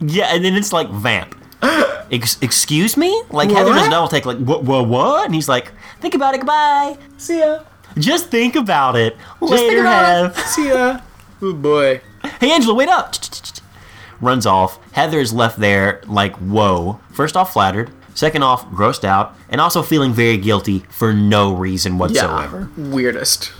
Yeah, 0.00 0.34
and 0.34 0.44
then 0.44 0.54
it's 0.54 0.72
like 0.72 0.88
vamp. 0.88 1.34
Ex- 2.12 2.38
excuse 2.40 2.96
me? 2.96 3.22
Like 3.30 3.50
Heather 3.50 3.70
doesn't 3.72 3.90
know. 3.90 4.06
Take 4.08 4.26
like 4.26 4.38
what? 4.38 4.64
What? 4.64 4.88
What? 4.88 5.26
And 5.26 5.34
he's 5.34 5.48
like, 5.48 5.72
think 6.00 6.14
about 6.14 6.34
it. 6.34 6.38
Goodbye. 6.38 6.96
See 7.18 7.38
ya. 7.40 7.62
Just 7.98 8.28
think 8.28 8.56
about 8.56 8.96
it. 8.96 9.16
Just 9.40 9.52
think 9.52 9.84
Later, 9.84 10.32
it. 10.34 10.36
See 10.46 10.68
ya. 10.68 11.00
Oh 11.42 11.54
boy. 11.54 12.02
Hey, 12.38 12.52
Angela, 12.52 12.74
wait 12.74 12.90
up. 12.90 13.14
Runs 14.20 14.46
off. 14.46 14.78
Heather 14.92 15.18
is 15.18 15.32
left 15.32 15.58
there 15.58 16.00
like, 16.06 16.36
whoa. 16.36 17.00
First 17.12 17.36
off, 17.36 17.52
flattered. 17.52 17.90
Second 18.14 18.42
off, 18.42 18.66
grossed 18.70 19.04
out, 19.04 19.36
and 19.48 19.60
also 19.60 19.82
feeling 19.82 20.12
very 20.12 20.36
guilty 20.36 20.80
for 20.90 21.12
no 21.12 21.54
reason 21.54 21.96
whatsoever. 21.96 22.68
Yeah, 22.76 22.88
weirdest. 22.88 23.52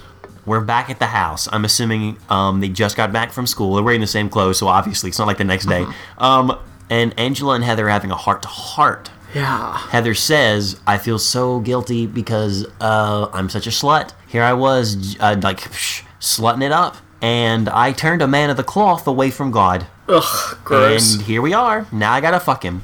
We're 0.45 0.61
back 0.61 0.91
at 0.91 0.99
the 0.99 1.07
house. 1.07 1.49
I'm 1.53 1.65
assuming 1.65 2.19
um, 2.29 2.61
they 2.61 2.69
just 2.69 2.97
got 2.97 3.13
back 3.13 3.31
from 3.33 3.47
school. 3.47 3.75
They're 3.75 3.85
wearing 3.85 4.01
the 4.01 4.07
same 4.07 4.29
clothes, 4.29 4.59
so 4.59 4.67
obviously 4.69 5.09
it's 5.11 5.19
not 5.19 5.29
like 5.29 5.39
the 5.39 5.45
next 5.45 5.67
day. 5.67 5.87
Um, 6.19 6.59
and 6.91 7.19
Angela 7.19 7.55
and 7.55 7.63
Heather 7.63 7.87
are 7.87 7.91
having 7.91 8.11
a 8.11 8.17
heart 8.17 8.43
to 8.43 8.49
heart. 8.49 9.11
Yeah. 9.35 9.79
Heather 9.79 10.15
says, 10.15 10.81
I 10.87 10.99
feel 10.99 11.19
so 11.19 11.61
guilty 11.61 12.07
because 12.07 12.67
uh, 12.81 13.29
I'm 13.33 13.49
such 13.49 13.69
a 13.69 13.71
slut. 13.71 14.13
Here 14.27 14.43
I 14.43 14.55
was, 14.55 15.17
uh, 15.21 15.39
like, 15.41 15.61
psh, 15.61 16.03
slutting 16.21 16.65
it 16.65 16.73
up. 16.73 16.97
And 17.23 17.69
I 17.69 17.93
turned 17.93 18.23
a 18.23 18.27
man 18.27 18.51
of 18.51 18.57
the 18.57 18.65
cloth 18.65 19.07
away 19.07 19.31
from 19.31 19.53
God. 19.53 19.87
Ugh, 20.11 20.59
gross. 20.65 21.15
And 21.15 21.23
here 21.23 21.41
we 21.41 21.53
are. 21.55 21.87
Now 21.93 22.13
I 22.13 22.21
gotta 22.21 22.41
fuck 22.41 22.65
him. 22.65 22.83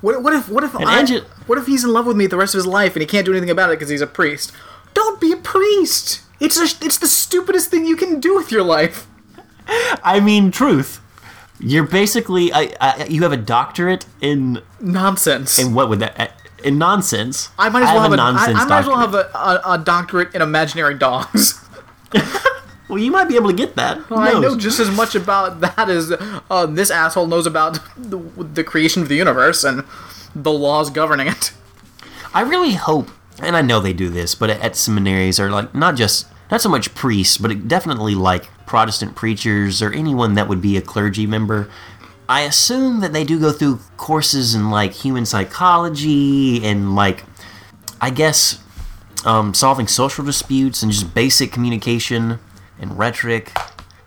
What, 0.00 0.22
what 0.22 0.34
if 0.34 0.48
what 0.48 0.64
if 0.64 0.74
I, 0.76 1.00
Ange- 1.00 1.22
what 1.46 1.58
if 1.58 1.66
he's 1.66 1.84
in 1.84 1.92
love 1.92 2.06
with 2.06 2.16
me 2.16 2.26
the 2.26 2.36
rest 2.36 2.54
of 2.54 2.58
his 2.58 2.66
life 2.66 2.94
and 2.94 3.00
he 3.00 3.06
can't 3.06 3.24
do 3.24 3.32
anything 3.32 3.50
about 3.50 3.70
it 3.70 3.78
because 3.78 3.88
he's 3.88 4.00
a 4.00 4.06
priest? 4.06 4.52
Don't 4.94 5.20
be 5.20 5.32
a 5.32 5.36
priest. 5.36 6.22
It's 6.40 6.58
a, 6.58 6.64
it's 6.84 6.98
the 6.98 7.06
stupidest 7.06 7.70
thing 7.70 7.86
you 7.86 7.96
can 7.96 8.20
do 8.20 8.34
with 8.34 8.50
your 8.50 8.62
life. 8.62 9.06
I 10.02 10.20
mean, 10.20 10.50
truth. 10.50 11.00
You're 11.60 11.86
basically, 11.86 12.52
I, 12.52 12.74
I, 12.80 13.06
you 13.06 13.22
have 13.22 13.32
a 13.32 13.36
doctorate 13.38 14.06
in, 14.20 14.60
Nonsense. 14.80 15.58
in 15.58 15.72
what 15.74 15.88
would 15.88 16.00
that, 16.00 16.20
uh, 16.20 16.28
in 16.62 16.78
nonsense. 16.78 17.48
I 17.58 17.68
might 17.68 17.82
as 17.82 17.92
well 17.92 18.02
have, 18.02 18.12
a, 18.12 18.14
I, 18.14 18.16
nonsense 18.16 18.58
I 18.58 18.64
might 18.66 18.78
as 18.80 18.86
well 18.86 18.98
have 18.98 19.14
a, 19.14 19.30
a, 19.34 19.72
a 19.74 19.78
doctorate 19.78 20.34
in 20.34 20.42
imaginary 20.42 20.94
dogs. 20.94 21.64
Well, 22.94 23.02
you 23.02 23.10
might 23.10 23.24
be 23.24 23.34
able 23.34 23.50
to 23.50 23.56
get 23.56 23.74
that. 23.74 23.98
Who 24.02 24.14
I 24.14 24.38
know 24.38 24.56
just 24.56 24.78
as 24.78 24.88
much 24.88 25.16
about 25.16 25.60
that 25.62 25.90
as 25.90 26.12
uh, 26.48 26.66
this 26.66 26.92
asshole 26.92 27.26
knows 27.26 27.44
about 27.44 27.80
the, 27.96 28.18
the 28.18 28.62
creation 28.62 29.02
of 29.02 29.08
the 29.08 29.16
universe 29.16 29.64
and 29.64 29.82
the 30.32 30.52
laws 30.52 30.90
governing 30.90 31.26
it. 31.26 31.52
I 32.32 32.42
really 32.42 32.74
hope, 32.74 33.10
and 33.40 33.56
I 33.56 33.62
know 33.62 33.80
they 33.80 33.92
do 33.92 34.10
this, 34.10 34.36
but 34.36 34.48
at 34.48 34.76
seminaries 34.76 35.40
are 35.40 35.50
like 35.50 35.74
not 35.74 35.96
just 35.96 36.28
not 36.52 36.60
so 36.60 36.68
much 36.68 36.94
priests, 36.94 37.36
but 37.36 37.66
definitely 37.66 38.14
like 38.14 38.44
Protestant 38.64 39.16
preachers 39.16 39.82
or 39.82 39.92
anyone 39.92 40.34
that 40.34 40.46
would 40.46 40.62
be 40.62 40.76
a 40.76 40.80
clergy 40.80 41.26
member. 41.26 41.68
I 42.28 42.42
assume 42.42 43.00
that 43.00 43.12
they 43.12 43.24
do 43.24 43.40
go 43.40 43.50
through 43.50 43.80
courses 43.96 44.54
in 44.54 44.70
like 44.70 44.92
human 44.92 45.26
psychology 45.26 46.64
and 46.64 46.94
like, 46.94 47.24
I 48.00 48.10
guess, 48.10 48.62
um, 49.24 49.52
solving 49.52 49.88
social 49.88 50.24
disputes 50.24 50.80
and 50.84 50.92
just 50.92 51.12
basic 51.12 51.50
communication 51.50 52.38
and 52.80 52.96
rhetoric. 52.98 53.52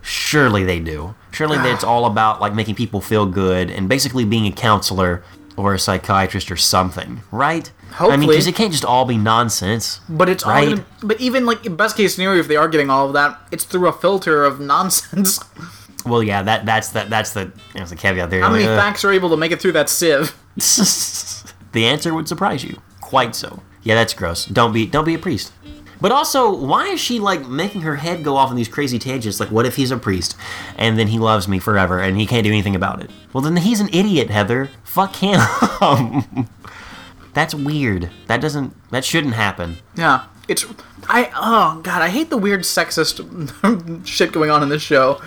Surely 0.01 0.63
they 0.63 0.80
do. 0.80 1.15
Surely 1.32 1.57
it's 1.70 1.84
all 1.84 2.05
about 2.05 2.39
like 2.41 2.53
making 2.53 2.76
people 2.76 3.01
feel 3.01 3.26
good 3.26 3.70
and 3.70 3.89
basically 3.89 4.24
being 4.26 4.45
a 4.47 4.51
counselor 4.51 5.24
or 5.57 5.74
a 5.74 5.80
psychiatrist 5.80 6.49
or 6.51 6.55
something, 6.55 7.22
right? 7.32 7.72
I 7.72 7.82
mean, 7.82 7.93
Hopefully. 8.11 8.28
because 8.28 8.47
it 8.47 8.55
can't 8.55 8.72
just 8.72 8.86
all 8.86 9.05
be 9.05 9.18
nonsense. 9.18 9.99
But 10.07 10.30
it's 10.30 10.45
Right. 10.45 10.68
all 10.70 10.74
gonna, 10.76 10.86
but 11.03 11.20
even 11.20 11.45
like 11.45 11.76
best 11.76 11.97
case 11.97 12.15
scenario, 12.15 12.39
if 12.39 12.47
they 12.47 12.55
are 12.55 12.68
getting 12.68 12.89
all 12.89 13.07
of 13.07 13.13
that, 13.13 13.39
it's 13.51 13.63
through 13.63 13.88
a 13.88 13.91
filter 13.93 14.45
of 14.45 14.59
nonsense. 14.74 15.39
Well, 16.05 16.24
yeah, 16.24 16.41
that 16.43 16.65
that's 16.65 16.89
the 16.89 17.05
that's 17.09 17.34
the 17.34 17.51
that's 17.74 17.89
the 17.89 17.95
caveat 17.97 18.30
there. 18.30 18.41
How 18.41 18.49
many 18.51 18.63
Like, 18.65 18.78
uh, 18.78 18.82
facts 18.82 19.03
are 19.03 19.11
able 19.11 19.30
to 19.32 19.38
make 19.38 19.51
it 19.51 19.59
through 19.61 19.74
that 19.74 19.89
sieve? 19.89 20.36
the 21.74 21.86
answer 21.86 22.13
would 22.13 22.28
surprise 22.28 22.63
you, 22.63 22.80
quite 23.01 23.36
so. 23.36 23.61
Yeah, 23.84 23.95
that's 23.95 24.13
gross. 24.13 24.45
Don't 24.45 24.74
be 24.74 24.86
don't 24.86 25.05
be 25.05 25.15
a 25.15 25.20
priest. 25.20 25.51
But 26.00 26.12
also, 26.12 26.54
why 26.54 26.88
is 26.88 27.00
she 27.00 27.20
like 27.20 27.48
making 27.48 27.82
her 27.82 27.95
head 27.95 28.24
go 28.24 28.36
off 28.36 28.50
on 28.50 28.56
these 28.56 28.68
crazy 28.68 29.00
tangents? 29.00 29.39
Like, 29.39 29.50
what 29.52 29.66
if 29.66 29.76
he's 29.76 29.91
a 29.91 29.98
priest 29.98 30.36
and 30.78 30.98
then 30.98 31.08
he 31.08 31.18
loves 31.20 31.48
me 31.48 31.60
forever 31.60 32.00
and 32.00 32.18
he 32.18 32.26
can't 32.26 32.43
do 32.43 32.50
anything 32.52 32.76
about 32.76 33.02
it? 33.04 33.10
Well, 33.34 33.41
then 33.41 33.56
he's 33.58 33.80
an 33.80 33.89
idiot, 33.91 34.30
Heather. 34.30 34.70
Fuck 34.84 35.16
him. 35.18 35.39
That's 37.34 37.54
weird. 37.54 38.10
That 38.28 38.41
doesn't. 38.41 38.74
That 38.91 39.06
shouldn't 39.06 39.36
happen. 39.36 39.78
Yeah, 39.95 40.26
it's 40.48 40.66
I 41.08 41.32
oh 41.36 41.82
god, 41.82 42.02
I 42.02 42.10
hate 42.10 42.30
the 42.30 42.38
weird 42.38 42.62
sexist 42.62 44.06
shit 44.08 44.32
going 44.32 44.50
on 44.50 44.64
in 44.64 44.70
this 44.70 44.82
show. 44.82 45.22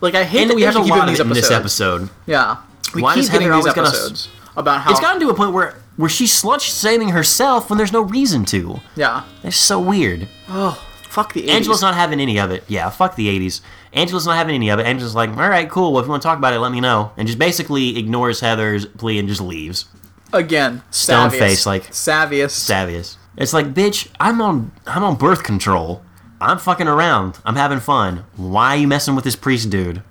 Like 0.00 0.14
I 0.14 0.24
hate 0.24 0.42
And 0.42 0.50
that 0.50 0.56
we 0.56 0.62
have 0.62 0.74
to 0.74 0.82
keep 0.82 0.92
doing 0.92 1.06
these 1.06 1.20
it 1.20 1.24
in 1.24 1.30
episodes. 1.30 1.48
this 1.48 1.56
episode. 1.56 2.10
Yeah, 2.26 2.56
we 2.94 3.02
Why 3.02 3.14
keep 3.14 3.20
is 3.22 3.28
getting 3.30 3.48
Heather 3.48 3.56
these 3.56 3.66
always 3.66 3.74
gonna 3.74 3.88
episodes 3.88 4.28
about 4.56 4.80
how 4.82 4.90
It's 4.90 5.00
gotten 5.00 5.20
to 5.20 5.28
a 5.30 5.34
point 5.34 5.52
where 5.52 5.76
where 5.96 6.08
she's 6.10 6.32
slut 6.42 6.60
shaming 6.60 7.10
herself 7.10 7.70
when 7.70 7.76
there's 7.78 7.92
no 7.92 8.00
reason 8.02 8.44
to. 8.46 8.80
yeah. 8.96 9.24
That's 9.42 9.56
so 9.56 9.78
weird. 9.80 10.28
Oh 10.48 10.82
fuck 11.08 11.32
the 11.32 11.42
80s. 11.42 11.48
Angela's 11.50 11.82
not 11.82 11.94
having 11.94 12.18
any 12.20 12.38
of 12.40 12.50
it. 12.50 12.64
Yeah, 12.66 12.90
fuck 12.90 13.14
the 13.14 13.28
80s. 13.28 13.60
Angela's 13.92 14.26
not 14.26 14.36
having 14.36 14.54
any 14.56 14.68
of 14.70 14.80
it. 14.80 14.86
Angela's 14.86 15.14
like, 15.14 15.30
all 15.30 15.48
right, 15.48 15.70
cool. 15.70 15.92
Well, 15.92 16.00
if 16.00 16.06
you 16.06 16.10
want 16.10 16.22
to 16.22 16.26
talk 16.26 16.38
about 16.38 16.52
it, 16.52 16.58
let 16.58 16.72
me 16.72 16.80
know. 16.80 17.12
And 17.16 17.28
just 17.28 17.38
basically 17.38 17.96
ignores 17.96 18.40
Heather's 18.40 18.86
plea 18.86 19.20
and 19.20 19.28
just 19.28 19.40
leaves. 19.40 19.84
again 20.32 20.82
Stone 20.90 21.30
savviest. 21.30 21.38
face, 21.38 21.66
like- 21.66 21.86
savviest. 21.92 22.50
Savious. 22.68 23.16
It's 23.36 23.52
like, 23.52 23.72
bitch, 23.74 24.08
I'm 24.18 24.40
on 24.42 24.72
I'm 24.86 25.04
on 25.04 25.14
birth 25.16 25.42
control. 25.44 26.02
I'm 26.40 26.58
fucking 26.58 26.88
around. 26.88 27.38
I'm 27.44 27.54
having 27.56 27.78
fun. 27.80 28.24
Why 28.36 28.70
are 28.70 28.76
you 28.76 28.88
messing 28.88 29.14
with 29.14 29.24
this 29.24 29.36
priest 29.36 29.70
dude? 29.70 30.02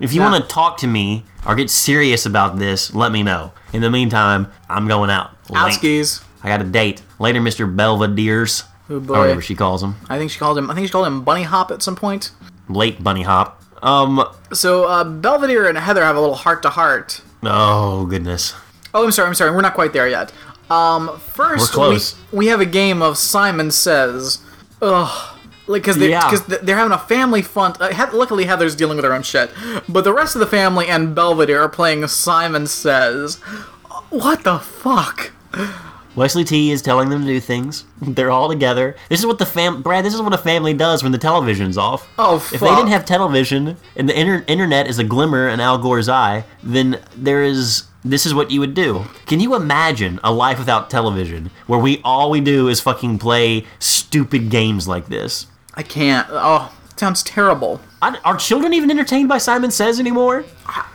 If 0.00 0.12
you 0.12 0.20
want 0.22 0.42
to 0.42 0.48
talk 0.48 0.78
to 0.78 0.86
me 0.86 1.24
or 1.46 1.54
get 1.54 1.70
serious 1.70 2.26
about 2.26 2.58
this, 2.58 2.94
let 2.94 3.12
me 3.12 3.22
know. 3.22 3.52
In 3.72 3.82
the 3.82 3.90
meantime, 3.90 4.50
I'm 4.68 4.88
going 4.88 5.10
out. 5.10 5.30
Late. 5.50 5.58
Outskis. 5.74 6.24
I 6.42 6.48
got 6.48 6.60
a 6.60 6.64
date. 6.64 7.02
Later, 7.18 7.40
Mr. 7.40 7.72
Belvedere's. 7.72 8.64
Oh 8.88 8.96
Or 8.96 9.20
whatever 9.20 9.42
she 9.42 9.54
calls 9.54 9.82
him. 9.82 9.94
I 10.08 10.18
think 10.18 10.30
she 10.30 10.38
called 10.38 10.58
him. 10.58 10.70
I 10.70 10.74
think 10.74 10.86
she 10.86 10.90
called 10.92 11.06
him 11.06 11.22
Bunny 11.22 11.44
Hop 11.44 11.70
at 11.70 11.82
some 11.82 11.94
point. 11.94 12.32
Late 12.68 13.02
bunny 13.04 13.22
hop. 13.22 13.62
Um, 13.82 14.24
So 14.52 14.84
uh, 14.84 15.04
Belvedere 15.04 15.68
and 15.68 15.78
Heather 15.78 16.02
have 16.02 16.16
a 16.16 16.20
little 16.20 16.34
heart 16.34 16.62
to 16.62 16.70
heart. 16.70 17.20
oh, 17.42 18.06
goodness. 18.06 18.54
Oh, 18.92 19.04
I'm 19.04 19.12
sorry. 19.12 19.28
I'm 19.28 19.34
sorry. 19.34 19.50
We're 19.52 19.60
not 19.60 19.74
quite 19.74 19.92
there 19.92 20.08
yet. 20.08 20.32
Um, 20.70 21.18
first, 21.18 21.70
We're 21.72 21.74
close. 21.74 22.16
We, 22.32 22.38
we 22.38 22.46
have 22.46 22.60
a 22.60 22.66
game 22.66 23.02
of 23.02 23.16
Simon 23.18 23.70
Says. 23.70 24.38
Ugh. 24.82 25.29
Like, 25.70 25.82
because 25.82 25.96
they, 25.98 26.10
Yeah. 26.10 26.28
they're 26.62 26.76
having 26.76 26.92
a 26.92 26.98
family 26.98 27.42
fun. 27.42 27.74
Uh, 27.80 28.08
luckily, 28.12 28.44
Heather's 28.44 28.74
dealing 28.74 28.96
with 28.96 29.04
her 29.04 29.12
own 29.14 29.22
shit. 29.22 29.50
But 29.88 30.04
the 30.04 30.12
rest 30.12 30.34
of 30.34 30.40
the 30.40 30.46
family 30.46 30.88
and 30.88 31.14
Belvedere 31.14 31.62
are 31.62 31.68
playing 31.68 32.06
Simon 32.08 32.66
Says. 32.66 33.36
What 34.10 34.42
the 34.42 34.58
fuck? 34.58 35.30
Wesley 36.16 36.42
T 36.42 36.72
is 36.72 36.82
telling 36.82 37.08
them 37.08 37.20
to 37.22 37.26
do 37.26 37.38
things. 37.40 37.84
They're 38.02 38.30
all 38.32 38.48
together. 38.48 38.96
This 39.08 39.20
is 39.20 39.26
what 39.26 39.38
the 39.38 39.46
fam 39.46 39.80
Brad, 39.82 40.04
this 40.04 40.12
is 40.14 40.20
what 40.20 40.34
a 40.34 40.38
family 40.38 40.74
does 40.74 41.02
when 41.04 41.12
the 41.12 41.18
television's 41.18 41.78
off. 41.78 42.08
Oh, 42.18 42.40
fuck. 42.40 42.54
If 42.54 42.60
they 42.60 42.68
didn't 42.74 42.88
have 42.88 43.04
television 43.04 43.76
and 43.96 44.08
the 44.08 44.18
inter- 44.18 44.44
internet 44.48 44.88
is 44.88 44.98
a 44.98 45.04
glimmer 45.04 45.48
in 45.48 45.60
Al 45.60 45.78
Gore's 45.78 46.08
eye, 46.08 46.44
then 46.62 46.98
there 47.16 47.42
is 47.44 47.84
this 48.04 48.24
is 48.26 48.32
what 48.34 48.50
you 48.50 48.60
would 48.60 48.72
do. 48.74 49.04
Can 49.26 49.40
you 49.40 49.54
imagine 49.54 50.18
a 50.24 50.32
life 50.32 50.58
without 50.58 50.88
television 50.90 51.50
where 51.66 51.78
we 51.78 52.00
all 52.02 52.30
we 52.30 52.40
do 52.40 52.66
is 52.68 52.80
fucking 52.80 53.18
play 53.18 53.66
stupid 53.78 54.50
games 54.50 54.88
like 54.88 55.06
this? 55.08 55.46
I 55.80 55.82
can't. 55.82 56.28
Oh, 56.30 56.70
sounds 56.96 57.22
terrible. 57.22 57.80
I, 58.02 58.18
are 58.22 58.36
children 58.36 58.74
even 58.74 58.90
entertained 58.90 59.30
by 59.30 59.38
Simon 59.38 59.70
Says 59.70 59.98
anymore? 59.98 60.44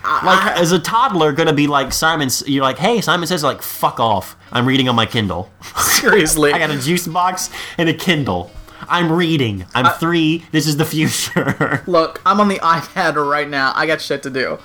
Like, 0.04 0.56
as 0.60 0.72
a 0.74 0.78
toddler, 0.78 1.32
gonna 1.32 1.54
be 1.54 1.66
like 1.66 1.92
Simon? 1.92 2.30
You're 2.46 2.62
like, 2.62 2.78
hey, 2.78 3.02
Simon 3.02 3.26
Says, 3.26 3.44
like, 3.44 3.64
fuck 3.64 4.00
off. 4.00 4.36
I'm 4.52 4.68
reading 4.68 4.88
on 4.88 4.96
my 4.96 5.08
Kindle. 5.08 5.50
Seriously. 5.76 6.54
I 6.54 6.60
got 6.60 6.70
a 6.70 6.80
juice 6.80 7.08
box 7.08 7.50
and 7.80 7.90
a 7.90 7.96
Kindle. 7.96 8.52
I'm 8.88 9.12
reading. 9.12 9.66
I'm 9.74 9.92
three. 9.98 10.46
This 10.52 10.68
is 10.68 10.78
the 10.78 10.86
future. 10.86 11.82
Look, 11.88 12.22
I'm 12.24 12.40
on 12.40 12.48
the 12.48 12.60
iPad 12.60 13.16
right 13.16 13.50
now. 13.50 13.74
I 13.74 13.88
got 13.88 14.02
shit 14.02 14.22
to 14.22 14.30
do. 14.30 14.60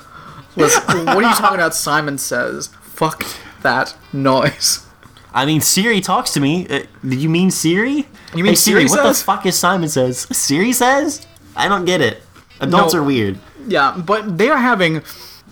Listen, 0.54 1.06
what 1.06 1.16
are 1.16 1.30
you 1.30 1.34
talking 1.34 1.54
about? 1.54 1.74
Simon 1.74 2.18
Says. 2.18 2.66
Fuck 2.82 3.24
that 3.62 3.96
noise. 4.12 4.86
I 5.32 5.46
mean, 5.46 5.60
Siri 5.60 6.00
talks 6.00 6.32
to 6.32 6.40
me. 6.40 6.66
Uh, 6.68 6.80
did 7.06 7.20
you 7.20 7.28
mean 7.28 7.50
Siri? 7.50 8.06
You 8.34 8.42
mean 8.44 8.46
hey, 8.46 8.54
Siri? 8.54 8.88
Siri 8.88 9.02
what 9.02 9.08
the 9.08 9.14
fuck 9.24 9.46
is 9.46 9.56
Simon 9.58 9.88
Says? 9.88 10.26
Siri 10.36 10.72
says? 10.72 11.26
I 11.56 11.68
don't 11.68 11.84
get 11.84 12.00
it. 12.00 12.22
Adults 12.60 12.94
No. 12.94 13.00
are 13.00 13.02
weird. 13.02 13.38
Yeah, 13.66 13.94
but 13.96 14.38
they 14.38 14.48
are 14.48 14.58
having 14.58 15.02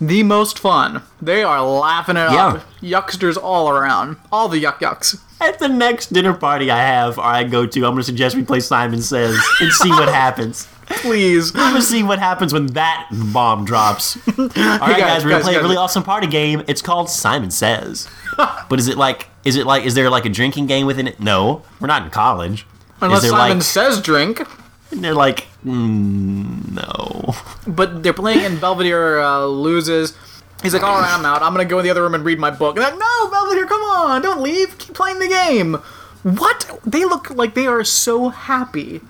the 0.01 0.23
most 0.23 0.59
fun. 0.59 1.03
They 1.23 1.43
are 1.43 1.63
laughing 1.63 2.17
it 2.17 2.31
Yeah. 2.33 2.47
up. 2.47 2.61
Yucksters 2.83 3.37
all 3.41 3.69
around. 3.69 4.17
All 4.33 4.49
the 4.49 4.63
yuck 4.63 4.79
yucks. 4.81 5.19
At 5.41 5.59
the 5.61 5.69
next 5.69 6.13
dinner 6.13 6.35
party 6.35 6.71
I 6.71 6.79
have 6.79 7.17
or 7.19 7.25
I 7.25 7.45
go 7.45 7.65
to, 7.67 7.87
I'm 7.87 7.93
gonna 7.93 8.03
suggest 8.03 8.35
we 8.37 8.43
play 8.43 8.61
Simon 8.61 9.01
Says 9.03 9.39
and 9.61 9.73
see 9.73 9.91
what 9.91 10.09
happens. 10.13 10.67
Please. 10.89 11.53
I'm 11.55 11.73
gonna 11.73 11.83
see 11.83 12.03
what 12.03 12.19
happens 12.19 12.53
when 12.53 12.67
that 12.69 13.09
bomb 13.33 13.65
drops. 13.65 14.17
All 14.39 14.47
right, 14.47 14.55
guys, 14.57 14.99
guys, 14.99 15.25
we're 15.25 15.31
gonna 15.31 15.43
guys, 15.43 15.45
play 15.45 15.55
a 15.57 15.63
really 15.63 15.77
awesome 15.77 16.03
party 16.03 16.27
game. 16.27 16.63
It's 16.67 16.83
called 16.83 17.11
Simon 17.11 17.51
Says. 17.51 18.09
but 18.37 18.79
is 18.79 18.89
it 18.89 18.97
like? 18.97 19.29
Is 19.45 19.57
it 19.57 19.67
like? 19.67 19.85
Is 19.85 19.95
there 19.95 20.11
like 20.11 20.25
a 20.25 20.31
drinking 20.31 20.67
game 20.67 20.87
within 20.87 21.07
it? 21.07 21.21
No, 21.21 21.63
we're 21.81 21.89
not 21.89 22.03
in 22.03 22.11
college. 22.11 22.67
Unless 23.01 23.29
Simon 23.29 23.59
like? 23.59 23.63
says 23.63 24.01
drink. 24.01 24.43
And 24.91 25.05
they're 25.05 25.15
like, 25.15 25.47
mm, 25.65 26.73
no. 26.73 27.35
But 27.67 28.03
they're 28.03 28.15
playing 28.15 28.45
and 28.45 28.61
Belvedere 28.61 29.21
uh, 29.21 29.45
loses. 29.45 30.17
He's 30.63 30.73
like, 30.73 30.83
all 30.83 30.99
right, 30.99 31.15
I'm 31.15 31.25
out. 31.25 31.43
I'm 31.43 31.53
gonna 31.53 31.67
go 31.67 31.79
in 31.79 31.85
the 31.85 31.91
other 31.91 32.03
room 32.03 32.15
and 32.15 32.25
read 32.25 32.39
my 32.39 32.51
book. 32.51 32.77
And 32.77 32.85
they're 32.85 32.91
like, 32.91 32.99
no, 32.99 33.31
Belvedere, 33.31 33.67
come 33.67 33.83
on, 33.83 34.23
don't 34.23 34.41
leave. 34.41 34.79
Keep 34.79 34.95
playing 34.95 35.19
the 35.19 35.29
game. 35.29 35.75
What? 36.23 36.81
They 36.85 37.05
look 37.05 37.31
like 37.31 37.55
they 37.55 37.67
are 37.67 37.85
so 37.85 38.31
happy. 38.31 39.03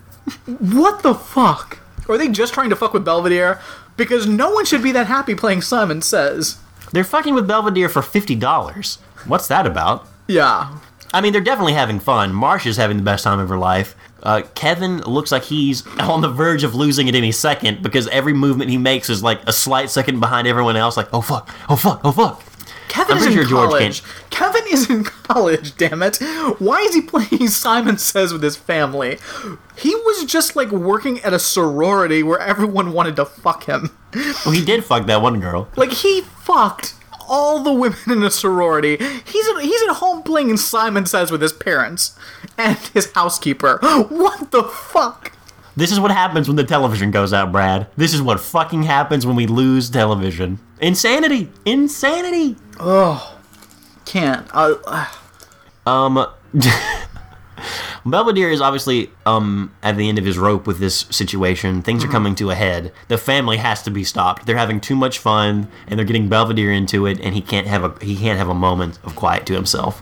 What 0.59 1.03
the 1.03 1.15
fuck? 1.15 1.79
Are 2.09 2.17
they 2.17 2.29
just 2.29 2.55
trying 2.55 2.71
to 2.71 2.77
fuck 2.77 2.95
with 2.95 3.05
Belvedere? 3.05 3.61
because 3.99 4.27
no 4.27 4.51
one 4.51 4.65
should 4.65 4.83
be 4.83 4.93
that 4.93 5.09
happy 5.09 5.35
playing 5.35 5.61
Simon 5.61 6.01
Says. 6.01 6.57
They're 6.93 7.05
fucking 7.05 7.35
with 7.35 7.47
Belvedere 7.47 7.91
for 7.91 8.01
fifty 8.01 8.35
dollars. 8.35 8.97
What's 9.27 9.49
that 9.49 9.67
about? 9.67 10.07
Yeah. 10.27 10.79
I 11.13 11.21
mean, 11.21 11.33
they're 11.33 11.43
definitely 11.43 11.73
having 11.75 12.01
fun. 12.01 12.33
Marsha's 12.33 12.77
having 12.77 12.97
the 12.97 13.03
best 13.03 13.25
time 13.25 13.41
of 13.41 13.49
her 13.49 13.59
life. 13.59 13.95
Uh, 14.23 14.43
Kevin 14.55 14.99
looks 15.01 15.33
like 15.33 15.43
he's 15.45 15.87
on 15.99 16.21
the 16.21 16.29
verge 16.29 16.65
of 16.65 16.75
losing 16.75 17.09
at 17.09 17.15
any 17.15 17.33
second 17.33 17.83
because 17.83 18.09
every 18.09 18.33
movement 18.33 18.71
he 18.71 18.79
makes 18.79 19.11
is 19.11 19.23
like 19.23 19.41
a 19.47 19.53
slight 19.53 19.91
second 19.91 20.21
behind 20.21 20.47
everyone 20.47 20.77
else. 20.77 20.97
Like, 20.97 21.09
oh 21.13 21.21
fuck, 21.21 21.55
oh 21.69 21.77
fuck, 21.77 22.01
oh 22.05 22.13
fuck. 22.13 22.43
Kevin 22.89 23.13
I'm 23.13 23.19
is 23.19 23.25
pretty 23.27 23.41
in 23.41 23.47
sure 23.47 23.69
George 23.69 23.71
college. 23.71 24.03
Is 24.73 24.91
in 24.91 25.05
college, 25.05 25.77
damn 25.77 26.03
it. 26.03 26.17
Why 26.59 26.81
is 26.81 26.95
he 26.95 27.01
playing 27.01 27.49
Simon 27.49 27.97
Says 27.97 28.33
with 28.33 28.43
his 28.43 28.57
family? 28.57 29.19
He 29.77 29.95
was 29.95 30.25
just 30.25 30.57
like 30.57 30.71
working 30.71 31.21
at 31.21 31.33
a 31.33 31.39
sorority 31.39 32.23
where 32.23 32.39
everyone 32.39 32.93
wanted 32.93 33.17
to 33.17 33.25
fuck 33.25 33.65
him. 33.65 33.97
Well, 34.45 34.53
he 34.55 34.65
did 34.65 34.85
fuck 34.85 35.07
that 35.07 35.23
one 35.23 35.41
girl. 35.41 35.69
Like 35.77 35.93
he 35.93 36.21
fucked 36.21 36.95
all 37.29 37.63
the 37.63 37.73
women 37.73 37.99
in 38.09 38.23
a 38.23 38.31
sorority. 38.31 38.97
He's 38.97 39.49
at, 39.49 39.63
he's 39.63 39.83
at 39.83 39.97
home 39.97 40.23
playing 40.23 40.57
Simon 40.59 41.07
Says 41.07 41.31
with 41.31 41.41
his 41.43 41.53
parents 41.53 42.19
and 42.57 42.77
his 42.95 43.13
housekeeper. 43.13 43.79
What 44.09 44.51
the 44.51 44.65
fuck? 44.65 45.33
This 45.77 45.93
is 45.93 46.01
what 46.01 46.11
happens 46.11 46.49
when 46.49 46.57
the 46.57 46.65
television 46.65 47.11
goes 47.11 47.33
out, 47.33 47.53
Brad. 47.53 47.87
This 47.97 48.13
is 48.13 48.21
what 48.21 48.41
fucking 48.41 48.83
happens 48.83 49.25
when 49.25 49.37
we 49.37 49.47
lose 49.47 49.89
television. 49.89 50.59
Insanity! 50.81 51.51
Insanity! 51.65 52.57
Can't. 54.09 54.47
Uh, 54.53 55.07
Um, 55.87 56.27
Belvedere 58.07 58.51
is 58.51 58.61
obviously 58.61 59.11
um 59.27 59.75
at 59.83 59.97
the 59.97 60.09
end 60.09 60.19
of 60.19 60.25
his 60.25 60.39
rope 60.39 60.67
with 60.67 60.79
this 60.79 61.07
situation. 61.11 61.83
Things 61.83 62.05
are 62.05 62.09
coming 62.09 62.35
to 62.37 62.51
a 62.51 62.55
head. 62.55 62.93
The 63.09 63.19
family 63.19 63.59
has 63.59 63.83
to 63.83 63.91
be 63.91 64.05
stopped. 64.05 64.47
They're 64.47 64.57
having 64.57 64.81
too 64.81 64.97
much 64.97 65.19
fun, 65.19 65.69
and 65.87 65.99
they're 65.99 66.07
getting 66.07 66.29
Belvedere 66.29 66.73
into 66.73 67.07
it, 67.07 67.21
and 67.21 67.35
he 67.35 67.41
can't 67.43 67.67
have 67.67 67.85
a 67.85 68.05
he 68.05 68.17
can't 68.17 68.39
have 68.39 68.49
a 68.49 68.55
moment 68.55 68.99
of 69.05 69.15
quiet 69.15 69.45
to 69.47 69.55
himself. 69.55 70.01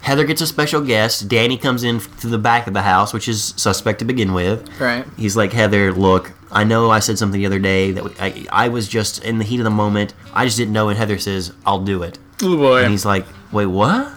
Heather 0.00 0.24
gets 0.24 0.40
a 0.40 0.46
special 0.46 0.80
guest. 0.82 1.28
Danny 1.28 1.56
comes 1.58 1.82
in 1.82 1.98
to 2.20 2.28
the 2.28 2.38
back 2.38 2.66
of 2.66 2.74
the 2.74 2.82
house, 2.82 3.12
which 3.12 3.28
is 3.28 3.54
suspect 3.56 3.98
to 3.98 4.04
begin 4.04 4.32
with. 4.32 4.68
Right. 4.80 5.04
He's 5.16 5.36
like, 5.36 5.52
Heather, 5.52 5.92
look, 5.92 6.32
I 6.56 6.64
know 6.64 6.90
I 6.90 7.00
said 7.00 7.18
something 7.18 7.38
the 7.40 7.46
other 7.46 7.58
day 7.58 7.92
that 7.92 8.04
I, 8.20 8.46
I 8.50 8.68
was 8.68 8.88
just 8.88 9.22
in 9.24 9.38
the 9.38 9.44
heat 9.44 9.58
of 9.60 9.64
the 9.64 9.70
moment. 9.70 10.14
I 10.32 10.44
just 10.44 10.56
didn't 10.56 10.72
know. 10.72 10.88
And 10.88 10.96
Heather 10.98 11.18
says, 11.18 11.52
I'll 11.66 11.80
do 11.84 12.02
it. 12.02 12.18
oh 12.42 12.56
boy. 12.56 12.82
And 12.82 12.90
he's 12.90 13.04
like, 13.04 13.26
wait, 13.52 13.66
what? 13.66 14.12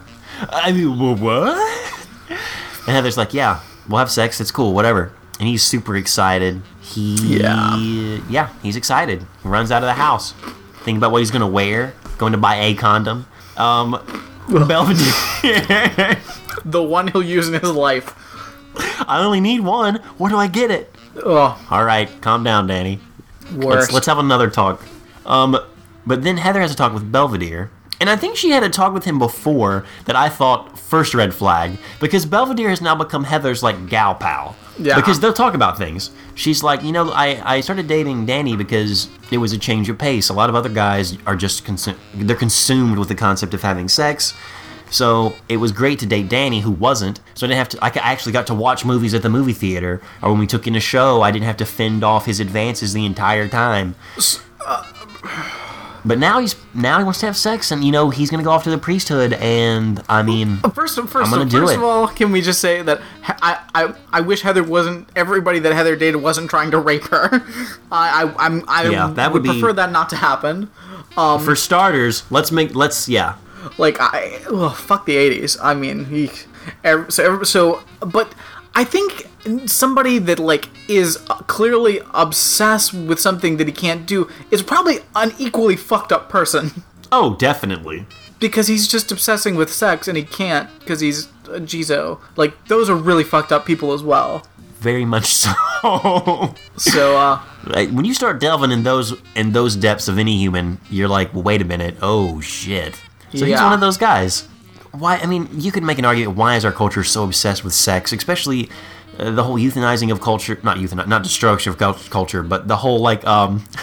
I 0.49 0.71
mean, 0.71 0.97
wha- 0.97 1.15
what? 1.15 1.99
And 2.29 2.95
Heather's 2.95 3.17
like, 3.17 3.33
yeah, 3.33 3.59
we'll 3.87 3.99
have 3.99 4.09
sex. 4.09 4.39
It's 4.39 4.51
cool, 4.51 4.73
whatever. 4.73 5.11
And 5.39 5.47
he's 5.47 5.63
super 5.63 5.95
excited. 5.97 6.61
He, 6.81 7.39
Yeah. 7.39 7.75
yeah, 8.29 8.49
he's 8.63 8.75
excited. 8.75 9.25
He 9.43 9.47
runs 9.47 9.71
out 9.71 9.83
of 9.83 9.87
the 9.87 9.93
house, 9.93 10.31
thinking 10.79 10.97
about 10.97 11.11
what 11.11 11.19
he's 11.19 11.31
gonna 11.31 11.47
wear, 11.47 11.93
going 12.17 12.31
to 12.31 12.37
buy 12.37 12.55
a 12.55 12.73
condom. 12.73 13.25
Um, 13.57 13.91
Belvedere. 14.49 15.13
the 16.65 16.81
one 16.83 17.09
he'll 17.09 17.21
use 17.23 17.47
in 17.49 17.53
his 17.59 17.71
life. 17.71 18.15
I 19.07 19.21
only 19.23 19.39
need 19.41 19.59
one. 19.61 19.95
Where 20.17 20.29
do 20.31 20.37
I 20.37 20.47
get 20.47 20.71
it? 20.71 20.93
Oh, 21.23 21.65
All 21.69 21.83
right, 21.85 22.09
calm 22.21 22.43
down, 22.43 22.67
Danny. 22.67 22.99
worse. 23.55 23.75
Let's 23.81 23.91
let's 23.93 24.07
have 24.07 24.17
another 24.19 24.49
talk. 24.49 24.81
Um, 25.25 25.57
but 26.05 26.23
then 26.23 26.37
Heather 26.37 26.61
has 26.61 26.71
a 26.71 26.75
talk 26.75 26.93
with 26.93 27.11
Belvedere, 27.11 27.69
and 27.99 28.09
I 28.09 28.15
think 28.15 28.35
she 28.35 28.49
had 28.51 28.63
a 28.63 28.69
talk 28.69 28.93
with 28.93 29.05
him 29.05 29.19
before 29.19 29.85
that 30.05 30.15
I 30.15 30.29
thought 30.29 30.79
first 30.79 31.13
red 31.13 31.33
flag 31.33 31.77
because 31.99 32.25
Belvedere 32.25 32.69
has 32.69 32.81
now 32.81 32.95
become 32.95 33.23
Heather's 33.25 33.61
like 33.61 33.89
gal 33.89 34.15
pal. 34.15 34.55
Yeah. 34.79 34.95
Because 34.95 35.19
they'll 35.19 35.33
talk 35.33 35.55
about 35.55 35.77
things. 35.77 36.09
She's 36.35 36.63
like, 36.63 36.81
you 36.83 36.93
know, 36.93 37.11
I, 37.11 37.57
I 37.57 37.59
started 37.59 37.87
dating 37.87 38.25
Danny 38.25 38.55
because 38.55 39.09
it 39.29 39.37
was 39.37 39.51
a 39.51 39.57
change 39.57 39.89
of 39.89 39.97
pace. 39.97 40.29
A 40.29 40.33
lot 40.33 40.47
of 40.49 40.55
other 40.55 40.69
guys 40.69 41.17
are 41.27 41.35
just 41.35 41.65
consu- 41.65 41.97
they're 42.15 42.35
consumed 42.37 42.97
with 42.97 43.09
the 43.09 43.15
concept 43.15 43.53
of 43.53 43.61
having 43.61 43.89
sex. 43.89 44.33
So 44.91 45.35
it 45.47 45.57
was 45.57 45.71
great 45.71 45.99
to 45.99 46.05
date 46.05 46.29
Danny, 46.29 46.61
who 46.61 46.71
wasn't. 46.71 47.19
So 47.35 47.45
I 47.45 47.49
didn't 47.49 47.57
have 47.59 47.69
to. 47.69 47.83
I 47.83 47.89
actually 48.11 48.31
got 48.33 48.47
to 48.47 48.53
watch 48.55 48.85
movies 48.85 49.13
at 49.13 49.21
the 49.21 49.29
movie 49.29 49.53
theater, 49.53 50.01
or 50.21 50.31
when 50.31 50.39
we 50.39 50.47
took 50.47 50.65
in 50.67 50.75
a 50.75 50.79
show, 50.79 51.21
I 51.21 51.31
didn't 51.31 51.45
have 51.45 51.57
to 51.57 51.65
fend 51.65 52.03
off 52.03 52.25
his 52.25 52.39
advances 52.39 52.93
the 52.93 53.05
entire 53.05 53.47
time. 53.47 53.95
Uh, 54.65 54.83
but 56.05 56.17
now 56.17 56.39
he's 56.39 56.55
now 56.73 56.97
he 56.97 57.03
wants 57.03 57.19
to 57.19 57.25
have 57.25 57.35
sex, 57.37 57.71
and 57.71 57.83
you 57.83 57.91
know 57.91 58.09
he's 58.09 58.31
gonna 58.31 58.41
go 58.43 58.51
off 58.51 58.63
to 58.63 58.69
the 58.69 58.77
priesthood. 58.77 59.33
And 59.33 60.01
I 60.07 60.23
mean, 60.23 60.59
oh, 60.63 60.69
First, 60.69 60.95
first, 61.01 61.15
I'm 61.15 61.29
gonna 61.29 61.49
do 61.49 61.59
first 61.59 61.73
it. 61.73 61.77
of 61.77 61.83
all, 61.83 62.07
can 62.07 62.31
we 62.31 62.41
just 62.41 62.61
say 62.61 62.81
that 62.81 63.01
I, 63.23 63.59
I, 63.75 63.93
I 64.11 64.21
wish 64.21 64.41
Heather 64.41 64.63
wasn't 64.63 65.09
everybody 65.15 65.59
that 65.59 65.73
Heather 65.73 65.95
dated 65.97 66.21
wasn't 66.21 66.49
trying 66.49 66.71
to 66.71 66.79
rape 66.79 67.03
her. 67.09 67.29
I, 67.91 68.23
I, 68.23 68.45
I'm, 68.45 68.63
I 68.67 68.87
Yeah, 68.89 69.07
that 69.07 69.33
would 69.33 69.43
would 69.43 69.53
be- 69.53 69.59
prefer 69.59 69.73
that 69.73 69.91
not 69.91 70.09
to 70.11 70.15
happen. 70.15 70.71
Um, 71.17 71.43
for 71.43 71.55
starters, 71.55 72.23
let's 72.31 72.51
make 72.51 72.73
let's 72.75 73.09
yeah. 73.09 73.35
Like 73.77 73.97
I, 73.99 74.39
ugh, 74.51 74.75
fuck 74.75 75.05
the 75.05 75.15
'80s. 75.15 75.57
I 75.61 75.73
mean, 75.73 76.05
he, 76.05 76.29
so, 77.09 77.43
so, 77.43 77.81
but 77.99 78.33
I 78.75 78.83
think 78.83 79.27
somebody 79.65 80.19
that 80.19 80.39
like 80.39 80.69
is 80.89 81.17
clearly 81.47 82.01
obsessed 82.13 82.93
with 82.93 83.19
something 83.19 83.57
that 83.57 83.67
he 83.67 83.73
can't 83.73 84.05
do 84.05 84.29
is 84.51 84.61
probably 84.61 84.99
an 85.15 85.33
equally 85.39 85.75
fucked 85.75 86.11
up 86.11 86.29
person 86.29 86.83
Oh, 87.11 87.35
definitely. 87.35 88.05
because 88.39 88.67
he's 88.67 88.87
just 88.87 89.11
obsessing 89.11 89.55
with 89.55 89.71
sex 89.73 90.07
and 90.07 90.15
he 90.17 90.23
can't 90.23 90.69
because 90.79 90.99
he's 90.99 91.25
a 91.47 91.59
Jizo. 91.59 92.19
Like 92.35 92.67
those 92.67 92.89
are 92.89 92.95
really 92.95 93.23
fucked 93.23 93.51
up 93.51 93.65
people 93.65 93.93
as 93.93 94.03
well. 94.03 94.45
Very 94.79 95.05
much 95.05 95.33
so. 95.33 95.51
So, 96.77 97.17
uh, 97.17 97.39
when 97.91 98.05
you 98.05 98.13
start 98.13 98.39
delving 98.39 98.71
in 98.71 98.83
those 98.83 99.13
in 99.35 99.51
those 99.53 99.75
depths 99.75 100.07
of 100.07 100.17
any 100.17 100.37
human, 100.37 100.79
you're 100.89 101.07
like, 101.09 101.33
well, 101.33 101.43
wait 101.43 101.61
a 101.61 101.65
minute, 101.65 101.95
oh 102.01 102.39
shit. 102.41 103.01
So 103.33 103.45
he's 103.45 103.59
one 103.61 103.73
of 103.73 103.79
those 103.79 103.97
guys. 103.97 104.47
Why? 104.91 105.17
I 105.17 105.25
mean, 105.27 105.47
you 105.53 105.71
could 105.71 105.83
make 105.83 105.99
an 105.99 106.05
argument. 106.05 106.35
Why 106.37 106.55
is 106.55 106.65
our 106.65 106.71
culture 106.71 107.03
so 107.03 107.23
obsessed 107.23 107.63
with 107.63 107.73
sex, 107.73 108.11
especially 108.11 108.69
uh, 109.19 109.29
the 109.31 109.43
whole 109.43 109.57
euthanizing 109.57 110.11
of 110.11 110.19
culture? 110.21 110.59
Not 110.63 110.77
euthanize, 110.77 111.07
not 111.07 111.21
destruction 111.23 111.71
of 111.71 111.77
culture, 112.09 112.41
but 112.43 112.67
the 112.67 112.77
whole 112.77 112.99
like 112.99 113.25
um. 113.27 113.63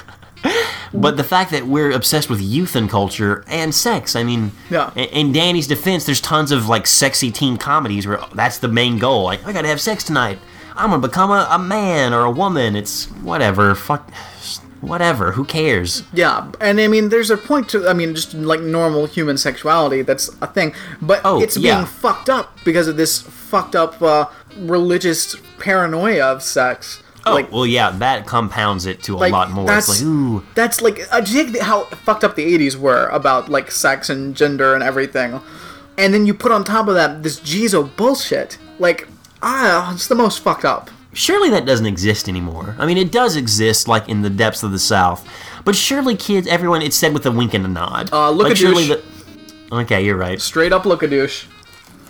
But 0.95 1.17
the 1.17 1.25
fact 1.25 1.51
that 1.51 1.67
we're 1.67 1.91
obsessed 1.91 2.31
with 2.31 2.41
youth 2.41 2.77
and 2.77 2.89
culture 2.89 3.45
and 3.49 3.75
sex, 3.75 4.15
I 4.17 4.23
mean, 4.23 4.53
Yeah. 4.71 4.93
in- 4.95 5.09
In 5.27 5.33
Danny's 5.33 5.67
defense, 5.67 6.05
there's 6.07 6.21
tons 6.21 6.53
of 6.53 6.69
like 6.69 6.87
sexy 6.87 7.31
teen 7.33 7.57
comedies 7.59 8.07
where 8.07 8.21
that's 8.35 8.59
the 8.59 8.69
main 8.69 8.99
goal. 8.99 9.25
Like, 9.25 9.45
I 9.47 9.53
gotta 9.53 9.67
have 9.69 9.81
sex 9.81 10.05
tonight. 10.05 10.39
I'm 10.77 10.91
gonna 10.91 11.03
become 11.07 11.31
a, 11.33 11.47
a 11.51 11.59
man 11.59 12.15
or 12.15 12.25
a 12.25 12.31
woman. 12.31 12.77
It's 12.77 13.07
whatever. 13.23 13.75
Fuck. 13.75 14.11
Whatever. 14.81 15.33
Who 15.33 15.45
cares? 15.45 16.03
yeah, 16.13 16.51
and 16.61 16.81
I 16.81 16.87
mean, 16.89 17.09
there's 17.09 17.31
a 17.31 17.37
point 17.37 17.69
to, 17.71 17.89
I 17.89 17.93
mean, 17.93 18.15
just 18.15 18.35
like 18.35 18.61
normal 18.61 19.07
human 19.07 19.37
sexuality, 19.39 20.03
that's 20.03 20.29
a 20.43 20.47
thing, 20.47 20.75
but 21.01 21.21
Oh, 21.25 21.41
it's 21.43 21.57
yeah. 21.57 21.77
being 21.77 21.87
fucked 21.87 22.29
up 22.29 22.57
because 22.65 22.87
of 22.89 22.97
this 22.97 23.21
fucked 23.23 23.75
up 23.75 24.01
uh, 24.03 24.27
religious 24.59 25.35
paranoia 25.59 26.27
of 26.27 26.43
sex. 26.43 27.03
Oh, 27.29 27.35
like, 27.35 27.51
well, 27.51 27.67
yeah, 27.67 27.91
that 27.91 28.27
compounds 28.27 28.87
it 28.87 29.03
to 29.05 29.17
a 29.17 29.19
like 29.19 29.33
lot 29.33 29.51
more. 29.51 29.67
that's 29.67 29.89
It's 29.89 30.01
like, 30.01 30.07
ooh, 30.09 30.45
that's 30.55 30.81
like 30.81 31.01
uh, 31.13 31.21
do 31.21 31.33
you 31.33 31.45
think 31.45 31.59
how 31.61 31.85
fucked 31.87 32.23
up 32.23 32.37
the 32.37 32.57
80s 32.57 32.77
were 32.77 33.09
about 33.09 33.49
like 33.49 33.71
sex 33.73 34.09
and 34.09 34.37
gender 34.37 34.75
and 34.75 34.83
everything 34.85 35.41
and 35.99 36.15
then 36.15 36.25
you 36.27 36.35
put 36.35 36.53
on 36.53 36.63
top 36.63 36.87
of 36.87 36.95
that 36.95 37.23
this 37.25 37.41
Jizo 37.41 37.97
bullshit 37.97 38.59
like 38.79 39.09
ah 39.43 39.93
it's 39.95 40.07
the 40.07 40.15
most 40.15 40.39
fucked 40.41 40.65
up 40.65 40.89
surely 41.17 41.51
that 41.51 41.67
doesn't 41.67 41.87
exist 41.87 42.29
anymore. 42.29 42.77
I 42.79 42.87
mean, 42.87 42.97
it 42.99 43.11
does 43.11 43.37
exist, 43.37 43.89
like 43.89 44.09
in 44.09 44.23
the 44.23 44.31
depths 44.31 44.63
of 44.63 44.71
the 44.71 44.79
South, 44.79 45.29
but 45.65 45.75
surely 45.75 46.15
kids, 46.17 46.47
everyone, 46.47 46.83
it's 46.83 46.97
said 46.97 47.13
with 47.13 47.27
a 47.27 47.33
wink 47.33 47.55
and 47.55 47.65
a 47.65 47.69
nod. 47.69 48.13
Uh, 48.13 48.31
look 48.31 48.45
like, 48.45 48.53
at 48.53 48.59
surely 48.59 48.87
douche. 48.87 49.03
the. 49.69 49.77
Okay, 49.77 50.05
you're 50.05 50.17
right. 50.17 50.41
straight 50.41 50.73
up 50.73 50.85
look 50.87 51.03
a 51.03 51.09
douche 51.09 51.47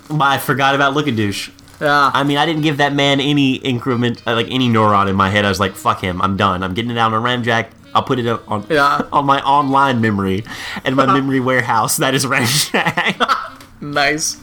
I 0.09 0.37
forgot 0.37 0.75
about 0.75 0.93
Look 0.93 1.07
a 1.07 1.11
Douche. 1.11 1.49
yeah 1.81 2.11
I 2.13 2.23
mean, 2.23 2.37
I 2.37 2.45
didn't 2.45 2.61
give 2.61 2.77
that 2.77 2.93
man 2.93 3.19
any 3.19 3.55
increment, 3.55 4.21
uh, 4.27 4.35
like 4.35 4.47
any 4.49 4.69
neuron 4.69 5.09
in 5.09 5.15
my 5.15 5.29
head. 5.29 5.45
I 5.45 5.49
was 5.49 5.59
like, 5.59 5.75
"Fuck 5.75 6.01
him, 6.01 6.21
I'm 6.21 6.37
done. 6.37 6.63
I'm 6.63 6.73
getting 6.73 6.91
it 6.91 6.97
out 6.97 7.13
on 7.13 7.23
Ramjack. 7.23 7.67
I'll 7.93 8.03
put 8.03 8.19
it 8.19 8.27
on 8.27 8.65
Yeah. 8.69 9.01
on 9.11 9.25
my 9.25 9.41
online 9.41 10.01
memory 10.01 10.43
and 10.85 10.95
my 10.95 11.05
memory 11.17 11.39
warehouse. 11.39 11.97
That 11.97 12.13
is 12.15 12.25
Ramjack." 12.25 13.53
nice 13.81 14.37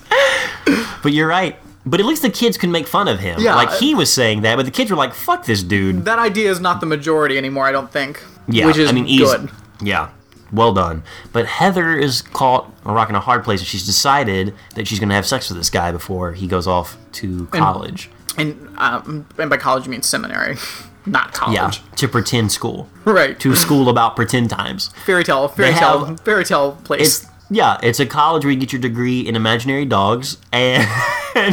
but 1.02 1.12
you're 1.12 1.26
right. 1.26 1.58
But 1.86 2.00
at 2.00 2.06
least 2.06 2.22
the 2.22 2.30
kids 2.30 2.56
can 2.56 2.70
make 2.72 2.86
fun 2.86 3.08
of 3.08 3.18
him. 3.20 3.38
Yeah. 3.40 3.54
like 3.56 3.70
he 3.72 3.94
was 3.94 4.10
saying 4.12 4.40
that, 4.42 4.56
but 4.56 4.64
the 4.64 4.70
kids 4.72 4.90
were 4.90 4.96
like, 4.96 5.12
"Fuck 5.14 5.44
this 5.44 5.62
dude." 5.62 6.04
that 6.06 6.18
idea 6.18 6.50
is 6.50 6.60
not 6.60 6.80
the 6.80 6.86
majority 6.86 7.36
anymore 7.36 7.66
I 7.66 7.72
don't 7.72 7.90
think 7.90 8.22
Yeah, 8.48 8.66
which 8.66 8.78
is 8.78 8.88
I 8.88 8.92
mean, 8.92 9.06
good 9.18 9.50
Yeah, 9.82 10.08
well 10.52 10.72
done. 10.72 11.02
But 11.32 11.46
Heather 11.46 11.98
is 11.98 12.22
caught 12.22 12.72
a 12.86 12.92
rock 12.92 13.10
in 13.10 13.14
a 13.16 13.20
hard 13.20 13.44
place, 13.44 13.60
and 13.60 13.66
she's 13.66 13.84
decided 13.84 14.54
that 14.76 14.86
she's 14.88 14.98
going 14.98 15.08
to 15.10 15.14
have 15.14 15.26
sex 15.26 15.48
with 15.50 15.58
this 15.58 15.68
guy 15.70 15.92
before 15.92 16.32
he 16.32 16.46
goes 16.46 16.66
off 16.66 16.96
to 17.20 17.46
college. 17.48 18.08
and 18.38 18.68
um, 18.78 19.26
and 19.38 19.50
by 19.50 19.56
college 19.58 19.84
you 19.84 19.90
mean 19.90 20.02
seminary 20.02 20.56
not 21.06 21.34
college 21.34 21.54
yeah, 21.56 21.70
to 21.96 22.08
pretend 22.08 22.50
school. 22.50 22.88
right 23.04 23.38
To 23.40 23.54
school 23.54 23.90
about 23.90 24.16
pretend 24.16 24.48
times. 24.48 24.88
fairy 25.04 25.22
tale 25.22 25.48
fairy 25.48 25.72
They 25.72 25.78
tale 25.78 26.04
have- 26.06 26.20
fairy 26.20 26.44
tale 26.46 26.72
place 26.82 27.26
yeah, 27.50 27.78
it's 27.82 28.00
a 28.00 28.06
college 28.06 28.44
where 28.44 28.52
you 28.52 28.58
get 28.58 28.72
your 28.72 28.80
degree 28.80 29.20
in 29.20 29.36
imaginary 29.36 29.84
dogs 29.84 30.38
and 30.52 30.86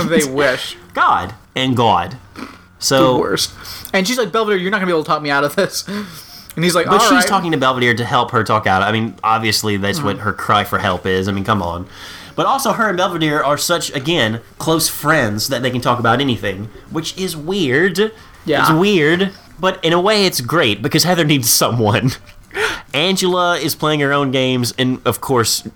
they 0.09 0.23
wish 0.31 0.75
God 0.93 1.33
and 1.55 1.75
God. 1.75 2.17
the 2.35 2.47
So 2.79 3.19
worst. 3.19 3.53
And 3.93 4.07
she's 4.07 4.17
like, 4.17 4.31
Belvedere, 4.31 4.57
you're 4.59 4.71
not 4.71 4.77
gonna 4.77 4.87
be 4.87 4.93
able 4.93 5.03
to 5.03 5.07
talk 5.07 5.21
me 5.21 5.29
out 5.29 5.43
of 5.43 5.55
this. 5.55 5.87
And 5.87 6.63
he's 6.65 6.75
like, 6.75 6.85
But 6.87 6.95
"All 6.95 6.99
she's 7.09 7.11
right." 7.11 7.27
talking 7.27 7.51
to 7.51 7.57
Belvedere 7.57 7.93
to 7.93 8.03
help 8.05 8.31
her 8.31 8.43
talk 8.43 8.67
out. 8.67 8.81
I 8.83 8.91
mean, 8.91 9.15
obviously 9.23 9.77
that's 9.77 10.01
what 10.01 10.15
Mm-hmm. 10.17 10.25
her 10.25 10.33
cry 10.33 10.63
for 10.63 10.79
help 10.79 11.05
is. 11.05 11.27
I 11.27 11.31
mean, 11.31 11.43
come 11.45 11.61
on. 11.61 11.87
But 12.35 12.45
also, 12.45 12.71
her 12.73 12.87
and 12.89 12.97
Belvedere 12.97 13.43
are 13.43 13.57
such 13.57 13.93
again 13.93 14.41
close 14.57 14.87
friends 14.89 15.47
that 15.49 15.61
they 15.61 15.69
can 15.71 15.81
talk 15.81 15.99
about 15.99 16.19
anything, 16.21 16.69
which 16.89 17.17
is 17.17 17.35
weird. 17.37 18.11
Yeah. 18.45 18.61
it's 18.63 18.71
weird, 18.79 19.31
but 19.59 19.83
in 19.83 19.93
a 19.93 20.01
way, 20.01 20.25
it's 20.25 20.41
great 20.41 20.81
because 20.81 21.03
Heather 21.03 21.23
needs 21.25 21.49
someone. 21.49 22.11
Angela 22.93 23.57
is 23.57 23.75
playing 23.75 23.99
her 24.01 24.11
own 24.11 24.31
games, 24.31 24.73
and 24.77 24.99
of 25.05 25.21
course, 25.21 25.67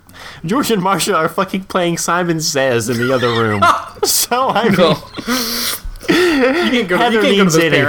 George 0.44 0.70
and 0.70 0.82
Marsha 0.82 1.14
are 1.14 1.28
fucking 1.28 1.64
playing 1.64 1.96
Simon 1.98 2.40
Says 2.40 2.88
in 2.88 2.98
the 2.98 3.12
other 3.14 3.28
room. 3.28 3.62
so 4.04 4.48
I 4.50 4.64
mean, 4.68 4.80
You 6.08 6.70
can't 6.70 6.88
go, 6.88 6.96
Heather 6.98 7.22
you 7.22 7.22
can't 7.22 7.22
go 7.22 7.22
to 7.22 7.44
needs 7.44 7.54
those 7.54 7.62
anything. 7.62 7.84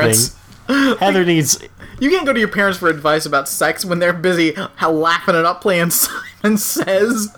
parents. 0.68 1.00
Heather 1.00 1.26
needs 1.26 1.60
You 2.00 2.10
can't 2.10 2.26
go 2.26 2.34
to 2.34 2.40
your 2.40 2.48
parents 2.50 2.78
for 2.80 2.90
advice 2.90 3.26
about 3.26 3.48
sex 3.48 3.84
when 3.86 4.00
they're 4.00 4.14
busy 4.14 4.56
uh, 4.56 4.90
laughing 4.90 5.36
it 5.36 5.46
up 5.46 5.62
playing 5.62 5.90
Simon 5.92 6.58
Says. 6.58 7.36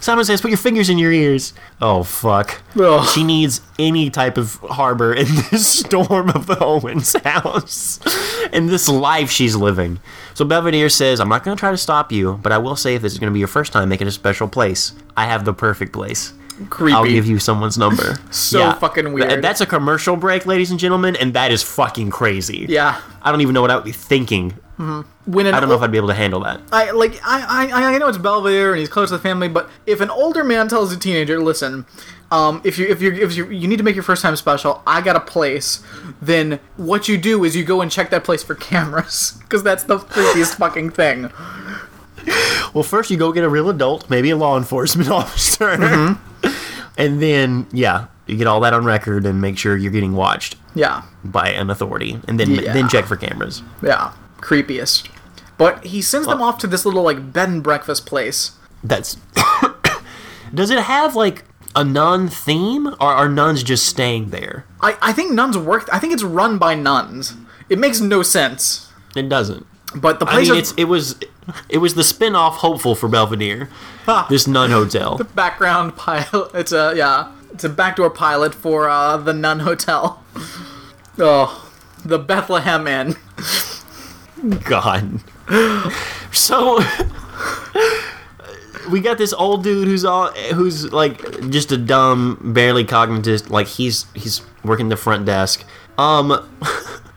Simon 0.00 0.24
says, 0.24 0.40
"Put 0.40 0.50
your 0.50 0.58
fingers 0.58 0.90
in 0.90 0.98
your 0.98 1.12
ears." 1.12 1.54
Oh 1.80 2.02
fuck! 2.02 2.60
Ugh. 2.78 3.08
She 3.08 3.24
needs 3.24 3.62
any 3.78 4.10
type 4.10 4.36
of 4.36 4.56
harbor 4.56 5.14
in 5.14 5.26
this 5.50 5.66
storm 5.66 6.30
of 6.30 6.46
the 6.46 6.62
Owens 6.62 7.14
house, 7.24 8.00
in 8.52 8.66
this 8.66 8.88
life 8.88 9.30
she's 9.30 9.56
living. 9.56 10.00
So 10.34 10.44
Belvedere 10.44 10.90
says, 10.90 11.20
"I'm 11.20 11.28
not 11.28 11.42
going 11.42 11.56
to 11.56 11.60
try 11.60 11.70
to 11.70 11.76
stop 11.78 12.12
you, 12.12 12.38
but 12.42 12.52
I 12.52 12.58
will 12.58 12.76
say 12.76 12.94
if 12.96 13.02
this 13.02 13.12
is 13.12 13.18
going 13.18 13.30
to 13.30 13.34
be 13.34 13.38
your 13.38 13.48
first 13.48 13.72
time 13.72 13.88
making 13.88 14.06
a 14.06 14.12
special 14.12 14.48
place, 14.48 14.92
I 15.16 15.24
have 15.24 15.44
the 15.44 15.54
perfect 15.54 15.92
place. 15.92 16.34
Creepy. 16.70 16.94
I'll 16.96 17.04
give 17.04 17.26
you 17.26 17.38
someone's 17.38 17.76
number." 17.78 18.16
So 18.30 18.72
fucking 18.74 19.04
Th- 19.04 19.14
weird. 19.14 19.42
that's 19.42 19.60
a 19.60 19.66
commercial 19.66 20.16
break, 20.16 20.44
ladies 20.46 20.70
and 20.70 20.78
gentlemen, 20.80 21.16
and 21.16 21.34
that 21.34 21.50
is 21.52 21.62
fucking 21.62 22.10
crazy. 22.10 22.66
Yeah. 22.68 23.00
I 23.22 23.30
don't 23.30 23.40
even 23.40 23.54
know 23.54 23.60
what 23.62 23.70
I 23.70 23.76
would 23.76 23.84
be 23.84 23.92
thinking. 23.92 24.52
When 24.76 25.46
an 25.46 25.54
I 25.54 25.60
don't 25.60 25.68
know 25.68 25.76
if 25.76 25.82
I'd 25.82 25.92
be 25.92 25.98
able 25.98 26.08
to 26.08 26.14
handle 26.14 26.40
that. 26.40 26.60
I 26.72 26.90
like 26.90 27.20
I, 27.24 27.68
I 27.70 27.94
I 27.94 27.98
know 27.98 28.08
it's 28.08 28.18
Belvedere 28.18 28.72
and 28.72 28.80
he's 28.80 28.88
close 28.88 29.10
to 29.10 29.16
the 29.16 29.22
family, 29.22 29.48
but 29.48 29.70
if 29.86 30.00
an 30.00 30.10
older 30.10 30.42
man 30.42 30.66
tells 30.68 30.92
a 30.92 30.96
teenager, 30.98 31.40
"Listen, 31.40 31.86
um, 32.32 32.60
if 32.64 32.76
you 32.76 32.86
if 32.88 33.00
you 33.00 33.12
if 33.12 33.36
you 33.36 33.48
you 33.50 33.68
need 33.68 33.76
to 33.78 33.84
make 33.84 33.94
your 33.94 34.02
first 34.02 34.20
time 34.22 34.34
special, 34.34 34.82
I 34.84 35.00
got 35.00 35.14
a 35.14 35.20
place," 35.20 35.80
then 36.20 36.58
what 36.76 37.06
you 37.06 37.16
do 37.16 37.44
is 37.44 37.54
you 37.54 37.64
go 37.64 37.80
and 37.82 37.90
check 37.90 38.10
that 38.10 38.24
place 38.24 38.42
for 38.42 38.54
cameras 38.70 39.38
because 39.42 39.62
that's 39.62 39.84
the 39.84 39.98
creepiest 39.98 40.56
fucking 40.58 40.90
thing. 40.90 41.30
Well, 42.74 42.82
first 42.82 43.10
you 43.12 43.16
go 43.16 43.32
get 43.32 43.44
a 43.44 43.48
real 43.48 43.70
adult, 43.70 44.10
maybe 44.10 44.30
a 44.30 44.36
law 44.36 44.56
enforcement 44.58 45.08
officer, 45.10 45.68
Mm-hmm. 45.76 46.33
And 46.96 47.20
then 47.22 47.66
yeah, 47.72 48.06
you 48.26 48.36
get 48.36 48.46
all 48.46 48.60
that 48.60 48.72
on 48.74 48.84
record 48.84 49.26
and 49.26 49.40
make 49.40 49.58
sure 49.58 49.76
you're 49.76 49.92
getting 49.92 50.14
watched 50.14 50.56
Yeah, 50.74 51.02
by 51.24 51.48
an 51.50 51.70
authority, 51.70 52.20
and 52.28 52.38
then 52.40 52.50
Yeah. 52.52 52.72
then 52.72 52.88
check 52.88 53.04
for 53.06 53.16
cameras. 53.16 53.62
yeah, 53.82 54.12
creepiest. 54.40 55.08
But 55.56 55.84
he 55.84 56.02
sends 56.02 56.26
them 56.26 56.42
off 56.42 56.58
to 56.58 56.66
this 56.66 56.84
little 56.84 57.02
like 57.04 57.32
bed 57.32 57.48
and 57.48 57.62
breakfast 57.62 58.06
place. 58.06 58.52
That's. 58.82 59.16
Does 60.54 60.70
it 60.70 60.80
have 60.84 61.14
like 61.16 61.44
a 61.76 61.84
nun 61.84 62.28
theme, 62.28 62.88
or 63.00 63.12
are 63.12 63.28
nuns 63.28 63.62
just 63.62 63.86
staying 63.86 64.30
there? 64.30 64.64
I 64.80 64.96
I 65.02 65.12
think 65.12 65.32
nuns 65.32 65.56
work. 65.58 65.88
I 65.92 65.98
think 65.98 66.12
it's 66.12 66.22
run 66.22 66.58
by 66.58 66.74
nuns. 66.74 67.34
It 67.68 67.78
makes 67.78 68.00
no 68.00 68.22
sense. 68.22 68.88
It 69.16 69.28
doesn't. 69.28 69.66
But 69.94 70.18
the 70.20 70.26
I 70.26 70.32
place 70.32 70.48
mean, 70.48 70.52
of- 70.52 70.58
it's 70.58 70.74
it 70.76 70.84
was 70.84 71.16
it 71.68 71.78
was 71.78 71.94
the 71.94 72.04
spin-off 72.04 72.56
hopeful 72.58 72.94
for 72.94 73.08
Belvedere, 73.08 73.68
Ah. 74.08 74.26
this 74.28 74.46
nun 74.46 74.70
hotel. 74.70 75.16
The 75.16 75.24
background 75.24 75.96
pilot. 75.96 76.50
It's 76.54 76.72
a 76.72 76.94
yeah. 76.96 77.30
It's 77.52 77.62
a 77.64 77.68
backdoor 77.68 78.10
pilot 78.10 78.52
for 78.52 78.88
uh, 78.88 79.16
the 79.16 79.32
Nun 79.32 79.60
Hotel. 79.60 80.20
Oh, 81.20 81.70
the 82.04 82.18
Bethlehem 82.18 82.88
Inn. 82.88 83.14
God. 84.64 85.20
So 86.32 86.80
we 88.90 89.00
got 89.00 89.18
this 89.18 89.32
old 89.32 89.62
dude 89.62 89.86
who's 89.86 90.04
all 90.04 90.32
who's 90.52 90.92
like 90.92 91.48
just 91.50 91.70
a 91.72 91.76
dumb, 91.76 92.38
barely 92.54 92.84
cognitive. 92.84 93.50
Like 93.50 93.68
he's 93.68 94.06
he's 94.14 94.42
working 94.64 94.88
the 94.88 94.96
front 94.96 95.24
desk. 95.24 95.64
Um, 95.96 96.44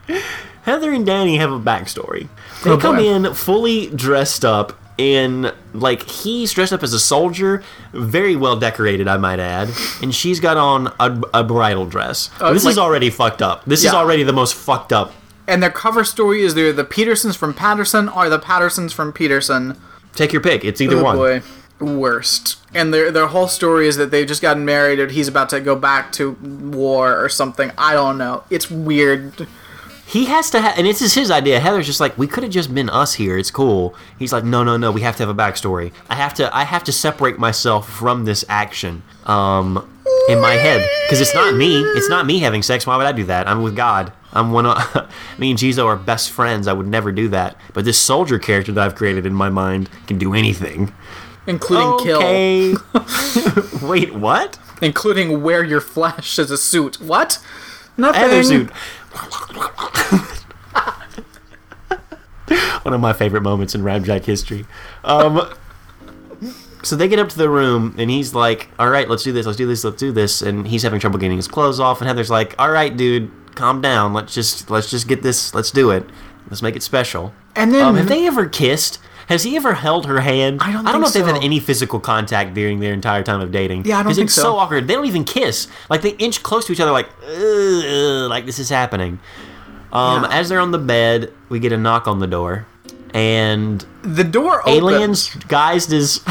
Heather 0.62 0.92
and 0.92 1.04
Danny 1.04 1.36
have 1.38 1.50
a 1.52 1.58
backstory. 1.58 2.28
They 2.64 2.70
Oh, 2.70 2.78
come 2.78 2.96
boy. 2.96 3.04
in 3.04 3.34
fully 3.34 3.86
dressed 3.90 4.44
up 4.44 4.72
in 4.98 5.52
like 5.74 6.02
he's 6.02 6.52
dressed 6.52 6.72
up 6.72 6.82
as 6.82 6.92
a 6.92 6.98
soldier, 6.98 7.62
very 7.92 8.34
well 8.34 8.56
decorated, 8.56 9.06
I 9.06 9.16
might 9.16 9.38
add, 9.38 9.70
and 10.02 10.12
she's 10.14 10.40
got 10.40 10.56
on 10.56 10.88
a, 10.98 11.20
a 11.34 11.44
bridal 11.44 11.86
dress. 11.86 12.30
Oh, 12.40 12.52
this 12.52 12.66
is 12.66 12.78
already 12.78 13.08
fucked 13.10 13.40
up. 13.42 13.64
This 13.64 13.84
is 13.84 13.92
already 13.94 14.24
the 14.24 14.32
most 14.32 14.54
fucked 14.54 14.92
up. 14.92 15.12
And 15.46 15.62
their 15.62 15.70
cover 15.70 16.02
story 16.04 16.42
is 16.42 16.54
they're 16.54 16.72
the 16.72 16.84
Petersons 16.84 17.36
from 17.36 17.54
Patterson 17.54 18.08
or 18.08 18.28
the 18.28 18.38
Pattersons 18.40 18.92
from 18.92 19.12
Peterson. 19.12 19.80
Take 20.14 20.32
your 20.32 20.42
pick. 20.42 20.64
It's 20.64 20.80
either 20.80 20.96
Oh 20.96 21.04
one. 21.04 21.16
boy, 21.16 21.42
worst. 21.80 22.56
And 22.74 22.92
their 22.92 23.10
their 23.12 23.28
whole 23.28 23.48
story 23.48 23.86
is 23.88 23.96
that 23.96 24.10
they've 24.10 24.26
just 24.26 24.42
gotten 24.42 24.64
married 24.64 24.98
and 24.98 25.10
he's 25.12 25.28
about 25.28 25.48
to 25.50 25.60
go 25.60 25.74
back 25.76 26.12
to 26.12 26.32
war 26.32 27.16
or 27.16 27.28
something. 27.28 27.70
I 27.78 27.94
don't 27.94 28.18
know. 28.18 28.42
It's 28.50 28.68
weird. 28.70 29.46
He 30.08 30.24
has 30.24 30.48
to 30.50 30.60
have, 30.60 30.78
and 30.78 30.86
this 30.86 31.02
is 31.02 31.12
his 31.12 31.30
idea. 31.30 31.60
Heather's 31.60 31.86
just 31.86 32.00
like, 32.00 32.16
we 32.16 32.26
could 32.26 32.42
have 32.42 32.52
just 32.52 32.74
been 32.74 32.88
us 32.88 33.14
here. 33.14 33.36
It's 33.36 33.50
cool. 33.50 33.94
He's 34.18 34.32
like, 34.32 34.42
no, 34.42 34.64
no, 34.64 34.78
no. 34.78 34.90
We 34.90 35.02
have 35.02 35.16
to 35.16 35.26
have 35.26 35.28
a 35.28 35.34
backstory. 35.34 35.92
I 36.08 36.14
have 36.14 36.32
to, 36.34 36.54
I 36.56 36.64
have 36.64 36.82
to 36.84 36.92
separate 36.92 37.38
myself 37.38 37.88
from 37.88 38.24
this 38.24 38.44
action. 38.48 39.02
Um, 39.26 39.86
in 40.28 40.40
my 40.40 40.52
head, 40.54 40.86
because 41.06 41.20
it's 41.20 41.34
not 41.34 41.54
me. 41.54 41.80
It's 41.80 42.08
not 42.08 42.26
me 42.26 42.38
having 42.38 42.62
sex. 42.62 42.86
Why 42.86 42.96
would 42.96 43.06
I 43.06 43.12
do 43.12 43.24
that? 43.24 43.48
I'm 43.48 43.62
with 43.62 43.74
God. 43.74 44.12
I'm 44.32 44.52
one 44.52 44.66
of 44.66 45.10
me 45.38 45.50
and 45.50 45.58
Jizo 45.58 45.86
are 45.86 45.96
best 45.96 46.30
friends. 46.30 46.68
I 46.68 46.72
would 46.72 46.86
never 46.86 47.12
do 47.12 47.28
that. 47.28 47.56
But 47.72 47.84
this 47.84 47.98
soldier 47.98 48.38
character 48.38 48.72
that 48.72 48.84
I've 48.84 48.94
created 48.94 49.26
in 49.26 49.34
my 49.34 49.48
mind 49.48 49.88
can 50.06 50.18
do 50.18 50.34
anything. 50.34 50.92
Including 51.46 51.98
kill. 52.04 52.20
Wait, 53.88 54.14
what? 54.14 54.58
Including 54.82 55.42
wear 55.42 55.64
your 55.64 55.80
flesh 55.80 56.38
as 56.38 56.50
a 56.50 56.58
suit. 56.58 57.00
What? 57.00 57.42
Nothing. 57.96 58.20
Heather 58.20 58.42
suit. 58.42 58.70
One 62.82 62.94
of 62.94 63.00
my 63.00 63.12
favorite 63.12 63.42
moments 63.42 63.74
in 63.74 63.82
Ramjack 63.82 64.24
history. 64.24 64.64
Um, 65.04 65.42
so 66.82 66.96
they 66.96 67.08
get 67.08 67.18
up 67.18 67.28
to 67.30 67.38
the 67.38 67.50
room, 67.50 67.94
and 67.98 68.10
he's 68.10 68.34
like, 68.34 68.70
"All 68.78 68.88
right, 68.88 69.08
let's 69.08 69.22
do 69.22 69.32
this. 69.32 69.44
Let's 69.46 69.58
do 69.58 69.66
this. 69.66 69.84
Let's 69.84 69.96
do 69.98 70.12
this." 70.12 70.40
And 70.42 70.66
he's 70.66 70.82
having 70.82 71.00
trouble 71.00 71.18
getting 71.18 71.36
his 71.36 71.48
clothes 71.48 71.80
off. 71.80 72.00
And 72.00 72.08
Heather's 72.08 72.30
like, 72.30 72.54
"All 72.58 72.70
right, 72.70 72.96
dude, 72.96 73.30
calm 73.54 73.82
down. 73.82 74.14
Let's 74.14 74.32
just 74.32 74.70
let's 74.70 74.90
just 74.90 75.08
get 75.08 75.22
this. 75.22 75.54
Let's 75.54 75.70
do 75.70 75.90
it. 75.90 76.04
Let's 76.48 76.62
make 76.62 76.76
it 76.76 76.82
special." 76.82 77.34
And 77.54 77.74
then 77.74 77.84
Um, 77.84 77.96
have 77.96 78.08
they 78.08 78.26
ever 78.26 78.46
kissed? 78.46 78.98
Has 79.28 79.42
he 79.42 79.56
ever 79.56 79.74
held 79.74 80.06
her 80.06 80.20
hand? 80.20 80.60
I 80.62 80.72
don't 80.72 80.86
I 80.86 80.92
don't 80.92 81.00
know 81.02 81.06
if 81.06 81.12
they've 81.12 81.24
had 81.26 81.42
any 81.44 81.60
physical 81.60 82.00
contact 82.00 82.54
during 82.54 82.80
their 82.80 82.94
entire 82.94 83.22
time 83.22 83.40
of 83.40 83.52
dating. 83.52 83.84
Yeah, 83.84 83.98
I 83.98 84.02
don't 84.02 84.14
think 84.14 84.26
it's 84.26 84.34
so. 84.34 84.42
so 84.42 84.56
awkward. 84.56 84.88
They 84.88 84.94
don't 84.94 85.06
even 85.06 85.24
kiss. 85.24 85.68
Like 85.90 86.00
they 86.02 86.10
inch 86.12 86.42
close 86.42 86.66
to 86.66 86.72
each 86.72 86.80
other, 86.80 86.92
like 86.92 87.08
like 88.28 88.46
this 88.46 88.58
is 88.58 88.68
happening. 88.70 89.18
Um, 89.92 90.22
Yeah. 90.24 90.28
As 90.30 90.48
they're 90.48 90.60
on 90.60 90.70
the 90.70 90.78
bed, 90.78 91.32
we 91.50 91.58
get 91.60 91.72
a 91.72 91.76
knock 91.76 92.06
on 92.08 92.18
the 92.20 92.26
door, 92.26 92.66
and 93.14 93.84
the 94.02 94.24
door 94.24 94.60
opens. 94.62 94.76
aliens 94.76 95.28
guised 95.48 95.92
as 95.92 96.26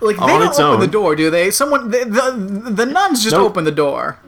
like 0.00 0.16
they 0.20 0.26
don't 0.26 0.42
open 0.54 0.64
own. 0.64 0.80
the 0.80 0.86
door, 0.86 1.14
do 1.16 1.30
they? 1.30 1.50
Someone 1.50 1.90
the 1.90 2.04
the, 2.04 2.70
the 2.70 2.86
nuns 2.86 3.22
just 3.22 3.34
Nope. 3.36 3.50
open 3.50 3.64
the 3.64 3.72
door. 3.72 4.18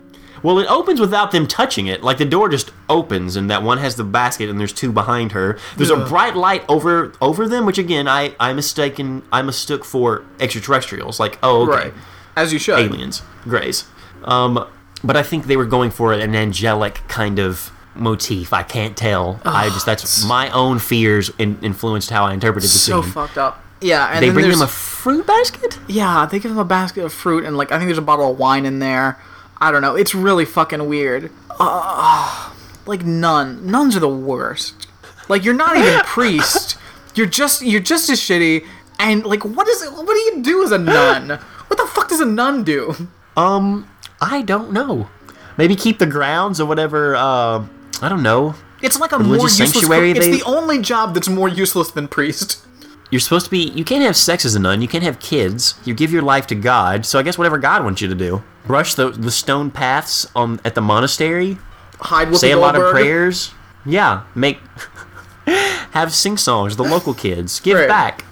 Well, 0.42 0.58
it 0.58 0.66
opens 0.70 1.00
without 1.00 1.30
them 1.32 1.46
touching 1.46 1.86
it. 1.86 2.02
Like 2.02 2.18
the 2.18 2.24
door 2.24 2.48
just 2.48 2.70
opens, 2.88 3.36
and 3.36 3.50
that 3.50 3.62
one 3.62 3.78
has 3.78 3.96
the 3.96 4.04
basket, 4.04 4.48
and 4.48 4.58
there's 4.58 4.72
two 4.72 4.92
behind 4.92 5.32
her. 5.32 5.58
There's 5.76 5.90
a 5.90 5.96
bright 5.96 6.36
light 6.36 6.64
over 6.68 7.12
over 7.20 7.48
them, 7.48 7.66
which 7.66 7.78
again, 7.78 8.06
I 8.08 8.34
I 8.38 8.52
mistaken 8.52 9.22
I 9.32 9.42
mistook 9.42 9.84
for 9.84 10.24
extraterrestrials. 10.40 11.18
Like 11.20 11.38
oh 11.42 11.62
okay. 11.62 11.88
Right. 11.88 11.94
As 12.36 12.52
you 12.52 12.58
should. 12.58 12.78
aliens, 12.78 13.22
grays. 13.44 13.84
Um, 14.24 14.64
but 15.02 15.16
I 15.16 15.22
think 15.22 15.46
they 15.46 15.56
were 15.56 15.64
going 15.66 15.90
for 15.90 16.12
an 16.12 16.34
angelic 16.34 17.00
kind 17.08 17.38
of 17.38 17.72
motif. 17.94 18.52
I 18.52 18.62
can't 18.62 18.96
tell. 18.96 19.40
I 19.44 19.68
just 19.70 19.86
that's 19.86 20.24
my 20.24 20.50
own 20.50 20.78
fears 20.78 21.30
in, 21.38 21.58
influenced 21.62 22.10
how 22.10 22.24
I 22.26 22.34
interpreted 22.34 22.68
the 22.70 22.72
So 22.78 23.02
scene. 23.02 23.10
fucked 23.12 23.38
up. 23.38 23.64
Yeah, 23.80 24.06
and 24.12 24.24
they 24.24 24.30
bring 24.30 24.48
them 24.50 24.62
a 24.62 24.66
fruit 24.66 25.26
basket. 25.26 25.78
yeah, 25.88 26.26
they 26.26 26.38
give 26.40 26.50
them 26.50 26.58
a 26.58 26.64
basket 26.64 27.04
of 27.04 27.12
fruit 27.12 27.44
and 27.44 27.56
like 27.56 27.70
I 27.72 27.78
think 27.78 27.88
there's 27.88 27.98
a 27.98 28.02
bottle 28.02 28.30
of 28.32 28.38
wine 28.38 28.66
in 28.66 28.78
there. 28.80 29.18
I 29.60 29.70
don't 29.72 29.82
know. 29.82 29.94
It's 29.96 30.14
really 30.14 30.44
fucking 30.44 30.86
weird. 30.88 31.30
Uh, 31.58 32.52
like 32.86 33.04
nun, 33.04 33.66
nuns 33.70 33.96
are 33.96 34.00
the 34.00 34.08
worst. 34.08 34.86
Like 35.28 35.44
you're 35.44 35.54
not 35.54 35.76
even 35.76 36.00
priest. 36.04 36.78
You're 37.14 37.26
just 37.26 37.62
you're 37.62 37.80
just 37.80 38.08
as 38.10 38.20
shitty. 38.20 38.66
And 39.00 39.24
like, 39.24 39.44
what 39.44 39.68
is 39.68 39.82
it? 39.82 39.92
What 39.92 40.06
do 40.06 40.14
you 40.14 40.42
do 40.42 40.62
as 40.64 40.72
a 40.72 40.78
nun? 40.78 41.28
What 41.68 41.76
the 41.76 41.86
fuck 41.86 42.08
does 42.08 42.20
a 42.20 42.24
nun 42.26 42.64
do? 42.64 42.94
Um, 43.36 43.88
I 44.20 44.42
don't 44.42 44.72
know. 44.72 45.08
Maybe 45.56 45.76
keep 45.76 45.98
the 45.98 46.06
grounds 46.06 46.60
or 46.60 46.66
whatever. 46.66 47.14
Uh, 47.16 47.66
I 48.02 48.08
don't 48.08 48.22
know. 48.22 48.54
It's 48.82 48.98
like 48.98 49.12
a 49.12 49.18
Religious 49.18 49.38
more 49.58 49.66
useless. 49.66 49.72
sanctuary 49.72 50.10
It's 50.12 50.20
they- 50.26 50.38
the 50.38 50.44
only 50.44 50.80
job 50.80 51.14
that's 51.14 51.28
more 51.28 51.48
useless 51.48 51.90
than 51.90 52.06
priest. 52.08 52.64
You're 53.10 53.20
supposed 53.20 53.46
to 53.46 53.50
be. 53.50 53.58
You 53.70 53.84
can't 53.84 54.02
have 54.04 54.16
sex 54.16 54.44
as 54.44 54.54
a 54.54 54.58
nun. 54.58 54.82
You 54.82 54.88
can't 54.88 55.02
have 55.04 55.18
kids. 55.18 55.74
You 55.84 55.94
give 55.94 56.12
your 56.12 56.22
life 56.22 56.46
to 56.48 56.54
God. 56.54 57.06
So 57.06 57.18
I 57.18 57.22
guess 57.22 57.38
whatever 57.38 57.58
God 57.58 57.82
wants 57.82 58.00
you 58.02 58.08
to 58.08 58.14
do. 58.14 58.42
Brush 58.68 58.94
the 58.94 59.10
the 59.10 59.32
stone 59.32 59.70
paths 59.72 60.30
on 60.36 60.60
at 60.64 60.76
the 60.76 60.80
monastery. 60.80 61.58
Hide 62.00 62.36
say 62.36 62.52
a 62.52 62.56
lot 62.58 62.76
of 62.76 62.90
prayers. 62.92 63.50
Yeah, 63.84 64.22
make 64.36 64.60
have 65.92 66.12
sing 66.14 66.36
songs, 66.36 66.76
the 66.76 66.84
local 66.84 67.14
kids. 67.14 67.58
Give 67.60 67.76
Right. 67.78 67.88
back. 67.88 68.24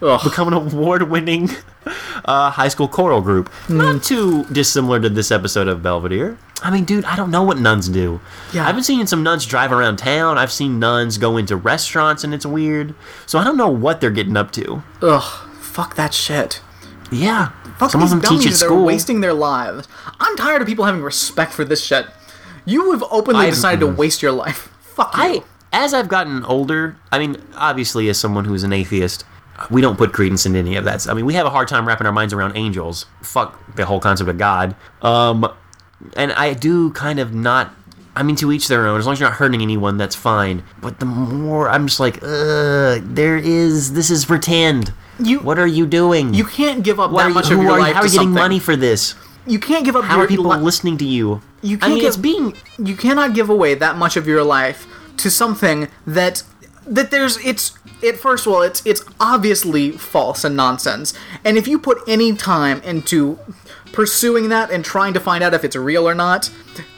Ugh. 0.00 0.20
Become 0.22 0.48
an 0.48 0.54
award 0.54 1.02
winning 1.10 1.50
uh, 2.24 2.50
high 2.50 2.68
school 2.68 2.86
choral 2.86 3.20
group. 3.20 3.48
Hmm. 3.66 3.78
Not 3.78 4.02
too 4.04 4.44
dissimilar 4.44 5.00
to 5.00 5.08
this 5.08 5.32
episode 5.32 5.66
of 5.66 5.82
Belvedere. 5.82 6.38
I 6.62 6.70
mean, 6.70 6.84
dude, 6.84 7.04
I 7.04 7.16
don't 7.16 7.30
know 7.30 7.42
what 7.42 7.58
nuns 7.58 7.88
do. 7.88 8.20
Yeah. 8.52 8.66
I've 8.68 8.74
been 8.74 8.84
seeing 8.84 9.06
some 9.06 9.22
nuns 9.22 9.46
drive 9.46 9.72
around 9.72 9.96
town. 9.96 10.38
I've 10.38 10.52
seen 10.52 10.78
nuns 10.78 11.16
go 11.18 11.36
into 11.36 11.56
restaurants 11.56 12.22
and 12.24 12.34
it's 12.34 12.44
weird. 12.46 12.94
So 13.26 13.38
I 13.38 13.44
don't 13.44 13.56
know 13.56 13.68
what 13.68 14.00
they're 14.00 14.10
getting 14.10 14.36
up 14.36 14.50
to. 14.52 14.82
Ugh, 15.02 15.48
fuck 15.60 15.94
that 15.96 16.12
shit. 16.14 16.60
Yeah. 17.10 17.50
Fuck 17.78 17.90
some 17.90 18.02
of 18.02 18.06
these 18.08 18.10
them 18.10 18.20
dummies 18.20 18.44
teach 18.44 18.52
at 18.54 18.58
that 18.60 18.74
are 18.74 18.82
wasting 18.82 19.20
their 19.20 19.32
lives. 19.34 19.88
I'm 20.20 20.36
tired 20.36 20.62
of 20.62 20.68
people 20.68 20.84
having 20.84 21.02
respect 21.02 21.52
for 21.52 21.64
this 21.64 21.84
shit. 21.84 22.06
You 22.64 22.90
have 22.92 23.02
openly 23.10 23.42
I've- 23.42 23.50
decided 23.50 23.80
to 23.80 23.86
waste 23.86 24.22
your 24.22 24.32
life. 24.32 24.70
Fuck 24.80 25.16
you. 25.16 25.22
I 25.22 25.42
as 25.72 25.92
I've 25.94 26.08
gotten 26.08 26.44
older, 26.44 26.96
I 27.12 27.18
mean, 27.18 27.36
obviously 27.54 28.08
as 28.08 28.18
someone 28.18 28.46
who's 28.46 28.62
an 28.62 28.72
atheist, 28.72 29.24
we 29.70 29.80
don't 29.82 29.96
put 29.98 30.12
credence 30.14 30.46
in 30.46 30.56
any 30.56 30.76
of 30.76 30.84
that. 30.84 31.06
I 31.08 31.12
mean, 31.14 31.26
we 31.26 31.34
have 31.34 31.46
a 31.46 31.50
hard 31.50 31.68
time 31.68 31.86
wrapping 31.86 32.06
our 32.06 32.12
minds 32.12 32.32
around 32.32 32.56
angels. 32.56 33.04
Fuck 33.22 33.76
the 33.76 33.84
whole 33.86 34.00
concept 34.00 34.28
of 34.30 34.38
God. 34.38 34.74
Um 35.02 35.46
and 36.16 36.32
I 36.32 36.54
do 36.54 36.90
kind 36.92 37.18
of 37.18 37.34
not 37.34 37.74
I 38.16 38.24
mean, 38.24 38.34
to 38.36 38.50
each 38.50 38.66
their 38.66 38.86
own. 38.88 38.98
As 38.98 39.06
long 39.06 39.12
as 39.12 39.20
you're 39.20 39.28
not 39.28 39.38
hurting 39.38 39.62
anyone, 39.62 39.96
that's 39.96 40.16
fine. 40.16 40.64
But 40.80 40.98
the 40.98 41.06
more 41.06 41.68
I'm 41.68 41.86
just 41.86 42.00
like, 42.00 42.16
uh, 42.20 42.98
there 43.02 43.36
is. 43.36 43.92
This 43.92 44.10
is 44.10 44.24
pretend. 44.24 44.92
You- 45.18 45.40
What 45.40 45.58
are 45.58 45.66
you 45.66 45.86
doing? 45.86 46.34
you 46.34 46.44
can't 46.44 46.82
give 46.82 47.00
up 47.00 47.10
What 47.10 47.22
that 47.22 47.28
you, 47.28 47.34
much 47.34 47.50
of 47.50 47.60
your 47.62 47.72
are 47.72 47.78
life 47.80 47.94
How 47.94 48.02
are 48.02 48.06
you 48.06 48.12
getting 48.12 48.30
money 48.32 48.58
for 48.58 48.76
this? 48.76 49.14
You 49.46 49.58
can't 49.58 49.84
give 49.84 49.96
up 49.96 50.04
How 50.04 50.16
your 50.16 50.24
are 50.24 50.28
people 50.28 50.46
li- 50.48 50.58
listening 50.58 50.98
to 50.98 51.04
you? 51.04 51.40
You 51.62 51.78
can't 51.78 51.92
mean, 51.92 52.00
give, 52.00 52.08
it's 52.08 52.16
being 52.16 52.54
you 52.78 52.94
cannot 52.96 53.34
give 53.34 53.50
away 53.50 53.74
that 53.74 53.96
much 53.96 54.16
of 54.16 54.26
your 54.28 54.44
life 54.44 54.86
to 55.18 55.30
something 55.30 55.88
that 56.06 56.42
that 56.86 57.10
there's 57.10 57.36
it's 57.44 57.72
it 58.00 58.16
first 58.16 58.46
of 58.46 58.52
all 58.52 58.62
it's 58.62 58.80
it's 58.86 59.02
obviously 59.18 59.90
false 59.90 60.44
and 60.44 60.54
nonsense 60.56 61.12
and 61.44 61.58
if 61.58 61.66
you 61.66 61.78
put 61.78 61.98
any 62.06 62.32
time 62.36 62.80
into 62.82 63.38
pursuing 63.92 64.48
that 64.50 64.70
and 64.70 64.84
trying 64.84 65.12
to 65.14 65.20
find 65.20 65.42
out 65.42 65.52
if 65.52 65.64
it's 65.64 65.74
real 65.74 66.08
or 66.08 66.14
not 66.14 66.50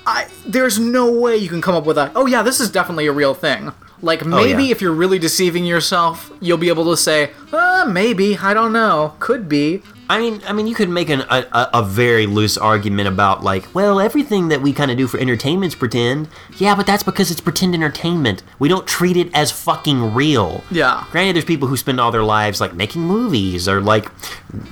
I 0.06 0.28
there's 0.46 0.78
no 0.78 1.10
way 1.10 1.36
you 1.38 1.48
can 1.48 1.62
come 1.62 1.74
up 1.74 1.86
with 1.86 1.96
a 1.96 2.12
oh 2.14 2.26
yeah 2.26 2.42
this 2.42 2.60
is 2.60 2.70
definitely 2.70 3.06
a 3.06 3.12
real 3.12 3.32
thing 3.32 3.72
like 4.02 4.24
maybe 4.24 4.64
yeah. 4.64 4.70
if 4.70 4.80
you're 4.80 4.92
really 4.92 5.18
deceiving 5.18 5.64
yourself 5.64 6.32
you'll 6.40 6.58
be 6.58 6.68
able 6.68 6.84
to 6.84 6.96
say 6.96 7.30
uh 7.52 7.84
maybe 7.88 8.36
I 8.38 8.54
don't 8.54 8.72
know 8.72 9.14
could 9.18 9.48
be 9.48 9.82
I 10.10 10.18
mean, 10.18 10.42
I 10.44 10.52
mean, 10.52 10.66
you 10.66 10.74
could 10.74 10.88
make 10.88 11.08
an, 11.08 11.20
a, 11.20 11.46
a 11.52 11.70
a 11.74 11.82
very 11.84 12.26
loose 12.26 12.58
argument 12.58 13.06
about 13.06 13.44
like, 13.44 13.72
well, 13.76 14.00
everything 14.00 14.48
that 14.48 14.60
we 14.60 14.72
kind 14.72 14.90
of 14.90 14.96
do 14.96 15.06
for 15.06 15.20
entertainment's 15.20 15.76
pretend. 15.76 16.28
Yeah, 16.56 16.74
but 16.74 16.84
that's 16.84 17.04
because 17.04 17.30
it's 17.30 17.40
pretend 17.40 17.74
entertainment. 17.74 18.42
We 18.58 18.68
don't 18.68 18.88
treat 18.88 19.16
it 19.16 19.32
as 19.32 19.52
fucking 19.52 20.12
real. 20.12 20.64
Yeah. 20.68 21.04
Granted, 21.12 21.36
there's 21.36 21.44
people 21.44 21.68
who 21.68 21.76
spend 21.76 22.00
all 22.00 22.10
their 22.10 22.24
lives 22.24 22.60
like 22.60 22.74
making 22.74 23.02
movies 23.02 23.68
or 23.68 23.80
like 23.80 24.10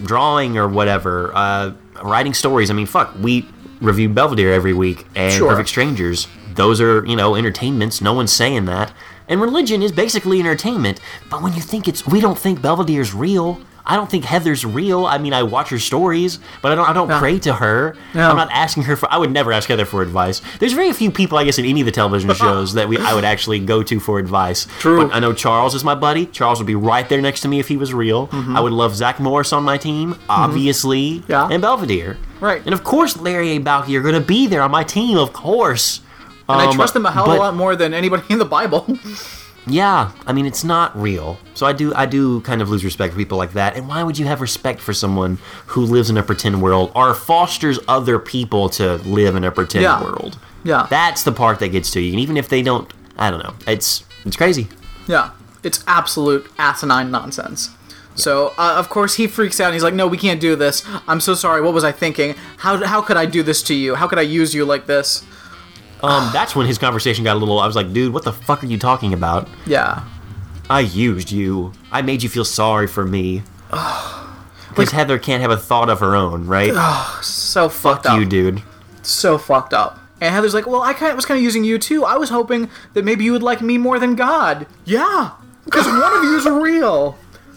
drawing 0.03 0.59
or 0.59 0.67
whatever, 0.67 1.31
uh, 1.33 1.71
writing 2.03 2.35
stories. 2.35 2.69
I 2.69 2.75
mean, 2.75 2.87
fuck, 2.87 3.15
we 3.21 3.49
review 3.81 4.09
Belvedere 4.09 4.53
every 4.53 4.75
week 4.75 5.07
and 5.15 5.33
Sure. 5.33 5.51
Perfect 5.51 5.69
Strangers. 5.69 6.27
Those 6.57 6.81
are 6.81 7.07
you 7.07 7.15
know 7.15 7.37
entertainments. 7.37 8.01
No 8.01 8.13
one's 8.13 8.33
saying 8.33 8.65
that. 8.65 8.93
And 9.29 9.41
religion 9.41 9.83
is 9.83 9.93
basically 9.93 10.41
entertainment. 10.41 11.01
But 11.31 11.43
when 11.43 11.53
you 11.55 11.61
think 11.61 11.89
it's, 11.89 12.07
we 12.07 12.21
don't 12.21 12.39
think 12.39 12.61
Belvedere's 12.61 13.15
real. 13.15 13.61
I 13.91 13.97
don't 13.97 14.11
think 14.11 14.25
Heather's 14.27 14.67
real. 14.67 15.07
I 15.07 15.17
mean, 15.17 15.33
I 15.33 15.43
watch 15.43 15.71
her 15.71 15.79
stories, 15.79 16.41
but 16.61 16.71
I 16.71 16.75
don't. 16.75 16.87
I 16.91 16.93
don't 16.93 17.09
pray 17.19 17.39
to 17.39 17.55
her. 17.55 17.97
I'm 18.13 18.37
not 18.37 18.51
asking 18.53 18.83
her 18.83 18.97
for. 18.97 19.11
I 19.11 19.17
would 19.17 19.33
never 19.33 19.51
ask 19.51 19.67
Heather 19.67 19.87
for 19.87 20.03
advice. 20.03 20.43
There's 20.61 20.75
very 20.75 20.93
few 20.93 21.11
people, 21.11 21.39
I 21.39 21.45
guess, 21.45 21.59
in 21.59 21.65
any 21.65 21.81
of 21.81 21.87
the 21.87 21.91
television 21.93 22.31
shows 22.35 22.75
that 22.75 22.87
we 22.87 22.99
I 22.99 23.15
would 23.15 23.25
actually 23.25 23.61
go 23.61 23.83
to 23.83 23.99
for 23.99 24.19
advice. 24.19 24.67
True. 24.79 25.07
But 25.09 25.17
I 25.17 25.21
know 25.21 25.33
Charles 25.33 25.75
is 25.75 25.85
my 25.85 25.95
buddy. 25.95 26.27
Charles 26.27 26.59
would 26.59 26.67
be 26.67 26.75
right 26.75 27.09
there 27.09 27.23
next 27.23 27.41
to 27.43 27.49
me 27.49 27.61
if 27.61 27.69
he 27.69 27.79
was 27.79 27.95
real. 27.95 28.29
I 28.31 28.61
would 28.61 28.73
love 28.73 28.95
Zach 28.95 29.21
Morris 29.21 29.55
on 29.55 29.63
my 29.63 29.79
team, 29.79 30.17
obviously. 30.29 31.21
Mm-hmm. 31.21 31.33
Yeah. 31.33 31.49
And 31.51 31.63
Belvedere. 31.63 32.19
Right. 32.41 32.63
And 32.67 32.75
of 32.75 32.85
course, 32.85 33.17
Larry 33.17 33.57
A. 33.57 33.61
Balki 33.61 33.99
are 33.99 34.03
going 34.03 34.15
to 34.15 34.21
be 34.21 34.47
there 34.47 34.61
on 34.61 34.71
my 34.71 34.85
team. 34.85 35.17
Of 35.17 35.33
course. 35.33 36.03
And 36.49 36.61
I 36.61 36.66
Um, 36.66 36.75
trust 36.75 36.95
them 36.95 37.07
a 37.07 37.11
hell 37.11 37.31
of 37.31 37.37
a 37.37 37.41
lot 37.41 37.55
more 37.55 37.77
than 37.77 37.93
anybody 37.95 38.25
in 38.29 38.39
the 38.39 38.45
Bible 38.45 38.87
Yeah, 39.66 40.12
I 40.27 40.33
mean 40.33 40.47
it's 40.47 40.65
not 40.65 40.99
real. 40.99 41.39
So 41.53 41.66
I 41.66 41.75
do 41.75 41.93
I 41.95 42.07
do 42.07 42.41
kind 42.41 42.62
of 42.62 42.70
lose 42.70 42.85
respect 42.85 43.12
for 43.12 43.19
people 43.19 43.37
like 43.37 43.53
that. 43.53 43.77
And 43.77 43.87
why 43.87 44.03
would 44.03 44.16
you 44.19 44.25
have 44.25 44.41
respect 44.41 44.81
for 44.81 44.95
someone 44.95 45.37
who 45.66 45.83
lives 45.83 46.09
in 46.09 46.16
a 46.16 46.23
pretend 46.23 46.62
world 46.62 46.91
or 46.95 47.12
fosters 47.12 47.79
other 47.87 48.19
people 48.19 48.70
to 48.70 48.95
live 49.05 49.37
in 49.37 49.45
a 49.45 49.51
pretend 49.51 49.83
Yeah. 49.83 50.03
world? 50.03 50.39
Yeah. 50.65 50.87
That's 50.89 51.23
the 51.23 51.33
part 51.33 51.59
that 51.59 51.69
gets 51.69 51.91
to 51.91 52.01
you. 52.01 52.12
And 52.12 52.20
even 52.20 52.39
if 52.39 52.49
they 52.49 52.62
don't, 52.62 52.91
I 53.19 53.31
don't 53.31 53.43
know. 53.43 53.53
It's 53.66 54.05
it's 54.25 54.37
crazy. 54.37 54.69
Yeah, 55.07 55.31
it's 55.62 55.85
absolute 55.87 56.51
asinine 56.59 57.11
nonsense. 57.11 57.69
So 58.15 58.55
uh, 58.57 58.75
of 58.79 58.89
course 58.89 59.16
he 59.16 59.27
freaks 59.27 59.61
out 59.61 59.66
and 59.66 59.75
he's 59.75 59.83
like, 59.85 59.95
"No, 59.95 60.07
we 60.07 60.16
can't 60.16 60.41
do 60.41 60.57
this. 60.57 60.83
I'm 61.07 61.20
so 61.20 61.35
sorry. 61.35 61.61
What 61.61 61.75
was 61.75 61.85
I 61.85 61.93
thinking? 61.93 62.35
How 62.59 62.83
how 62.87 63.03
could 63.03 63.19
I 63.19 63.27
do 63.27 63.43
this 63.43 63.62
to 63.65 63.75
you? 63.75 63.97
How 63.97 64.07
could 64.09 64.19
I 64.19 64.23
use 64.41 64.55
you 64.55 64.65
like 64.65 64.87
this?" 64.87 65.25
Um, 66.03 66.31
that's 66.33 66.55
when 66.55 66.66
his 66.66 66.79
conversation 66.79 67.25
got 67.25 67.37
a 67.37 67.39
little. 67.41 67.59
I 67.59 67.66
was 67.66 67.75
like, 67.77 67.93
dude, 67.93 68.12
what 68.12 68.25
the 68.25 68.33
fuck 68.33 68.62
are 68.62 68.66
you 68.66 68.79
talking 68.79 69.12
about? 69.12 69.49
Yeah, 69.66 70.05
I 70.70 70.81
used 70.81 71.31
you. 71.33 71.73
I 71.91 72.03
made 72.03 72.23
you 72.23 72.29
feel 72.29 72.45
sorry 72.45 72.87
for 72.87 73.05
me. 73.05 73.43
Because 74.69 74.93
Heather 74.93 75.19
can't 75.19 75.41
have 75.43 75.51
a 75.51 75.57
thought 75.57 75.89
of 75.91 75.99
her 75.99 76.15
own, 76.15 76.47
right? 76.47 76.70
Oh, 76.73 77.19
so 77.20 77.69
fucked 77.69 78.07
up. 78.07 78.20
you, 78.20 78.25
dude. 78.25 78.62
So 79.03 79.37
fucked 79.37 79.75
up. 79.75 79.99
And 80.20 80.33
Heather's 80.33 80.55
like, 80.55 80.69
"Well, 80.69 80.83
I 80.83 80.93
kind 80.93 81.11
of 81.11 81.16
was 81.16 81.25
kind 81.27 81.37
of 81.39 81.43
using 81.43 81.65
you 81.65 81.79
too. 81.79 82.05
I 82.05 82.16
was 82.16 82.31
hoping 82.31 82.70
that 82.95 83.05
maybe 83.05 83.25
you 83.25 83.33
would 83.33 83.43
like 83.43 83.61
me 83.61 83.77
more 83.77 83.99
than 83.99 84.15
God." 84.15 84.66
Yeah, 84.85 85.31
because 85.65 85.87
one 85.87 86.12
of 86.16 86.23
you 86.23 86.37
is 86.37 86.47
real. 86.47 87.19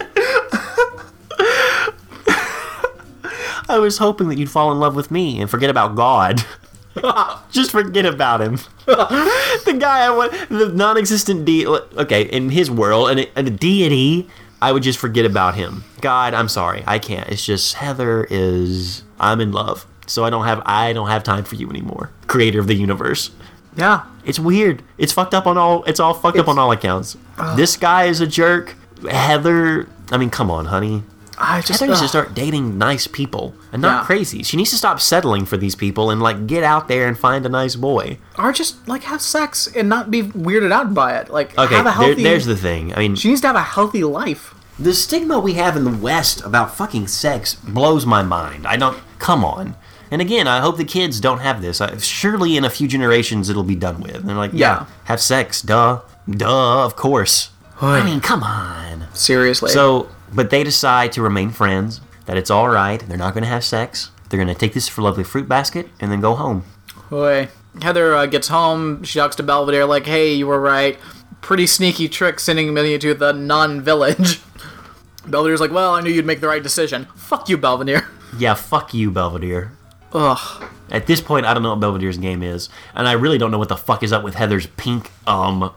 I 3.68 3.78
was 3.78 3.98
hoping 3.98 4.28
that 4.28 4.38
you'd 4.38 4.50
fall 4.50 4.72
in 4.72 4.80
love 4.80 4.96
with 4.96 5.10
me 5.10 5.40
and 5.40 5.48
forget 5.48 5.70
about 5.70 5.94
God. 5.94 6.44
Just 7.50 7.70
forget 7.70 8.04
about 8.06 8.40
him. 8.40 8.58
the 8.86 9.76
guy 9.78 10.00
I 10.06 10.10
want, 10.10 10.32
the 10.48 10.68
non-existent 10.68 11.44
de 11.44 11.66
Okay, 11.66 12.22
in 12.22 12.50
his 12.50 12.70
world, 12.70 13.10
and 13.10 13.20
a, 13.20 13.38
and 13.38 13.48
a 13.48 13.50
deity, 13.50 14.28
I 14.60 14.72
would 14.72 14.82
just 14.82 14.98
forget 14.98 15.24
about 15.24 15.54
him. 15.54 15.84
God, 16.00 16.34
I'm 16.34 16.48
sorry, 16.48 16.84
I 16.86 16.98
can't. 16.98 17.28
It's 17.28 17.44
just 17.44 17.74
Heather 17.74 18.26
is. 18.30 19.02
I'm 19.18 19.40
in 19.40 19.52
love, 19.52 19.86
so 20.06 20.24
I 20.24 20.30
don't 20.30 20.44
have. 20.44 20.62
I 20.66 20.92
don't 20.92 21.08
have 21.08 21.22
time 21.24 21.44
for 21.44 21.54
you 21.56 21.68
anymore. 21.70 22.10
Creator 22.26 22.60
of 22.60 22.66
the 22.66 22.74
universe. 22.74 23.30
Yeah, 23.76 24.04
It's 24.26 24.38
weird. 24.38 24.82
It's 24.98 25.12
fucked 25.12 25.32
up 25.32 25.46
on 25.46 25.56
all. 25.56 25.82
It's 25.84 25.98
all 25.98 26.12
fucked 26.14 26.38
up 26.38 26.48
on 26.48 26.58
all 26.58 26.70
accounts. 26.72 27.16
This 27.56 27.76
guy 27.76 28.04
is 28.04 28.20
a 28.20 28.26
jerk. 28.26 28.76
Heather. 29.10 29.88
I 30.10 30.18
mean, 30.18 30.30
come 30.30 30.50
on, 30.50 30.66
honey. 30.66 31.02
I 31.38 31.60
just 31.60 31.80
Heather 31.80 31.86
needs 31.90 32.00
to 32.02 32.08
start 32.08 32.34
dating 32.34 32.78
nice 32.78 33.06
people 33.06 33.54
and 33.72 33.80
not 33.82 34.02
Yeah. 34.02 34.04
crazy. 34.06 34.42
She 34.42 34.56
needs 34.56 34.70
to 34.70 34.76
stop 34.76 35.00
settling 35.00 35.44
for 35.46 35.56
these 35.56 35.74
people 35.74 36.10
and 36.10 36.20
like 36.22 36.46
get 36.46 36.62
out 36.62 36.88
there 36.88 37.08
and 37.08 37.18
find 37.18 37.44
a 37.46 37.48
nice 37.48 37.74
boy. 37.76 38.18
or 38.38 38.52
just 38.52 38.86
like 38.88 39.04
have 39.04 39.20
sex 39.22 39.68
and 39.74 39.88
not 39.88 40.10
be 40.10 40.22
weirded 40.22 40.72
out 40.72 40.92
by 40.94 41.16
it. 41.16 41.30
Like 41.30 41.56
Okay, 41.58 41.74
have 41.74 41.86
a 41.86 41.88
there- 41.90 41.92
healthy. 42.08 42.22
there's 42.22 42.46
the 42.46 42.56
thing. 42.56 42.92
I 42.94 42.98
mean, 43.00 43.14
she 43.16 43.28
needs 43.28 43.40
to 43.42 43.46
have 43.48 43.56
a 43.56 43.62
healthy 43.62 44.04
life. 44.04 44.54
the 44.78 44.94
stigma 44.94 45.38
we 45.38 45.52
have 45.54 45.76
in 45.76 45.84
the 45.84 45.90
West 45.96 46.42
about 46.44 46.74
fucking 46.74 47.06
sex 47.06 47.54
blows 47.54 48.04
my 48.06 48.22
mind. 48.22 48.66
I 48.66 48.76
don't. 48.76 48.98
Come 49.18 49.44
on. 49.44 49.76
And 50.10 50.20
again, 50.20 50.48
I 50.48 50.60
hope 50.60 50.76
the 50.76 50.84
kids 50.84 51.20
don't 51.20 51.38
have 51.40 51.62
this. 51.62 51.80
I, 51.80 51.96
surely 51.98 52.56
in 52.56 52.64
a 52.64 52.70
few 52.70 52.88
generations 52.88 53.48
it'll 53.48 53.62
be 53.62 53.76
done 53.76 54.00
with. 54.00 54.16
And 54.16 54.28
they're 54.28 54.34
like, 54.36 54.52
yeah, 54.52 54.58
Yeah. 54.80 54.84
have 55.04 55.20
sex, 55.20 55.62
duh, 55.62 56.00
duh, 56.28 56.84
of 56.84 56.96
course. 56.96 57.50
I 57.80 58.02
mean, 58.04 58.20
come 58.20 58.42
on. 58.42 59.06
Seriously. 59.12 59.70
So, 59.70 60.08
but 60.32 60.50
they 60.50 60.64
decide 60.64 61.12
to 61.12 61.22
remain 61.22 61.50
friends. 61.50 62.00
That 62.26 62.36
it's 62.36 62.50
all 62.50 62.68
right. 62.68 63.00
They're 63.00 63.18
not 63.18 63.34
going 63.34 63.42
to 63.42 63.50
have 63.50 63.64
sex. 63.64 64.10
They're 64.28 64.38
going 64.38 64.52
to 64.52 64.58
take 64.58 64.74
this 64.74 64.88
for 64.88 65.02
lovely 65.02 65.24
fruit 65.24 65.48
basket 65.48 65.88
and 66.00 66.10
then 66.10 66.20
go 66.20 66.34
home. 66.34 66.64
Boy. 67.10 67.48
Heather 67.80 68.14
uh, 68.14 68.26
gets 68.26 68.48
home. 68.48 69.02
She 69.02 69.18
talks 69.18 69.34
to 69.36 69.42
Belvedere, 69.42 69.86
like, 69.86 70.06
hey, 70.06 70.34
you 70.34 70.46
were 70.46 70.60
right. 70.60 70.98
Pretty 71.40 71.66
sneaky 71.66 72.08
trick 72.08 72.38
sending 72.38 72.72
me 72.72 72.98
to 72.98 73.14
the 73.14 73.32
non 73.32 73.80
village. 73.80 74.40
Belvedere's 75.26 75.60
like, 75.60 75.70
well, 75.70 75.94
I 75.94 76.00
knew 76.00 76.10
you'd 76.10 76.26
make 76.26 76.40
the 76.40 76.48
right 76.48 76.62
decision. 76.62 77.06
Fuck 77.16 77.48
you, 77.48 77.56
Belvedere. 77.56 78.08
Yeah, 78.38 78.54
fuck 78.54 78.94
you, 78.94 79.10
Belvedere. 79.10 79.72
Ugh. 80.14 80.64
At 80.90 81.06
this 81.06 81.20
point, 81.20 81.44
I 81.44 81.52
don't 81.52 81.62
know 81.62 81.74
what 81.74 81.80
Belvedere's 81.80 82.16
game 82.16 82.42
is, 82.42 82.70
and 82.94 83.06
I 83.06 83.12
really 83.12 83.36
don't 83.36 83.50
know 83.50 83.58
what 83.58 83.68
the 83.68 83.76
fuck 83.76 84.02
is 84.02 84.10
up 84.10 84.24
with 84.24 84.36
Heather's 84.36 84.66
pink 84.68 85.10
um 85.26 85.70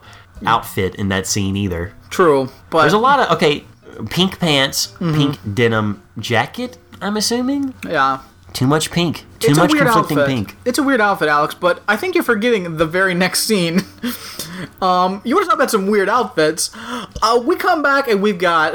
outfit 0.46 0.96
in 0.96 1.10
that 1.10 1.28
scene 1.28 1.58
either. 1.58 1.92
True. 2.10 2.50
But 2.70 2.82
There's 2.84 2.94
a 2.94 2.98
lot 2.98 3.20
of 3.20 3.36
okay, 3.36 3.66
pink 4.10 4.40
pants, 4.40 4.94
pink 5.00 5.38
denim 5.54 6.02
jacket. 6.20 6.78
I'm 7.02 7.18
assuming 7.18 7.74
yeah. 7.88 8.22
too 8.54 8.68
much 8.68 8.92
pink, 8.92 9.26
too 9.40 9.52
It's 9.52 9.58
much 9.58 9.72
conflicting 9.72 10.18
outfit. 10.18 10.28
pink. 10.28 10.56
It's 10.66 10.80
a 10.80 10.84
weird 10.84 11.02
outfit, 11.02 11.28
Alex, 11.28 11.54
but 11.56 11.84
I 11.88 11.98
think 11.98 12.16
you're 12.16 12.24
forgetting 12.24 12.78
the 12.78 12.86
very 12.86 13.14
next 13.14 13.42
scene. 13.42 13.82
um, 14.82 15.22
you 15.24 15.36
want 15.36 15.46
to 15.46 15.50
talk 15.50 15.56
about 15.56 15.72
some 15.72 15.88
weird 15.88 16.10
outfits? 16.10 16.72
Uh, 17.22 17.42
we 17.46 17.56
come 17.56 17.82
back 17.84 18.08
and 18.08 18.22
we've 18.22 18.40
got 18.40 18.74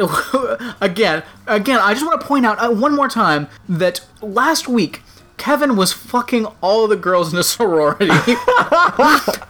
again, 0.80 1.22
again. 1.46 1.78
I 1.80 1.94
just 1.94 2.04
want 2.04 2.20
to 2.20 2.26
point 2.26 2.44
out 2.46 2.58
uh, 2.58 2.70
one 2.70 2.94
more 2.94 3.08
time 3.08 3.48
that 3.68 4.04
last 4.20 4.68
week 4.68 5.02
Kevin 5.40 5.74
was 5.74 5.90
fucking 5.90 6.46
all 6.60 6.86
the 6.86 6.96
girls 6.96 7.32
in 7.32 7.38
a 7.38 7.42
sorority. 7.56 8.08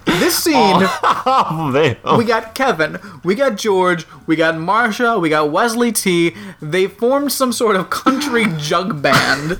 this 0.06 0.38
scene, 0.44 0.54
oh, 0.54 1.46
oh, 1.50 1.70
man. 1.72 1.96
we 2.16 2.24
got 2.24 2.54
Kevin, 2.54 2.98
we 3.24 3.34
got 3.34 3.56
George, 3.56 4.06
we 4.24 4.36
got 4.36 4.54
Marsha, 4.54 5.20
we 5.20 5.28
got 5.28 5.50
Wesley 5.50 5.90
T. 5.90 6.36
They 6.62 6.86
formed 6.86 7.32
some 7.32 7.52
sort 7.52 7.74
of 7.74 7.90
country 7.90 8.44
jug 8.56 9.02
band. 9.02 9.58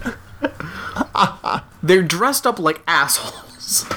They're 1.82 2.05
dressed 2.05 2.47
up 2.47 2.61
like 2.61 2.81
assholes. 2.86 3.89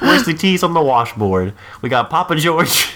Wesley 0.00 0.32
T's 0.32 0.62
on 0.62 0.72
the 0.72 0.80
washboard. 0.80 1.52
We 1.82 1.90
got 1.90 2.08
Papa 2.08 2.36
George 2.36 2.90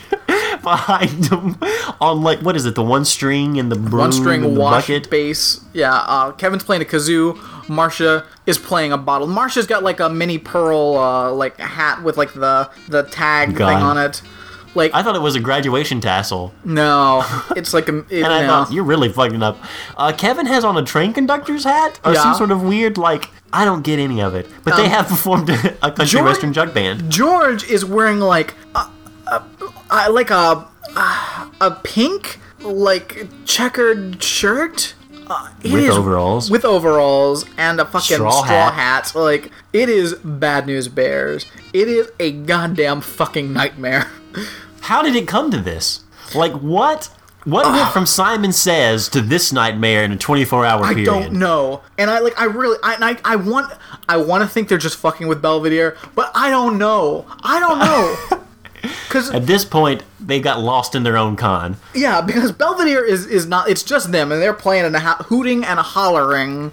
behind 0.62 1.26
him 1.26 1.56
on 2.00 2.22
like 2.22 2.40
what 2.40 2.56
is 2.56 2.64
it? 2.66 2.74
The 2.74 2.82
one 2.82 3.04
string 3.04 3.58
and 3.58 3.70
the 3.70 3.76
broom 3.76 4.00
One 4.00 4.12
string 4.12 4.44
and 4.44 4.56
the 4.56 4.60
wash 4.60 4.88
bucket. 4.88 5.10
bass. 5.10 5.60
Yeah, 5.72 5.92
uh, 5.94 6.32
Kevin's 6.32 6.64
playing 6.64 6.82
a 6.82 6.84
kazoo. 6.86 7.34
Marsha 7.66 8.24
is 8.46 8.58
playing 8.58 8.92
a 8.92 8.98
bottle. 8.98 9.26
Marsha's 9.28 9.66
got 9.66 9.82
like 9.82 10.00
a 10.00 10.08
mini 10.08 10.38
pearl 10.38 10.96
uh, 10.96 11.32
like 11.32 11.58
hat 11.58 12.02
with 12.02 12.16
like 12.16 12.32
the 12.34 12.70
the 12.88 13.04
tag 13.04 13.54
God. 13.56 13.68
thing 13.68 13.78
on 13.78 13.98
it. 13.98 14.22
Like 14.74 14.94
I 14.94 15.02
thought 15.02 15.14
it 15.16 15.20
was 15.20 15.36
a 15.36 15.40
graduation 15.40 16.00
tassel, 16.00 16.54
no, 16.64 17.22
it's 17.54 17.74
like 17.74 17.90
a 17.90 17.98
it, 18.08 18.22
and 18.24 18.32
I 18.32 18.40
no. 18.40 18.46
thought 18.64 18.72
you're 18.72 18.84
really 18.84 19.10
fucking 19.10 19.42
up. 19.42 19.58
Uh, 19.98 20.12
Kevin 20.16 20.46
has 20.46 20.64
on 20.64 20.78
a 20.78 20.82
train 20.82 21.12
conductor's 21.12 21.64
hat 21.64 22.00
or 22.06 22.14
Yeah. 22.14 22.22
some 22.22 22.34
sort 22.34 22.50
of 22.50 22.62
weird 22.62 22.96
like 22.96 23.28
I 23.52 23.66
don't 23.66 23.82
get 23.82 23.98
any 23.98 24.22
of 24.22 24.34
it. 24.34 24.48
But 24.64 24.76
they 24.76 24.84
Um, 24.86 24.90
have 24.92 25.08
performed 25.14 25.50
a, 25.50 25.52
a 25.86 25.90
country 25.92 26.06
George- 26.06 26.24
western 26.24 26.54
jug 26.54 26.72
band. 26.72 27.10
George 27.12 27.64
is 27.64 27.84
wearing 27.84 28.18
like 28.20 28.54
a, 28.74 28.88
a, 29.26 29.42
a 29.92 30.10
like 30.10 30.30
a 30.30 30.66
a 31.60 31.70
pink 31.84 32.38
like 32.60 33.26
checkered 33.44 34.22
shirt. 34.22 34.94
Uh, 35.24 35.48
With 35.62 35.88
overalls. 35.88 36.50
with 36.50 36.64
overalls 36.64 37.44
and 37.56 37.80
a 37.80 37.84
fucking 37.84 38.16
Straw 38.16 38.42
straw, 38.44 38.70
hat. 38.70 39.06
hat. 39.06 39.12
Like 39.14 39.50
it 39.72 39.88
is 39.88 40.14
bad 40.14 40.66
news 40.66 40.88
bears. 40.88 41.46
It 41.72 41.88
is 41.88 42.10
a 42.18 42.32
goddamn 42.32 43.00
fucking 43.00 43.52
nightmare. 43.52 44.10
How 44.82 45.00
did 45.02 45.14
it 45.14 45.28
come 45.28 45.50
to 45.52 45.58
this? 45.60 46.00
Like 46.34 46.52
what? 46.54 47.08
What 47.44 47.66
went 47.66 47.88
from 47.90 48.06
Simon 48.06 48.52
Says 48.52 49.08
to 49.10 49.20
this 49.20 49.52
nightmare 49.52 50.04
in 50.04 50.12
a 50.12 50.16
24 50.16 50.64
hour 50.66 50.86
period? 50.88 51.08
I 51.08 51.20
don't 51.22 51.32
know, 51.34 51.82
and 51.98 52.10
I 52.10 52.18
like 52.20 52.38
I 52.40 52.44
really 52.44 52.78
I 52.82 53.16
I, 53.24 53.32
I 53.32 53.36
want 53.36 53.72
I 54.08 54.16
want 54.18 54.42
to 54.42 54.48
think 54.48 54.68
they're 54.68 54.78
just 54.78 54.96
fucking 54.98 55.26
with 55.28 55.40
Belvedere, 55.42 55.96
but 56.14 56.30
I 56.34 56.50
don't 56.50 56.78
know. 56.78 57.26
I 57.42 57.58
don't 57.60 57.78
know. 57.78 58.38
Because 58.82 59.30
At 59.30 59.46
this 59.46 59.64
point, 59.64 60.02
they 60.18 60.40
got 60.40 60.60
lost 60.60 60.94
in 60.94 61.02
their 61.02 61.16
own 61.16 61.36
con. 61.36 61.76
yeah, 61.94 62.20
because 62.20 62.50
Belvedere 62.52 63.04
is 63.04 63.26
is 63.26 63.46
not. 63.46 63.68
It's 63.68 63.82
just 63.82 64.10
them, 64.12 64.32
and 64.32 64.42
they're 64.42 64.52
playing 64.52 64.84
and 64.84 64.96
ha- 64.96 65.24
hooting 65.28 65.64
and 65.64 65.78
hollering, 65.78 66.72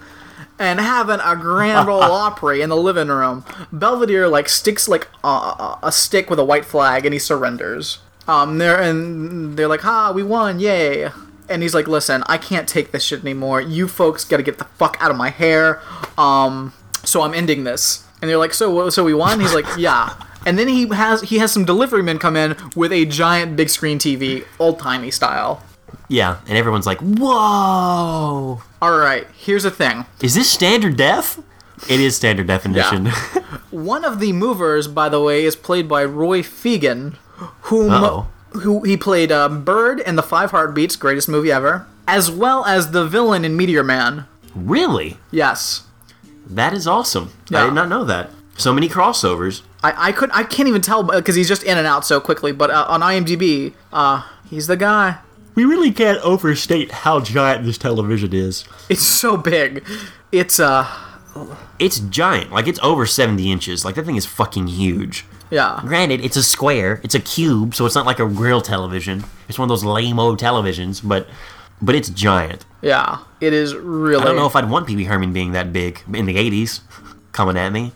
and 0.57 0.79
having 0.79 1.19
a 1.23 1.35
grand 1.35 1.87
old 1.89 2.03
opry 2.03 2.61
in 2.61 2.69
the 2.69 2.77
living 2.77 3.09
room. 3.09 3.45
Belvedere 3.71 4.27
like 4.27 4.49
sticks 4.49 4.87
like 4.87 5.07
a, 5.23 5.77
a, 5.83 5.91
stick 5.91 6.29
with 6.29 6.39
a 6.39 6.43
white 6.43 6.65
flag, 6.65 7.05
and 7.05 7.13
he 7.13 7.19
surrenders. 7.19 7.99
Um, 8.27 8.57
they're 8.57 8.79
and 8.81 9.55
they're 9.57 9.67
like, 9.67 9.81
"Ha, 9.81 10.11
we 10.11 10.23
won, 10.23 10.59
yay!" 10.59 11.09
And 11.47 11.61
he's 11.61 11.73
like, 11.75 11.87
"Listen, 11.87 12.23
I 12.27 12.37
can't 12.37 12.67
take 12.67 12.91
this 12.91 13.03
shit 13.03 13.21
anymore. 13.21 13.61
You 13.61 13.87
folks 13.87 14.23
got 14.23 14.37
to 14.37 14.43
get 14.43 14.57
the 14.57 14.65
fuck 14.65 14.97
out 14.99 15.11
of 15.11 15.17
my 15.17 15.29
hair. 15.29 15.81
Um, 16.17 16.73
so 17.03 17.21
I'm 17.21 17.33
ending 17.33 17.63
this." 17.65 18.05
And 18.21 18.29
they're 18.29 18.37
like, 18.37 18.53
"So, 18.53 18.89
so 18.89 19.03
we 19.03 19.13
won?" 19.13 19.39
He's 19.39 19.53
like, 19.53 19.65
"Yeah." 19.77 20.15
And 20.45 20.57
then 20.57 20.67
he 20.67 20.87
has 20.89 21.21
he 21.21 21.37
has 21.39 21.51
some 21.51 21.65
delivery 21.65 22.01
men 22.03 22.17
come 22.19 22.35
in 22.35 22.55
with 22.75 22.91
a 22.91 23.05
giant 23.05 23.55
big 23.55 23.69
screen 23.69 23.99
TV, 23.99 24.45
old 24.59 24.79
timey 24.79 25.11
style. 25.11 25.63
Yeah, 26.07 26.37
and 26.47 26.57
everyone's 26.57 26.85
like, 26.87 26.99
"Whoa, 27.01 28.61
All 28.81 28.97
right, 28.97 29.27
here's 29.37 29.63
the 29.63 29.71
thing. 29.71 30.05
is 30.21 30.35
this 30.35 30.49
standard 30.51 30.97
def?" 30.97 31.39
It 31.89 31.99
is 32.01 32.15
standard 32.15 32.47
definition. 32.47 33.05
Yeah. 33.05 33.11
One 33.71 34.03
of 34.03 34.19
the 34.19 34.33
movers, 34.33 34.87
by 34.87 35.07
the 35.07 35.21
way, 35.21 35.45
is 35.45 35.55
played 35.55 35.87
by 35.87 36.03
Roy 36.03 36.41
Fegan, 36.41 37.15
whom 37.63 37.91
Uh-oh. 37.91 38.27
who 38.51 38.83
he 38.83 38.97
played 38.97 39.31
uh, 39.31 39.47
Bird 39.47 40.01
in 40.01 40.15
the 40.17 40.23
Five 40.23 40.51
Heartbeats, 40.51 40.95
greatest 40.97 41.29
movie 41.29 41.51
ever, 41.51 41.87
as 42.07 42.29
well 42.29 42.65
as 42.65 42.91
the 42.91 43.05
villain 43.05 43.45
in 43.45 43.55
Meteor 43.55 43.83
Man. 43.83 44.25
really? 44.53 45.17
Yes, 45.31 45.83
That 46.47 46.73
is 46.73 46.85
awesome. 46.87 47.31
I 47.53 47.65
did 47.65 47.73
not 47.73 47.87
know 47.89 48.03
that. 48.05 48.31
So 48.59 48.73
many 48.73 48.89
crossovers. 48.89 49.61
I 49.83 50.09
I 50.09 50.11
could 50.11 50.29
I 50.33 50.43
can't 50.43 50.67
even 50.67 50.81
tell 50.81 51.01
because 51.03 51.35
he's 51.35 51.47
just 51.47 51.63
in 51.63 51.77
and 51.77 51.87
out 51.87 52.05
so 52.05 52.19
quickly. 52.19 52.51
But 52.51 52.69
uh, 52.69 52.85
on 52.89 53.01
IMDb, 53.01 53.73
uh, 53.93 54.23
he's 54.49 54.67
the 54.67 54.77
guy. 54.77 55.17
We 55.55 55.65
really 55.65 55.91
can't 55.91 56.19
overstate 56.19 56.91
how 56.91 57.19
giant 57.21 57.65
this 57.65 57.77
television 57.77 58.33
is. 58.33 58.65
It's 58.89 59.01
so 59.01 59.35
big. 59.37 59.85
It's 60.31 60.59
uh 60.59 60.85
It's 61.79 61.99
giant. 61.99 62.51
Like 62.51 62.67
it's 62.67 62.79
over 62.83 63.05
70 63.05 63.51
inches. 63.51 63.83
Like 63.85 63.95
that 63.95 64.05
thing 64.05 64.15
is 64.15 64.25
fucking 64.25 64.67
huge. 64.67 65.25
yeah 65.51 65.81
Granted, 65.85 66.21
it's 66.23 66.37
a 66.37 66.43
square, 66.43 66.99
it's 67.03 67.15
a 67.15 67.19
cube, 67.19 67.73
so 67.75 67.85
it's 67.85 67.95
not 67.95 68.05
like 68.05 68.19
a 68.19 68.25
real 68.25 68.61
television. 68.61 69.23
It's 69.47 69.57
one 69.57 69.65
of 69.65 69.69
those 69.69 69.83
lame-o 69.83 70.35
televisions, 70.35 71.01
but 71.07 71.27
but 71.81 71.95
it's 71.95 72.09
giant. 72.09 72.65
yeah. 72.81 73.19
It 73.41 73.53
is 73.53 73.73
really. 73.73 74.21
I 74.21 74.25
don't 74.25 74.35
know 74.35 74.47
if 74.47 74.55
I'd 74.55 74.69
want 74.69 74.85
Pee 74.87 74.97
Wee 74.97 75.05
Herman 75.05 75.31
being 75.31 75.53
that 75.53 75.71
big 75.71 76.01
in 76.13 76.25
the 76.25 76.35
80s, 76.35 76.81
coming 77.31 77.55
at 77.57 77.71
me. 77.71 77.93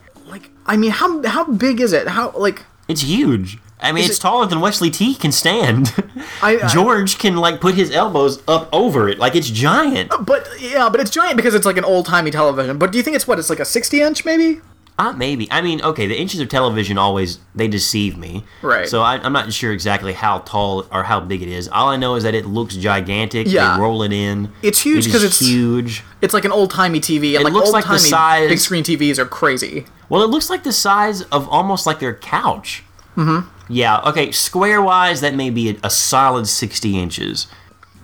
I 0.66 0.78
mean 0.78 0.92
how 0.92 1.22
how 1.28 1.46
big 1.46 1.80
is 1.82 1.94
it? 1.94 2.08
How 2.10 2.32
like 2.32 2.64
It's 2.88 3.02
huge. 3.02 3.60
I 3.82 3.92
mean, 3.92 4.06
it's 4.06 4.18
it- 4.18 4.22
taller 4.22 4.46
than 4.46 4.62
Wesley 4.62 4.90
T 4.90 5.14
can 5.14 5.32
stand. 5.34 5.94
I- 6.42 6.60
I- 6.64 6.68
George 6.68 7.18
can 7.18 7.36
like 7.36 7.60
put 7.60 7.76
his 7.76 7.92
elbows 7.92 8.42
up 8.48 8.70
over 8.72 9.10
it, 9.10 9.20
like 9.20 9.36
it's 9.36 9.50
giant. 9.50 10.12
But 10.26 10.48
yeah, 10.60 10.88
but 10.90 11.02
it's 11.02 11.12
giant 11.12 11.36
because 11.36 11.54
it's 11.54 11.66
like 11.66 11.76
an 11.78 11.84
old 11.84 12.06
timey 12.06 12.32
television. 12.32 12.78
But 12.78 12.92
do 12.94 12.98
you 12.98 13.04
think 13.04 13.16
it's 13.18 13.28
what? 13.28 13.40
It's 13.40 13.50
like 13.50 13.60
a 13.60 13.66
sixty 13.66 14.00
inch 14.02 14.24
maybe? 14.24 14.62
Uh, 15.00 15.12
maybe. 15.14 15.48
I 15.52 15.62
mean, 15.62 15.82
okay, 15.82 16.06
the 16.06 16.20
inches 16.20 16.40
of 16.40 16.50
television 16.50 16.98
always 17.00 17.40
they 17.56 17.68
deceive 17.68 18.16
me. 18.18 18.44
Right. 18.62 18.88
So 18.88 19.02
I, 19.02 19.16
I'm 19.16 19.34
not 19.34 19.52
sure 19.52 19.72
exactly 19.72 20.14
how 20.14 20.40
tall 20.40 20.86
or 20.92 21.04
how 21.04 21.20
big 21.20 21.42
it 21.42 21.48
is. 21.50 21.68
All 21.68 21.90
I 21.90 21.98
know 21.98 22.14
is 22.16 22.24
that 22.24 22.36
it 22.36 22.46
looks 22.46 22.76
gigantic. 22.76 23.48
Yeah. 23.48 23.76
They 23.76 23.82
roll 23.82 24.04
it 24.04 24.14
in. 24.14 24.52
It's 24.62 24.82
huge 24.82 25.06
because 25.06 25.24
is 25.24 25.42
it's- 25.42 25.50
huge. 25.50 26.04
It's 26.22 26.34
like 26.34 26.46
an 26.46 26.52
old 26.52 26.70
timey 26.72 27.00
TV, 27.00 27.34
and 27.36 27.42
It 27.42 27.44
like 27.46 27.54
looks 27.54 27.72
like 27.72 27.86
the 27.88 27.98
size- 27.98 28.50
big 28.50 28.60
screen 28.60 28.84
TVs 28.84 29.18
are 29.18 29.26
crazy. 29.26 29.86
Well, 30.10 30.22
it 30.24 30.28
looks 30.30 30.50
like 30.50 30.64
the 30.64 30.72
size 30.72 31.24
of 31.24 31.50
almost 31.50 31.86
like 31.88 32.00
their 32.00 32.14
couch. 32.14 32.84
Mm-hmm. 33.18 33.48
Yeah. 33.74 34.00
Okay. 34.02 34.32
Square 34.32 34.84
wise, 34.84 35.22
that 35.22 35.34
may 35.34 35.50
be 35.50 35.72
a, 35.72 35.78
a 35.84 35.90
solid 35.90 36.48
60 36.48 36.98
inches. 37.00 37.48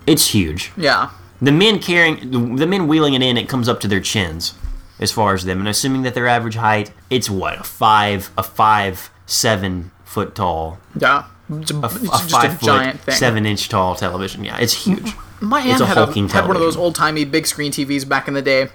It's 0.06 0.28
huge. 0.34 0.72
Yeah, 0.76 1.10
The 1.40 1.52
men 1.52 1.78
carrying 1.78 2.30
the, 2.30 2.56
the 2.56 2.66
men 2.66 2.88
wheeling 2.88 3.14
it 3.14 3.22
in, 3.22 3.36
it 3.36 3.48
comes 3.48 3.68
up 3.68 3.78
to 3.80 3.88
their 3.88 4.00
chins, 4.00 4.54
as 5.00 5.10
far 5.10 5.34
as 5.34 5.44
them. 5.44 5.58
And 5.58 5.68
assuming 5.68 6.02
that 6.02 6.14
their 6.14 6.28
average 6.28 6.54
height, 6.54 6.92
it's 7.08 7.28
what 7.28 7.58
a 7.60 7.64
five, 7.64 8.30
a 8.38 8.42
five, 8.42 9.10
seven 9.26 9.90
foot 10.04 10.34
tall, 10.34 10.78
yeah. 10.96 11.24
It's, 11.52 11.72
a, 11.72 11.76
a, 11.76 11.86
it's 11.86 11.94
a 12.04 12.18
five 12.28 12.52
a 12.52 12.56
foot, 12.56 12.64
giant 12.64 13.00
thing. 13.00 13.14
seven 13.14 13.46
inch 13.46 13.68
tall 13.68 13.96
television. 13.96 14.44
Yeah, 14.44 14.58
it's 14.58 14.84
huge. 14.84 15.12
My 15.40 15.60
it's 15.60 15.80
aunt 15.80 15.82
a 15.82 15.86
had, 15.86 16.30
had 16.30 16.46
one 16.46 16.54
of 16.56 16.62
those 16.62 16.76
old 16.76 16.94
timey 16.94 17.24
big 17.24 17.46
screen 17.46 17.72
TVs 17.72 18.08
back 18.08 18.28
in 18.28 18.34
the 18.34 18.42
day, 18.42 18.68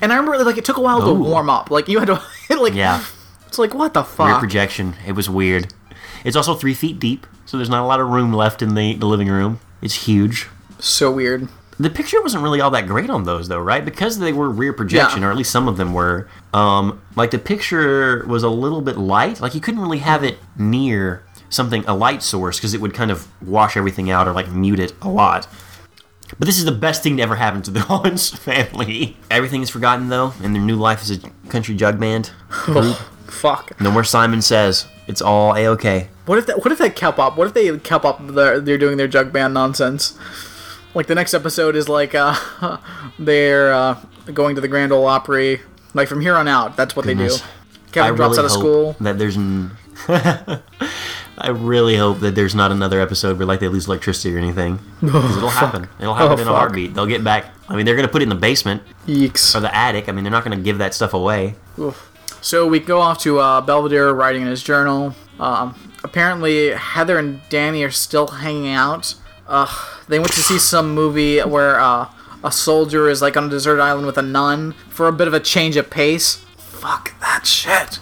and 0.00 0.12
I 0.12 0.16
remember 0.16 0.42
like 0.44 0.56
it 0.56 0.64
took 0.64 0.76
a 0.78 0.80
while 0.80 1.00
to 1.02 1.12
warm 1.12 1.50
up. 1.50 1.70
Like 1.70 1.88
you 1.88 1.98
had 1.98 2.06
to 2.06 2.22
like 2.56 2.74
Yeah. 2.74 3.04
It's 3.48 3.58
like 3.58 3.74
what 3.74 3.92
the 3.92 4.02
fuck. 4.02 4.28
Rear 4.28 4.38
projection. 4.38 4.94
It 5.06 5.12
was 5.12 5.28
weird. 5.28 5.74
It's 6.24 6.36
also 6.36 6.54
three 6.54 6.72
feet 6.72 6.98
deep, 6.98 7.26
so 7.44 7.58
there's 7.58 7.68
not 7.68 7.82
a 7.82 7.86
lot 7.86 8.00
of 8.00 8.08
room 8.08 8.32
left 8.32 8.62
in 8.62 8.74
the, 8.76 8.94
the 8.94 9.06
living 9.06 9.28
room. 9.28 9.60
It's 9.82 10.06
huge. 10.06 10.48
So 10.78 11.10
weird. 11.10 11.48
The 11.82 11.90
picture 11.90 12.22
wasn't 12.22 12.44
really 12.44 12.60
all 12.60 12.70
that 12.70 12.86
great 12.86 13.10
on 13.10 13.24
those 13.24 13.48
though, 13.48 13.58
right? 13.58 13.84
Because 13.84 14.18
they 14.18 14.32
were 14.32 14.48
rear 14.48 14.72
projection, 14.72 15.22
Yeah. 15.22 15.28
or 15.28 15.30
at 15.32 15.36
least 15.36 15.50
some 15.50 15.66
of 15.68 15.76
them 15.76 15.92
were. 15.92 16.28
Um, 16.54 17.02
like 17.16 17.30
the 17.32 17.38
picture 17.38 18.24
was 18.26 18.42
a 18.42 18.48
little 18.48 18.80
bit 18.82 18.96
light. 18.96 19.40
Like 19.40 19.54
you 19.54 19.60
couldn't 19.60 19.80
really 19.80 19.98
have 19.98 20.22
it 20.22 20.38
near 20.56 21.24
something 21.48 21.84
a 21.86 21.94
light 21.94 22.22
source 22.22 22.58
because 22.58 22.72
it 22.72 22.80
would 22.80 22.94
kind 22.94 23.10
of 23.10 23.26
wash 23.46 23.76
everything 23.76 24.10
out 24.10 24.28
or 24.28 24.32
like 24.32 24.48
mute 24.50 24.78
it 24.80 24.92
a 25.02 25.08
lot. 25.08 25.48
But 26.38 26.46
this 26.46 26.56
is 26.58 26.64
the 26.64 26.72
best 26.72 27.02
thing 27.02 27.16
to 27.18 27.22
ever 27.22 27.34
happen 27.36 27.62
to 27.62 27.70
the 27.70 27.84
Owens 27.90 28.30
family. 28.30 29.16
Everything 29.30 29.60
is 29.62 29.68
forgotten 29.68 30.08
though, 30.08 30.32
and 30.42 30.54
their 30.54 30.62
new 30.62 30.76
life 30.76 31.02
is 31.02 31.10
a 31.10 31.18
country 31.48 31.74
jug 31.74 31.98
band. 31.98 32.30
Fuck. 33.26 33.80
No 33.80 33.90
more 33.90 34.04
Simon 34.04 34.40
says. 34.42 34.86
It's 35.08 35.20
all 35.22 35.56
a 35.56 35.66
okay. 35.68 36.08
What 36.26 36.38
if 36.38 36.46
that? 36.46 36.58
What 36.64 36.70
if 36.70 36.78
they 36.78 36.90
kept 36.90 37.18
up? 37.18 37.36
What 37.36 37.48
if 37.48 37.54
they 37.54 37.76
kept 37.78 38.04
up? 38.04 38.24
Their, 38.26 38.60
they're 38.60 38.78
doing 38.78 38.98
their 38.98 39.08
jug 39.08 39.32
band 39.32 39.54
nonsense. 39.54 40.16
Like 40.94 41.06
the 41.06 41.14
next 41.14 41.32
episode 41.34 41.74
is 41.76 41.88
like 41.88 42.14
uh, 42.14 42.36
they're 43.18 43.72
uh, 43.72 43.98
going 44.32 44.54
to 44.56 44.60
the 44.60 44.68
Grand 44.68 44.92
Ole 44.92 45.06
Opry. 45.06 45.60
Like 45.94 46.08
from 46.08 46.20
here 46.20 46.34
on 46.36 46.48
out, 46.48 46.76
that's 46.76 46.94
what 46.96 47.04
Goodness. 47.06 47.40
they 47.40 47.46
do. 47.46 47.52
Kevin 47.92 48.12
I 48.12 48.16
drops 48.16 48.36
really 48.36 48.38
out 48.38 48.44
of 48.44 48.50
hope 48.50 48.60
school. 48.60 48.96
that 49.00 49.18
there's. 49.18 49.36
N- 49.36 49.70
I 51.38 51.48
really 51.48 51.96
hope 51.96 52.20
that 52.20 52.34
there's 52.34 52.54
not 52.54 52.70
another 52.72 53.00
episode 53.00 53.38
where 53.38 53.46
like 53.46 53.60
they 53.60 53.68
lose 53.68 53.86
electricity 53.86 54.34
or 54.34 54.38
anything. 54.38 54.78
'Cause 55.00 55.36
it'll 55.36 55.48
happen. 55.48 55.88
It'll 55.98 56.14
happen 56.14 56.38
Oh, 56.38 56.42
in 56.42 56.48
a 56.48 56.52
heartbeat. 56.52 56.94
They'll 56.94 57.06
get 57.06 57.24
back. 57.24 57.46
I 57.68 57.76
mean, 57.76 57.86
they're 57.86 57.96
gonna 57.96 58.08
put 58.08 58.20
it 58.22 58.24
in 58.24 58.28
the 58.28 58.34
basement 58.34 58.82
Yeeks. 59.06 59.54
or 59.54 59.60
the 59.60 59.74
attic. 59.74 60.08
I 60.08 60.12
mean, 60.12 60.24
they're 60.24 60.30
not 60.30 60.44
gonna 60.44 60.56
give 60.56 60.78
that 60.78 60.94
stuff 60.94 61.14
away. 61.14 61.54
Oof. 61.78 62.10
So 62.42 62.66
we 62.66 62.80
go 62.80 63.00
off 63.00 63.18
to 63.20 63.38
uh, 63.38 63.60
Belvedere 63.60 64.12
writing 64.12 64.42
in 64.42 64.48
his 64.48 64.62
journal. 64.62 65.14
Um, 65.40 65.74
apparently, 66.04 66.70
Heather 66.70 67.18
and 67.18 67.40
Danny 67.48 67.82
are 67.84 67.90
still 67.90 68.26
hanging 68.28 68.68
out. 68.72 69.14
Uh, 69.52 69.66
they 70.08 70.18
went 70.18 70.32
to 70.32 70.40
see 70.40 70.58
some 70.58 70.94
movie 70.94 71.38
where 71.40 71.78
uh, 71.78 72.08
a 72.42 72.50
soldier 72.50 73.08
is 73.10 73.20
like 73.20 73.36
on 73.36 73.44
a 73.44 73.48
deserted 73.50 73.82
island 73.82 74.06
with 74.06 74.16
a 74.16 74.22
nun 74.22 74.72
for 74.88 75.06
a 75.08 75.12
bit 75.12 75.28
of 75.28 75.34
a 75.34 75.40
change 75.40 75.76
of 75.76 75.90
pace. 75.90 76.36
Fuck 76.56 77.18
that 77.20 77.46
shit. 77.46 78.00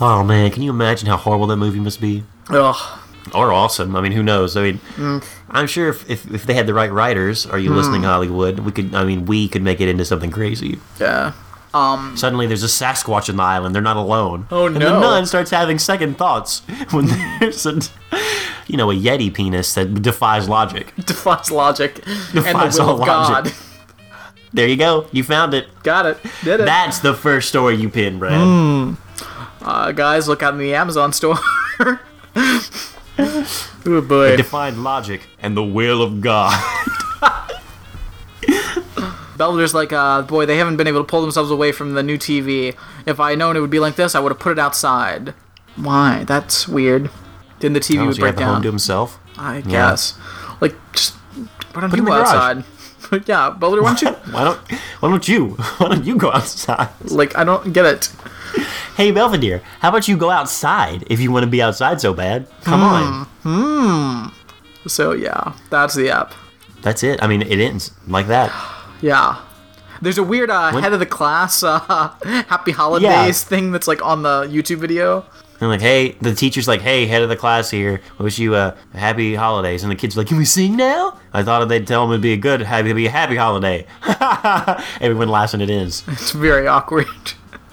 Oh 0.00 0.22
man, 0.22 0.50
can 0.50 0.62
you 0.62 0.70
imagine 0.70 1.08
how 1.08 1.16
horrible 1.16 1.46
that 1.48 1.56
movie 1.56 1.80
must 1.80 2.00
be? 2.00 2.22
Ugh. 2.50 2.98
Or 3.34 3.52
awesome. 3.52 3.96
I 3.96 4.00
mean, 4.00 4.12
who 4.12 4.22
knows? 4.22 4.56
I 4.56 4.62
mean, 4.62 4.80
Mm. 4.96 5.24
I'm 5.50 5.66
sure 5.66 5.88
if, 5.88 6.08
if, 6.10 6.30
if 6.32 6.44
they 6.44 6.54
had 6.54 6.66
the 6.66 6.74
right 6.74 6.92
writers, 6.92 7.46
are 7.46 7.58
you 7.58 7.72
listening, 7.74 8.02
Hollywood? 8.02 8.60
We 8.60 8.72
could. 8.72 8.94
I 8.94 9.04
mean, 9.04 9.24
we 9.24 9.48
could 9.48 9.62
make 9.62 9.80
it 9.80 9.88
into 9.88 10.04
something 10.04 10.30
crazy. 10.30 10.78
Yeah. 10.98 11.32
Suddenly, 11.72 12.46
there's 12.48 12.64
a 12.64 12.66
Sasquatch 12.66 13.28
on 13.28 13.36
the 13.36 13.42
island. 13.42 13.74
They're 13.74 13.82
not 13.82 13.96
alone. 13.96 14.46
Oh, 14.50 14.66
and 14.66 14.76
no. 14.78 14.94
the 14.94 15.00
nun 15.00 15.26
starts 15.26 15.50
having 15.50 15.78
second 15.78 16.18
thoughts 16.18 16.60
when 16.90 17.06
there's 17.38 17.64
a, 17.66 17.78
you 18.70 18.76
know, 18.76 18.90
a 18.90 18.94
yeti 18.94 19.32
penis 19.32 19.74
that 19.74 20.02
defies 20.02 20.48
logic. 20.48 20.94
Defies 21.06 21.50
logic 21.50 22.06
and 22.06 22.44
Defies 22.44 22.76
the 22.76 22.82
will 22.82 22.90
all 22.90 23.02
of 23.02 23.08
logic. 23.08 23.52
God. 23.52 23.54
There 24.52 24.66
you 24.66 24.76
go. 24.76 25.06
You 25.12 25.22
found 25.24 25.54
it. 25.54 25.68
Got 25.82 26.06
it. 26.06 26.18
Did 26.44 26.60
it. 26.60 26.64
That's 26.66 26.98
the 27.00 27.14
first 27.14 27.48
story 27.48 27.76
you 27.76 27.88
pinned, 27.88 28.18
Brad. 28.18 28.40
Hmm. 28.40 28.94
uh, 29.62 29.92
guys, 29.92 30.28
look 30.28 30.42
out 30.42 30.54
in 30.54 30.60
the 30.60 30.74
Amazon 30.74 31.12
store. 31.12 31.38
oh 33.18 34.00
boy. 34.06 34.36
Defied 34.36 34.74
logic 34.74 35.22
and 35.40 35.56
the 35.56 35.64
will 35.64 36.02
of 36.02 36.20
God. 36.20 36.52
Belvedere's 39.36 39.72
like, 39.72 39.92
uh, 39.92 40.22
boy, 40.22 40.44
they 40.44 40.58
haven't 40.58 40.76
been 40.76 40.86
able 40.86 41.00
to 41.00 41.06
pull 41.06 41.22
themselves 41.22 41.50
away 41.50 41.72
from 41.72 41.94
the 41.94 42.02
new 42.02 42.18
TV. 42.18 42.76
If 43.06 43.18
I 43.18 43.34
known 43.34 43.56
it 43.56 43.60
would 43.60 43.70
be 43.70 43.80
like 43.80 43.96
this, 43.96 44.14
I 44.14 44.20
would 44.20 44.32
have 44.32 44.38
put 44.38 44.52
it 44.52 44.58
outside. 44.58 45.32
Why? 45.76 46.24
That's 46.24 46.68
weird. 46.68 47.10
Then 47.60 47.72
the 47.74 47.80
TV 47.80 48.00
Oh, 48.02 48.06
would 48.06 48.16
so 48.16 48.20
break 48.22 48.36
the 48.36 48.44
home 48.44 48.54
down. 48.56 48.62
to 48.62 48.68
himself. 48.68 49.18
I 49.38 49.60
guess. 49.60 50.18
Like, 50.60 50.74
just 50.92 51.14
why 51.72 51.80
don't 51.82 51.90
Put 51.90 51.98
you 52.00 52.04
go 52.06 52.12
outside? 52.12 52.64
But 53.10 53.28
yeah, 53.32 53.50
Belvedere, 53.50 53.82
why 53.82 53.94
don't 53.94 54.02
you? 54.02 54.10
Why 54.32 54.44
don't 54.44 54.60
Why 55.00 55.08
don't 55.10 55.28
you 55.28 55.46
Why 55.78 55.88
don't 55.88 56.04
you 56.04 56.16
go 56.16 56.30
outside? 56.32 56.88
like, 57.10 57.36
I 57.36 57.44
don't 57.44 57.72
get 57.72 57.84
it. 57.86 58.12
Hey 58.96 59.10
Belvedere, 59.12 59.62
how 59.80 59.88
about 59.90 60.08
you 60.08 60.16
go 60.16 60.30
outside 60.30 61.04
if 61.08 61.20
you 61.20 61.30
want 61.32 61.44
to 61.44 61.50
be 61.50 61.62
outside 61.62 62.00
so 62.00 62.12
bad? 62.12 62.46
Come 62.64 62.82
on. 62.82 63.24
Hmm. 63.42 64.88
So 64.88 65.12
yeah, 65.12 65.54
that's 65.70 65.94
the 65.94 66.10
app. 66.10 66.34
That's 66.82 67.02
it. 67.02 67.22
I 67.22 67.26
mean, 67.26 67.42
it 67.42 67.58
ends 67.60 67.92
like 68.08 68.26
that. 68.28 68.50
Yeah. 69.02 69.40
There's 70.02 70.18
a 70.18 70.22
weird 70.22 70.50
uh, 70.50 70.72
When- 70.72 70.82
head 70.82 70.92
of 70.92 70.98
the 71.00 71.06
class 71.06 71.62
uh, 71.62 71.78
happy 72.48 72.72
holidays 72.72 73.42
thing 73.42 73.72
that's 73.72 73.88
like 73.88 74.04
on 74.04 74.22
the 74.22 74.44
YouTube 74.44 74.76
video. 74.78 75.24
And 75.60 75.68
like, 75.68 75.80
hey, 75.80 76.12
the 76.20 76.34
teacher's 76.34 76.66
like, 76.66 76.80
hey, 76.80 77.06
head 77.06 77.22
of 77.22 77.28
the 77.28 77.36
class 77.36 77.70
here, 77.70 78.00
wish 78.18 78.38
you 78.38 78.54
uh, 78.54 78.74
happy 78.94 79.34
holidays. 79.34 79.82
And 79.82 79.92
the 79.92 79.96
kid's 79.96 80.16
like, 80.16 80.26
can 80.26 80.38
we 80.38 80.46
sing 80.46 80.74
now? 80.76 81.18
I 81.34 81.42
thought 81.42 81.66
they'd 81.68 81.86
tell 81.86 82.04
him 82.04 82.10
it'd 82.10 82.22
be 82.22 82.32
a 82.32 82.38
good, 82.38 82.62
happy, 82.62 82.92
be 82.94 83.06
a 83.06 83.10
happy 83.10 83.36
holiday. 83.36 83.86
Everyone 85.00 85.28
laughs 85.28 85.52
and 85.52 85.62
it 85.62 85.68
ends. 85.70 86.02
It's 86.08 86.30
very 86.32 86.66
awkward. 86.66 87.06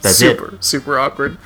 That's 0.01 0.21
it. 0.21 0.37
super, 0.37 0.57
super 0.59 0.99
awkward. 0.99 1.37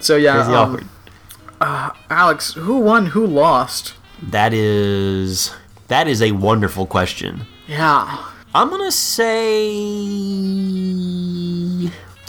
So 0.00 0.16
yeah, 0.16 0.40
um, 0.40 0.54
awkward. 0.54 1.96
Alex, 2.10 2.54
who 2.54 2.78
won? 2.78 3.06
Who 3.06 3.26
lost? 3.26 3.94
That 4.22 4.52
is 4.54 5.54
that 5.88 6.08
is 6.08 6.22
a 6.22 6.32
wonderful 6.32 6.86
question. 6.86 7.46
Yeah. 7.66 8.26
I'm 8.54 8.68
gonna 8.70 8.90
say 8.90 9.50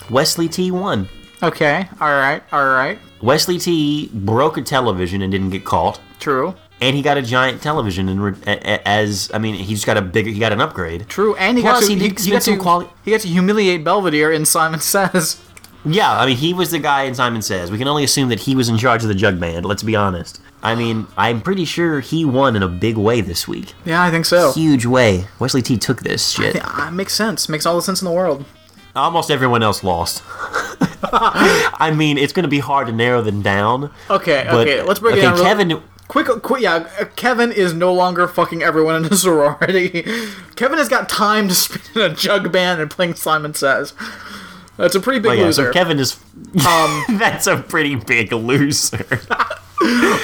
Wesley 0.10 0.48
T 0.48 0.72
won. 0.72 1.08
Okay. 1.44 1.88
All 2.00 2.10
right. 2.10 2.44
All 2.52 2.66
right. 2.68 3.00
Wesley 3.22 3.58
T 3.60 4.10
broke 4.14 4.58
a 4.58 4.62
television 4.62 5.22
and 5.22 5.32
didn't 5.32 5.52
get 5.52 5.64
caught, 5.64 6.00
True. 6.20 6.56
and 6.82 6.96
he 6.96 7.02
got 7.04 7.18
a 7.18 7.22
giant 7.22 7.62
television 7.62 8.10
and 8.10 8.24
re- 8.24 8.34
a- 8.48 8.52
a- 8.74 8.88
as 8.88 9.30
I 9.34 9.38
mean, 9.38 9.56
he 9.56 9.74
just 9.76 9.86
got 9.86 9.96
a 9.98 10.02
bigger, 10.02 10.30
he 10.32 10.40
got 10.40 10.52
an 10.52 10.60
upgrade. 10.62 11.08
True. 11.08 11.36
And 11.36 11.58
he 11.58 11.64
Plus, 11.64 11.82
got 11.82 11.86
to 11.88 11.94
he 11.94 12.00
he, 12.00 12.10
did 12.10 12.20
he 12.20 12.32
got 12.32 12.44
some 12.44 12.56
to 12.56 12.60
quali- 12.60 12.88
he 13.06 13.12
got 13.12 13.22
to 13.22 13.28
humiliate 13.28 13.84
Belvedere 13.84 14.32
in 14.32 14.46
Simon 14.46 14.80
Says. 14.80 15.40
Yeah, 15.84 16.12
I 16.20 16.28
mean, 16.28 16.38
he 16.38 16.54
was 16.54 16.70
the 16.70 16.78
guy 16.80 17.04
in 17.04 17.16
Simon 17.16 17.42
Says. 17.42 17.72
We 17.72 17.80
can 17.80 17.88
only 17.88 18.04
assume 18.04 18.30
that 18.30 18.42
he 18.42 18.56
was 18.56 18.70
in 18.70 18.78
charge 18.78 19.02
of 19.02 19.08
the 19.08 19.16
Jug 19.16 19.40
Band. 19.40 19.66
Let's 19.66 19.82
be 19.82 19.96
honest. 19.96 20.40
I 20.62 20.76
mean, 20.76 21.08
I'm 21.18 21.42
pretty 21.42 21.66
sure 21.66 22.02
he 22.02 22.24
won 22.24 22.56
in 22.56 22.62
a 22.62 22.68
big 22.68 22.98
way 22.98 23.22
this 23.22 23.48
week. 23.48 23.74
Yeah, 23.84 24.04
I 24.04 24.12
think 24.12 24.26
so. 24.26 24.52
Huge 24.52 24.86
way. 24.86 25.26
Wesley 25.40 25.64
T 25.64 25.78
took 25.78 26.02
this 26.02 26.30
shit. 26.30 26.54
Yeah, 26.56 26.68
uh, 26.68 26.88
it 26.90 26.92
makes 26.92 27.14
sense. 27.14 27.50
Makes 27.50 27.66
all 27.66 27.76
the 27.76 27.82
sense 27.82 28.00
in 28.00 28.06
the 28.06 28.12
world. 28.12 28.46
Almost 28.96 29.32
everyone 29.32 29.64
else 29.64 29.84
lost. 29.84 30.22
I 31.14 31.94
mean, 31.96 32.18
it's 32.18 32.34
going 32.34 32.44
to 32.44 32.50
be 32.50 32.60
hard 32.60 32.88
to 32.88 32.94
narrow 32.94 33.22
them 33.22 33.42
down. 33.42 33.92
Okay. 34.10 34.48
Okay. 34.48 34.82
Let's 34.84 35.00
break 35.00 35.14
okay, 35.14 35.22
it 35.22 35.24
down. 35.24 35.34
real- 35.36 35.44
Kevin. 35.44 35.84
Quick, 36.08 36.28
quick, 36.42 36.62
yeah. 36.62 36.90
uh, 37.00 37.06
Kevin 37.16 37.54
is 37.54 37.74
no 37.74 37.94
longer 37.94 38.28
fucking 38.28 38.62
everyone 38.62 38.96
in 39.06 39.06
a 39.14 39.16
sorority. 39.16 40.04
Kevin 40.58 40.78
has 40.78 40.90
got 40.90 41.08
time 41.08 41.48
to 41.48 41.56
spend 41.56 41.90
in 41.96 42.12
a 42.12 42.14
jug 42.14 42.52
band 42.52 42.82
and 42.82 42.92
playing 42.92 43.14
Simon 43.16 43.54
Says. 43.54 43.94
That's 44.76 44.94
a 44.96 45.00
pretty 45.00 45.20
big 45.20 45.32
Oh 45.32 45.34
yeah, 45.36 45.44
loser. 45.46 45.68
so 45.68 45.72
Kevin 45.72 46.00
is. 46.00 46.20
Um, 46.68 47.04
that's 47.18 47.48
a 47.48 47.58
pretty 47.58 47.96
big 47.96 48.34
loser. 48.34 48.98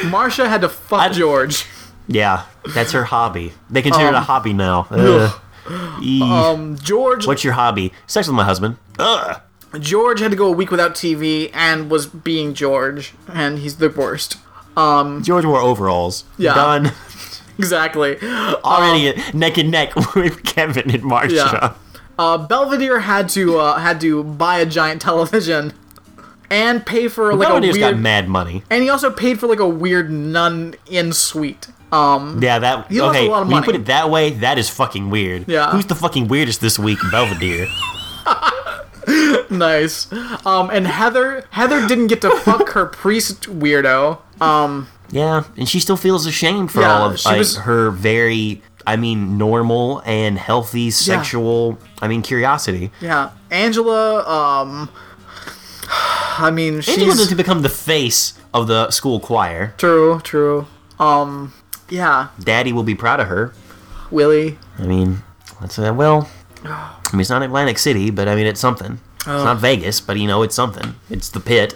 Marsha 0.10 0.50
had 0.50 0.62
to 0.62 0.70
fuck 0.70 1.00
I- 1.00 1.10
George. 1.10 1.66
yeah, 2.08 2.44
that's 2.74 2.92
her 2.92 3.06
hobby. 3.06 3.54
They 3.70 3.82
consider 3.82 4.08
it 4.08 4.14
a 4.14 4.18
Um, 4.18 4.24
hobby 4.26 4.52
now. 4.54 4.88
Um, 5.70 6.78
George, 6.82 7.28
What's 7.28 7.44
your 7.44 7.54
hobby? 7.54 7.92
Sex 8.08 8.28
with 8.28 8.36
my 8.36 8.44
husband. 8.46 8.78
Ugh. 9.00 9.42
George 9.80 10.22
had 10.22 10.32
to 10.32 10.38
go 10.38 10.48
a 10.48 10.52
week 10.52 10.72
without 10.72 10.96
TV 10.96 11.52
and 11.54 11.92
was 11.92 12.06
being 12.08 12.54
George, 12.54 13.14
and 13.28 13.60
he's 13.60 13.78
the 13.78 13.90
worst. 13.90 14.38
Um, 14.78 15.24
George 15.24 15.44
wore 15.46 15.60
overalls. 15.60 16.24
Yeah. 16.38 16.54
Done. 16.54 16.92
Exactly. 17.60 18.18
Already 18.22 19.20
neck 19.34 19.58
and 19.58 19.72
neck 19.72 19.96
with 20.16 20.44
Kevin 20.44 20.92
and 20.92 21.02
Marsha. 21.02 21.32
Yeah. 21.52 21.74
Uh, 22.20 22.38
Belvedere 22.38 23.00
had 23.00 23.30
to 23.30 23.58
uh, 23.58 23.80
had 23.80 24.00
to 24.02 24.24
buy 24.24 24.60
a 24.60 24.66
giant 24.68 25.02
television 25.02 25.74
and 26.52 26.86
pay 26.86 27.08
for 27.08 27.34
like 27.34 27.48
Belvedere's 27.50 27.76
a 27.78 27.80
got 27.80 27.98
mad 27.98 28.30
money. 28.30 28.62
and 28.70 28.84
he 28.84 28.90
also 28.90 29.10
paid 29.10 29.40
for 29.40 29.48
like 29.48 29.60
a 29.60 29.68
weird 29.68 30.12
nun 30.12 30.76
in 30.88 31.12
suite. 31.14 31.70
Um, 31.92 32.40
Yeah, 32.44 32.60
that 32.60 32.88
He 32.92 33.00
lost 33.02 33.18
okay. 33.18 33.30
of 33.32 33.48
when 33.48 33.58
you 33.58 33.62
put 33.64 33.76
it 33.76 33.86
that 33.86 34.10
way, 34.10 34.32
that 34.32 34.58
is 34.58 34.70
fucking 34.70 35.10
weird. 35.10 35.46
Yeah. 35.48 35.72
Who's 35.72 35.86
the 35.86 35.96
fucking 35.96 36.28
weirdest 36.28 36.60
this 36.62 36.78
week? 36.78 37.00
Belvedere. 37.12 37.68
nice. 39.50 40.12
Um, 40.46 40.70
and 40.70 40.88
Heather 40.88 41.46
Heather 41.52 41.88
didn't 41.88 42.08
get 42.08 42.22
to 42.22 42.32
fuck 42.32 42.70
her 42.70 42.86
priest 43.04 43.44
weirdo. 43.44 44.20
Um, 44.42 44.88
yeah, 45.10 45.44
and 45.56 45.68
she 45.70 45.80
still 45.80 45.98
feels 45.98 46.26
ashamed 46.26 46.72
for 46.72 46.82
Yeah, 46.82 46.94
all 47.00 47.10
of 47.12 47.24
like, 47.26 47.38
was- 47.38 47.58
her 47.60 47.90
very, 47.92 48.62
I 48.86 48.98
mean, 48.98 49.38
normal 49.38 50.02
and 50.06 50.38
healthy 50.38 50.92
sexual, 50.92 51.78
I 52.02 52.08
mean, 52.10 52.22
curiosity. 52.22 52.92
yeah, 53.00 53.32
Angela. 53.50 54.20
Um, 54.28 54.90
I 56.40 56.52
mean, 56.52 56.76
Angela 56.76 57.16
she's 57.16 57.28
to 57.30 57.36
become 57.36 57.62
the 57.62 57.70
face 57.70 58.34
of 58.54 58.68
the 58.68 58.92
school 58.92 59.20
choir. 59.22 59.74
true, 59.78 60.20
true. 60.24 60.68
Um, 61.00 61.54
yeah, 61.90 62.28
Daddy 62.40 62.74
will 62.74 62.84
be 62.84 62.96
proud 62.96 63.20
of 63.20 63.28
her. 63.28 63.54
Willie. 64.12 64.58
I 64.80 64.84
mean, 64.84 65.24
that's 65.60 65.78
uh, 65.80 65.94
well. 65.96 66.30
I 66.64 67.00
mean, 67.14 67.22
it's 67.22 67.30
not 67.30 67.44
Atlantic 67.44 67.78
City, 67.78 68.10
but 68.10 68.28
I 68.28 68.36
mean, 68.36 68.46
it's 68.46 68.60
something. 68.60 69.00
It's 69.20 69.26
not 69.26 69.58
Vegas, 69.58 70.00
but 70.02 70.18
you 70.18 70.28
know, 70.28 70.42
it's 70.44 70.56
something. 70.56 70.96
It's 71.10 71.30
the 71.30 71.40
pit. 71.40 71.76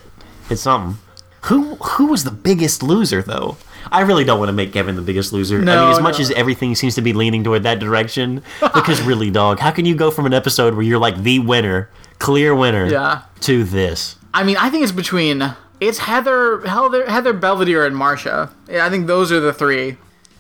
It's 0.50 0.62
something. 0.62 0.98
Who 1.46 1.76
who 1.76 2.08
was 2.08 2.24
the 2.24 2.32
biggest 2.32 2.84
loser 2.84 3.22
though? 3.22 3.58
I 3.92 4.02
really 4.02 4.24
don't 4.24 4.38
want 4.40 4.50
to 4.50 4.54
make 4.54 4.72
Kevin 4.74 4.96
the 4.96 5.02
biggest 5.02 5.34
loser. 5.34 5.60
I 5.60 5.64
No, 5.64 5.86
mean, 5.86 5.92
as 5.96 6.02
much 6.02 6.20
as 6.20 6.30
everything 6.32 6.76
seems 6.76 6.94
to 6.96 7.02
be 7.02 7.14
leaning 7.14 7.44
toward 7.44 7.64
that 7.64 7.80
direction, 7.80 8.44
because 8.60 9.02
really, 9.02 9.32
dog, 9.32 9.60
how 9.60 9.72
can 9.72 9.86
you 9.86 9.96
go 9.96 10.12
from 10.12 10.26
an 10.28 10.34
episode 10.34 10.76
where 10.76 10.84
you're 10.84 11.00
like 11.00 11.24
the 11.24 11.40
winner, 11.40 11.90
clear 12.20 12.54
winner, 12.56 12.86
Yeah. 12.88 13.24
to 13.42 13.64
this? 13.64 14.18
I 14.34 14.44
mean, 14.44 14.56
I 14.58 14.70
think 14.70 14.84
it's 14.84 14.92
between 14.92 15.56
it's 15.82 15.98
Heather, 15.98 16.62
Heather, 16.66 17.10
Heather 17.10 17.34
Belvedere, 17.34 17.86
and 17.86 17.96
Marsha. 17.96 18.52
Yeah, 18.70 18.86
I 18.86 18.90
think 18.90 19.08
those 19.08 19.32
are 19.34 19.42
the 19.42 19.52
three. 19.52 19.98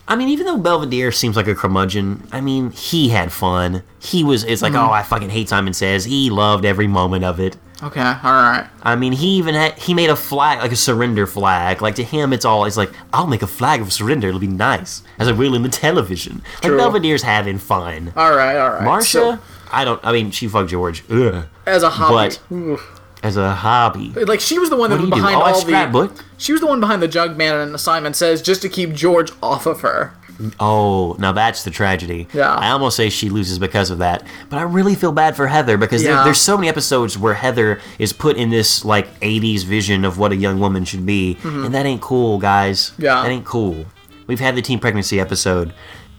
I 0.07 0.15
mean, 0.15 0.29
even 0.29 0.45
though 0.45 0.57
Belvedere 0.57 1.11
seems 1.11 1.35
like 1.37 1.47
a 1.47 1.55
curmudgeon, 1.55 2.27
I 2.31 2.41
mean, 2.41 2.71
he 2.71 3.09
had 3.09 3.31
fun. 3.31 3.83
He 3.99 4.23
was. 4.23 4.43
It's 4.43 4.61
Mm-hmm. 4.61 4.73
like, 4.75 4.89
oh, 4.89 4.91
I 4.91 5.03
fucking 5.03 5.29
hate 5.29 5.49
Simon 5.49 5.73
Says. 5.73 6.05
He 6.05 6.29
loved 6.29 6.63
every 6.65 6.87
moment 6.87 7.23
of 7.25 7.39
it. 7.39 7.57
Okay, 7.83 7.99
all 8.01 8.13
right. 8.33 8.67
I 8.83 8.95
mean, 8.95 9.11
he 9.13 9.29
even 9.37 9.55
had 9.55 9.73
he 9.77 9.93
made 9.95 10.09
a 10.11 10.15
flag 10.15 10.59
like 10.59 10.71
a 10.71 10.75
surrender 10.75 11.25
flag. 11.25 11.81
Like 11.81 11.95
to 11.95 12.03
him, 12.03 12.31
it's 12.33 12.45
all 12.45 12.65
it's 12.65 12.77
like 12.77 12.91
I'll 13.11 13.25
make 13.25 13.41
a 13.41 13.47
flag 13.47 13.81
of 13.81 13.91
surrender. 13.91 14.27
It'll 14.27 14.39
be 14.39 14.45
nice 14.47 15.01
as 15.17 15.27
I 15.27 15.31
will 15.31 15.55
in 15.55 15.63
the 15.63 15.69
television. 15.69 16.43
True. 16.61 16.77
Like 16.77 16.93
Belvedere's 16.93 17.23
having 17.23 17.57
fun. 17.57 18.13
All 18.15 18.35
right, 18.35 18.55
all 18.57 18.69
right. 18.71 18.81
Marsha, 18.83 19.03
So, 19.05 19.39
I 19.71 19.83
don't. 19.85 19.99
I 20.03 20.11
mean, 20.11 20.29
she 20.29 20.47
fucked 20.47 20.69
George. 20.69 21.03
Ugh. 21.09 21.45
as 21.65 21.81
a 21.81 21.89
hobby, 21.89 22.35
But 22.49 22.79
as 23.23 23.37
a 23.37 23.53
hobby, 23.53 24.09
like 24.09 24.39
she 24.39 24.57
was 24.59 24.69
the 24.69 24.75
one 24.75 24.89
that 24.89 24.99
was 24.99 25.09
behind 25.09 25.35
Oh, 25.35 25.41
all 25.41 25.53
the. 25.53 25.59
scrapbook. 25.61 26.23
She 26.37 26.51
was 26.51 26.61
the 26.61 26.67
one 26.67 26.79
behind 26.79 27.01
the 27.01 27.07
jug 27.07 27.37
man 27.37 27.55
and 27.55 27.79
Simon 27.79 28.13
says 28.13 28.41
just 28.41 28.61
to 28.63 28.69
keep 28.69 28.93
George 28.93 29.31
off 29.43 29.65
of 29.65 29.81
her. 29.81 30.13
Oh, 30.59 31.15
now 31.19 31.31
that's 31.31 31.63
the 31.63 31.69
tragedy. 31.69 32.27
Yeah. 32.33 32.51
I 32.55 32.69
almost 32.71 32.97
say 32.97 33.09
she 33.11 33.29
loses 33.29 33.59
because 33.59 33.91
of 33.91 33.99
that, 33.99 34.25
but 34.49 34.57
I 34.57 34.63
really 34.63 34.95
feel 34.95 35.11
bad 35.11 35.35
for 35.35 35.45
Heather 35.45 35.77
because 35.77 36.01
there, 36.03 36.23
there's 36.23 36.41
so 36.41 36.57
many 36.57 36.67
episodes 36.67 37.15
where 37.15 37.35
Heather 37.35 37.79
is 37.99 38.11
put 38.11 38.37
in 38.37 38.49
this 38.49 38.83
like 38.83 39.19
'80s 39.19 39.63
vision 39.65 40.03
of 40.03 40.17
what 40.17 40.31
a 40.31 40.35
young 40.35 40.59
woman 40.59 40.83
should 40.83 41.05
be, 41.05 41.37
and 41.43 41.71
that 41.75 41.85
ain't 41.85 42.01
cool, 42.01 42.39
guys. 42.39 42.89
Mm-hmm. 42.91 43.01
Yeah. 43.03 43.21
that 43.21 43.29
ain't 43.29 43.45
cool. 43.45 43.85
We've 44.25 44.39
had 44.39 44.55
the 44.55 44.61
teen 44.63 44.79
pregnancy 44.79 45.19
episode. 45.19 45.73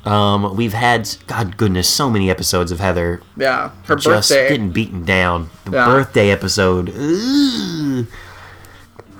Um, 0.04 0.56
we've 0.56 0.72
had, 0.72 1.08
God 1.28 1.56
goodness, 1.56 1.88
so 1.88 2.10
many 2.10 2.28
episodes 2.30 2.72
of 2.72 2.80
Heather 2.80 3.20
Yeah, 3.36 3.70
her 3.84 3.94
just 3.96 4.30
birthday. 4.30 4.48
getting 4.48 4.70
beaten 4.70 5.04
down. 5.04 5.50
The 5.64 5.72
Yeah. 5.72 5.86
birthday 5.86 6.30
episode. 6.30 6.88
Ugh. 6.90 8.06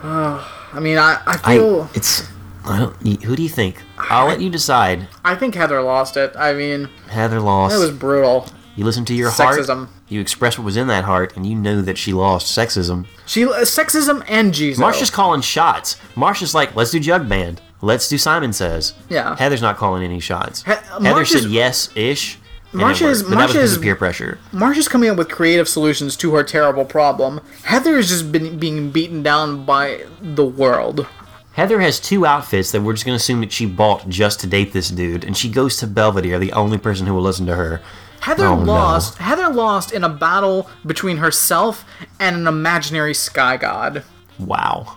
I 0.74 0.80
mean, 0.80 0.98
I, 0.98 1.20
I 1.26 1.40
I, 1.44 1.56
feel 1.56 1.88
it's, 1.94 2.26
I 2.64 2.78
don't, 2.78 3.22
who 3.22 3.36
do 3.36 3.42
you 3.42 3.48
think? 3.48 3.76
I'll 3.98 4.26
let 4.26 4.40
you 4.40 4.50
decide. 4.50 5.06
I, 5.24 5.34
think 5.36 5.54
Heather 5.54 5.80
lost 5.82 6.16
it. 6.16 6.32
I 6.36 6.52
mean, 6.54 6.88
Heather 7.08 7.40
lost. 7.40 7.76
it 7.76 7.78
was 7.78 7.90
brutal. 7.92 8.46
you 8.74 8.84
listen 8.84 9.04
to 9.04 9.14
your 9.14 9.30
Sexism. 9.30 9.76
heart. 9.76 9.88
You 10.08 10.20
express 10.20 10.58
what 10.58 10.64
was 10.64 10.76
in 10.76 10.88
that 10.88 11.04
heart, 11.04 11.36
and 11.36 11.46
you 11.46 11.54
know 11.54 11.80
that 11.82 11.96
she 11.96 12.12
lost 12.12 12.56
sexism. 12.56 13.06
She 13.26 13.44
uh, 13.44 13.60
sexism 13.60 14.22
and 14.28 14.52
Jesus. 14.52 14.82
Marsha's 14.82 15.10
calling 15.10 15.40
shots. 15.40 15.96
Marsha's 16.16 16.54
like, 16.54 16.74
let's 16.76 16.90
do 16.90 17.00
Jug 17.00 17.28
Band. 17.28 17.60
Let's 17.82 18.08
do 18.08 18.16
Simon 18.16 18.52
Says. 18.52 18.94
Yeah. 19.10 19.36
Heather's 19.36 19.60
not 19.60 19.76
calling 19.76 20.02
any 20.04 20.20
shots. 20.20 20.62
He- 20.62 20.72
uh, 20.72 21.00
Heather 21.00 21.24
said 21.24 21.44
yes 21.44 21.90
ish. 21.94 22.38
Marsha's- 22.72 23.22
but 23.22 23.30
that 23.32 23.36
was 23.38 23.52
because 23.52 23.70
Marsha's- 23.72 23.78
peer 23.82 23.96
pressure. 23.96 24.38
Marsha's 24.52 24.88
coming 24.88 25.10
up 25.10 25.16
with 25.18 25.28
creative 25.28 25.68
solutions 25.68 26.16
to 26.16 26.32
her 26.34 26.42
terrible 26.42 26.84
problem. 26.86 27.40
Heather 27.64 27.96
has 27.96 28.08
just 28.08 28.32
been 28.32 28.58
being 28.58 28.90
beaten 28.90 29.22
down 29.22 29.64
by 29.66 30.04
the 30.22 30.44
world. 30.44 31.06
Heather 31.54 31.80
has 31.80 32.00
two 32.00 32.24
outfits 32.24 32.70
that 32.70 32.80
we're 32.80 32.94
just 32.94 33.04
going 33.04 33.12
to 33.18 33.22
assume 33.22 33.40
that 33.40 33.52
she 33.52 33.66
bought 33.66 34.08
just 34.08 34.40
to 34.40 34.46
date 34.46 34.72
this 34.72 34.88
dude, 34.88 35.22
and 35.22 35.36
she 35.36 35.50
goes 35.50 35.76
to 35.78 35.86
Belvedere, 35.86 36.38
the 36.38 36.52
only 36.52 36.78
person 36.78 37.06
who 37.06 37.12
will 37.12 37.20
listen 37.22 37.44
to 37.46 37.56
her. 37.56 37.82
Heather 38.20 38.46
Oh, 38.46 38.56
no. 38.58 38.64
lost. 38.72 39.18
Heather 39.18 39.50
lost 39.50 39.92
in 39.92 40.02
a 40.02 40.08
battle 40.08 40.70
between 40.86 41.18
herself 41.18 41.84
and 42.18 42.36
an 42.36 42.46
imaginary 42.46 43.12
sky 43.12 43.58
god. 43.58 44.02
Wow. 44.38 44.96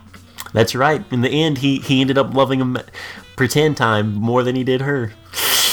That's 0.56 0.74
right. 0.74 1.04
In 1.12 1.22
the 1.22 1.30
end, 1.30 1.60
he, 1.60 1.80
he 1.80 2.02
ended 2.02 2.18
up 2.18 2.34
loving 2.34 2.62
him 2.62 2.78
pretend 3.36 3.76
time 3.78 4.16
more 4.16 4.42
than 4.42 4.56
he 4.56 4.64
did 4.64 4.82
her. 4.82 5.12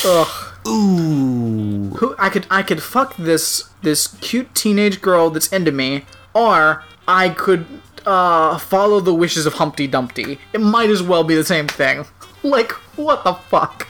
Ugh. 0.04 0.52
Ooh. 0.66 1.90
Who 1.98 2.14
I 2.18 2.28
could 2.28 2.46
I 2.50 2.62
could 2.62 2.82
fuck 2.82 3.16
this 3.16 3.70
this 3.82 4.06
cute 4.20 4.54
teenage 4.54 5.00
girl 5.00 5.30
that's 5.30 5.48
into 5.52 5.72
me, 5.72 6.04
or 6.34 6.84
I 7.08 7.30
could 7.30 7.66
uh, 8.06 8.58
follow 8.58 9.00
the 9.00 9.14
wishes 9.14 9.46
of 9.46 9.54
Humpty 9.54 9.86
Dumpty. 9.86 10.38
It 10.52 10.60
might 10.60 10.90
as 10.90 11.02
well 11.02 11.24
be 11.24 11.34
the 11.34 11.44
same 11.44 11.68
thing. 11.68 12.04
Like 12.44 12.72
what 12.98 13.22
the 13.22 13.34
fuck? 13.34 13.86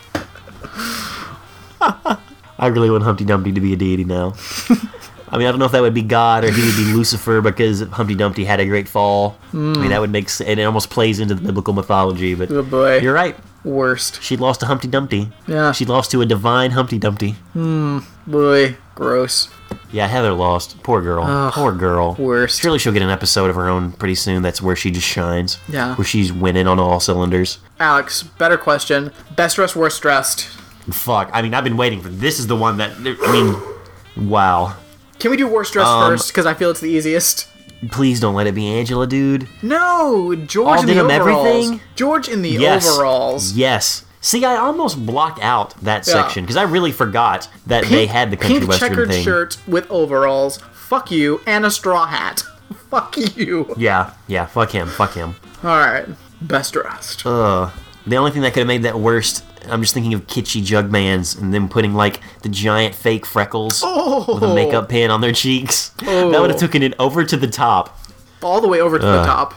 I 1.81 2.67
really 2.67 2.91
want 2.91 3.03
Humpty 3.03 3.25
Dumpty 3.25 3.51
to 3.51 3.63
be 3.63 3.73
a 3.73 3.77
deity 3.77 4.05
now. 4.05 4.35
I 5.33 5.39
mean, 5.39 5.47
I 5.47 5.51
don't 5.51 5.59
know 5.59 5.65
if 5.65 5.73
that 5.73 5.81
would 5.81 5.95
be 5.95 6.03
God 6.03 6.45
or 6.45 6.51
he 6.53 6.61
would 6.63 6.77
be 6.77 6.85
Lucifer 6.95 7.41
because 7.41 7.81
Humpty 7.81 8.15
Dumpty 8.15 8.45
had 8.45 8.61
a 8.61 8.67
great 8.67 8.87
fall. 8.89 9.37
I 9.53 9.57
mean, 9.57 9.89
that 9.89 10.01
would 10.01 10.11
make 10.11 10.29
sense. 10.29 10.49
It 10.51 10.63
almost 10.63 10.91
plays 10.91 11.21
into 11.21 11.35
the 11.35 11.41
biblical 11.43 11.73
mythology, 11.73 12.35
but 12.35 12.51
Oh 12.51 12.63
boy. 12.63 12.99
you're 12.99 13.15
right. 13.15 13.37
Worst. 13.65 14.21
She 14.23 14.37
lost 14.37 14.61
to 14.61 14.67
Humpty 14.67 14.89
Dumpty. 14.89 15.31
Yeah. 15.47 15.73
She 15.73 15.85
lost 15.85 16.11
to 16.11 16.21
a 16.21 16.27
divine 16.27 16.73
Humpty 16.73 16.99
Dumpty. 16.99 17.33
Hmm. 17.55 18.01
Boy. 18.27 18.77
Gross. 18.95 19.49
Yeah, 19.91 20.07
Heather 20.07 20.33
lost. 20.33 20.83
Poor 20.83 21.01
girl. 21.01 21.51
Poor 21.53 21.73
girl. 21.73 22.15
worst. 22.19 22.61
Surely 22.61 22.79
she'll 22.79 22.93
get 22.93 23.03
an 23.03 23.09
episode 23.09 23.49
of 23.49 23.57
her 23.57 23.69
own 23.69 23.93
pretty 23.93 24.15
soon. 24.17 24.43
That's 24.43 24.61
where 24.61 24.77
she 24.77 24.91
just 24.91 25.07
shines. 25.07 25.59
Yeah. 25.69 25.95
Where 25.95 26.05
she's 26.05 26.31
winning 26.33 26.67
on 26.67 26.79
all 26.79 27.01
cylinders. 27.01 27.59
Alex, 27.81 28.23
better 28.23 28.59
question. 28.59 29.13
Best 29.37 29.57
dressed, 29.57 29.77
worst 29.77 30.03
dressed. 30.03 30.43
Fuck. 30.91 31.31
I 31.33 31.41
mean, 31.41 31.55
I've 31.55 31.65
been 31.65 31.77
waiting 31.79 32.01
for 32.03 32.09
this. 32.09 32.39
Is 32.39 32.49
the 32.49 32.57
one 32.57 32.77
that. 32.79 32.93
I 32.99 33.33
mean, 33.33 34.29
wow. 34.29 34.77
Can 35.23 35.31
we 35.31 35.37
do 35.37 35.47
worst 35.47 35.73
dressed 35.73 35.89
Um, 35.89 36.11
first? 36.11 36.29
Because 36.33 36.47
I 36.47 36.55
feel 36.55 36.69
it's 36.71 36.81
the 36.81 36.91
easiest. 36.91 37.47
Please 37.93 38.19
don't 38.19 38.35
let 38.35 38.49
it 38.49 38.57
be 38.57 38.67
Angela, 38.67 39.07
dude. 39.07 39.47
No, 39.63 40.35
George 40.35 40.79
All 40.79 40.81
in 40.81 40.87
the 40.87 40.99
overalls. 41.01 41.47
everything? 41.57 41.81
George 41.95 42.29
in 42.29 42.43
the 42.43 42.49
Yes. 42.51 42.89
overalls. 42.91 43.53
Yes. 43.53 44.03
See, 44.21 44.45
I 44.45 44.57
almost 44.57 45.07
blocked 45.07 45.41
out 45.41 45.75
that 45.81 46.05
Yeah. 46.07 46.13
section 46.15 46.43
because 46.43 46.57
I 46.57 46.63
really 46.63 46.91
forgot 46.91 47.47
that 47.69 47.85
they 47.85 48.07
had 48.07 48.33
the 48.33 48.37
country 48.37 48.59
pink 48.59 48.69
western 48.69 48.89
checkered 48.91 49.09
thing. 49.11 49.25
shirt 49.25 49.59
with 49.69 49.89
overalls. 49.91 50.59
Fuck 50.73 51.13
you 51.13 51.41
and 51.47 51.65
a 51.65 51.71
straw 51.71 52.07
hat. 52.07 52.43
Fuck 52.91 53.17
you. 53.37 53.73
Yeah, 53.77 54.11
yeah. 54.27 54.47
Fuck 54.47 54.73
him. 54.73 54.89
Fuck 54.89 55.15
him. 55.15 55.37
All 55.63 55.71
right, 55.79 56.07
best 56.41 56.73
dressed. 56.73 57.25
Ugh. 57.25 57.71
The 58.09 58.17
only 58.17 58.33
thing 58.33 58.43
that 58.43 58.53
could 58.55 58.61
have 58.61 58.67
made 58.67 58.83
that 58.83 58.99
worst, 58.99 59.45
I'm 59.69 59.81
just 59.83 59.95
thinking 59.95 60.15
of 60.15 60.27
kitschy 60.27 60.63
Jugmans 60.63 61.41
and 61.41 61.53
them 61.55 61.69
putting 61.69 61.95
like 61.95 62.21
the 62.43 62.49
giant 62.49 62.95
fake 62.95 63.25
freckles 63.27 63.83
Oh. 63.85 64.35
with 64.35 64.43
a 64.43 64.55
makeup 64.55 64.89
pen 64.89 65.11
on 65.11 65.21
their 65.21 65.33
cheeks. 65.33 65.91
That 66.01 66.41
would 66.41 66.51
have 66.51 66.59
taken 66.61 66.83
it 66.83 66.95
over 66.99 67.25
to 67.25 67.37
the 67.37 67.47
top. 67.47 67.99
All 68.43 68.61
the 68.61 68.69
way 68.69 68.81
over 68.81 68.99
to 68.99 69.05
the 69.05 69.25
top. 69.25 69.55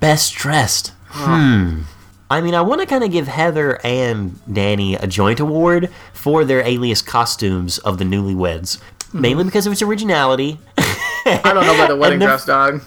Best 0.00 0.34
dressed. 0.34 0.92
Hmm. 1.08 1.82
I 2.30 2.40
mean, 2.40 2.54
I 2.54 2.62
want 2.62 2.80
to 2.80 2.86
kind 2.86 3.04
of 3.04 3.12
give 3.12 3.28
Heather 3.28 3.78
and 3.84 4.40
Danny 4.52 4.96
a 4.96 5.06
joint 5.06 5.38
award 5.40 5.90
for 6.12 6.44
their 6.44 6.60
alias 6.66 7.02
costumes 7.02 7.78
of 7.78 7.98
the 7.98 8.04
newlyweds. 8.04 8.80
Mainly 9.12 9.44
because 9.44 9.66
of 9.66 9.72
its 9.72 9.82
originality. 9.82 10.58
I 10.76 11.40
don't 11.44 11.64
know 11.66 11.74
about 11.74 11.88
the 11.88 11.96
wedding 12.00 12.18
the- 12.18 12.26
dress, 12.26 12.44
dog. 12.44 12.82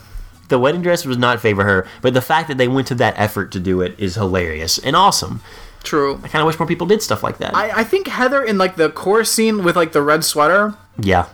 The 0.49 0.59
wedding 0.59 0.81
dress 0.81 1.05
was 1.05 1.17
not 1.17 1.39
favor 1.41 1.63
her, 1.65 1.87
but 2.01 2.13
the 2.13 2.21
fact 2.21 2.47
that 2.47 2.57
they 2.57 2.67
went 2.69 2.87
to 2.87 2.95
that 2.95 3.13
effort 3.17 3.51
to 3.53 3.59
do 3.59 3.81
it 3.81 3.95
is 3.97 4.15
hilarious 4.15 4.77
and 4.77 4.95
awesome. 4.95 5.41
True. 5.87 6.19
I 6.23 6.27
kind 6.27 6.41
of 6.41 6.45
wish 6.47 6.59
more 6.59 6.67
people 6.67 6.85
did 6.87 7.01
stuff 7.01 7.23
like 7.23 7.37
that. 7.37 7.55
I, 7.55 7.79
I 7.79 7.83
think 7.83 8.07
Heather 8.07 8.43
in 8.43 8.57
like 8.57 8.75
the 8.75 8.89
chorus 8.89 9.31
scene 9.31 9.63
with 9.63 9.75
like 9.75 9.93
the 9.93 10.01
red 10.01 10.23
sweater. 10.25 10.75
Yeah. 10.99 11.27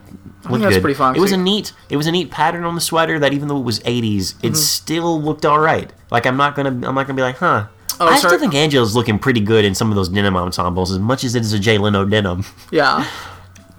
Looked 0.50 0.62
that's 0.64 0.76
good. 0.76 0.82
pretty 0.84 0.96
It 1.18 1.22
was 1.22 1.32
a 1.32 1.38
neat 1.38 1.72
it 1.90 1.98
was 1.98 2.06
a 2.06 2.12
neat 2.12 2.30
pattern 2.30 2.64
on 2.66 2.76
the 2.76 2.82
sweater 2.82 3.18
that 3.20 3.34
even 3.34 3.48
though 3.48 3.58
it 3.60 3.64
was 3.64 3.80
80s, 3.80 4.34
Mm-hmm. 4.36 4.48
it 4.48 4.56
still 4.58 5.22
looked 5.22 5.46
all 5.46 5.60
right. 5.60 5.92
Like 6.12 6.26
I'm 6.28 6.38
not 6.38 6.56
going 6.56 6.66
to 6.82 6.88
I'm 6.88 6.94
not 6.96 7.08
to 7.08 7.14
be 7.14 7.22
like, 7.22 7.38
"Huh." 7.38 7.68
Oh, 8.00 8.08
I 8.08 8.18
sorry. 8.18 8.30
still 8.32 8.40
think 8.40 8.54
Angela's 8.54 8.96
looking 8.96 9.18
pretty 9.20 9.40
good 9.40 9.64
in 9.66 9.74
some 9.74 9.90
of 9.90 9.96
those 9.96 10.10
denim 10.10 10.36
ensembles 10.36 10.92
as 10.92 11.00
much 11.00 11.24
as 11.24 11.36
it 11.36 11.42
is 11.42 11.54
a 11.54 11.60
Jay 11.60 11.78
Leno 11.78 12.06
denim. 12.06 12.44
Yeah. 12.72 13.06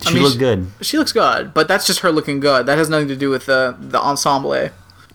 She 0.00 0.14
mean, 0.14 0.22
looked 0.24 0.34
she- 0.34 0.38
good. 0.40 0.66
She 0.82 0.98
looks 0.98 1.12
good, 1.12 1.54
but 1.54 1.66
that's 1.66 1.86
just 1.86 2.00
her 2.00 2.12
looking 2.12 2.38
good. 2.38 2.66
That 2.66 2.76
has 2.76 2.90
nothing 2.90 3.08
to 3.08 3.16
do 3.16 3.30
with 3.30 3.46
the 3.46 3.74
the 3.80 3.98
ensemble. 3.98 4.68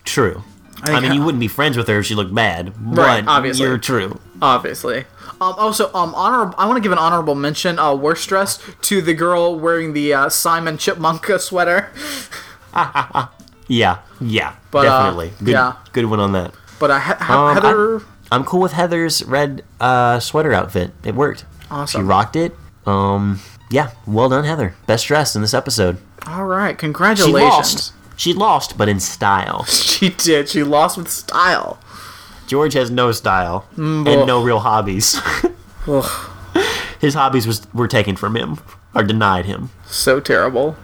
True. 0.03 0.43
I, 0.83 0.87
think 0.87 1.01
mean, 1.03 1.13
you 1.13 1.23
wouldn't 1.23 1.39
be 1.39 1.47
friends 1.47 1.77
with 1.77 1.87
her 1.87 1.99
if 1.99 2.05
she 2.05 2.15
looked 2.15 2.33
bad. 2.33 2.73
Right, 2.79 3.25
but 3.25 3.31
obviously. 3.31 3.65
You're 3.65 3.77
true. 3.77 4.19
Obviously. 4.41 5.05
Um, 5.41 5.53
also, 5.57 5.91
um, 5.93 6.13
honor. 6.15 6.53
I 6.57 6.65
want 6.67 6.77
to 6.77 6.81
give 6.81 6.91
an 6.91 6.97
honorable 6.97 7.35
mention, 7.35 7.79
uh, 7.79 7.93
worst 7.95 8.27
dressed, 8.27 8.61
to 8.83 9.01
the 9.01 9.13
girl 9.13 9.57
wearing 9.57 9.93
the 9.93 10.13
uh, 10.13 10.29
Simon 10.29 10.77
Chipmunk 10.77 11.25
sweater. 11.39 11.89
Yeah. 13.69 13.99
Yeah. 14.19 14.55
But, 14.71 14.87
uh, 14.87 15.03
definitely. 15.03 15.31
good 15.45 15.51
yeah. 15.51 15.73
good 15.93 16.05
one 16.05 16.19
on 16.19 16.31
that. 16.31 16.53
But 16.79 16.89
uh, 16.91 16.99
he- 16.99 17.31
Um, 17.31 17.53
Heather, 17.53 18.01
I'm 18.31 18.43
cool 18.43 18.61
with 18.61 18.71
Heather's 18.73 19.23
red 19.23 19.63
uh, 19.79 20.19
sweater 20.19 20.51
outfit. 20.53 20.91
It 21.03 21.13
worked. 21.15 21.45
Awesome. 21.69 22.01
She 22.01 22.03
rocked 22.03 22.35
it. 22.35 22.55
Um, 22.87 23.39
yeah, 23.69 23.91
well 24.07 24.27
done, 24.29 24.43
Heather. 24.43 24.73
Best 24.87 25.05
dressed 25.05 25.35
in 25.35 25.43
this 25.43 25.53
episode. 25.53 25.97
all 26.25 26.45
right, 26.45 26.77
congratulations. 26.77 27.93
She 28.19 28.33
lost, 28.33 28.77
but 28.77 28.89
in 28.89 28.99
style. 28.99 29.63
She 29.69 30.09
did. 30.09 30.49
She 30.49 30.61
lost 30.63 30.97
with 30.97 31.09
style. 31.09 31.79
George 32.47 32.73
has 32.73 32.89
no 32.91 33.11
style 33.11 33.67
Mm, 33.77 34.07
and 34.07 34.27
no 34.27 34.41
real 34.43 34.59
hobbies. 34.59 35.19
His 36.99 37.13
hobbies 37.13 37.47
was 37.47 37.65
were 37.73 37.87
taken 37.87 38.15
from 38.17 38.35
him 38.35 38.59
or 38.93 39.03
denied 39.03 39.45
him. 39.45 39.69
so 39.87 40.19
terrible. 40.19 40.75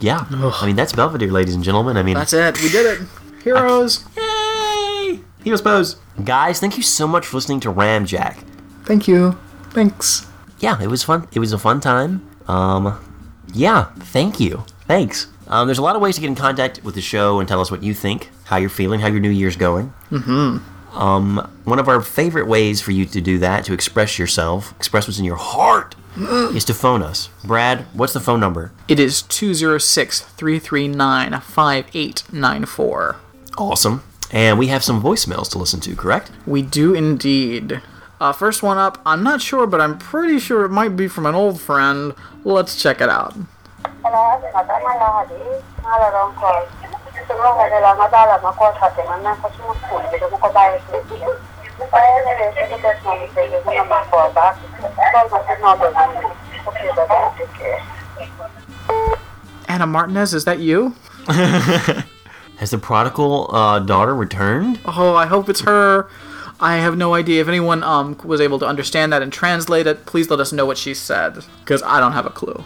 Yeah, 0.00 0.26
I 0.30 0.66
mean 0.66 0.76
that's 0.76 0.92
Belvedere, 0.92 1.30
ladies 1.32 1.54
and 1.54 1.64
gentlemen. 1.64 1.96
I 1.96 2.02
mean, 2.02 2.14
That's 2.14 2.32
it. 2.32 2.60
We 2.62 2.68
did 2.68 2.86
it. 3.00 3.08
Heroes. 3.42 4.04
yay! 4.16 5.20
Heroes 5.42 5.62
pose, 5.62 5.96
guys. 6.24 6.60
Thank 6.60 6.76
you 6.76 6.82
so 6.82 7.06
much 7.08 7.26
for 7.26 7.36
listening 7.38 7.60
to 7.60 7.72
Ramjack. 7.72 8.36
Thank 8.84 9.08
you. 9.08 9.36
Thanks. 9.70 10.26
yeah, 10.60 10.80
it 10.82 10.88
was 10.88 11.02
fun. 11.02 11.26
It 11.32 11.38
was 11.40 11.52
a 11.52 11.58
fun 11.58 11.80
time. 11.80 12.22
Um, 12.48 12.98
yeah, 13.52 13.86
thank 13.98 14.38
you. 14.40 14.64
Thanks. 14.86 15.26
Um, 15.46 15.66
there's 15.66 15.78
a 15.78 15.82
lot 15.82 15.96
of 15.96 16.02
ways 16.02 16.14
to 16.16 16.20
get 16.20 16.28
in 16.28 16.34
contact 16.34 16.82
with 16.84 16.94
the 16.94 17.00
show 17.00 17.40
and 17.40 17.48
tell 17.48 17.60
us 17.60 17.70
what 17.70 17.82
you 17.82 17.94
think, 17.94 18.30
how 18.44 18.56
you're 18.56 18.70
feeling, 18.70 19.00
how 19.00 19.08
your 19.08 19.20
new 19.20 19.30
year's 19.30 19.56
going. 19.56 19.92
Mm-hmm. 20.10 20.98
Um, 20.98 21.50
one 21.64 21.78
of 21.78 21.88
our 21.88 22.00
favorite 22.00 22.46
ways 22.46 22.80
for 22.80 22.92
you 22.92 23.04
to 23.06 23.20
do 23.20 23.38
that, 23.38 23.64
to 23.64 23.72
express 23.72 24.18
yourself, 24.18 24.72
express 24.76 25.06
what's 25.08 25.18
in 25.18 25.24
your 25.24 25.36
heart, 25.36 25.96
is 26.16 26.64
to 26.66 26.74
phone 26.74 27.02
us. 27.02 27.28
Brad, 27.42 27.80
what's 27.92 28.12
the 28.12 28.20
phone 28.20 28.40
number? 28.40 28.72
It 28.88 29.00
is 29.00 29.22
206 29.22 30.20
339 30.20 31.40
5894. 31.40 33.16
Awesome. 33.58 34.02
And 34.30 34.58
we 34.58 34.68
have 34.68 34.82
some 34.82 35.02
voicemails 35.02 35.50
to 35.50 35.58
listen 35.58 35.80
to, 35.80 35.94
correct? 35.94 36.30
We 36.46 36.62
do 36.62 36.94
indeed. 36.94 37.80
Uh, 38.20 38.32
first 38.32 38.62
one 38.62 38.78
up, 38.78 39.00
I'm 39.04 39.22
not 39.22 39.42
sure, 39.42 39.66
but 39.66 39.80
I'm 39.80 39.98
pretty 39.98 40.38
sure 40.38 40.64
it 40.64 40.70
might 40.70 40.96
be 40.96 41.08
from 41.08 41.26
an 41.26 41.34
old 41.34 41.60
friend. 41.60 42.14
Let's 42.44 42.80
check 42.80 43.00
it 43.00 43.08
out. 43.08 43.34
Anna 59.68 59.86
Martinez, 59.86 60.34
is 60.34 60.44
that 60.44 60.60
you? 60.60 60.94
Has 61.26 62.70
the 62.70 62.78
prodigal 62.78 63.54
uh, 63.54 63.80
daughter 63.80 64.14
returned? 64.14 64.80
Oh, 64.84 65.14
I 65.14 65.26
hope 65.26 65.48
it's 65.48 65.62
her. 65.62 66.08
I 66.60 66.76
have 66.76 66.96
no 66.96 67.14
idea 67.14 67.40
if 67.40 67.48
anyone 67.48 67.82
um 67.82 68.16
was 68.22 68.40
able 68.40 68.58
to 68.60 68.66
understand 68.66 69.12
that 69.12 69.22
and 69.22 69.32
translate 69.32 69.86
it. 69.86 70.06
Please 70.06 70.30
let 70.30 70.38
us 70.40 70.52
know 70.52 70.64
what 70.64 70.78
she 70.78 70.94
said 70.94 71.44
because 71.60 71.82
I 71.82 71.98
don't 71.98 72.12
have 72.12 72.26
a 72.26 72.30
clue. 72.30 72.64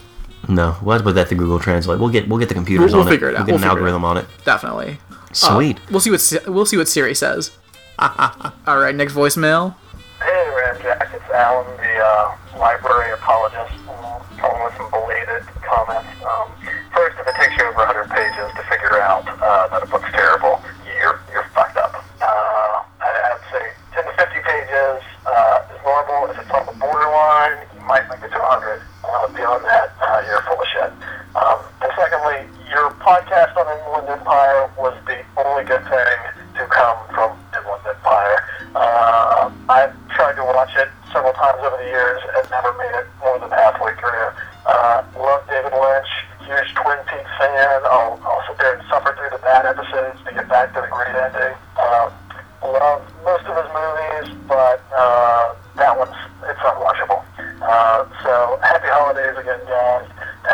No, 0.49 0.77
we'll 0.83 0.95
have 0.95 1.01
to 1.03 1.05
put 1.05 1.15
that 1.16 1.29
to 1.29 1.35
Google 1.35 1.59
Translate. 1.61 1.99
We'll 2.01 2.09
get 2.09 2.27
we'll 2.29 2.39
get 2.39 2.49
the 2.49 2.55
computers 2.55 2.93
We'll- 2.93 3.01
on 3.03 3.07
we'll 3.07 3.15
figure 3.15 3.29
it 3.29 3.33
We'll 3.33 3.41
out. 3.43 3.47
get 3.47 3.53
We'll 3.53 3.62
an 3.65 3.69
figure 3.70 3.87
it 3.87 3.91
algorithm 3.93 4.05
on 4.05 4.16
it. 4.19 4.27
Definitely. 4.45 4.99
Sweet. 5.33 5.79
We'll 5.91 6.01
see 6.01 6.11
what 6.11 6.23
we'll 6.49 6.66
see 6.66 6.77
what 6.79 6.89
Siri 6.89 7.15
says. 7.15 7.51
All 7.99 8.79
right, 8.79 8.95
next 8.95 9.12
voicemail. 9.15 9.75
Hey, 10.23 10.45
Ramjack, 10.51 11.15
it's 11.15 11.31
Alan, 11.31 11.66
the 11.77 11.95
uh, 11.99 12.37
library 12.59 13.12
apologist, 13.12 13.70
uh, 13.87 14.19
calling 14.41 14.65
with 14.65 14.75
some 14.77 14.91
belated 14.91 15.43
comments. 15.62 16.09
Um, 16.27 16.49
first, 16.95 17.19
if 17.20 17.27
it 17.27 17.35
takes 17.39 17.55
you 17.59 17.65
over 17.70 17.87
100 17.87 18.11
pages 18.11 18.49
to 18.57 18.62
figure 18.70 18.99
out 19.03 19.27
uh, 19.29 19.69
that 19.69 19.83
a 19.83 19.87
book's 19.87 20.11
terrible, 20.11 20.59
you're, 20.99 21.20
you're 21.31 21.47
fucked 21.55 21.77
up. 21.77 21.95
Uh, 22.19 22.83
I- 22.99 23.35
I'd 23.35 23.43
say 23.51 23.62
10 23.95 24.05
to 24.11 24.12
50 24.19 24.43
pages 24.43 24.99
uh, 25.27 25.70
is 25.75 25.79
normal. 25.87 26.31
If 26.35 26.39
it's 26.43 26.51
on 26.51 26.66
the 26.66 26.75
borderline, 26.83 27.62
you 27.79 27.83
might 27.87 28.07
make 28.11 28.23
it 28.23 28.31
to 28.35 28.39
100. 28.43 28.83
Uh, 29.07 29.27
beyond 29.39 29.62
that, 29.70 29.95
uh, 30.03 30.23
you're 30.27 30.43
full 30.51 30.59
of 30.59 30.66
shit. 30.75 30.91
Um, 31.39 31.59
and 31.83 31.91
secondly, 31.95 32.43
your 32.70 32.91
podcast 33.03 33.55
on 33.55 33.66
Inland 33.70 34.07
Empire 34.19 34.66
was 34.79 34.95
the 35.07 35.19
only 35.39 35.62
good 35.62 35.83
thing 35.87 36.19
to 36.59 36.66
come 36.75 36.99
from 37.15 37.39
Inland 37.55 37.87
Empire. 37.87 38.39
Uh, 38.75 39.51
I've 39.70 39.95
tried 40.12 40.35
to 40.37 40.45
watch 40.45 40.70
it 40.77 40.89
several 41.12 41.33
times 41.33 41.57
over 41.65 41.77
the 41.81 41.89
years 41.89 42.20
and 42.37 42.45
never 42.51 42.73
made 42.77 42.93
it 43.01 43.07
more 43.20 43.39
than 43.39 43.49
halfway 43.51 43.95
through. 43.97 44.29
Uh, 44.66 45.03
love 45.16 45.41
David 45.49 45.73
Lynch, 45.73 46.11
huge 46.45 46.69
Twin 46.77 46.99
Peaks 47.09 47.33
fan. 47.41 47.81
I'll, 47.89 48.20
I'll 48.20 48.45
sit 48.47 48.59
there 48.59 48.77
and 48.77 48.85
suffer 48.93 49.15
through 49.16 49.31
the 49.33 49.41
bad 49.43 49.65
episodes 49.65 50.20
to 50.29 50.35
get 50.35 50.49
back 50.49 50.75
to 50.75 50.81
the 50.85 50.89
great 50.93 51.15
ending. 51.16 51.57
Um, 51.81 52.12
love 52.61 53.01
most 53.25 53.47
of 53.49 53.57
his 53.57 53.70
movies, 53.73 54.27
but 54.47 54.85
uh, 54.93 55.55
that 55.81 55.97
one's 55.97 56.16
it's 56.45 56.61
unwatchable. 56.61 57.25
Uh, 57.62 58.05
so 58.23 58.59
happy 58.62 58.89
holidays 58.93 59.37
again, 59.39 59.61
guys, 59.65 60.07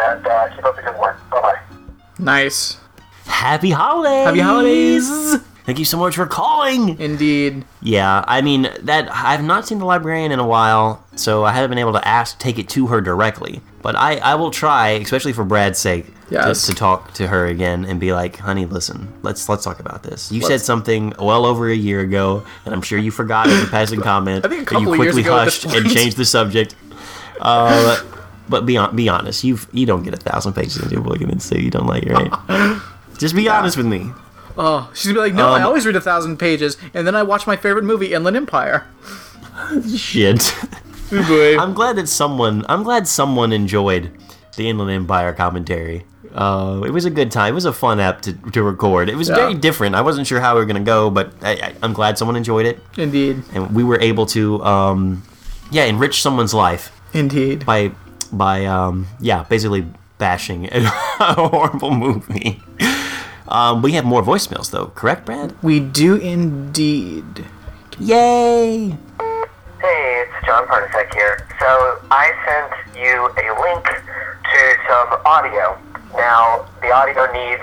and 0.07 0.27
uh, 0.27 0.49
keep 0.55 0.65
up 0.65 0.77
the 0.77 0.83
good 0.83 0.99
work. 0.99 1.19
Bye 1.31 1.41
bye. 1.43 1.59
Nice. 2.24 2.78
Happy 3.26 3.70
holidays! 3.70 4.24
Happy 4.26 4.40
holidays! 4.40 5.36
Thank 5.64 5.78
you 5.78 5.84
so 5.86 5.96
much 5.96 6.14
for 6.16 6.26
calling. 6.26 6.98
Indeed. 7.01 7.64
Yeah, 7.80 8.22
I 8.26 8.42
mean 8.42 8.68
that 8.82 9.09
I've 9.10 9.42
not 9.42 9.66
seen 9.66 9.78
the 9.78 9.86
librarian 9.86 10.30
in 10.30 10.38
a 10.38 10.46
while, 10.46 11.02
so 11.16 11.42
I 11.44 11.52
haven't 11.52 11.70
been 11.70 11.78
able 11.78 11.94
to 11.94 12.06
ask 12.06 12.38
take 12.38 12.59
it 12.59 12.68
to 12.70 12.86
her 12.88 13.01
directly. 13.01 13.62
But 13.82 13.96
I, 13.96 14.16
I 14.16 14.34
will 14.34 14.51
try, 14.51 14.88
especially 14.90 15.32
for 15.32 15.44
Brad's 15.44 15.78
sake, 15.78 16.06
Yes. 16.30 16.66
to, 16.66 16.72
to 16.72 16.78
talk 16.78 17.12
to 17.14 17.28
her 17.28 17.46
again 17.46 17.84
and 17.86 17.98
be 18.01 18.12
like, 18.12 18.36
"Honey, 18.38 18.66
listen, 18.66 19.12
let's 19.22 19.48
let's 19.48 19.64
talk 19.64 19.80
about 19.80 20.02
this. 20.02 20.30
You 20.32 20.40
said 20.42 20.51
Let's- 20.51 20.64
something 20.64 21.12
well 21.18 21.46
over 21.46 21.68
a 21.70 21.74
year 21.74 22.01
ago, 22.01 22.44
and 22.66 22.74
I'm 22.74 22.82
sure 22.82 22.98
you 22.98 23.10
forgot 23.10 23.46
as 23.48 23.62
a 23.62 23.66
passing 23.66 24.01
comment. 24.10 24.44
I 24.44 24.48
think 24.48 24.62
a 24.62 24.64
couple 24.66 24.82
you 24.82 24.92
of 24.92 24.98
years 24.98 25.14
quickly 25.14 25.22
ago 25.22 25.36
hushed 25.38 25.64
and 25.66 25.90
changed 25.90 26.16
the 26.18 26.24
subject. 26.26 26.74
Uh, 27.40 28.01
but 28.49 28.66
be 28.66 28.77
on, 28.77 28.95
be 28.97 29.09
honest, 29.09 29.45
you 29.45 29.59
you 29.73 29.87
don't 29.87 30.03
get 30.03 30.15
a 30.15 30.19
thousand 30.19 30.53
pages 30.55 30.77
into 30.83 30.99
a 30.99 31.03
book 31.03 31.21
and 31.21 31.31
then 31.31 31.41
say 31.41 31.59
you 31.59 31.71
don't 31.71 31.87
like 31.87 32.03
it, 32.05 32.12
right? 32.12 32.81
Just 33.19 33.35
be 33.35 33.49
honest 33.49 33.77
with 33.77 33.87
me. 33.87 34.11
Oh, 34.57 34.91
she's 34.95 35.07
gonna 35.12 35.15
be 35.27 35.31
like, 35.31 35.35
no, 35.35 35.49
I 35.49 35.61
Um, 35.61 35.66
always 35.69 35.85
read 35.87 35.97
a 35.97 36.01
thousand 36.01 36.37
pages, 36.39 36.77
and 36.95 37.07
then 37.07 37.15
I 37.16 37.23
watch 37.23 37.47
my 37.47 37.57
favorite 37.57 37.85
movie, 37.85 38.12
Inland 38.12 38.37
Empire. 38.37 38.87
Shit. 39.97 40.55
Oh. 41.12 41.57
I'm 41.61 41.75
glad 41.75 41.97
that 41.97 42.09
someone. 42.09 42.65
I'm 42.69 42.83
glad 42.83 43.07
someone 43.07 43.53
enjoyed 43.53 44.11
the 44.57 44.69
Inland 44.69 44.91
Empire 44.91 45.33
commentary. 45.33 46.05
Uh, 46.35 46.83
it 46.85 46.91
was 46.91 47.05
a 47.05 47.11
good 47.11 47.31
time. 47.31 47.53
It 47.53 47.55
was 47.55 47.65
a 47.65 47.73
fun 47.73 48.01
app 48.01 48.23
to, 48.23 48.33
to 48.51 48.62
record. 48.62 49.09
It 49.09 49.15
was 49.16 49.29
Yeah. 49.29 49.37
very 49.37 49.55
different. 49.55 49.95
I 49.95 50.01
wasn't 50.01 50.27
sure 50.27 50.41
how 50.41 50.55
we 50.55 50.61
were 50.61 50.66
gonna 50.66 50.81
go, 50.81 51.11
but 51.11 51.33
I, 51.43 51.53
I, 51.53 51.75
I'm 51.83 51.93
glad 51.93 52.19
someone 52.19 52.35
enjoyed 52.37 52.66
it, 52.66 52.81
Indeed. 52.97 53.43
and 53.55 53.73
we 53.75 53.85
were 53.85 54.01
able 54.01 54.27
to, 54.27 54.62
um, 54.65 55.23
yeah, 55.71 55.85
enrich 55.85 56.21
someone's 56.23 56.53
life 56.55 56.91
Indeed. 57.12 57.65
by 57.65 57.93
by 58.24 58.64
um, 58.66 59.06
yeah, 59.20 59.44
basically 59.44 59.86
bashing 60.18 60.68
a 60.72 60.80
horrible 61.34 61.90
movie. 61.90 62.62
Um, 63.48 63.82
we 63.82 63.92
have 63.92 64.05
more 64.05 64.22
voicemails 64.22 64.70
though, 64.70 64.86
correct, 64.94 65.26
Brad? 65.26 65.55
We 65.62 65.80
do 65.80 66.16
indeed. 66.16 67.44
Yay! 68.01 68.96
Hey, 69.80 70.24
it's 70.24 70.46
John 70.46 70.66
Parnasek 70.66 71.12
here. 71.14 71.46
So 71.60 72.01
I 72.10 72.32
sent 72.46 72.96
you 72.96 73.26
a 73.36 73.46
link 73.60 73.84
to 73.84 74.76
some 74.88 75.20
audio. 75.26 75.78
Now, 76.16 76.64
the 76.80 76.90
audio 76.90 77.30
needs, 77.32 77.62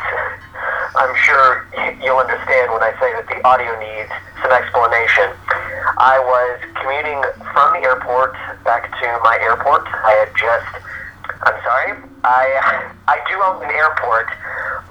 I'm 0.95 1.15
sure 1.23 1.65
you'll 2.03 2.19
understand 2.19 2.71
when 2.71 2.83
I 2.83 2.91
say 2.99 3.09
that 3.15 3.25
the 3.31 3.39
audio 3.47 3.71
needs 3.79 4.11
some 4.43 4.51
explanation. 4.51 5.31
I 5.97 6.19
was 6.19 6.59
commuting 6.81 7.19
from 7.55 7.73
the 7.79 7.81
airport 7.87 8.35
back 8.67 8.91
to 8.91 9.07
my 9.23 9.39
airport. 9.39 9.87
I 9.87 10.19
had 10.19 10.31
just, 10.35 10.71
I'm 11.47 11.57
sorry, 11.63 11.91
I, 12.27 12.43
I 13.13 13.17
do 13.29 13.35
own 13.39 13.63
an 13.63 13.71
airport, 13.71 14.27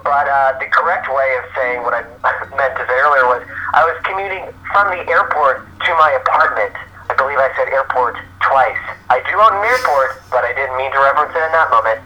but 0.02 0.26
uh, 0.26 0.56
the 0.58 0.66
correct 0.72 1.12
way 1.12 1.28
of 1.38 1.44
saying 1.52 1.84
what 1.84 1.92
I 1.94 2.02
meant 2.56 2.74
to 2.80 2.84
say 2.88 2.96
earlier 3.04 3.26
was 3.28 3.42
I 3.76 3.84
was 3.84 3.98
commuting 4.02 4.48
from 4.72 4.88
the 4.96 5.04
airport 5.10 5.62
to 5.66 5.90
my 6.00 6.10
apartment. 6.16 6.74
I 7.10 7.14
believe 7.18 7.38
I 7.38 7.50
said 7.58 7.68
airport 7.68 8.16
twice. 8.40 8.80
I 9.10 9.18
do 9.26 9.34
own 9.34 9.52
an 9.58 9.66
airport, 9.66 10.22
but 10.30 10.46
I 10.46 10.54
didn't 10.54 10.78
mean 10.78 10.90
to 10.94 11.00
reference 11.02 11.34
it 11.34 11.42
in 11.42 11.52
that 11.52 11.68
moment. 11.74 12.00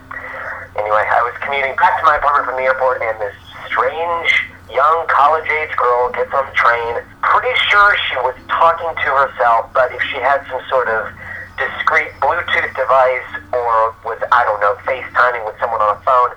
Anyway, 0.75 1.05
I 1.07 1.21
was 1.23 1.33
commuting 1.39 1.77
back 1.77 1.95
to 2.01 2.03
my 2.03 2.17
apartment 2.17 2.51
from 2.51 2.57
the 2.57 2.67
airport, 2.67 2.99
and 2.99 3.15
this 3.21 3.37
strange 3.75 4.31
young 4.71 5.05
college 5.07 5.47
age 5.51 5.75
girl 5.75 6.11
gets 6.15 6.31
on 6.33 6.47
the 6.47 6.55
train. 6.55 6.95
Pretty 7.21 7.51
sure 7.67 7.95
she 8.07 8.15
was 8.23 8.35
talking 8.47 8.87
to 8.87 9.09
herself, 9.11 9.67
but 9.73 9.91
if 9.91 10.01
she 10.07 10.17
had 10.23 10.39
some 10.47 10.63
sort 10.69 10.87
of 10.87 11.11
discreet 11.59 12.11
Bluetooth 12.23 12.71
device 12.71 13.29
or 13.51 13.91
was, 14.07 14.19
I 14.31 14.47
don't 14.47 14.59
know, 14.63 14.75
FaceTiming 14.87 15.43
with 15.45 15.59
someone 15.59 15.83
on 15.83 15.95
a 15.95 16.01
phone, 16.07 16.31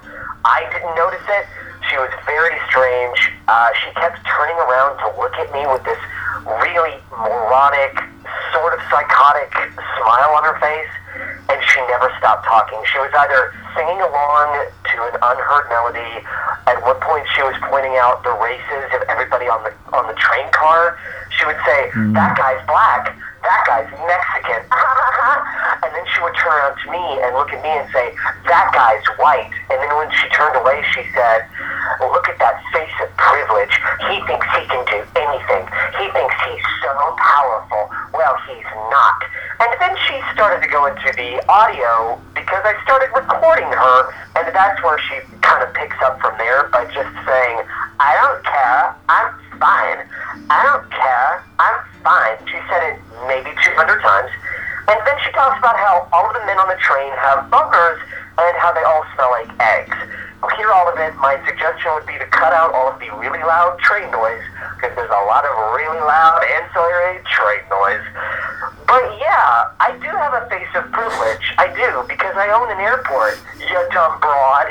I 0.45 0.67
didn't 0.75 0.95
notice 0.99 1.23
it. 1.31 1.47
She 1.89 1.97
was 1.97 2.13
very 2.27 2.57
strange. 2.69 3.19
Uh, 3.49 3.71
she 3.81 3.89
kept 3.97 4.21
turning 4.29 4.57
around 4.61 5.01
to 5.01 5.09
look 5.17 5.33
at 5.41 5.49
me 5.53 5.65
with 5.67 5.83
this 5.85 5.99
really 6.61 6.97
moronic, 7.11 7.97
sort 8.53 8.77
of 8.77 8.81
psychotic 8.93 9.53
smile 9.97 10.37
on 10.37 10.45
her 10.45 10.57
face, 10.61 10.93
and 11.49 11.59
she 11.65 11.81
never 11.89 12.13
stopped 12.21 12.45
talking. 12.45 12.77
She 12.93 12.99
was 13.01 13.09
either 13.13 13.57
singing 13.73 14.01
along 14.05 14.49
to 14.93 14.97
an 15.09 15.17
unheard 15.17 15.67
melody. 15.73 16.25
At 16.69 16.77
one 16.85 17.01
point, 17.01 17.25
she 17.33 17.43
was 17.43 17.57
pointing 17.73 17.97
out 17.97 18.21
the 18.23 18.37
races 18.37 18.93
of 18.93 19.09
everybody 19.09 19.49
on 19.49 19.65
the 19.65 19.73
on 19.97 20.07
the 20.07 20.17
train 20.21 20.45
car. 20.53 20.99
She 21.41 21.45
would 21.49 21.59
say, 21.65 21.91
"That 22.13 22.37
guy's 22.37 22.61
black. 22.67 23.17
That 23.43 23.61
guy's 23.67 23.91
Mexican." 24.07 24.63
and 25.83 25.91
then 25.95 26.05
she 26.15 26.19
would 26.23 26.35
turn 26.37 26.53
around 26.53 26.77
to 26.83 26.87
me 26.91 27.05
and 27.23 27.35
look 27.35 27.53
at 27.53 27.63
me 27.63 27.71
and 27.71 27.87
say, 27.93 28.15
"That 28.47 28.73
guy's 28.75 29.05
white." 29.19 29.51
And 29.71 29.79
then 29.79 29.93
when 29.97 30.11
she 30.11 30.27
turned 30.35 30.57
away, 30.57 30.83
she 30.95 31.07
said, 31.15 31.47
"Look 32.01 32.29
at 32.29 32.39
that 32.39 32.59
face 32.73 32.97
of 33.03 33.11
privilege. 33.17 33.75
He 34.11 34.21
thinks 34.27 34.47
he 34.57 34.65
can 34.67 34.83
do 34.91 35.01
anything. 35.17 35.65
He 35.99 36.07
thinks 36.11 36.35
he's 36.49 36.67
so 36.83 36.93
powerful. 37.19 37.91
Well, 38.13 38.37
he's 38.49 38.71
not." 38.91 39.21
And 39.61 39.71
then 39.81 39.95
she 40.07 40.15
started 40.35 40.63
to 40.63 40.71
go 40.71 40.87
into 40.87 41.11
the 41.19 41.43
audio 41.51 42.19
because 42.35 42.63
I 42.63 42.75
started 42.85 43.11
recording 43.15 43.67
her, 43.67 43.99
and 44.39 44.55
that's 44.55 44.83
where 44.83 44.99
she 45.11 45.19
kind 45.43 45.63
of 45.63 45.75
picks 45.75 45.97
up 46.03 46.21
from 46.21 46.37
there 46.39 46.69
by 46.71 46.85
just 46.87 47.11
saying, 47.27 47.57
"I 47.99 48.15
don't 48.19 48.43
care. 48.45 48.95
I'm 49.09 49.35
fine. 49.59 50.07
I 50.51 50.63
don't 50.65 50.89
care. 50.91 51.45
I'm 51.59 51.79
fine." 52.03 52.39
She 52.47 52.59
said 52.71 52.95
it 52.95 52.97
maybe 53.27 53.51
200 53.63 54.01
times. 54.01 54.31
And 54.89 54.97
then 55.05 55.17
she 55.21 55.31
talks 55.33 55.59
about 55.59 55.77
how 55.77 56.09
all 56.13 56.27
of 56.27 56.35
the 56.35 56.45
men 56.49 56.57
on 56.59 56.69
the 56.69 56.81
train 56.81 57.13
have 57.21 57.51
bunkers 57.51 58.01
and 58.41 58.57
how 58.57 58.73
they 58.73 58.83
all 58.83 59.05
smell 59.15 59.31
like 59.31 59.51
eggs. 59.61 59.97
We'll 60.41 60.55
hear 60.57 60.71
all 60.71 60.89
of 60.89 60.97
it. 60.97 61.13
My 61.19 61.37
suggestion 61.45 61.93
would 61.93 62.07
be 62.07 62.17
to 62.17 62.27
cut 62.31 62.55
out 62.55 62.73
all 62.73 62.89
of 62.89 62.99
the 63.03 63.11
really 63.19 63.43
loud 63.43 63.77
train 63.85 64.09
noise 64.11 64.41
because 64.79 64.95
there's 64.95 65.11
a 65.11 65.25
lot 65.27 65.45
of 65.45 65.53
really 65.75 65.99
loud 65.99 66.41
ancillary 66.41 67.19
train 67.27 67.67
noise. 67.69 68.07
But 68.87 69.05
yeah, 69.21 69.75
I 69.83 69.93
do 70.01 70.09
have 70.09 70.33
a 70.33 70.49
face 70.49 70.71
of 70.79 70.89
privilege. 70.95 71.53
I 71.59 71.69
do 71.75 72.07
because 72.09 72.39
I 72.39 72.49
own 72.55 72.71
an 72.71 72.79
airport. 72.79 73.37
You 73.59 73.77
dumb 73.93 74.21
broad. 74.21 74.71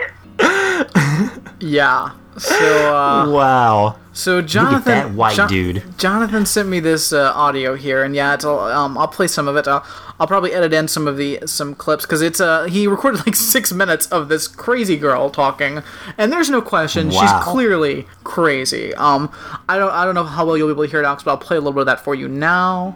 Yeah. 1.60 2.12
So, 2.38 2.96
uh, 2.96 3.28
Wow. 3.32 3.96
so 4.14 4.44
Jonathan, 4.44 4.84
that 4.94 5.12
white 5.12 5.36
Jo- 5.36 5.48
dude. 5.48 5.84
Jonathan 5.98 6.46
sent 6.46 6.70
me 6.70 6.80
this 6.80 7.12
uh, 7.12 7.32
audio 7.34 7.76
here, 7.76 8.04
and 8.04 8.16
yeah, 8.16 8.34
um, 8.44 8.96
I'll 8.96 9.08
play 9.08 9.26
some 9.28 9.48
of 9.48 9.56
it. 9.56 9.68
I'll, 9.68 9.84
I'll 10.20 10.28
probably 10.28 10.54
edit 10.54 10.72
in 10.72 10.88
some 10.88 11.08
of 11.08 11.18
the 11.18 11.40
some 11.48 11.74
clips 11.74 12.06
because 12.06 12.22
it's 12.22 12.40
uh 12.40 12.66
he 12.66 12.86
recorded 12.88 13.26
like 13.26 13.36
six 13.56 13.74
minutes 13.74 14.06
of 14.08 14.30
this 14.30 14.48
crazy 14.48 14.98
girl 14.98 15.32
talking, 15.32 15.82
and 16.18 16.32
there's 16.32 16.50
no 16.52 16.62
question 16.62 17.10
Wow. 17.10 17.22
she's 17.22 17.44
clearly 17.44 18.06
crazy. 18.24 18.94
Um, 18.96 19.32
I 19.68 19.80
don't 19.80 19.92
I 19.92 20.06
don't 20.06 20.14
know 20.14 20.24
how 20.24 20.46
well 20.46 20.58
you'll 20.58 20.68
be 20.68 20.74
able 20.74 20.84
to 20.86 20.92
hear 20.92 21.02
it, 21.02 21.06
Alex, 21.06 21.24
but 21.24 21.32
I'll 21.32 21.38
play 21.40 21.58
a 21.58 21.60
little 21.60 21.74
bit 21.74 21.82
of 21.82 21.86
that 21.88 22.02
for 22.02 22.14
you 22.14 22.28
now. 22.28 22.96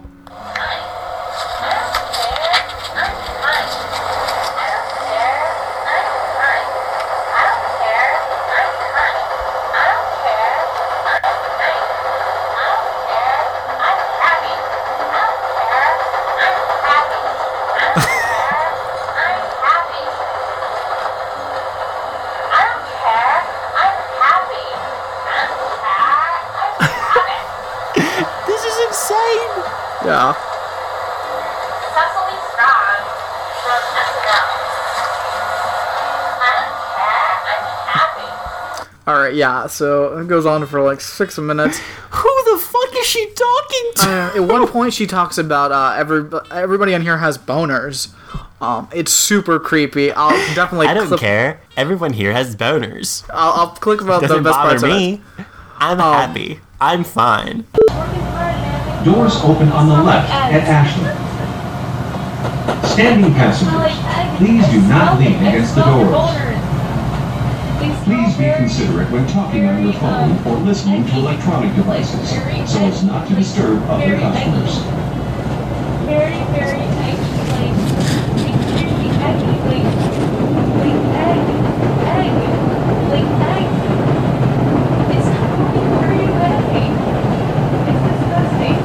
All 39.04 39.18
right. 39.18 39.34
Yeah. 39.34 39.66
So 39.66 40.18
it 40.18 40.28
goes 40.28 40.46
on 40.46 40.64
for 40.66 40.80
like 40.80 41.00
six 41.00 41.36
minutes. 41.38 41.78
Who 42.10 42.42
the 42.52 42.58
fuck 42.62 42.96
is 42.96 43.06
she 43.06 43.26
talking 43.26 43.90
to? 43.96 44.02
Uh, 44.08 44.32
at 44.36 44.40
one 44.48 44.66
point, 44.68 44.94
she 44.94 45.06
talks 45.06 45.38
about 45.38 45.72
uh, 45.72 45.94
every 45.98 46.28
everybody 46.52 46.94
on 46.94 47.02
here 47.02 47.18
has 47.18 47.36
boners. 47.36 48.12
Um, 48.60 48.88
it's 48.94 49.10
super 49.12 49.58
creepy. 49.58 50.12
I'll 50.12 50.30
definitely. 50.54 50.86
I 50.86 50.94
don't 50.94 51.08
clip, 51.08 51.18
care. 51.20 51.60
Everyone 51.76 52.12
here 52.12 52.32
has 52.32 52.54
boners. 52.54 53.28
I'll, 53.32 53.52
I'll 53.52 53.68
click 53.70 54.00
about 54.00 54.20
the 54.22 54.28
Doesn't 54.28 54.44
best 54.44 54.54
bother 54.54 54.68
parts 54.70 54.82
of 54.84 54.90
it. 54.90 54.92
me. 54.92 55.20
I'm 55.78 55.98
happy. 55.98 56.60
I'm 56.80 57.02
fine. 57.02 57.66
Doors 59.04 59.34
open 59.42 59.68
on 59.70 59.88
the 59.88 60.00
left 60.02 60.30
at 60.30 60.62
Ashland. 60.62 61.18
Standing 62.86 63.34
passengers, 63.34 63.96
please 64.38 64.64
do 64.70 64.80
not 64.88 65.18
lean 65.18 65.34
against 65.42 65.74
the 65.74 65.82
doors. 65.82 66.30
Please 68.04 68.36
be 68.36 68.52
considerate 68.54 69.10
when 69.10 69.26
talking 69.26 69.66
on 69.66 69.82
your 69.82 69.92
phone 69.94 70.38
or 70.46 70.56
listening 70.58 71.04
to 71.06 71.16
electronic 71.16 71.74
devices 71.74 72.30
so 72.70 72.78
as 72.80 73.02
not 73.02 73.26
to 73.26 73.34
disturb 73.34 73.82
other 73.90 74.16
customers. 74.18 74.78
Very, 76.06 76.38
very 76.54 76.78
eggy. 77.02 77.18
Like, 77.50 77.74
extremely 78.54 79.10
eggy. 79.18 79.50
Like, 79.66 79.86
like 80.78 81.02
egg. 81.26 81.42
Egg. 82.06 82.34
Like 83.10 83.30
egg. 83.50 83.68
It's 85.16 85.26
not 85.26 85.48
going 85.58 85.90
very 85.98 86.26
away. 86.30 86.86
It's 87.88 88.02
disgusting. 88.06 88.78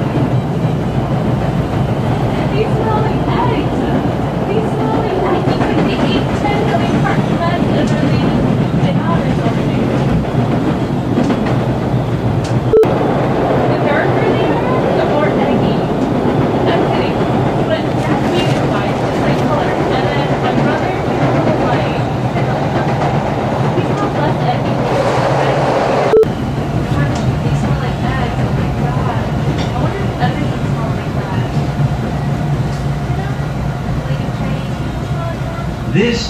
These 2.54 2.72
smell 2.78 3.00
like 3.02 3.24
eggs. 3.28 3.82
These 4.48 4.68
smell 4.74 4.98
like 5.02 5.22
eggs. 5.28 5.50
It's 5.50 5.66
like 5.66 5.82
they 5.88 5.98
ate 6.18 6.28
10 6.42 6.58
million 6.68 6.96
parts 7.02 7.28
of 7.28 7.42
eggs 7.42 7.70
and 7.78 7.88
then 7.90 8.06
they 8.12 8.26
did 8.88 8.98
others 8.98 9.38
over 9.38 9.64
there. 9.68 9.88
The 12.48 13.78
darker 13.86 14.28
they 14.32 14.48
are, 14.48 14.82
the 14.98 15.06
more 15.12 15.28
eggy. 15.28 15.78
I'm 16.72 16.82
kidding. 16.92 17.18
But 17.68 17.84
that's 17.84 18.24
medium 18.32 18.66
white, 18.72 18.96
it's 18.96 19.22
like 19.22 19.40
color. 19.48 19.68
And 19.68 20.06
then 20.08 20.28
my 20.42 20.52
brother 20.64 20.94
is 20.96 21.12
white. 21.68 22.02
He's 23.76 23.92
not 23.92 24.12
less 24.18 24.40
eggy. 24.48 24.74
They 27.44 27.54
smell 27.62 27.80
like 27.84 28.00
eggs. 28.08 28.40
Oh 28.40 28.52
my 28.58 28.70
god. 28.82 29.26
I 29.68 29.78
wonder 29.84 30.00
if 30.00 30.14
everything 30.26 30.64
smells 30.72 30.96
like 30.98 31.14
that. 31.18 31.48
You 33.08 33.16
know? 33.18 33.34
Like 34.08 34.22
if 34.24 34.32
Chinese 34.38 34.76
people 34.78 35.04
smell 35.08 35.28
like 35.28 35.44
that. 35.44 35.66
This 35.94 36.10
is 36.10 36.26
Or 36.26 36.26
white 36.26 36.26
Ashland. 36.26 36.26
people 36.26 36.26
smell 36.26 36.26
like 36.26 36.26
that. 36.26 36.26
They 36.26 36.26
smell 36.26 36.26
like 36.26 36.26
eggs. 36.26 36.27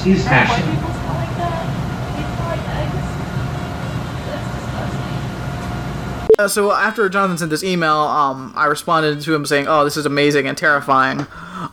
That's 4.26 4.48
disgusting. 4.54 5.18
Uh, 6.40 6.48
so 6.48 6.72
after 6.72 7.10
Jonathan 7.10 7.38
sent 7.40 7.50
this 7.50 7.64
email, 7.64 7.96
um, 7.96 8.54
I 8.56 8.66
responded 8.66 9.22
to 9.22 9.34
him 9.34 9.46
saying, 9.46 9.68
"Oh, 9.68 9.84
this 9.84 9.98
is 9.98 10.06
amazing 10.06 10.48
and 10.48 10.58
terrifying," 10.58 11.26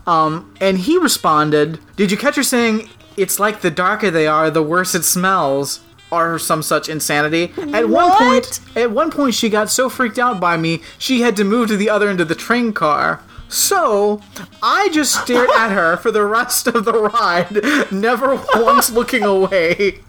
um, 0.06 0.51
and 0.61 0.78
he 0.78 0.97
responded, 0.98 1.78
"Did 1.97 2.11
you 2.11 2.16
catch 2.16 2.36
her 2.36 2.43
saying 2.43 2.89
it's 3.16 3.39
like 3.39 3.61
the 3.61 3.70
darker 3.70 4.11
they 4.11 4.27
are, 4.27 4.51
the 4.51 4.62
worse 4.62 4.94
it 4.94 5.05
smells?" 5.05 5.81
Or 6.11 6.39
some 6.39 6.62
such 6.62 6.89
insanity. 6.89 7.52
At 7.73 7.89
one 7.89 8.12
point, 8.12 8.61
at 8.77 8.93
one 8.93 9.11
point, 9.11 9.35
she 9.35 9.48
got 9.48 9.69
so 9.69 9.89
freaked 9.89 10.19
out 10.19 10.39
by 10.39 10.56
me, 10.56 10.81
she 10.97 11.23
had 11.23 11.35
to 11.36 11.44
move 11.44 11.69
to 11.69 11.77
the 11.77 11.90
other 11.90 12.09
end 12.09 12.20
of 12.20 12.28
the 12.28 12.36
train 12.36 12.73
car. 12.73 13.20
So, 13.55 14.20
I 14.64 14.89
just 14.93 15.22
stared 15.22 15.48
at 15.51 15.70
her 15.70 15.97
for 15.97 16.10
the 16.10 16.24
rest 16.24 16.66
of 16.66 16.85
the 16.85 16.93
ride, 16.93 17.93
never 17.93 18.35
once 18.56 18.90
looking 18.90 19.22
away. 19.22 20.01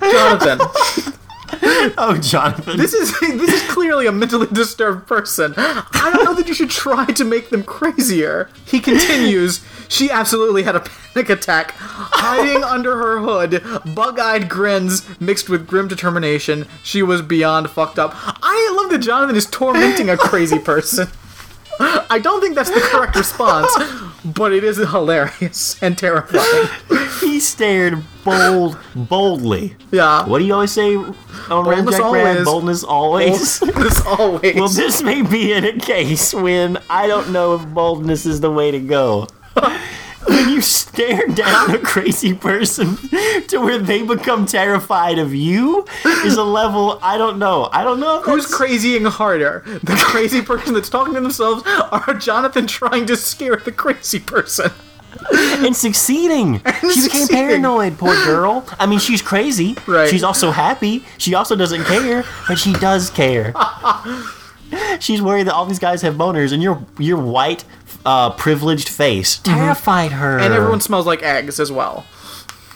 Jonathan. 0.00 0.58
Oh, 1.96 2.18
Jonathan. 2.20 2.76
This 2.76 2.92
is 2.92 3.18
this 3.20 3.54
is 3.54 3.70
clearly 3.70 4.06
a 4.06 4.12
mentally 4.12 4.48
disturbed 4.52 5.06
person. 5.06 5.54
I 5.56 6.10
don't 6.12 6.24
know 6.24 6.34
that 6.34 6.46
you 6.46 6.52
should 6.52 6.68
try 6.68 7.06
to 7.06 7.24
make 7.24 7.48
them 7.48 7.62
crazier. 7.64 8.50
He 8.66 8.80
continues. 8.80 9.64
She 9.88 10.10
absolutely 10.10 10.64
had 10.64 10.76
a 10.76 10.80
panic 10.80 11.30
attack, 11.30 11.72
hiding 11.74 12.62
under 12.62 12.96
her 12.98 13.20
hood, 13.20 13.62
bug-eyed 13.94 14.50
grins 14.50 15.08
mixed 15.20 15.48
with 15.48 15.66
grim 15.66 15.88
determination. 15.88 16.66
She 16.82 17.02
was 17.02 17.22
beyond 17.22 17.70
fucked 17.70 17.98
up. 17.98 18.12
I 18.14 18.74
love 18.78 18.90
that 18.90 18.98
Jonathan 18.98 19.36
is 19.36 19.46
tormenting 19.46 20.10
a 20.10 20.18
crazy 20.18 20.58
person. 20.58 21.08
I 22.10 22.18
don't 22.18 22.40
think 22.40 22.54
that's 22.54 22.70
the 22.70 22.80
correct 22.80 23.14
response, 23.14 23.70
but 24.24 24.52
it 24.52 24.64
is 24.64 24.78
hilarious 24.78 25.80
and 25.82 25.96
terrifying. 25.96 26.68
he 27.20 27.38
stared 27.38 28.02
bold, 28.24 28.78
boldly. 28.94 29.76
Yeah. 29.92 30.26
What 30.26 30.40
do 30.40 30.44
you 30.44 30.54
always 30.54 30.72
say 30.72 30.96
on 30.96 31.14
Boldness 31.64 32.00
always. 32.00 32.44
Boldness 32.44 32.84
always. 32.84 33.62
As 33.76 34.02
always. 34.06 34.54
well, 34.54 34.68
this 34.68 35.02
may 35.02 35.22
be 35.22 35.52
in 35.52 35.64
a 35.64 35.78
case 35.78 36.34
when 36.34 36.78
I 36.90 37.06
don't 37.06 37.32
know 37.32 37.54
if 37.54 37.66
boldness 37.68 38.26
is 38.26 38.40
the 38.40 38.50
way 38.50 38.70
to 38.70 38.80
go. 38.80 39.28
When 40.28 40.48
you 40.50 40.60
stare 40.60 41.26
down 41.28 41.74
a 41.74 41.78
crazy 41.78 42.34
person 42.34 42.96
to 43.48 43.58
where 43.58 43.78
they 43.78 44.02
become 44.02 44.46
terrified 44.46 45.18
of 45.18 45.34
you 45.34 45.84
is 46.24 46.36
a 46.36 46.44
level 46.44 46.98
I 47.02 47.16
don't 47.18 47.38
know. 47.38 47.68
I 47.72 47.84
don't 47.84 48.00
know 48.00 48.20
Who's 48.22 48.46
crazying 48.46 49.06
harder? 49.08 49.62
The 49.66 49.94
crazy 49.96 50.42
person 50.42 50.74
that's 50.74 50.88
talking 50.88 51.14
to 51.14 51.20
themselves 51.20 51.62
or 51.92 52.14
Jonathan 52.14 52.66
trying 52.66 53.06
to 53.06 53.16
scare 53.16 53.56
the 53.56 53.72
crazy 53.72 54.20
person? 54.20 54.70
and 55.32 55.74
succeeding. 55.76 56.58
she 56.58 56.62
became 56.62 56.90
succeeding. 56.90 57.36
paranoid, 57.36 57.98
poor 57.98 58.14
girl. 58.24 58.66
I 58.78 58.86
mean, 58.86 58.98
she's 58.98 59.22
crazy. 59.22 59.76
Right. 59.86 60.08
She's 60.08 60.22
also 60.22 60.50
happy. 60.50 61.04
She 61.18 61.34
also 61.34 61.56
doesn't 61.56 61.84
care, 61.84 62.24
but 62.46 62.58
she 62.58 62.72
does 62.74 63.10
care. 63.10 63.54
she's 65.00 65.22
worried 65.22 65.46
that 65.46 65.54
all 65.54 65.66
these 65.66 65.78
guys 65.78 66.02
have 66.02 66.14
boners, 66.14 66.52
and 66.52 66.62
you're 66.62 66.84
you're 66.98 67.20
white, 67.20 67.64
uh, 68.08 68.30
privileged 68.30 68.88
face 68.88 69.36
terrified 69.38 70.12
her. 70.12 70.36
Mm-hmm. 70.36 70.44
And 70.44 70.54
everyone 70.54 70.80
smells 70.80 71.04
like 71.04 71.22
eggs 71.22 71.60
as 71.60 71.70
well. 71.70 72.06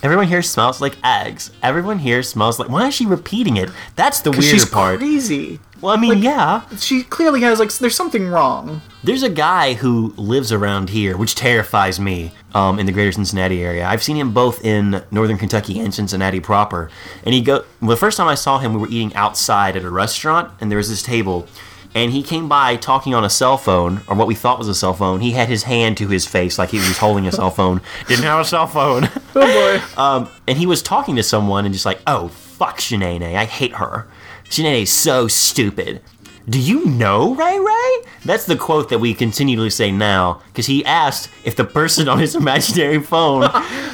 everyone 0.03 0.27
here 0.27 0.43
smells 0.43 0.79
like 0.83 0.97
eggs. 1.03 1.51
Everyone 1.63 2.01
here 2.01 2.23
smells 2.23 2.59
like. 2.59 2.69
Why 2.69 2.89
is 2.89 2.95
she 2.95 3.07
repeating 3.07 3.57
it? 3.57 3.71
That's 3.97 4.21
the 4.21 4.31
weirder 4.31 4.47
She's 4.47 4.67
part. 4.67 4.99
crazy. 4.99 5.59
Well, 5.81 5.97
I 5.97 6.01
mean, 6.01 6.19
yeah. 6.19 6.69
She 6.77 7.03
clearly 7.03 7.41
has 7.41 7.59
like 7.59 7.73
there's 7.73 7.97
something 7.97 8.29
wrong. 8.29 8.83
There's 9.03 9.23
a 9.23 9.31
guy 9.31 9.73
who 9.73 10.13
lives 10.17 10.53
around 10.53 10.91
here, 10.91 11.17
which 11.17 11.35
terrifies 11.35 11.99
me, 11.99 12.31
um, 12.55 12.79
in 12.79 12.85
the 12.87 12.93
greater 12.93 13.11
Cincinnati 13.11 13.65
area. 13.65 13.85
I've 13.87 14.03
seen 14.03 14.17
him 14.17 14.33
both 14.33 14.63
in 14.65 15.03
northern 15.11 15.39
Kentucky 15.39 15.81
and 15.81 15.93
Cincinnati 15.95 16.41
proper. 16.41 16.91
And 17.25 17.35
he 17.35 17.41
go. 17.41 17.65
Well, 17.81 17.91
the 17.91 17.97
first 17.97 18.19
time 18.19 18.29
I 18.29 18.37
saw 18.37 18.59
him, 18.59 18.75
we 18.75 18.81
were 18.81 18.89
eating 18.89 19.15
outside 19.15 19.77
at 19.77 19.83
a 19.83 19.91
restaurant, 19.91 20.53
and 20.61 20.71
there 20.71 20.77
was 20.77 20.91
this 20.91 21.03
table. 21.03 21.49
And 21.95 22.11
he 22.11 22.23
came 22.23 22.49
by 22.49 22.77
talking 22.77 23.15
on 23.15 23.23
a 23.25 23.29
cell 23.31 23.59
phone, 23.59 24.01
or 24.09 24.17
what 24.17 24.27
we 24.27 24.35
thought 24.35 24.59
was 24.59 24.69
a 24.69 24.75
cell 24.75 24.95
phone. 24.95 25.21
He 25.21 25.33
had 25.33 25.49
his 25.49 25.65
hand 25.65 25.99
to 25.99 26.09
his 26.09 26.27
face 26.27 26.59
like 26.59 26.71
he 26.71 26.79
was 26.79 26.97
holding 26.97 27.27
a 27.27 27.33
cell 27.33 27.51
phone. 27.59 27.83
Didn't 28.09 28.25
have 28.25 28.41
a 28.41 28.45
cell 28.45 28.67
phone. 28.67 29.09
Oh 29.35 29.41
boy. 29.41 30.01
Um, 30.03 30.29
and 30.47 30.59
he 30.59 30.67
was 30.67 30.83
talking 30.83 31.17
to 31.17 31.23
someone 31.23 31.65
and 31.65 31.73
just 31.73 31.87
like, 31.87 32.01
oh, 32.07 32.29
fuck 32.29 32.79
Shanae, 32.81 33.35
I 33.35 33.47
hate 33.47 33.73
her. 33.77 34.07
Shanae's 34.51 34.93
so 34.93 35.27
stupid. 35.27 36.03
Do 36.47 36.61
you 36.61 36.85
know 36.85 37.35
Ray 37.35 37.59
Ray? 37.59 38.11
That's 38.27 38.45
the 38.45 38.57
quote 38.57 38.91
that 38.91 38.99
we 38.99 39.15
continually 39.15 39.71
say 39.71 39.91
now, 39.91 40.43
because 40.49 40.67
he 40.67 40.85
asked 40.85 41.31
if 41.45 41.57
the 41.57 41.65
person 41.65 42.09
on 42.09 42.19
his 42.19 42.35
imaginary 42.43 43.01
phone 43.01 43.45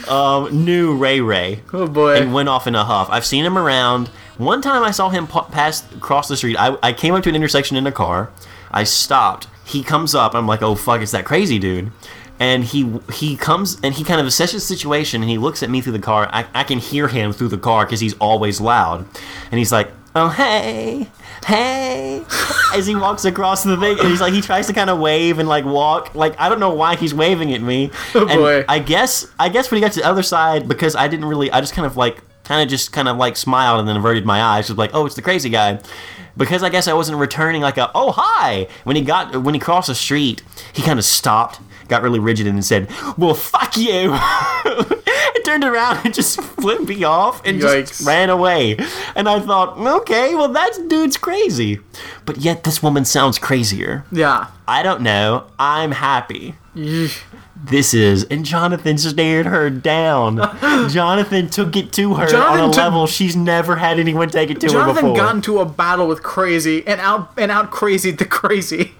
um, 0.08 0.64
knew 0.64 0.96
Ray 0.96 1.20
Ray. 1.20 1.60
Oh 1.72 1.86
boy. 1.86 2.16
And 2.16 2.34
went 2.34 2.48
off 2.48 2.66
in 2.66 2.74
a 2.74 2.84
huff. 2.84 3.08
I've 3.10 3.26
seen 3.26 3.44
him 3.44 3.56
around. 3.56 4.10
One 4.38 4.62
time 4.62 4.84
I 4.84 4.92
saw 4.92 5.08
him 5.10 5.26
pass 5.26 5.84
across 5.92 6.28
the 6.28 6.36
street. 6.36 6.56
I, 6.56 6.76
I 6.80 6.92
came 6.92 7.14
up 7.14 7.24
to 7.24 7.28
an 7.28 7.34
intersection 7.34 7.76
in 7.76 7.86
a 7.88 7.92
car. 7.92 8.30
I 8.70 8.84
stopped. 8.84 9.48
He 9.64 9.82
comes 9.82 10.14
up. 10.14 10.34
I'm 10.34 10.46
like, 10.46 10.62
oh 10.62 10.76
fuck, 10.76 11.02
it's 11.02 11.10
that 11.10 11.24
crazy 11.24 11.58
dude. 11.58 11.90
And 12.38 12.62
he 12.62 13.00
he 13.12 13.36
comes 13.36 13.80
and 13.82 13.92
he 13.92 14.04
kind 14.04 14.20
of 14.20 14.26
assesses 14.28 14.52
the 14.52 14.60
situation 14.60 15.22
and 15.22 15.30
he 15.30 15.38
looks 15.38 15.64
at 15.64 15.70
me 15.70 15.80
through 15.80 15.94
the 15.94 15.98
car. 15.98 16.30
I, 16.32 16.46
I 16.54 16.62
can 16.62 16.78
hear 16.78 17.08
him 17.08 17.32
through 17.32 17.48
the 17.48 17.58
car 17.58 17.84
because 17.84 17.98
he's 17.98 18.14
always 18.18 18.60
loud. 18.60 19.06
And 19.50 19.58
he's 19.58 19.72
like, 19.72 19.90
oh 20.14 20.28
hey, 20.28 21.10
hey, 21.44 22.24
as 22.74 22.86
he 22.86 22.94
walks 22.94 23.24
across 23.24 23.64
the 23.64 23.76
thing. 23.76 23.98
And 23.98 24.06
he's 24.06 24.20
like, 24.20 24.32
he 24.32 24.40
tries 24.40 24.68
to 24.68 24.72
kind 24.72 24.88
of 24.88 25.00
wave 25.00 25.40
and 25.40 25.48
like 25.48 25.64
walk. 25.64 26.14
Like 26.14 26.38
I 26.38 26.48
don't 26.48 26.60
know 26.60 26.72
why 26.72 26.94
he's 26.94 27.12
waving 27.12 27.52
at 27.54 27.60
me. 27.60 27.90
Oh, 28.14 28.20
and 28.28 28.38
boy. 28.38 28.64
I 28.68 28.78
guess 28.78 29.26
I 29.40 29.48
guess 29.48 29.68
when 29.68 29.78
he 29.78 29.80
got 29.80 29.92
to 29.94 30.00
the 30.00 30.06
other 30.06 30.22
side 30.22 30.68
because 30.68 30.94
I 30.94 31.08
didn't 31.08 31.24
really 31.24 31.50
I 31.50 31.60
just 31.60 31.74
kind 31.74 31.86
of 31.86 31.96
like 31.96 32.22
kind 32.48 32.62
of 32.62 32.68
just 32.68 32.92
kind 32.92 33.08
of 33.08 33.18
like 33.18 33.36
smiled 33.36 33.78
and 33.78 33.86
then 33.88 33.96
averted 33.96 34.24
my 34.24 34.42
eyes 34.42 34.68
was 34.68 34.78
like 34.78 34.90
oh 34.94 35.04
it's 35.06 35.14
the 35.14 35.22
crazy 35.22 35.50
guy 35.50 35.78
because 36.36 36.62
I 36.62 36.70
guess 36.70 36.88
I 36.88 36.94
wasn't 36.94 37.18
returning 37.18 37.60
like 37.62 37.76
a 37.76 37.90
oh 37.94 38.12
hi 38.12 38.66
when 38.84 38.96
he 38.96 39.02
got 39.02 39.42
when 39.42 39.54
he 39.54 39.60
crossed 39.60 39.88
the 39.88 39.94
street 39.94 40.42
he 40.72 40.82
kind 40.82 40.98
of 40.98 41.04
stopped 41.04 41.60
got 41.88 42.02
really 42.02 42.18
rigid 42.18 42.46
and 42.46 42.64
said 42.64 42.88
well 43.18 43.34
fuck 43.34 43.76
you 43.76 44.12
and 44.64 45.44
turned 45.44 45.64
around 45.64 46.04
and 46.04 46.14
just 46.14 46.40
flipped 46.40 46.88
me 46.88 47.04
off 47.04 47.44
and 47.44 47.60
just 47.60 48.06
ran 48.06 48.30
away. 48.30 48.76
And 49.14 49.28
I 49.28 49.40
thought, 49.40 49.78
okay, 49.78 50.34
well, 50.34 50.48
that 50.48 50.78
dude's 50.88 51.16
crazy. 51.16 51.80
But 52.24 52.38
yet, 52.38 52.64
this 52.64 52.82
woman 52.82 53.04
sounds 53.04 53.38
crazier. 53.38 54.04
Yeah. 54.12 54.48
I 54.66 54.82
don't 54.82 55.00
know. 55.00 55.46
I'm 55.58 55.92
happy. 55.92 56.54
Yeesh. 56.74 57.22
This 57.64 57.92
is, 57.92 58.24
and 58.24 58.44
Jonathan 58.44 58.96
stared 58.98 59.46
her 59.46 59.68
down. 59.68 60.36
Jonathan 60.90 61.48
took 61.50 61.76
it 61.76 61.92
to 61.94 62.14
her 62.14 62.26
Jonathan 62.26 62.60
on 62.60 62.70
a 62.70 62.72
took- 62.72 62.82
level 62.84 63.06
she's 63.06 63.34
never 63.36 63.76
had 63.76 63.98
anyone 63.98 64.28
take 64.30 64.50
it 64.50 64.60
to 64.60 64.66
her 64.68 64.72
before 64.86 64.94
Jonathan 64.94 65.14
got 65.14 65.34
into 65.34 65.58
a 65.58 65.64
battle 65.66 66.06
with 66.06 66.22
crazy 66.22 66.86
and 66.86 67.00
out 67.00 67.30
and 67.36 67.50
out 67.50 67.70
crazied 67.70 68.18
the 68.18 68.24
crazy. 68.24 68.92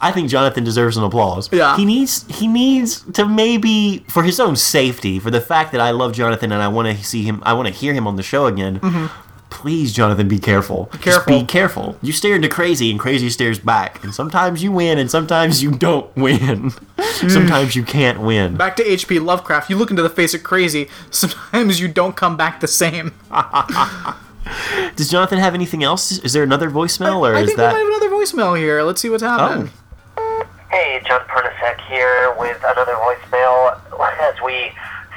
I 0.00 0.12
think 0.12 0.28
Jonathan 0.28 0.64
deserves 0.64 0.96
an 0.96 1.04
applause. 1.04 1.50
Yeah. 1.52 1.76
He 1.76 1.84
needs 1.84 2.24
he 2.28 2.46
needs 2.46 3.00
to 3.12 3.26
maybe 3.26 4.04
for 4.08 4.22
his 4.22 4.40
own 4.40 4.56
safety, 4.56 5.18
for 5.18 5.30
the 5.30 5.40
fact 5.40 5.72
that 5.72 5.80
I 5.80 5.90
love 5.90 6.12
Jonathan 6.14 6.52
and 6.52 6.62
I 6.62 6.68
want 6.68 6.88
to 6.96 7.04
see 7.04 7.22
him 7.22 7.42
I 7.44 7.52
want 7.52 7.68
to 7.68 7.72
hear 7.74 7.92
him 7.94 8.06
on 8.06 8.16
the 8.16 8.22
show 8.22 8.46
again. 8.46 8.80
Mm-hmm. 8.80 9.23
Please, 9.54 9.92
Jonathan, 9.92 10.26
be 10.26 10.40
careful. 10.40 10.90
Be 10.92 10.98
careful. 10.98 11.12
Just 11.12 11.26
be 11.28 11.46
careful. 11.46 11.96
You 12.02 12.12
stare 12.12 12.34
into 12.34 12.48
crazy 12.48 12.90
and 12.90 12.98
crazy 12.98 13.30
stares 13.30 13.58
back. 13.58 14.02
And 14.02 14.12
sometimes 14.12 14.62
you 14.62 14.72
win 14.72 14.98
and 14.98 15.08
sometimes 15.08 15.62
you 15.62 15.70
don't 15.70 16.14
win. 16.16 16.72
sometimes 17.28 17.76
you 17.76 17.84
can't 17.84 18.20
win. 18.20 18.56
Back 18.56 18.74
to 18.76 18.84
H.P. 18.84 19.20
Lovecraft. 19.20 19.70
You 19.70 19.76
look 19.76 19.90
into 19.90 20.02
the 20.02 20.10
face 20.10 20.34
of 20.34 20.42
crazy. 20.42 20.88
Sometimes 21.10 21.80
you 21.80 21.86
don't 21.86 22.16
come 22.16 22.36
back 22.36 22.60
the 22.60 22.66
same. 22.66 23.14
Does 24.96 25.08
Jonathan 25.08 25.38
have 25.38 25.54
anything 25.54 25.84
else? 25.84 26.18
Is 26.18 26.32
there 26.32 26.42
another 26.42 26.68
voicemail 26.68 27.20
or 27.20 27.36
I 27.36 27.42
is 27.42 27.46
think 27.46 27.56
that 27.58 27.74
we 27.74 27.84
might 27.84 27.94
have 27.94 28.02
another 28.02 28.24
voicemail 28.24 28.58
here. 28.58 28.82
Let's 28.82 29.00
see 29.00 29.08
what's 29.08 29.22
happening. 29.22 29.70
Oh. 30.18 30.46
Hey, 30.70 31.00
John 31.06 31.20
Pernasek 31.28 31.80
here 31.88 32.34
with 32.38 32.58
another 32.58 32.94
voicemail 32.94 33.80
as 34.20 34.34
we 34.44 34.72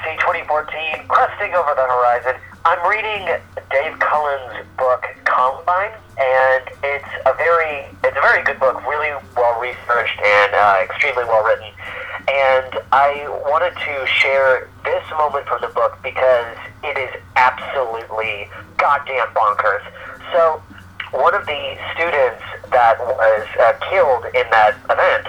see 0.06 0.16
2014 0.20 1.08
cresting 1.08 1.56
over 1.56 1.74
the 1.76 1.82
horizon. 1.82 2.36
I'm 2.68 2.84
reading 2.90 3.24
Dave 3.72 3.98
Cullen's 4.00 4.68
book 4.78 5.02
Columbine, 5.24 5.94
and 6.20 6.64
it's 6.84 7.08
a 7.26 7.34
very 7.40 7.88
it's 8.04 8.18
a 8.18 8.20
very 8.20 8.44
good 8.44 8.60
book, 8.60 8.86
really 8.86 9.08
well 9.38 9.58
researched 9.62 10.20
and 10.20 10.54
uh, 10.54 10.84
extremely 10.84 11.24
well 11.24 11.46
written. 11.46 11.72
And 12.28 12.84
I 12.92 13.24
wanted 13.48 13.72
to 13.72 14.06
share 14.08 14.68
this 14.84 15.02
moment 15.12 15.48
from 15.48 15.62
the 15.62 15.70
book 15.70 15.98
because 16.04 16.58
it 16.84 16.98
is 16.98 17.10
absolutely 17.38 18.50
goddamn 18.76 19.28
bonkers. 19.32 19.88
So 20.34 20.62
one 21.16 21.36
of 21.36 21.46
the 21.46 21.78
students 21.96 22.44
that 22.72 23.00
was 23.00 23.48
uh, 23.64 23.80
killed 23.88 24.26
in 24.36 24.44
that 24.52 24.76
event 24.92 25.26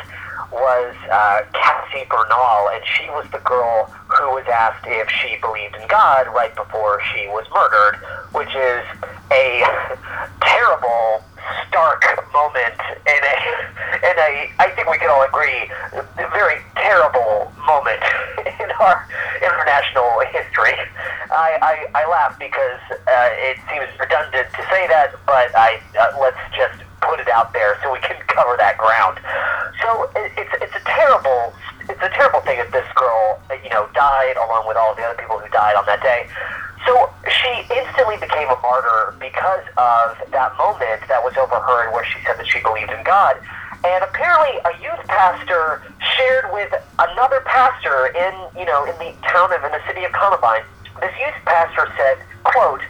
was 0.52 0.94
uh, 1.10 1.40
Cassie 1.52 2.06
Bernall, 2.08 2.74
and 2.74 2.82
she 2.96 3.08
was 3.10 3.26
the 3.32 3.42
girl 3.44 3.90
who 4.08 4.34
was 4.34 4.44
asked 4.52 4.84
if 4.86 5.08
she 5.10 5.36
believed 5.40 5.76
in 5.76 5.86
God 5.88 6.26
right 6.34 6.54
before 6.54 7.00
she 7.12 7.26
was 7.28 7.46
murdered, 7.52 8.00
which 8.32 8.54
is 8.54 8.84
a 9.32 9.64
terrible, 10.42 11.22
stark 11.68 12.02
moment 12.32 12.80
in 13.06 13.22
a, 13.24 13.36
in 14.04 14.16
a, 14.18 14.30
I 14.58 14.70
think 14.76 14.88
we 14.88 14.98
can 14.98 15.10
all 15.10 15.24
agree, 15.24 15.68
a 15.94 16.28
very 16.30 16.60
terrible 16.76 17.50
moment 17.66 18.02
in 18.62 18.68
our 18.78 18.96
international 19.42 20.22
history. 20.30 20.76
I, 21.30 21.58
I, 21.60 21.74
I 21.94 22.02
laugh 22.08 22.38
because 22.38 22.80
uh, 22.90 23.50
it 23.50 23.56
seems 23.70 23.88
redundant 24.00 24.48
to 24.54 24.62
say 24.70 24.86
that, 24.88 25.12
but 25.26 25.52
I 25.56 25.80
uh, 25.98 26.16
let's 26.20 26.40
just 26.56 26.87
put 27.00 27.20
it 27.20 27.28
out 27.28 27.52
there 27.52 27.78
so 27.82 27.92
we 27.92 28.00
can 28.00 28.16
cover 28.34 28.56
that 28.58 28.78
ground. 28.78 29.18
So 29.82 30.10
it, 30.16 30.32
it's 30.36 30.54
it's 30.62 30.76
a 30.76 30.84
terrible 30.86 31.54
it's 31.88 32.02
a 32.02 32.12
terrible 32.12 32.40
thing 32.44 32.58
that 32.58 32.72
this 32.72 32.86
girl 32.96 33.38
you 33.62 33.70
know 33.70 33.88
died 33.94 34.36
along 34.36 34.68
with 34.68 34.76
all 34.76 34.94
the 34.94 35.02
other 35.02 35.18
people 35.18 35.38
who 35.38 35.48
died 35.50 35.76
on 35.76 35.84
that 35.86 36.02
day. 36.02 36.26
So 36.86 37.10
she 37.26 37.52
instantly 37.74 38.16
became 38.16 38.48
a 38.48 38.58
martyr 38.62 39.14
because 39.20 39.66
of 39.76 40.16
that 40.32 40.56
moment 40.56 41.04
that 41.08 41.20
was 41.20 41.34
overheard 41.36 41.92
where 41.92 42.04
she 42.04 42.16
said 42.24 42.38
that 42.38 42.46
she 42.46 42.62
believed 42.62 42.90
in 42.90 43.02
God. 43.04 43.36
And 43.84 44.02
apparently 44.02 44.58
a 44.64 44.72
youth 44.82 45.02
pastor 45.06 45.82
shared 46.16 46.50
with 46.52 46.72
another 46.98 47.42
pastor 47.46 48.10
in, 48.14 48.32
you 48.58 48.66
know, 48.66 48.88
in 48.88 48.96
the 48.98 49.14
town 49.28 49.52
of, 49.52 49.62
in 49.62 49.70
the 49.70 49.82
city 49.86 50.04
of 50.04 50.12
Columbine. 50.12 50.62
This 51.00 51.14
youth 51.20 51.38
pastor 51.46 51.86
said, 51.94 52.18
quote, 52.42 52.80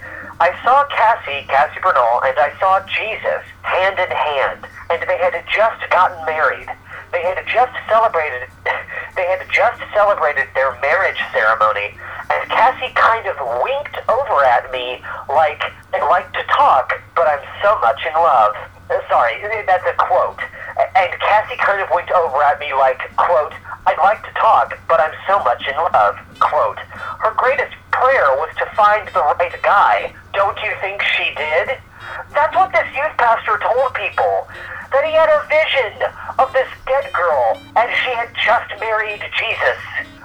I 0.40 0.54
saw 0.62 0.86
Cassie, 0.86 1.46
Cassie 1.48 1.80
Bernall, 1.80 2.22
and 2.22 2.38
I 2.38 2.54
saw 2.60 2.78
Jesus 2.86 3.42
hand 3.62 3.98
in 3.98 4.06
hand, 4.06 4.66
and 4.90 5.02
they 5.08 5.18
had 5.18 5.34
just 5.50 5.82
gotten 5.90 6.14
married. 6.26 6.70
They 7.10 7.22
had 7.22 7.42
just 7.46 7.74
celebrated, 7.90 8.46
they 9.16 9.26
had 9.26 9.42
just 9.50 9.82
celebrated 9.92 10.46
their 10.54 10.78
marriage 10.80 11.18
ceremony, 11.34 11.98
and 12.30 12.48
Cassie 12.50 12.94
kind 12.94 13.26
of 13.26 13.34
winked 13.66 13.98
over 14.06 14.44
at 14.46 14.70
me 14.70 15.02
like, 15.26 15.62
I'd 15.92 16.06
like 16.06 16.30
to 16.34 16.44
talk, 16.54 16.94
but 17.16 17.26
I'm 17.26 17.42
so 17.62 17.74
much 17.80 17.98
in 18.06 18.14
love. 18.14 18.54
Uh, 18.90 19.02
Sorry, 19.10 19.42
that's 19.66 19.84
a 19.90 19.94
quote. 19.98 20.38
And 20.94 21.10
Cassie 21.18 21.58
kind 21.58 21.82
of 21.82 21.88
winked 21.90 22.12
over 22.12 22.42
at 22.44 22.60
me 22.60 22.72
like, 22.74 23.00
quote, 23.16 23.52
I'd 23.86 23.98
like 23.98 24.22
to 24.24 24.32
talk, 24.38 24.78
but 24.88 25.00
I'm 25.00 25.14
so 25.26 25.42
much 25.44 25.66
in 25.66 25.76
love, 25.76 26.16
quote. 26.40 26.78
Her 27.22 27.32
greatest 27.36 27.74
prayer 27.90 28.30
was 28.36 28.50
to 28.58 28.66
find 28.76 29.08
the 29.08 29.22
right 29.38 29.54
guy. 29.62 30.12
Don't 30.34 30.58
you 30.62 30.72
think 30.80 31.02
she 31.02 31.34
did? 31.34 31.78
That's 32.34 32.54
what 32.54 32.72
this 32.72 32.86
youth 32.94 33.16
pastor 33.16 33.58
told 33.58 33.94
people. 33.94 34.48
That 34.92 35.04
he 35.04 35.12
had 35.12 35.28
a 35.28 35.44
vision 35.48 36.00
of 36.38 36.52
this 36.52 36.68
dead 36.88 37.12
girl, 37.12 37.60
and 37.76 37.88
she 38.04 38.10
had 38.16 38.32
just 38.32 38.72
married 38.80 39.20
Jesus. 39.36 39.80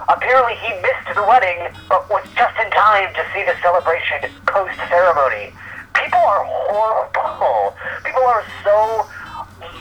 Apparently 0.08 0.56
he 0.60 0.72
missed 0.80 1.12
the 1.14 1.24
wedding, 1.24 1.68
but 1.88 2.08
was 2.08 2.24
just 2.36 2.56
in 2.60 2.70
time 2.72 3.12
to 3.12 3.22
see 3.32 3.44
the 3.44 3.56
celebration 3.60 4.28
post-ceremony. 4.46 5.52
People 5.92 6.20
are 6.20 6.44
horrible. 6.44 7.76
People 8.04 8.24
are 8.24 8.44
so 8.64 9.08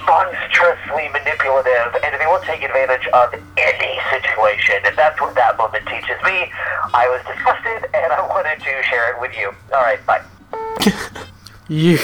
monstrously 0.05 1.09
manipulative, 1.09 1.95
and 2.03 2.19
they 2.19 2.25
will 2.25 2.41
take 2.41 2.63
advantage 2.63 3.07
of 3.13 3.33
any 3.57 3.99
situation. 4.09 4.75
And 4.85 4.97
that's 4.97 5.19
what 5.19 5.35
that 5.35 5.57
moment 5.57 5.85
teaches 5.87 6.17
me. 6.23 6.51
I 6.93 7.07
was 7.09 7.21
disgusted, 7.25 7.89
and 7.93 8.11
I 8.13 8.21
wanted 8.27 8.59
to 8.59 8.83
share 8.83 9.13
it 9.13 9.21
with 9.21 9.35
you. 9.37 9.53
All 9.73 9.81
right, 9.81 9.99
bye. 10.05 10.21
Yeah. 11.69 11.97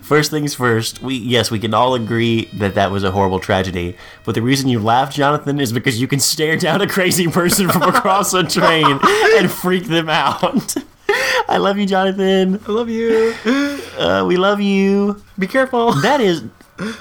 First 0.00 0.30
things 0.30 0.54
first, 0.54 1.00
we 1.00 1.14
yes, 1.14 1.50
we 1.50 1.58
can 1.58 1.72
all 1.72 1.94
agree 1.94 2.50
that 2.52 2.74
that 2.74 2.90
was 2.90 3.04
a 3.04 3.10
horrible 3.12 3.40
tragedy. 3.40 3.96
But 4.24 4.34
the 4.34 4.42
reason 4.42 4.68
you 4.68 4.78
laugh, 4.78 5.14
Jonathan, 5.14 5.58
is 5.58 5.72
because 5.72 5.98
you 5.98 6.06
can 6.06 6.20
stare 6.20 6.58
down 6.58 6.82
a 6.82 6.86
crazy 6.86 7.26
person 7.28 7.70
from 7.70 7.82
across 7.82 8.34
a 8.34 8.42
train 8.42 8.98
and 9.38 9.50
freak 9.50 9.84
them 9.84 10.10
out. 10.10 10.74
I 11.48 11.56
love 11.56 11.78
you, 11.78 11.86
Jonathan. 11.86 12.60
I 12.68 12.70
love 12.70 12.90
you. 12.90 13.34
Uh, 13.96 14.24
we 14.26 14.36
love 14.36 14.60
you. 14.60 15.22
Be 15.38 15.46
careful. 15.46 15.92
That 16.02 16.20
is 16.20 16.42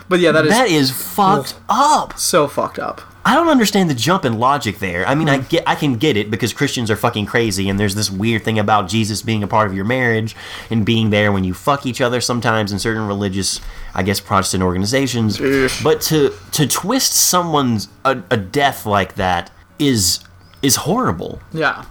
But 0.07 0.19
yeah, 0.19 0.31
that 0.31 0.45
is 0.45 0.51
that 0.51 0.69
is 0.69 0.91
fucked 0.91 1.55
up. 1.69 2.17
so 2.17 2.47
fucked 2.47 2.79
up. 2.79 3.01
I 3.25 3.35
don't 3.35 3.47
understand 3.47 3.89
the 3.89 3.95
jump 3.95 4.25
in 4.25 4.37
logic 4.37 4.79
there. 4.79 5.07
I 5.07 5.15
mean, 5.15 5.29
I 5.29 5.39
mm. 5.39 5.49
get, 5.49 5.63
I 5.65 5.75
can 5.75 5.95
get 5.95 6.17
it 6.17 6.29
because 6.29 6.51
Christians 6.51 6.91
are 6.91 6.97
fucking 6.97 7.25
crazy, 7.25 7.69
and 7.69 7.79
there's 7.79 7.95
this 7.95 8.11
weird 8.11 8.43
thing 8.43 8.59
about 8.59 8.89
Jesus 8.89 9.21
being 9.21 9.43
a 9.43 9.47
part 9.47 9.67
of 9.67 9.73
your 9.73 9.85
marriage 9.85 10.35
and 10.69 10.85
being 10.85 11.09
there 11.09 11.31
when 11.31 11.45
you 11.45 11.53
fuck 11.53 11.85
each 11.85 12.01
other. 12.01 12.19
Sometimes 12.19 12.71
in 12.73 12.79
certain 12.79 13.07
religious, 13.07 13.61
I 13.93 14.03
guess, 14.03 14.19
Protestant 14.19 14.61
organizations, 14.61 15.37
Eesh. 15.37 15.81
but 15.83 16.01
to 16.01 16.33
to 16.51 16.67
twist 16.67 17.13
someone's 17.13 17.87
a, 18.03 18.21
a 18.29 18.37
death 18.37 18.85
like 18.85 19.15
that 19.15 19.51
is 19.79 20.19
is 20.61 20.75
horrible. 20.77 21.41
Yeah. 21.53 21.85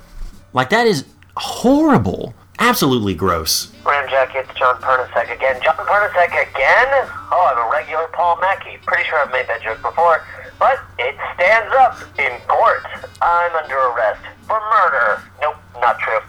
Like 0.53 0.71
that 0.71 0.87
is 0.87 1.07
horrible. 1.37 2.35
Absolutely 2.59 3.15
gross. 3.15 3.72
Ramjack, 3.85 4.35
it's 4.35 4.53
John 4.55 4.77
Pernasek 4.81 5.35
again. 5.35 5.59
John 5.63 5.75
Pernasek 5.75 6.31
again? 6.31 6.89
Oh, 7.35 7.51
I'm 7.51 7.59
a 7.59 7.71
regular 7.71 8.07
Paul 8.13 8.39
Mackey. 8.41 8.79
Pretty 8.87 9.03
sure 9.05 9.19
I've 9.19 9.33
made 9.33 9.49
that 9.49 9.61
joke 9.63 9.83
before. 9.83 10.23
But 10.59 10.79
it 10.99 11.19
stands 11.35 11.75
up 11.83 11.99
in 12.15 12.31
court. 12.47 12.87
I'm 13.21 13.51
under 13.59 13.75
arrest 13.75 14.23
for 14.47 14.61
murder. 14.71 15.23
Nope, 15.41 15.57
not 15.81 15.99
true. 15.99 16.23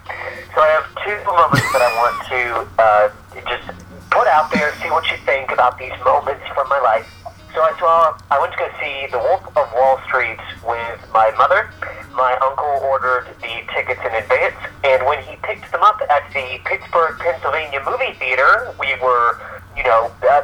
So 0.56 0.62
I 0.66 0.70
have 0.74 0.90
two 1.06 1.18
moments 1.30 1.70
that 1.74 1.82
I 1.86 1.92
want 2.02 2.18
to 2.34 2.42
uh, 2.82 3.06
just 3.46 3.70
put 4.10 4.26
out 4.26 4.50
there, 4.52 4.74
see 4.82 4.90
what 4.90 5.06
you 5.12 5.18
think 5.26 5.52
about 5.52 5.78
these 5.78 5.94
moments 6.04 6.42
from 6.58 6.68
my 6.70 6.80
life. 6.82 7.06
So 7.54 7.62
I 7.62 7.78
saw, 7.78 8.18
I 8.32 8.42
went 8.42 8.52
to 8.54 8.58
go 8.58 8.70
see 8.82 9.06
The 9.14 9.20
Wolf 9.22 9.46
of 9.54 9.70
Wall 9.78 10.02
Street 10.10 10.42
with 10.66 10.98
my 11.14 11.30
mother. 11.38 11.70
My 12.18 12.34
uncle 12.42 12.82
ordered 12.82 13.30
the 13.42 13.62
tickets 13.70 14.02
in 14.02 14.10
advance, 14.10 14.58
and 14.84 15.06
when 15.06 15.22
he 15.22 15.38
picked 15.46 15.70
them 15.72 15.82
up 15.86 16.02
at 16.10 16.26
the 16.34 16.58
Pittsburgh, 16.66 17.14
Pennsylvania 17.22 17.78
movie 17.86 18.18
theater, 18.18 18.74
we 18.80 18.98
were, 18.98 19.38
you 19.78 19.84
know, 19.84 20.10
uh, 20.26 20.42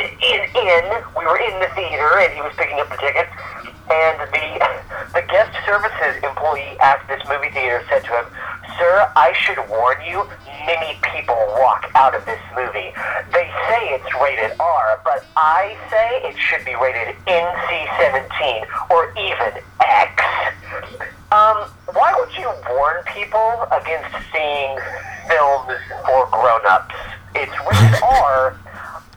in 0.00 0.40
in 0.48 0.84
we 1.12 1.24
were 1.28 1.36
in 1.36 1.60
the 1.60 1.68
theater, 1.76 2.08
and 2.24 2.32
he 2.32 2.40
was 2.40 2.52
picking 2.56 2.80
up 2.80 2.88
the 2.88 2.96
tickets. 2.96 3.28
And 3.90 4.20
the 4.32 4.48
the 5.14 5.22
guest 5.28 5.56
services 5.64 6.22
employee 6.22 6.76
at 6.80 7.00
this 7.08 7.22
movie 7.28 7.50
theater 7.50 7.82
said 7.88 8.04
to 8.04 8.10
him, 8.10 8.26
"Sir, 8.78 9.10
I 9.16 9.32
should 9.32 9.58
warn 9.68 9.96
you, 10.04 10.28
many 10.66 10.98
people 11.02 11.36
walk 11.58 11.90
out 11.94 12.14
of 12.14 12.24
this 12.26 12.40
movie. 12.54 12.92
They 13.32 13.48
say 13.68 13.80
it's 13.96 14.12
rated 14.20 14.52
R, 14.60 15.00
but 15.04 15.24
I 15.36 15.76
say 15.90 16.28
it 16.28 16.36
should 16.38 16.64
be 16.64 16.74
rated 16.74 17.16
NC-17 17.26 18.66
or 18.90 19.12
even 19.16 19.62
X." 19.80 20.22
Um, 21.32 21.68
why 21.92 22.14
would 22.18 22.32
you 22.36 22.48
warn 22.70 23.04
people 23.04 23.68
against 23.72 24.12
seeing 24.32 24.78
films 25.28 25.76
for 26.04 26.28
grown-ups? 26.32 26.94
It's 27.34 27.52
rated 27.68 28.02
R. 28.24 28.56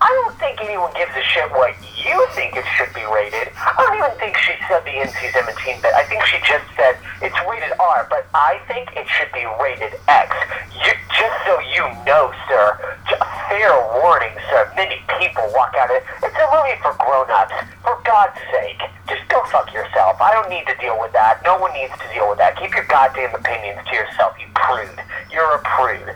I 0.02 0.10
don't 0.26 0.34
think 0.42 0.58
anyone 0.66 0.90
gives 0.98 1.14
a 1.14 1.22
shit 1.22 1.46
what 1.54 1.78
you 1.94 2.18
think 2.34 2.58
it 2.58 2.66
should 2.74 2.90
be 2.98 3.06
rated. 3.06 3.54
I 3.54 3.78
don't 3.78 4.02
even 4.02 4.18
think 4.18 4.34
she 4.34 4.58
said 4.66 4.82
the 4.82 4.98
NC-17 4.98 5.78
bit. 5.86 5.94
I 5.94 6.02
think 6.10 6.26
she 6.26 6.42
just 6.42 6.66
said 6.74 6.98
it's 7.22 7.38
rated 7.46 7.78
R, 7.78 8.10
but 8.10 8.26
I 8.34 8.58
think 8.66 8.90
it 8.98 9.06
should 9.06 9.30
be 9.30 9.46
rated 9.62 9.94
X. 10.10 10.34
You, 10.74 10.90
just 11.14 11.38
so 11.46 11.62
you 11.78 11.86
know, 12.02 12.34
sir, 12.50 12.98
fair 13.46 13.78
warning, 14.02 14.34
sir. 14.50 14.74
Many 14.74 15.06
people 15.22 15.46
walk 15.54 15.78
out 15.78 15.94
of 15.94 16.02
it. 16.02 16.04
It's 16.26 16.34
a 16.34 16.48
movie 16.50 16.82
for 16.82 16.98
grown-ups. 16.98 17.54
For 17.86 18.02
God's 18.02 18.42
sake, 18.50 18.82
just 19.06 19.22
go 19.30 19.46
fuck 19.54 19.70
yourself. 19.70 20.18
I 20.18 20.34
don't 20.34 20.50
need 20.50 20.66
to 20.66 20.76
deal 20.82 20.98
with 20.98 21.14
that. 21.14 21.46
No 21.46 21.62
one 21.62 21.74
needs 21.78 21.94
to 21.94 22.08
deal 22.10 22.26
with 22.26 22.42
that. 22.42 22.58
Keep 22.58 22.74
your 22.74 22.90
goddamn 22.90 23.38
opinions 23.38 23.86
to 23.86 23.94
yourself, 23.94 24.34
you 24.42 24.50
prude. 24.58 24.98
You're 25.30 25.56
a 25.56 25.62
prude. 25.62 26.10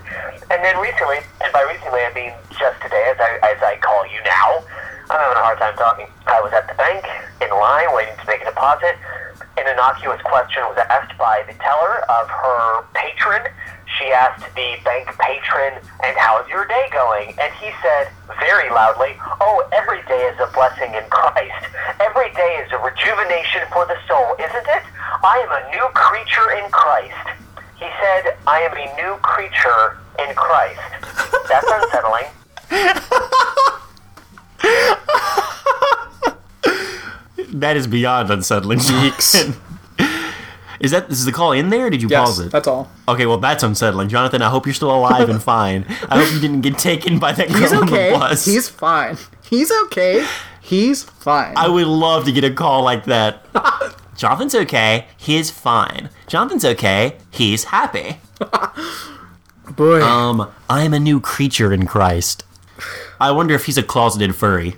And 0.49 0.59
then 0.63 0.77
recently, 0.81 1.21
and 1.43 1.53
by 1.53 1.61
recently 1.69 2.01
I 2.01 2.11
mean 2.13 2.33
just 2.59 2.81
today, 2.81 3.11
as 3.11 3.19
I 3.19 3.39
as 3.43 3.59
I 3.63 3.74
call 3.77 4.05
you 4.07 4.21
now, 4.23 4.63
I'm 5.09 5.19
having 5.19 5.37
a 5.37 5.41
hard 5.41 5.59
time 5.59 5.75
talking. 5.75 6.07
I 6.27 6.41
was 6.41 6.53
at 6.53 6.67
the 6.67 6.73
bank 6.75 7.05
in 7.41 7.49
line 7.49 7.93
waiting 7.93 8.15
to 8.17 8.25
make 8.27 8.41
a 8.41 8.45
deposit. 8.45 8.97
An 9.57 9.67
innocuous 9.67 10.21
question 10.23 10.63
was 10.67 10.77
asked 10.89 11.17
by 11.17 11.43
the 11.47 11.53
teller 11.53 12.03
of 12.09 12.27
her 12.29 12.83
patron. 12.93 13.47
She 13.97 14.11
asked 14.11 14.43
the 14.55 14.77
bank 14.83 15.07
patron, 15.17 15.79
"And 16.03 16.17
how's 16.17 16.47
your 16.49 16.65
day 16.65 16.89
going?" 16.91 17.33
And 17.39 17.53
he 17.53 17.73
said 17.81 18.09
very 18.39 18.69
loudly, 18.69 19.17
"Oh, 19.39 19.63
every 19.71 20.01
day 20.03 20.21
is 20.27 20.39
a 20.39 20.47
blessing 20.47 20.93
in 20.93 21.07
Christ. 21.09 21.67
Every 22.01 22.29
day 22.31 22.57
is 22.57 22.71
a 22.73 22.77
rejuvenation 22.77 23.65
for 23.71 23.85
the 23.85 23.97
soul, 24.07 24.35
isn't 24.37 24.67
it? 24.67 24.83
I 25.23 25.37
am 25.39 25.51
a 25.51 25.69
new 25.69 25.87
creature 25.93 26.51
in 26.51 26.69
Christ." 26.71 27.27
He 27.75 27.89
said, 28.01 28.35
"I 28.45 28.59
am 28.61 28.73
a 28.73 28.95
new 29.01 29.15
creature 29.17 29.97
in 30.19 30.35
Christ." 30.35 30.81
That's 31.47 31.69
unsettling. 31.69 32.25
That 37.55 37.77
is 37.77 37.87
beyond 37.87 38.29
unsettling. 38.31 38.79
Yeeks. 38.79 39.57
is 40.81 40.91
that 40.91 41.09
is 41.09 41.23
the 41.23 41.31
call 41.31 41.53
in 41.53 41.69
there? 41.69 41.85
Or 41.87 41.89
did 41.89 42.01
you 42.01 42.09
Yes, 42.09 42.25
pause 42.27 42.39
it? 42.41 42.51
that's 42.51 42.67
all. 42.67 42.91
Okay, 43.07 43.25
well 43.25 43.37
that's 43.37 43.63
unsettling, 43.63 44.09
Jonathan. 44.09 44.41
I 44.41 44.49
hope 44.49 44.65
you're 44.65 44.73
still 44.73 44.93
alive 44.93 45.29
and 45.29 45.41
fine. 45.41 45.85
I 46.09 46.21
hope 46.21 46.33
you 46.33 46.39
didn't 46.41 46.61
get 46.61 46.77
taken 46.77 47.17
by 47.17 47.31
that 47.31 47.47
girl 47.47 47.57
He's 47.59 47.71
on 47.73 47.85
the 47.85 47.93
okay. 47.93 48.11
bus. 48.11 48.45
He's 48.45 48.67
fine. 48.67 49.17
He's 49.49 49.71
okay. 49.85 50.27
He's 50.61 51.03
fine. 51.03 51.53
I 51.55 51.69
would 51.69 51.87
love 51.87 52.25
to 52.25 52.31
get 52.31 52.43
a 52.43 52.51
call 52.51 52.83
like 52.83 53.05
that. 53.05 53.45
Jonathan's 54.17 54.55
okay. 54.55 55.07
He's 55.15 55.51
fine. 55.51 56.09
Jonathan's 56.27 56.65
okay. 56.65 57.17
He's 57.31 57.65
happy. 57.65 58.17
Boy. 59.75 60.01
Um, 60.01 60.51
I'm 60.69 60.93
a 60.93 60.99
new 60.99 61.19
creature 61.19 61.71
in 61.71 61.85
Christ. 61.85 62.43
I 63.19 63.31
wonder 63.31 63.53
if 63.53 63.65
he's 63.65 63.77
a 63.77 63.83
closeted 63.83 64.35
furry. 64.35 64.75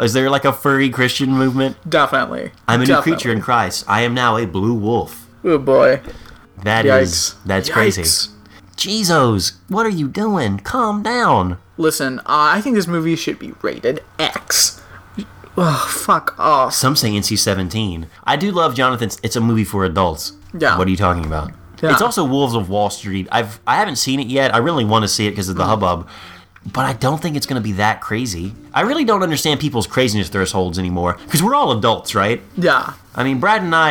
Is 0.00 0.12
there 0.12 0.30
like 0.30 0.44
a 0.44 0.52
furry 0.52 0.90
Christian 0.90 1.30
movement? 1.32 1.76
Definitely. 1.88 2.52
I'm 2.68 2.82
a 2.82 2.86
new 2.86 3.00
creature 3.00 3.32
in 3.32 3.40
Christ. 3.40 3.84
I 3.88 4.02
am 4.02 4.14
now 4.14 4.36
a 4.36 4.46
blue 4.46 4.74
wolf. 4.74 5.28
Oh 5.44 5.58
boy. 5.58 6.00
That 6.62 6.86
is 6.86 7.12
Yikes. 7.12 7.34
that's 7.46 7.68
crazy. 7.70 8.02
Yikes. 8.02 8.28
Jesus, 8.76 9.52
what 9.68 9.86
are 9.86 9.90
you 9.90 10.08
doing? 10.08 10.58
Calm 10.58 11.02
down. 11.02 11.58
Listen, 11.76 12.20
uh, 12.20 12.22
I 12.28 12.60
think 12.60 12.76
this 12.76 12.86
movie 12.86 13.16
should 13.16 13.38
be 13.38 13.52
rated 13.62 14.02
X. 14.18 14.80
Ugh, 15.56 15.88
fuck 15.88 16.38
off. 16.38 16.72
Some 16.72 16.94
say 16.94 17.10
NC-17. 17.10 18.06
I 18.22 18.36
do 18.36 18.52
love 18.52 18.76
Jonathan's. 18.76 19.18
It's 19.24 19.34
a 19.34 19.40
movie 19.40 19.64
for 19.64 19.84
adults. 19.84 20.32
Yeah. 20.56 20.78
What 20.78 20.86
are 20.86 20.90
you 20.90 20.96
talking 20.96 21.24
about? 21.24 21.50
Yeah. 21.82 21.90
It's 21.92 22.02
also 22.02 22.24
Wolves 22.24 22.54
of 22.54 22.68
Wall 22.70 22.90
Street. 22.90 23.26
I've 23.32 23.58
I 23.66 23.76
haven't 23.76 23.96
seen 23.96 24.20
it 24.20 24.28
yet. 24.28 24.54
I 24.54 24.58
really 24.58 24.84
want 24.84 25.02
to 25.02 25.08
see 25.08 25.26
it 25.26 25.30
because 25.30 25.48
of 25.48 25.56
the 25.56 25.64
Mm. 25.64 25.68
hubbub, 25.68 26.08
but 26.72 26.84
I 26.84 26.92
don't 26.94 27.20
think 27.20 27.36
it's 27.36 27.46
going 27.46 27.60
to 27.60 27.64
be 27.64 27.72
that 27.72 28.00
crazy. 28.00 28.54
I 28.74 28.82
really 28.82 29.04
don't 29.04 29.22
understand 29.22 29.60
people's 29.60 29.86
craziness 29.86 30.28
thresholds 30.28 30.78
anymore 30.78 31.16
because 31.24 31.42
we're 31.42 31.54
all 31.54 31.72
adults, 31.76 32.14
right? 32.14 32.40
Yeah. 32.56 32.94
I 33.14 33.24
mean, 33.24 33.40
Brad 33.40 33.62
and 33.62 33.74
I, 33.74 33.90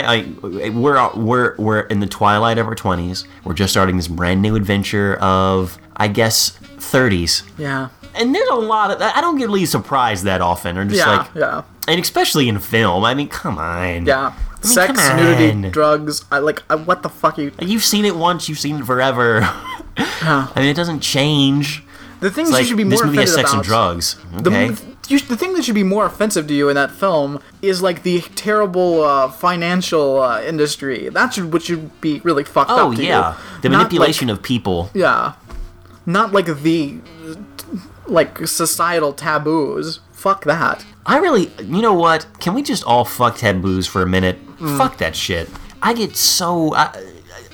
I 0.66 0.70
we're 0.70 1.14
we're 1.16 1.56
we're 1.58 1.80
in 1.82 2.00
the 2.00 2.08
twilight 2.08 2.58
of 2.58 2.68
our 2.68 2.76
twenties. 2.76 3.26
We're 3.44 3.54
just 3.54 3.74
starting 3.74 3.98
this 3.98 4.08
brand 4.08 4.42
new 4.42 4.56
adventure 4.56 5.16
of, 5.18 5.78
I 5.96 6.08
guess, 6.08 6.52
thirties. 6.52 7.44
Yeah. 7.58 7.90
And 8.16 8.34
there's 8.34 8.50
a 8.50 8.56
lot 8.56 8.90
of 8.92 9.02
I 9.02 9.20
don't 9.22 9.38
get 9.38 9.48
really 9.48 9.66
surprised 9.66 10.24
that 10.26 10.42
often, 10.42 10.78
or 10.78 10.86
just 10.86 10.98
Yeah. 11.06 11.18
like, 11.18 11.28
yeah. 11.36 11.62
and 11.88 12.00
especially 12.02 12.48
in 12.50 12.58
film. 12.60 13.04
I 13.04 13.14
mean, 13.14 13.28
come 13.28 13.58
on. 13.58 14.06
Yeah. 14.06 14.34
I 14.64 14.66
mean, 14.66 14.74
Sex, 14.74 15.10
nudity, 15.16 15.70
drugs. 15.70 16.26
I 16.32 16.40
like. 16.40 16.64
I, 16.70 16.76
what 16.76 17.04
the 17.04 17.10
fuck 17.10 17.38
are 17.38 17.44
you? 17.44 17.52
You've 17.62 17.84
seen 17.84 18.06
it 18.06 18.16
once, 18.16 18.50
you've 18.50 18.60
seen 18.60 18.78
it 18.80 18.86
forever. 18.86 19.42
I 19.98 20.52
mean, 20.56 20.66
it 20.66 20.76
doesn't 20.76 21.02
change. 21.02 21.84
The 22.20 22.32
things 22.32 22.52
like 22.52 22.62
you 22.62 22.68
should 22.68 22.78
be 22.78 22.84
more 22.84 22.92
this 22.92 23.04
movie 23.06 23.18
has 23.20 23.34
sex 23.34 23.52
about. 23.52 23.60
and 23.60 23.64
drugs. 23.66 24.16
The, 24.34 24.50
Okay. 24.50 24.76
you, 25.08 25.20
the 25.20 25.38
thing 25.38 25.54
that 25.54 25.64
should 25.64 25.76
be 25.76 25.84
more 25.84 26.06
offensive 26.06 26.48
to 26.48 26.54
you 26.54 26.68
in 26.70 26.76
that 26.76 26.92
film 26.92 27.40
is 27.62 27.82
like 27.82 28.04
the 28.04 28.22
terrible 28.36 29.04
uh, 29.04 29.30
financial 29.30 30.20
uh, 30.22 30.42
industry. 30.42 31.10
That 31.10 31.34
should 31.34 31.54
what 31.54 31.64
should 31.64 32.00
be 32.02 32.20
really 32.22 32.44
fucked 32.44 32.72
oh 32.72 32.90
up 32.92 32.96
to 32.98 33.04
yeah, 33.04 33.34
you. 33.34 33.62
the 33.62 33.70
Not 33.70 33.78
manipulation 33.78 34.30
of 34.30 34.42
people. 34.42 34.90
Yeah, 34.94 35.34
not 36.06 36.32
like 36.34 36.48
the 36.62 36.98
like 38.08 38.48
societal 38.48 39.14
taboos. 39.14 40.00
Fuck 40.12 40.46
that. 40.46 40.84
I 41.06 41.18
really, 41.20 41.52
you 41.60 41.82
know 41.82 41.94
what? 41.94 42.26
Can 42.40 42.54
we 42.56 42.64
just 42.64 42.84
all 42.84 43.06
fuck 43.06 43.38
taboos 43.38 43.86
for 43.88 44.02
a 44.02 44.08
minute? 44.08 44.38
Mm. 44.58 44.78
Fuck 44.78 44.98
that 44.98 45.16
shit. 45.16 45.50
I 45.82 45.94
get 45.94 46.16
so. 46.16 46.74
I, 46.74 46.90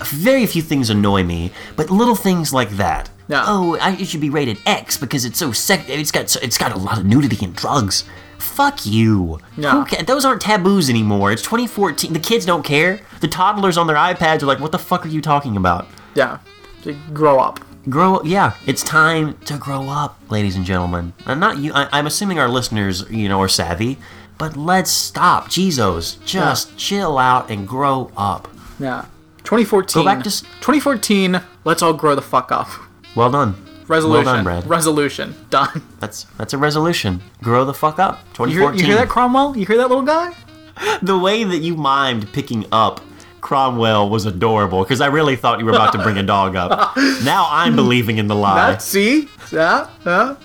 very 0.06 0.46
few 0.48 0.62
things 0.62 0.90
annoy 0.90 1.24
me, 1.24 1.52
but 1.76 1.90
little 1.90 2.16
things 2.16 2.54
like 2.54 2.72
that. 2.72 3.10
Yeah. 3.28 3.44
Oh, 3.48 3.78
I, 3.80 3.94
it 3.96 4.06
should 4.08 4.22
be 4.22 4.30
rated 4.30 4.60
X 4.66 4.98
because 4.98 5.24
it's 5.26 5.40
so 5.40 5.52
sec. 5.52 5.88
It's 5.90 6.12
got 6.12 6.30
so, 6.30 6.40
it's 6.44 6.58
got 6.58 6.72
a 6.74 6.78
lot 6.78 6.98
of 6.98 7.06
nudity 7.06 7.44
and 7.46 7.56
drugs. 7.56 8.04
Fuck 8.38 8.86
you. 8.86 9.40
No. 9.56 9.86
Ca- 9.86 10.04
Those 10.04 10.26
aren't 10.26 10.42
taboos 10.42 10.90
anymore. 10.90 11.32
It's 11.32 11.42
2014. 11.44 12.12
The 12.12 12.20
kids 12.20 12.46
don't 12.46 12.64
care. 12.64 13.00
The 13.22 13.28
toddlers 13.30 13.78
on 13.78 13.88
their 13.88 13.96
iPads 13.96 14.44
are 14.44 14.46
like, 14.46 14.60
"What 14.60 14.72
the 14.74 14.80
fuck 14.80 15.06
are 15.06 15.10
you 15.10 15.22
talking 15.22 15.56
about?" 15.56 15.88
Yeah, 16.16 16.40
to 16.84 16.94
grow 17.14 17.40
up. 17.40 17.60
Grow 17.90 18.22
yeah, 18.24 18.54
it's 18.66 18.84
time 18.84 19.38
to 19.46 19.58
grow 19.58 19.88
up, 19.90 20.20
ladies 20.30 20.56
and 20.58 20.66
gentlemen. 20.66 21.14
And 21.26 21.40
not 21.40 21.58
you. 21.60 21.72
I, 21.74 21.88
I'm 21.92 22.06
assuming 22.08 22.40
our 22.40 22.50
listeners, 22.50 23.10
you 23.10 23.28
know, 23.30 23.42
are 23.42 23.48
savvy, 23.50 23.98
but 24.38 24.56
let's 24.58 24.92
stop. 24.92 25.50
Jesus, 25.50 26.16
just 26.26 26.76
chill 26.78 27.18
out 27.18 27.50
and 27.50 27.66
grow 27.68 28.12
up. 28.18 28.50
Yeah. 28.80 29.06
2014. 29.46 30.02
Go 30.02 30.06
back 30.06 30.24
to 30.24 30.30
s- 30.30 30.42
2014. 30.62 31.42
Let's 31.66 31.82
all 31.82 31.94
grow 31.94 32.16
the 32.16 32.22
fuck 32.22 32.52
up. 32.52 32.70
Well 33.16 33.30
done. 33.32 33.56
Resolution. 33.88 34.26
Well 34.26 34.36
done, 34.36 34.44
Brad. 34.44 34.68
Resolution. 34.68 35.36
Done. 35.50 35.82
That's 36.00 36.24
that's 36.38 36.54
a 36.54 36.58
resolution. 36.58 37.22
Grow 37.42 37.66
the 37.66 37.74
fuck 37.74 38.00
up. 38.00 38.20
You 38.40 38.46
hear, 38.46 38.60
2014. 38.72 38.80
you 38.80 38.86
hear 38.86 38.96
that, 38.96 39.10
Cromwell? 39.10 39.58
You 39.58 39.66
hear 39.66 39.78
that 39.78 39.90
little 39.90 40.04
guy? 40.04 40.34
the 41.02 41.18
way 41.18 41.44
that 41.44 41.60
you 41.60 41.76
mimed 41.76 42.32
picking 42.34 42.66
up 42.72 43.02
Cromwell 43.42 44.10
was 44.10 44.26
adorable 44.26 44.84
because 44.84 45.02
I 45.02 45.08
really 45.08 45.36
thought 45.36 45.60
you 45.60 45.66
were 45.66 45.72
about 45.74 45.92
to 45.94 46.02
bring 46.02 46.18
a 46.18 46.24
dog 46.24 46.56
up. 46.56 46.96
now 47.24 47.48
I'm 47.50 47.76
believing 47.76 48.18
in 48.18 48.28
the 48.28 48.36
lie. 48.36 48.72
That 48.72 48.82
see? 48.82 49.28
Yeah, 49.52 49.90
yeah. 50.06 50.36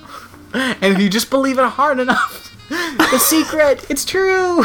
And 0.52 0.94
if 0.94 0.98
you 0.98 1.08
just 1.08 1.30
believe 1.30 1.58
it 1.58 1.64
hard 1.64 2.00
enough, 2.00 2.52
the 2.68 3.18
secret, 3.18 3.86
it's 3.88 4.04
true. 4.04 4.64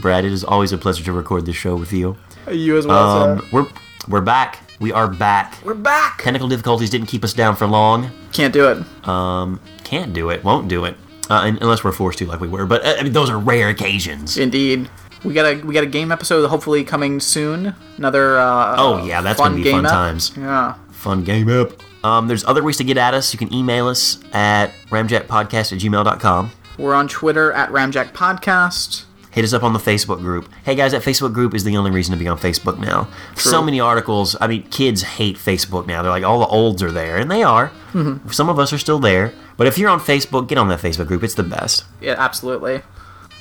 Brad, 0.00 0.24
it 0.24 0.32
is 0.32 0.44
always 0.44 0.72
a 0.72 0.78
pleasure 0.78 1.04
to 1.04 1.12
record 1.12 1.46
this 1.46 1.56
show 1.56 1.76
with 1.76 1.92
you. 1.92 2.16
You 2.50 2.76
as 2.76 2.86
well, 2.86 3.22
Um, 3.22 3.38
sir. 3.40 3.46
we're 3.52 3.66
we're 4.08 4.20
back. 4.20 4.58
We 4.80 4.92
are 4.92 5.08
back. 5.08 5.56
We're 5.64 5.74
back. 5.74 6.22
Technical 6.22 6.48
difficulties 6.48 6.90
didn't 6.90 7.06
keep 7.06 7.22
us 7.24 7.32
down 7.32 7.56
for 7.56 7.66
long. 7.66 8.10
Can't 8.32 8.52
do 8.52 8.68
it. 8.68 9.08
Um, 9.08 9.60
Can't 9.84 10.12
do 10.12 10.30
it. 10.30 10.42
Won't 10.44 10.68
do 10.68 10.84
it. 10.84 10.96
Uh, 11.30 11.34
un- 11.34 11.58
unless 11.60 11.84
we're 11.84 11.92
forced 11.92 12.18
to, 12.18 12.26
like 12.26 12.40
we 12.40 12.48
were. 12.48 12.66
But 12.66 12.84
uh, 12.84 12.96
I 12.98 13.02
mean, 13.04 13.12
those 13.12 13.30
are 13.30 13.38
rare 13.38 13.68
occasions. 13.68 14.36
Indeed. 14.38 14.90
We 15.24 15.34
got 15.34 15.46
a 15.46 15.64
we 15.64 15.72
got 15.72 15.84
a 15.84 15.88
game 15.88 16.10
episode 16.10 16.48
hopefully 16.48 16.82
coming 16.82 17.20
soon. 17.20 17.74
Another 17.96 18.38
uh 18.38 18.74
Oh, 18.76 19.04
yeah, 19.06 19.20
that's 19.20 19.38
fun 19.38 19.52
gonna 19.52 19.56
be 19.62 19.70
game 19.70 19.76
fun 19.76 19.86
ep. 19.86 19.92
times. 19.92 20.32
Yeah. 20.36 20.74
Fun 20.90 21.22
game 21.22 21.48
up. 21.48 21.70
Um, 22.04 22.26
there's 22.26 22.44
other 22.44 22.64
ways 22.64 22.76
to 22.78 22.84
get 22.84 22.96
at 22.96 23.14
us. 23.14 23.32
You 23.32 23.38
can 23.38 23.54
email 23.54 23.86
us 23.86 24.18
at 24.32 24.72
ramjackpodcast 24.90 25.72
at 25.72 25.78
gmail.com. 25.78 26.50
We're 26.76 26.94
on 26.94 27.06
Twitter 27.06 27.52
at 27.52 27.68
Ramjack 27.70 28.12
Podcast. 28.12 29.04
Hit 29.32 29.44
us 29.44 29.52
up 29.54 29.62
on 29.62 29.72
the 29.72 29.78
Facebook 29.78 30.18
group. 30.18 30.48
Hey 30.64 30.74
guys, 30.74 30.92
that 30.92 31.02
Facebook 31.02 31.32
group 31.32 31.54
is 31.54 31.64
the 31.64 31.76
only 31.78 31.90
reason 31.90 32.12
to 32.12 32.18
be 32.18 32.28
on 32.28 32.36
Facebook 32.38 32.78
now. 32.78 33.08
So 33.34 33.62
many 33.62 33.80
articles. 33.80 34.36
I 34.40 34.46
mean, 34.46 34.62
kids 34.64 35.02
hate 35.02 35.36
Facebook 35.36 35.86
now. 35.86 36.02
They're 36.02 36.10
like, 36.12 36.22
all 36.22 36.38
the 36.40 36.46
olds 36.46 36.82
are 36.82 36.90
there, 36.90 37.16
and 37.16 37.30
they 37.30 37.42
are. 37.42 37.68
Mm-hmm. 37.94 38.28
Some 38.30 38.50
of 38.50 38.58
us 38.58 38.72
are 38.74 38.78
still 38.78 38.98
there. 38.98 39.32
But 39.56 39.66
if 39.66 39.78
you're 39.78 39.88
on 39.88 40.00
Facebook, 40.00 40.48
get 40.48 40.58
on 40.58 40.68
that 40.68 40.80
Facebook 40.80 41.06
group. 41.06 41.22
It's 41.22 41.32
the 41.34 41.42
best. 41.42 41.84
Yeah, 42.00 42.14
absolutely. 42.18 42.82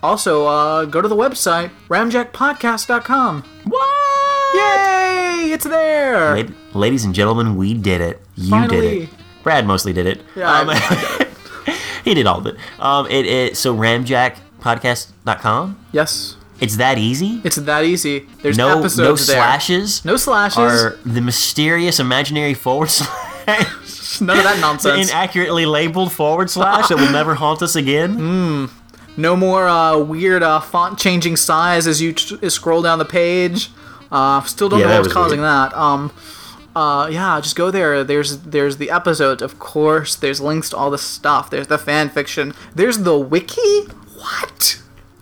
Also, 0.01 0.45
uh, 0.47 0.85
go 0.85 1.01
to 1.01 1.07
the 1.09 1.15
website, 1.15 1.71
ramjackpodcast.com. 1.89 3.43
What? 3.65 4.55
Yay! 4.55 5.51
It's 5.51 5.65
there! 5.65 6.35
La- 6.43 6.49
Ladies 6.73 7.03
and 7.05 7.13
gentlemen, 7.13 7.55
we 7.57 7.73
did 7.73 8.01
it. 8.01 8.21
You 8.35 8.67
did 8.67 8.83
it. 9.03 9.09
Brad 9.43 9.65
mostly 9.67 9.91
did 9.93 10.05
it. 10.05 10.21
Yeah, 10.35 10.51
Um, 10.61 10.69
I- 10.71 11.27
he 12.05 12.13
did 12.13 12.25
all 12.27 12.39
of 12.39 12.47
it. 12.47 12.55
Um, 12.79 13.07
it, 13.07 13.25
it 13.25 13.57
so 13.57 13.73
ramjackpodcast.com. 14.61 15.85
Yes. 15.91 16.35
It's 16.59 16.77
that 16.77 16.97
easy. 16.99 17.41
It's 17.43 17.55
that 17.55 17.83
easy. 17.85 18.27
There's 18.43 18.57
no 18.57 18.79
episodes 18.79 18.97
no 18.97 19.33
there. 19.33 19.41
slashes. 19.41 20.05
No 20.05 20.15
slashes. 20.15 20.57
Are 20.59 20.97
the 21.05 21.21
mysterious 21.21 21.99
imaginary 21.99 22.53
forward 22.53 22.89
slash 22.89 24.21
None 24.21 24.37
of 24.37 24.43
that 24.43 24.59
nonsense. 24.59 25.09
inaccurately 25.11 25.65
labeled 25.65 26.11
forward 26.11 26.49
slash 26.51 26.89
that 26.89 26.97
will 26.97 27.11
never 27.11 27.35
haunt 27.35 27.61
us 27.61 27.75
again? 27.75 28.69
No 29.17 29.35
more 29.35 29.67
uh, 29.67 29.97
weird 29.97 30.41
uh, 30.41 30.61
font 30.61 30.97
changing 30.97 31.35
size 31.35 31.85
as 31.85 32.01
you 32.01 32.13
t- 32.13 32.49
scroll 32.49 32.81
down 32.81 32.97
the 32.97 33.03
page. 33.03 33.69
Uh, 34.09 34.41
still 34.43 34.69
don't 34.69 34.79
Yeah, 34.79 34.85
know 34.87 34.95
what's 34.95 35.07
was 35.09 35.13
causing 35.13 35.41
weird. 35.41 35.49
that. 35.51 35.73
Um, 35.77 36.13
uh, 36.77 37.09
yeah, 37.11 37.37
just 37.41 37.57
go 37.57 37.69
there. 37.71 38.05
There's 38.05 38.37
there's 38.39 38.77
the 38.77 38.89
episodes, 38.89 39.41
of 39.41 39.59
course. 39.59 40.15
There's 40.15 40.39
links 40.39 40.69
to 40.69 40.77
all 40.77 40.89
the 40.89 40.97
stuff. 40.97 41.49
There's 41.49 41.67
the 41.67 41.77
fan 41.77 42.07
fiction. 42.09 42.53
There's 42.73 42.99
the 42.99 43.17
wiki. 43.19 43.81
What? 44.21 44.81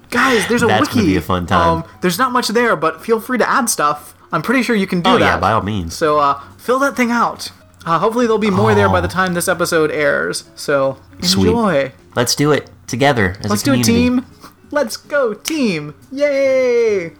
Guys, 0.10 0.48
there's 0.48 0.64
a 0.64 0.68
That's 0.68 0.82
wiki. 0.82 0.94
gonna 0.96 1.06
be 1.08 1.16
a 1.18 1.22
fun 1.22 1.46
time. 1.46 1.70
Um, 1.80 1.84
there's 2.02 2.18
not 2.18 2.32
much 2.32 2.48
there, 2.50 2.76
but 2.76 3.02
feel 3.04 3.20
free 3.20 3.38
to 3.38 3.50
add 3.50 3.70
stuff. 3.70 4.16
I'm 4.32 4.42
pretty 4.42 4.64
sure 4.64 4.76
you 4.76 4.88
can 4.88 5.02
do 5.02 5.10
Oh 5.12 5.14
that. 5.20 5.26
yeah, 5.26 5.40
by 5.40 5.52
all 5.52 5.62
means. 5.62 5.94
So 5.96 6.18
uh, 6.20 6.40
fill 6.58 6.80
that 6.80 6.96
thing 6.96 7.12
out. 7.12 7.52
Uh, 7.86 7.98
hopefully 8.00 8.26
there'll 8.26 8.38
be 8.40 8.50
more 8.50 8.76
there 8.76 8.90
by 8.90 9.00
Oh. 9.00 9.02
the 9.02 9.08
time 9.08 9.34
this 9.34 9.48
episode 9.48 9.90
airs. 9.92 10.44
So 10.56 10.98
Sweet. 11.22 11.48
enjoy. 11.50 11.92
Let's 12.16 12.36
do 12.36 12.52
it 12.52 12.70
together 12.88 13.32
as 13.32 13.38
a 13.38 13.42
few. 13.42 13.50
Let's 13.50 13.64
do 13.64 13.74
it, 13.74 13.84
team. 13.84 14.26
Let's 14.72 14.98
go, 14.98 15.34
team. 15.34 15.96
Yay! 16.12 17.14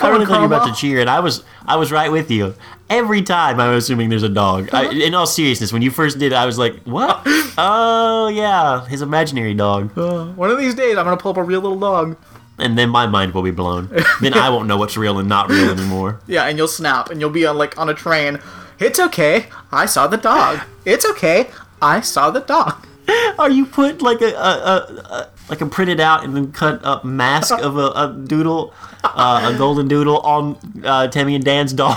I 0.00 0.08
really 0.10 0.24
thought 0.26 0.34
you 0.42 0.48
were 0.48 0.54
about 0.54 0.68
to 0.68 0.74
cheer, 0.74 1.00
and 1.00 1.10
I 1.10 1.20
was 1.20 1.42
I 1.66 1.76
was 1.76 1.90
right 1.90 2.10
with 2.12 2.30
you. 2.30 2.54
Every 2.90 3.22
time 3.22 3.60
I 3.60 3.68
was 3.68 3.84
assuming 3.84 4.08
there's 4.08 4.22
a 4.22 4.30
dog. 4.30 4.70
I, 4.72 4.90
in 4.90 5.14
all 5.14 5.26
seriousness, 5.26 5.72
when 5.72 5.82
you 5.82 5.90
first 5.90 6.18
did 6.18 6.32
I 6.32 6.46
was 6.46 6.58
like, 6.58 6.82
"What? 6.84 7.22
oh 7.58 8.28
yeah, 8.32 8.86
his 8.86 9.02
imaginary 9.02 9.54
dog." 9.54 9.96
Uh, 9.96 10.26
one 10.32 10.50
of 10.50 10.58
these 10.58 10.74
days, 10.74 10.96
I'm 10.96 11.04
gonna 11.04 11.18
pull 11.18 11.32
up 11.32 11.36
a 11.36 11.42
real 11.42 11.60
little 11.60 11.78
dog. 11.78 12.16
And 12.58 12.76
then 12.76 12.88
my 12.88 13.06
mind 13.06 13.34
will 13.34 13.42
be 13.42 13.52
blown. 13.52 13.88
then 14.20 14.34
I 14.34 14.48
won't 14.50 14.66
know 14.66 14.76
what's 14.76 14.96
real 14.96 15.18
and 15.18 15.28
not 15.28 15.48
real 15.48 15.70
anymore. 15.70 16.20
Yeah, 16.26 16.44
and 16.44 16.58
you'll 16.58 16.66
snap, 16.66 17.10
and 17.10 17.20
you'll 17.20 17.30
be 17.30 17.46
on 17.46 17.58
like 17.58 17.78
on 17.78 17.88
a 17.88 17.94
train. 17.94 18.40
It's 18.78 18.98
okay. 18.98 19.46
I 19.70 19.86
saw 19.86 20.06
the 20.06 20.16
dog. 20.16 20.60
It's 20.84 21.04
okay. 21.04 21.50
I 21.82 22.00
saw 22.00 22.30
the 22.30 22.40
dog. 22.40 22.86
Or 23.38 23.48
you 23.48 23.64
put 23.64 24.02
like 24.02 24.20
a, 24.20 24.34
a, 24.34 24.50
a, 24.50 24.76
a 25.14 25.30
like 25.48 25.60
a 25.60 25.66
printed 25.66 26.00
out 26.00 26.24
and 26.24 26.36
then 26.36 26.52
cut 26.52 26.84
up 26.84 27.04
mask 27.04 27.52
of 27.58 27.78
a, 27.78 27.86
a 27.94 28.24
doodle, 28.26 28.74
uh, 29.04 29.50
a 29.54 29.56
golden 29.56 29.88
doodle 29.88 30.18
on 30.20 30.58
uh, 30.84 31.08
Tammy 31.08 31.34
and 31.34 31.44
Dan's 31.44 31.72
dog, 31.72 31.96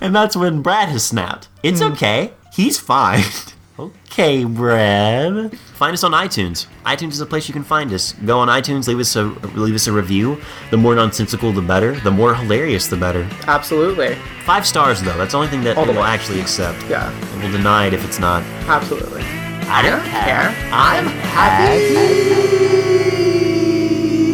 and 0.00 0.14
that's 0.14 0.36
when 0.36 0.62
Brad 0.62 0.88
has 0.88 1.04
snapped. 1.04 1.48
It's 1.62 1.80
hmm. 1.80 1.92
okay. 1.92 2.32
He's 2.52 2.78
fine. 2.78 3.24
okay, 3.78 4.44
Brad. 4.44 5.56
Find 5.58 5.92
us 5.92 6.02
on 6.04 6.12
iTunes. 6.12 6.66
iTunes 6.84 7.12
is 7.12 7.20
a 7.20 7.26
place 7.26 7.48
you 7.48 7.52
can 7.52 7.64
find 7.64 7.92
us. 7.92 8.12
Go 8.12 8.38
on 8.38 8.48
iTunes, 8.48 8.88
leave 8.88 8.98
us 8.98 9.14
a 9.16 9.24
leave 9.54 9.74
us 9.74 9.86
a 9.86 9.92
review. 9.92 10.40
The 10.70 10.76
more 10.78 10.94
nonsensical, 10.94 11.52
the 11.52 11.60
better. 11.62 11.92
The 12.00 12.10
more 12.10 12.34
hilarious, 12.34 12.86
the 12.86 12.96
better. 12.96 13.28
Absolutely. 13.46 14.16
Five 14.44 14.66
stars 14.66 15.02
though. 15.02 15.16
That's 15.18 15.32
the 15.32 15.38
only 15.38 15.48
thing 15.48 15.62
that 15.64 15.76
All 15.76 15.84
the 15.84 15.92
we'll 15.92 16.02
way. 16.02 16.08
actually 16.08 16.40
accept. 16.40 16.82
Yeah. 16.88 17.10
And 17.10 17.42
we'll 17.42 17.52
deny 17.52 17.86
it 17.86 17.94
if 17.94 18.04
it's 18.04 18.18
not. 18.18 18.42
Absolutely. 18.68 19.22
I 19.68 19.82
don't 19.82 20.04
care. 20.04 20.54
I'm 20.72 21.06
Happy. 21.06 21.84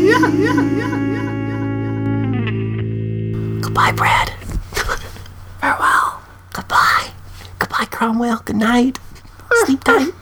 Yeah, 0.05 0.29
yeah, 0.29 0.63
yeah, 0.77 0.97
yeah. 2.35 3.61
Goodbye, 3.63 3.93
Brad. 3.93 4.33
Farewell. 5.63 6.21
Goodbye. 6.53 7.13
Goodbye, 7.61 7.85
Cromwell. 7.85 8.43
Good 8.45 8.57
night. 8.57 8.99
Sleep 9.65 9.85
tight. 9.85 10.13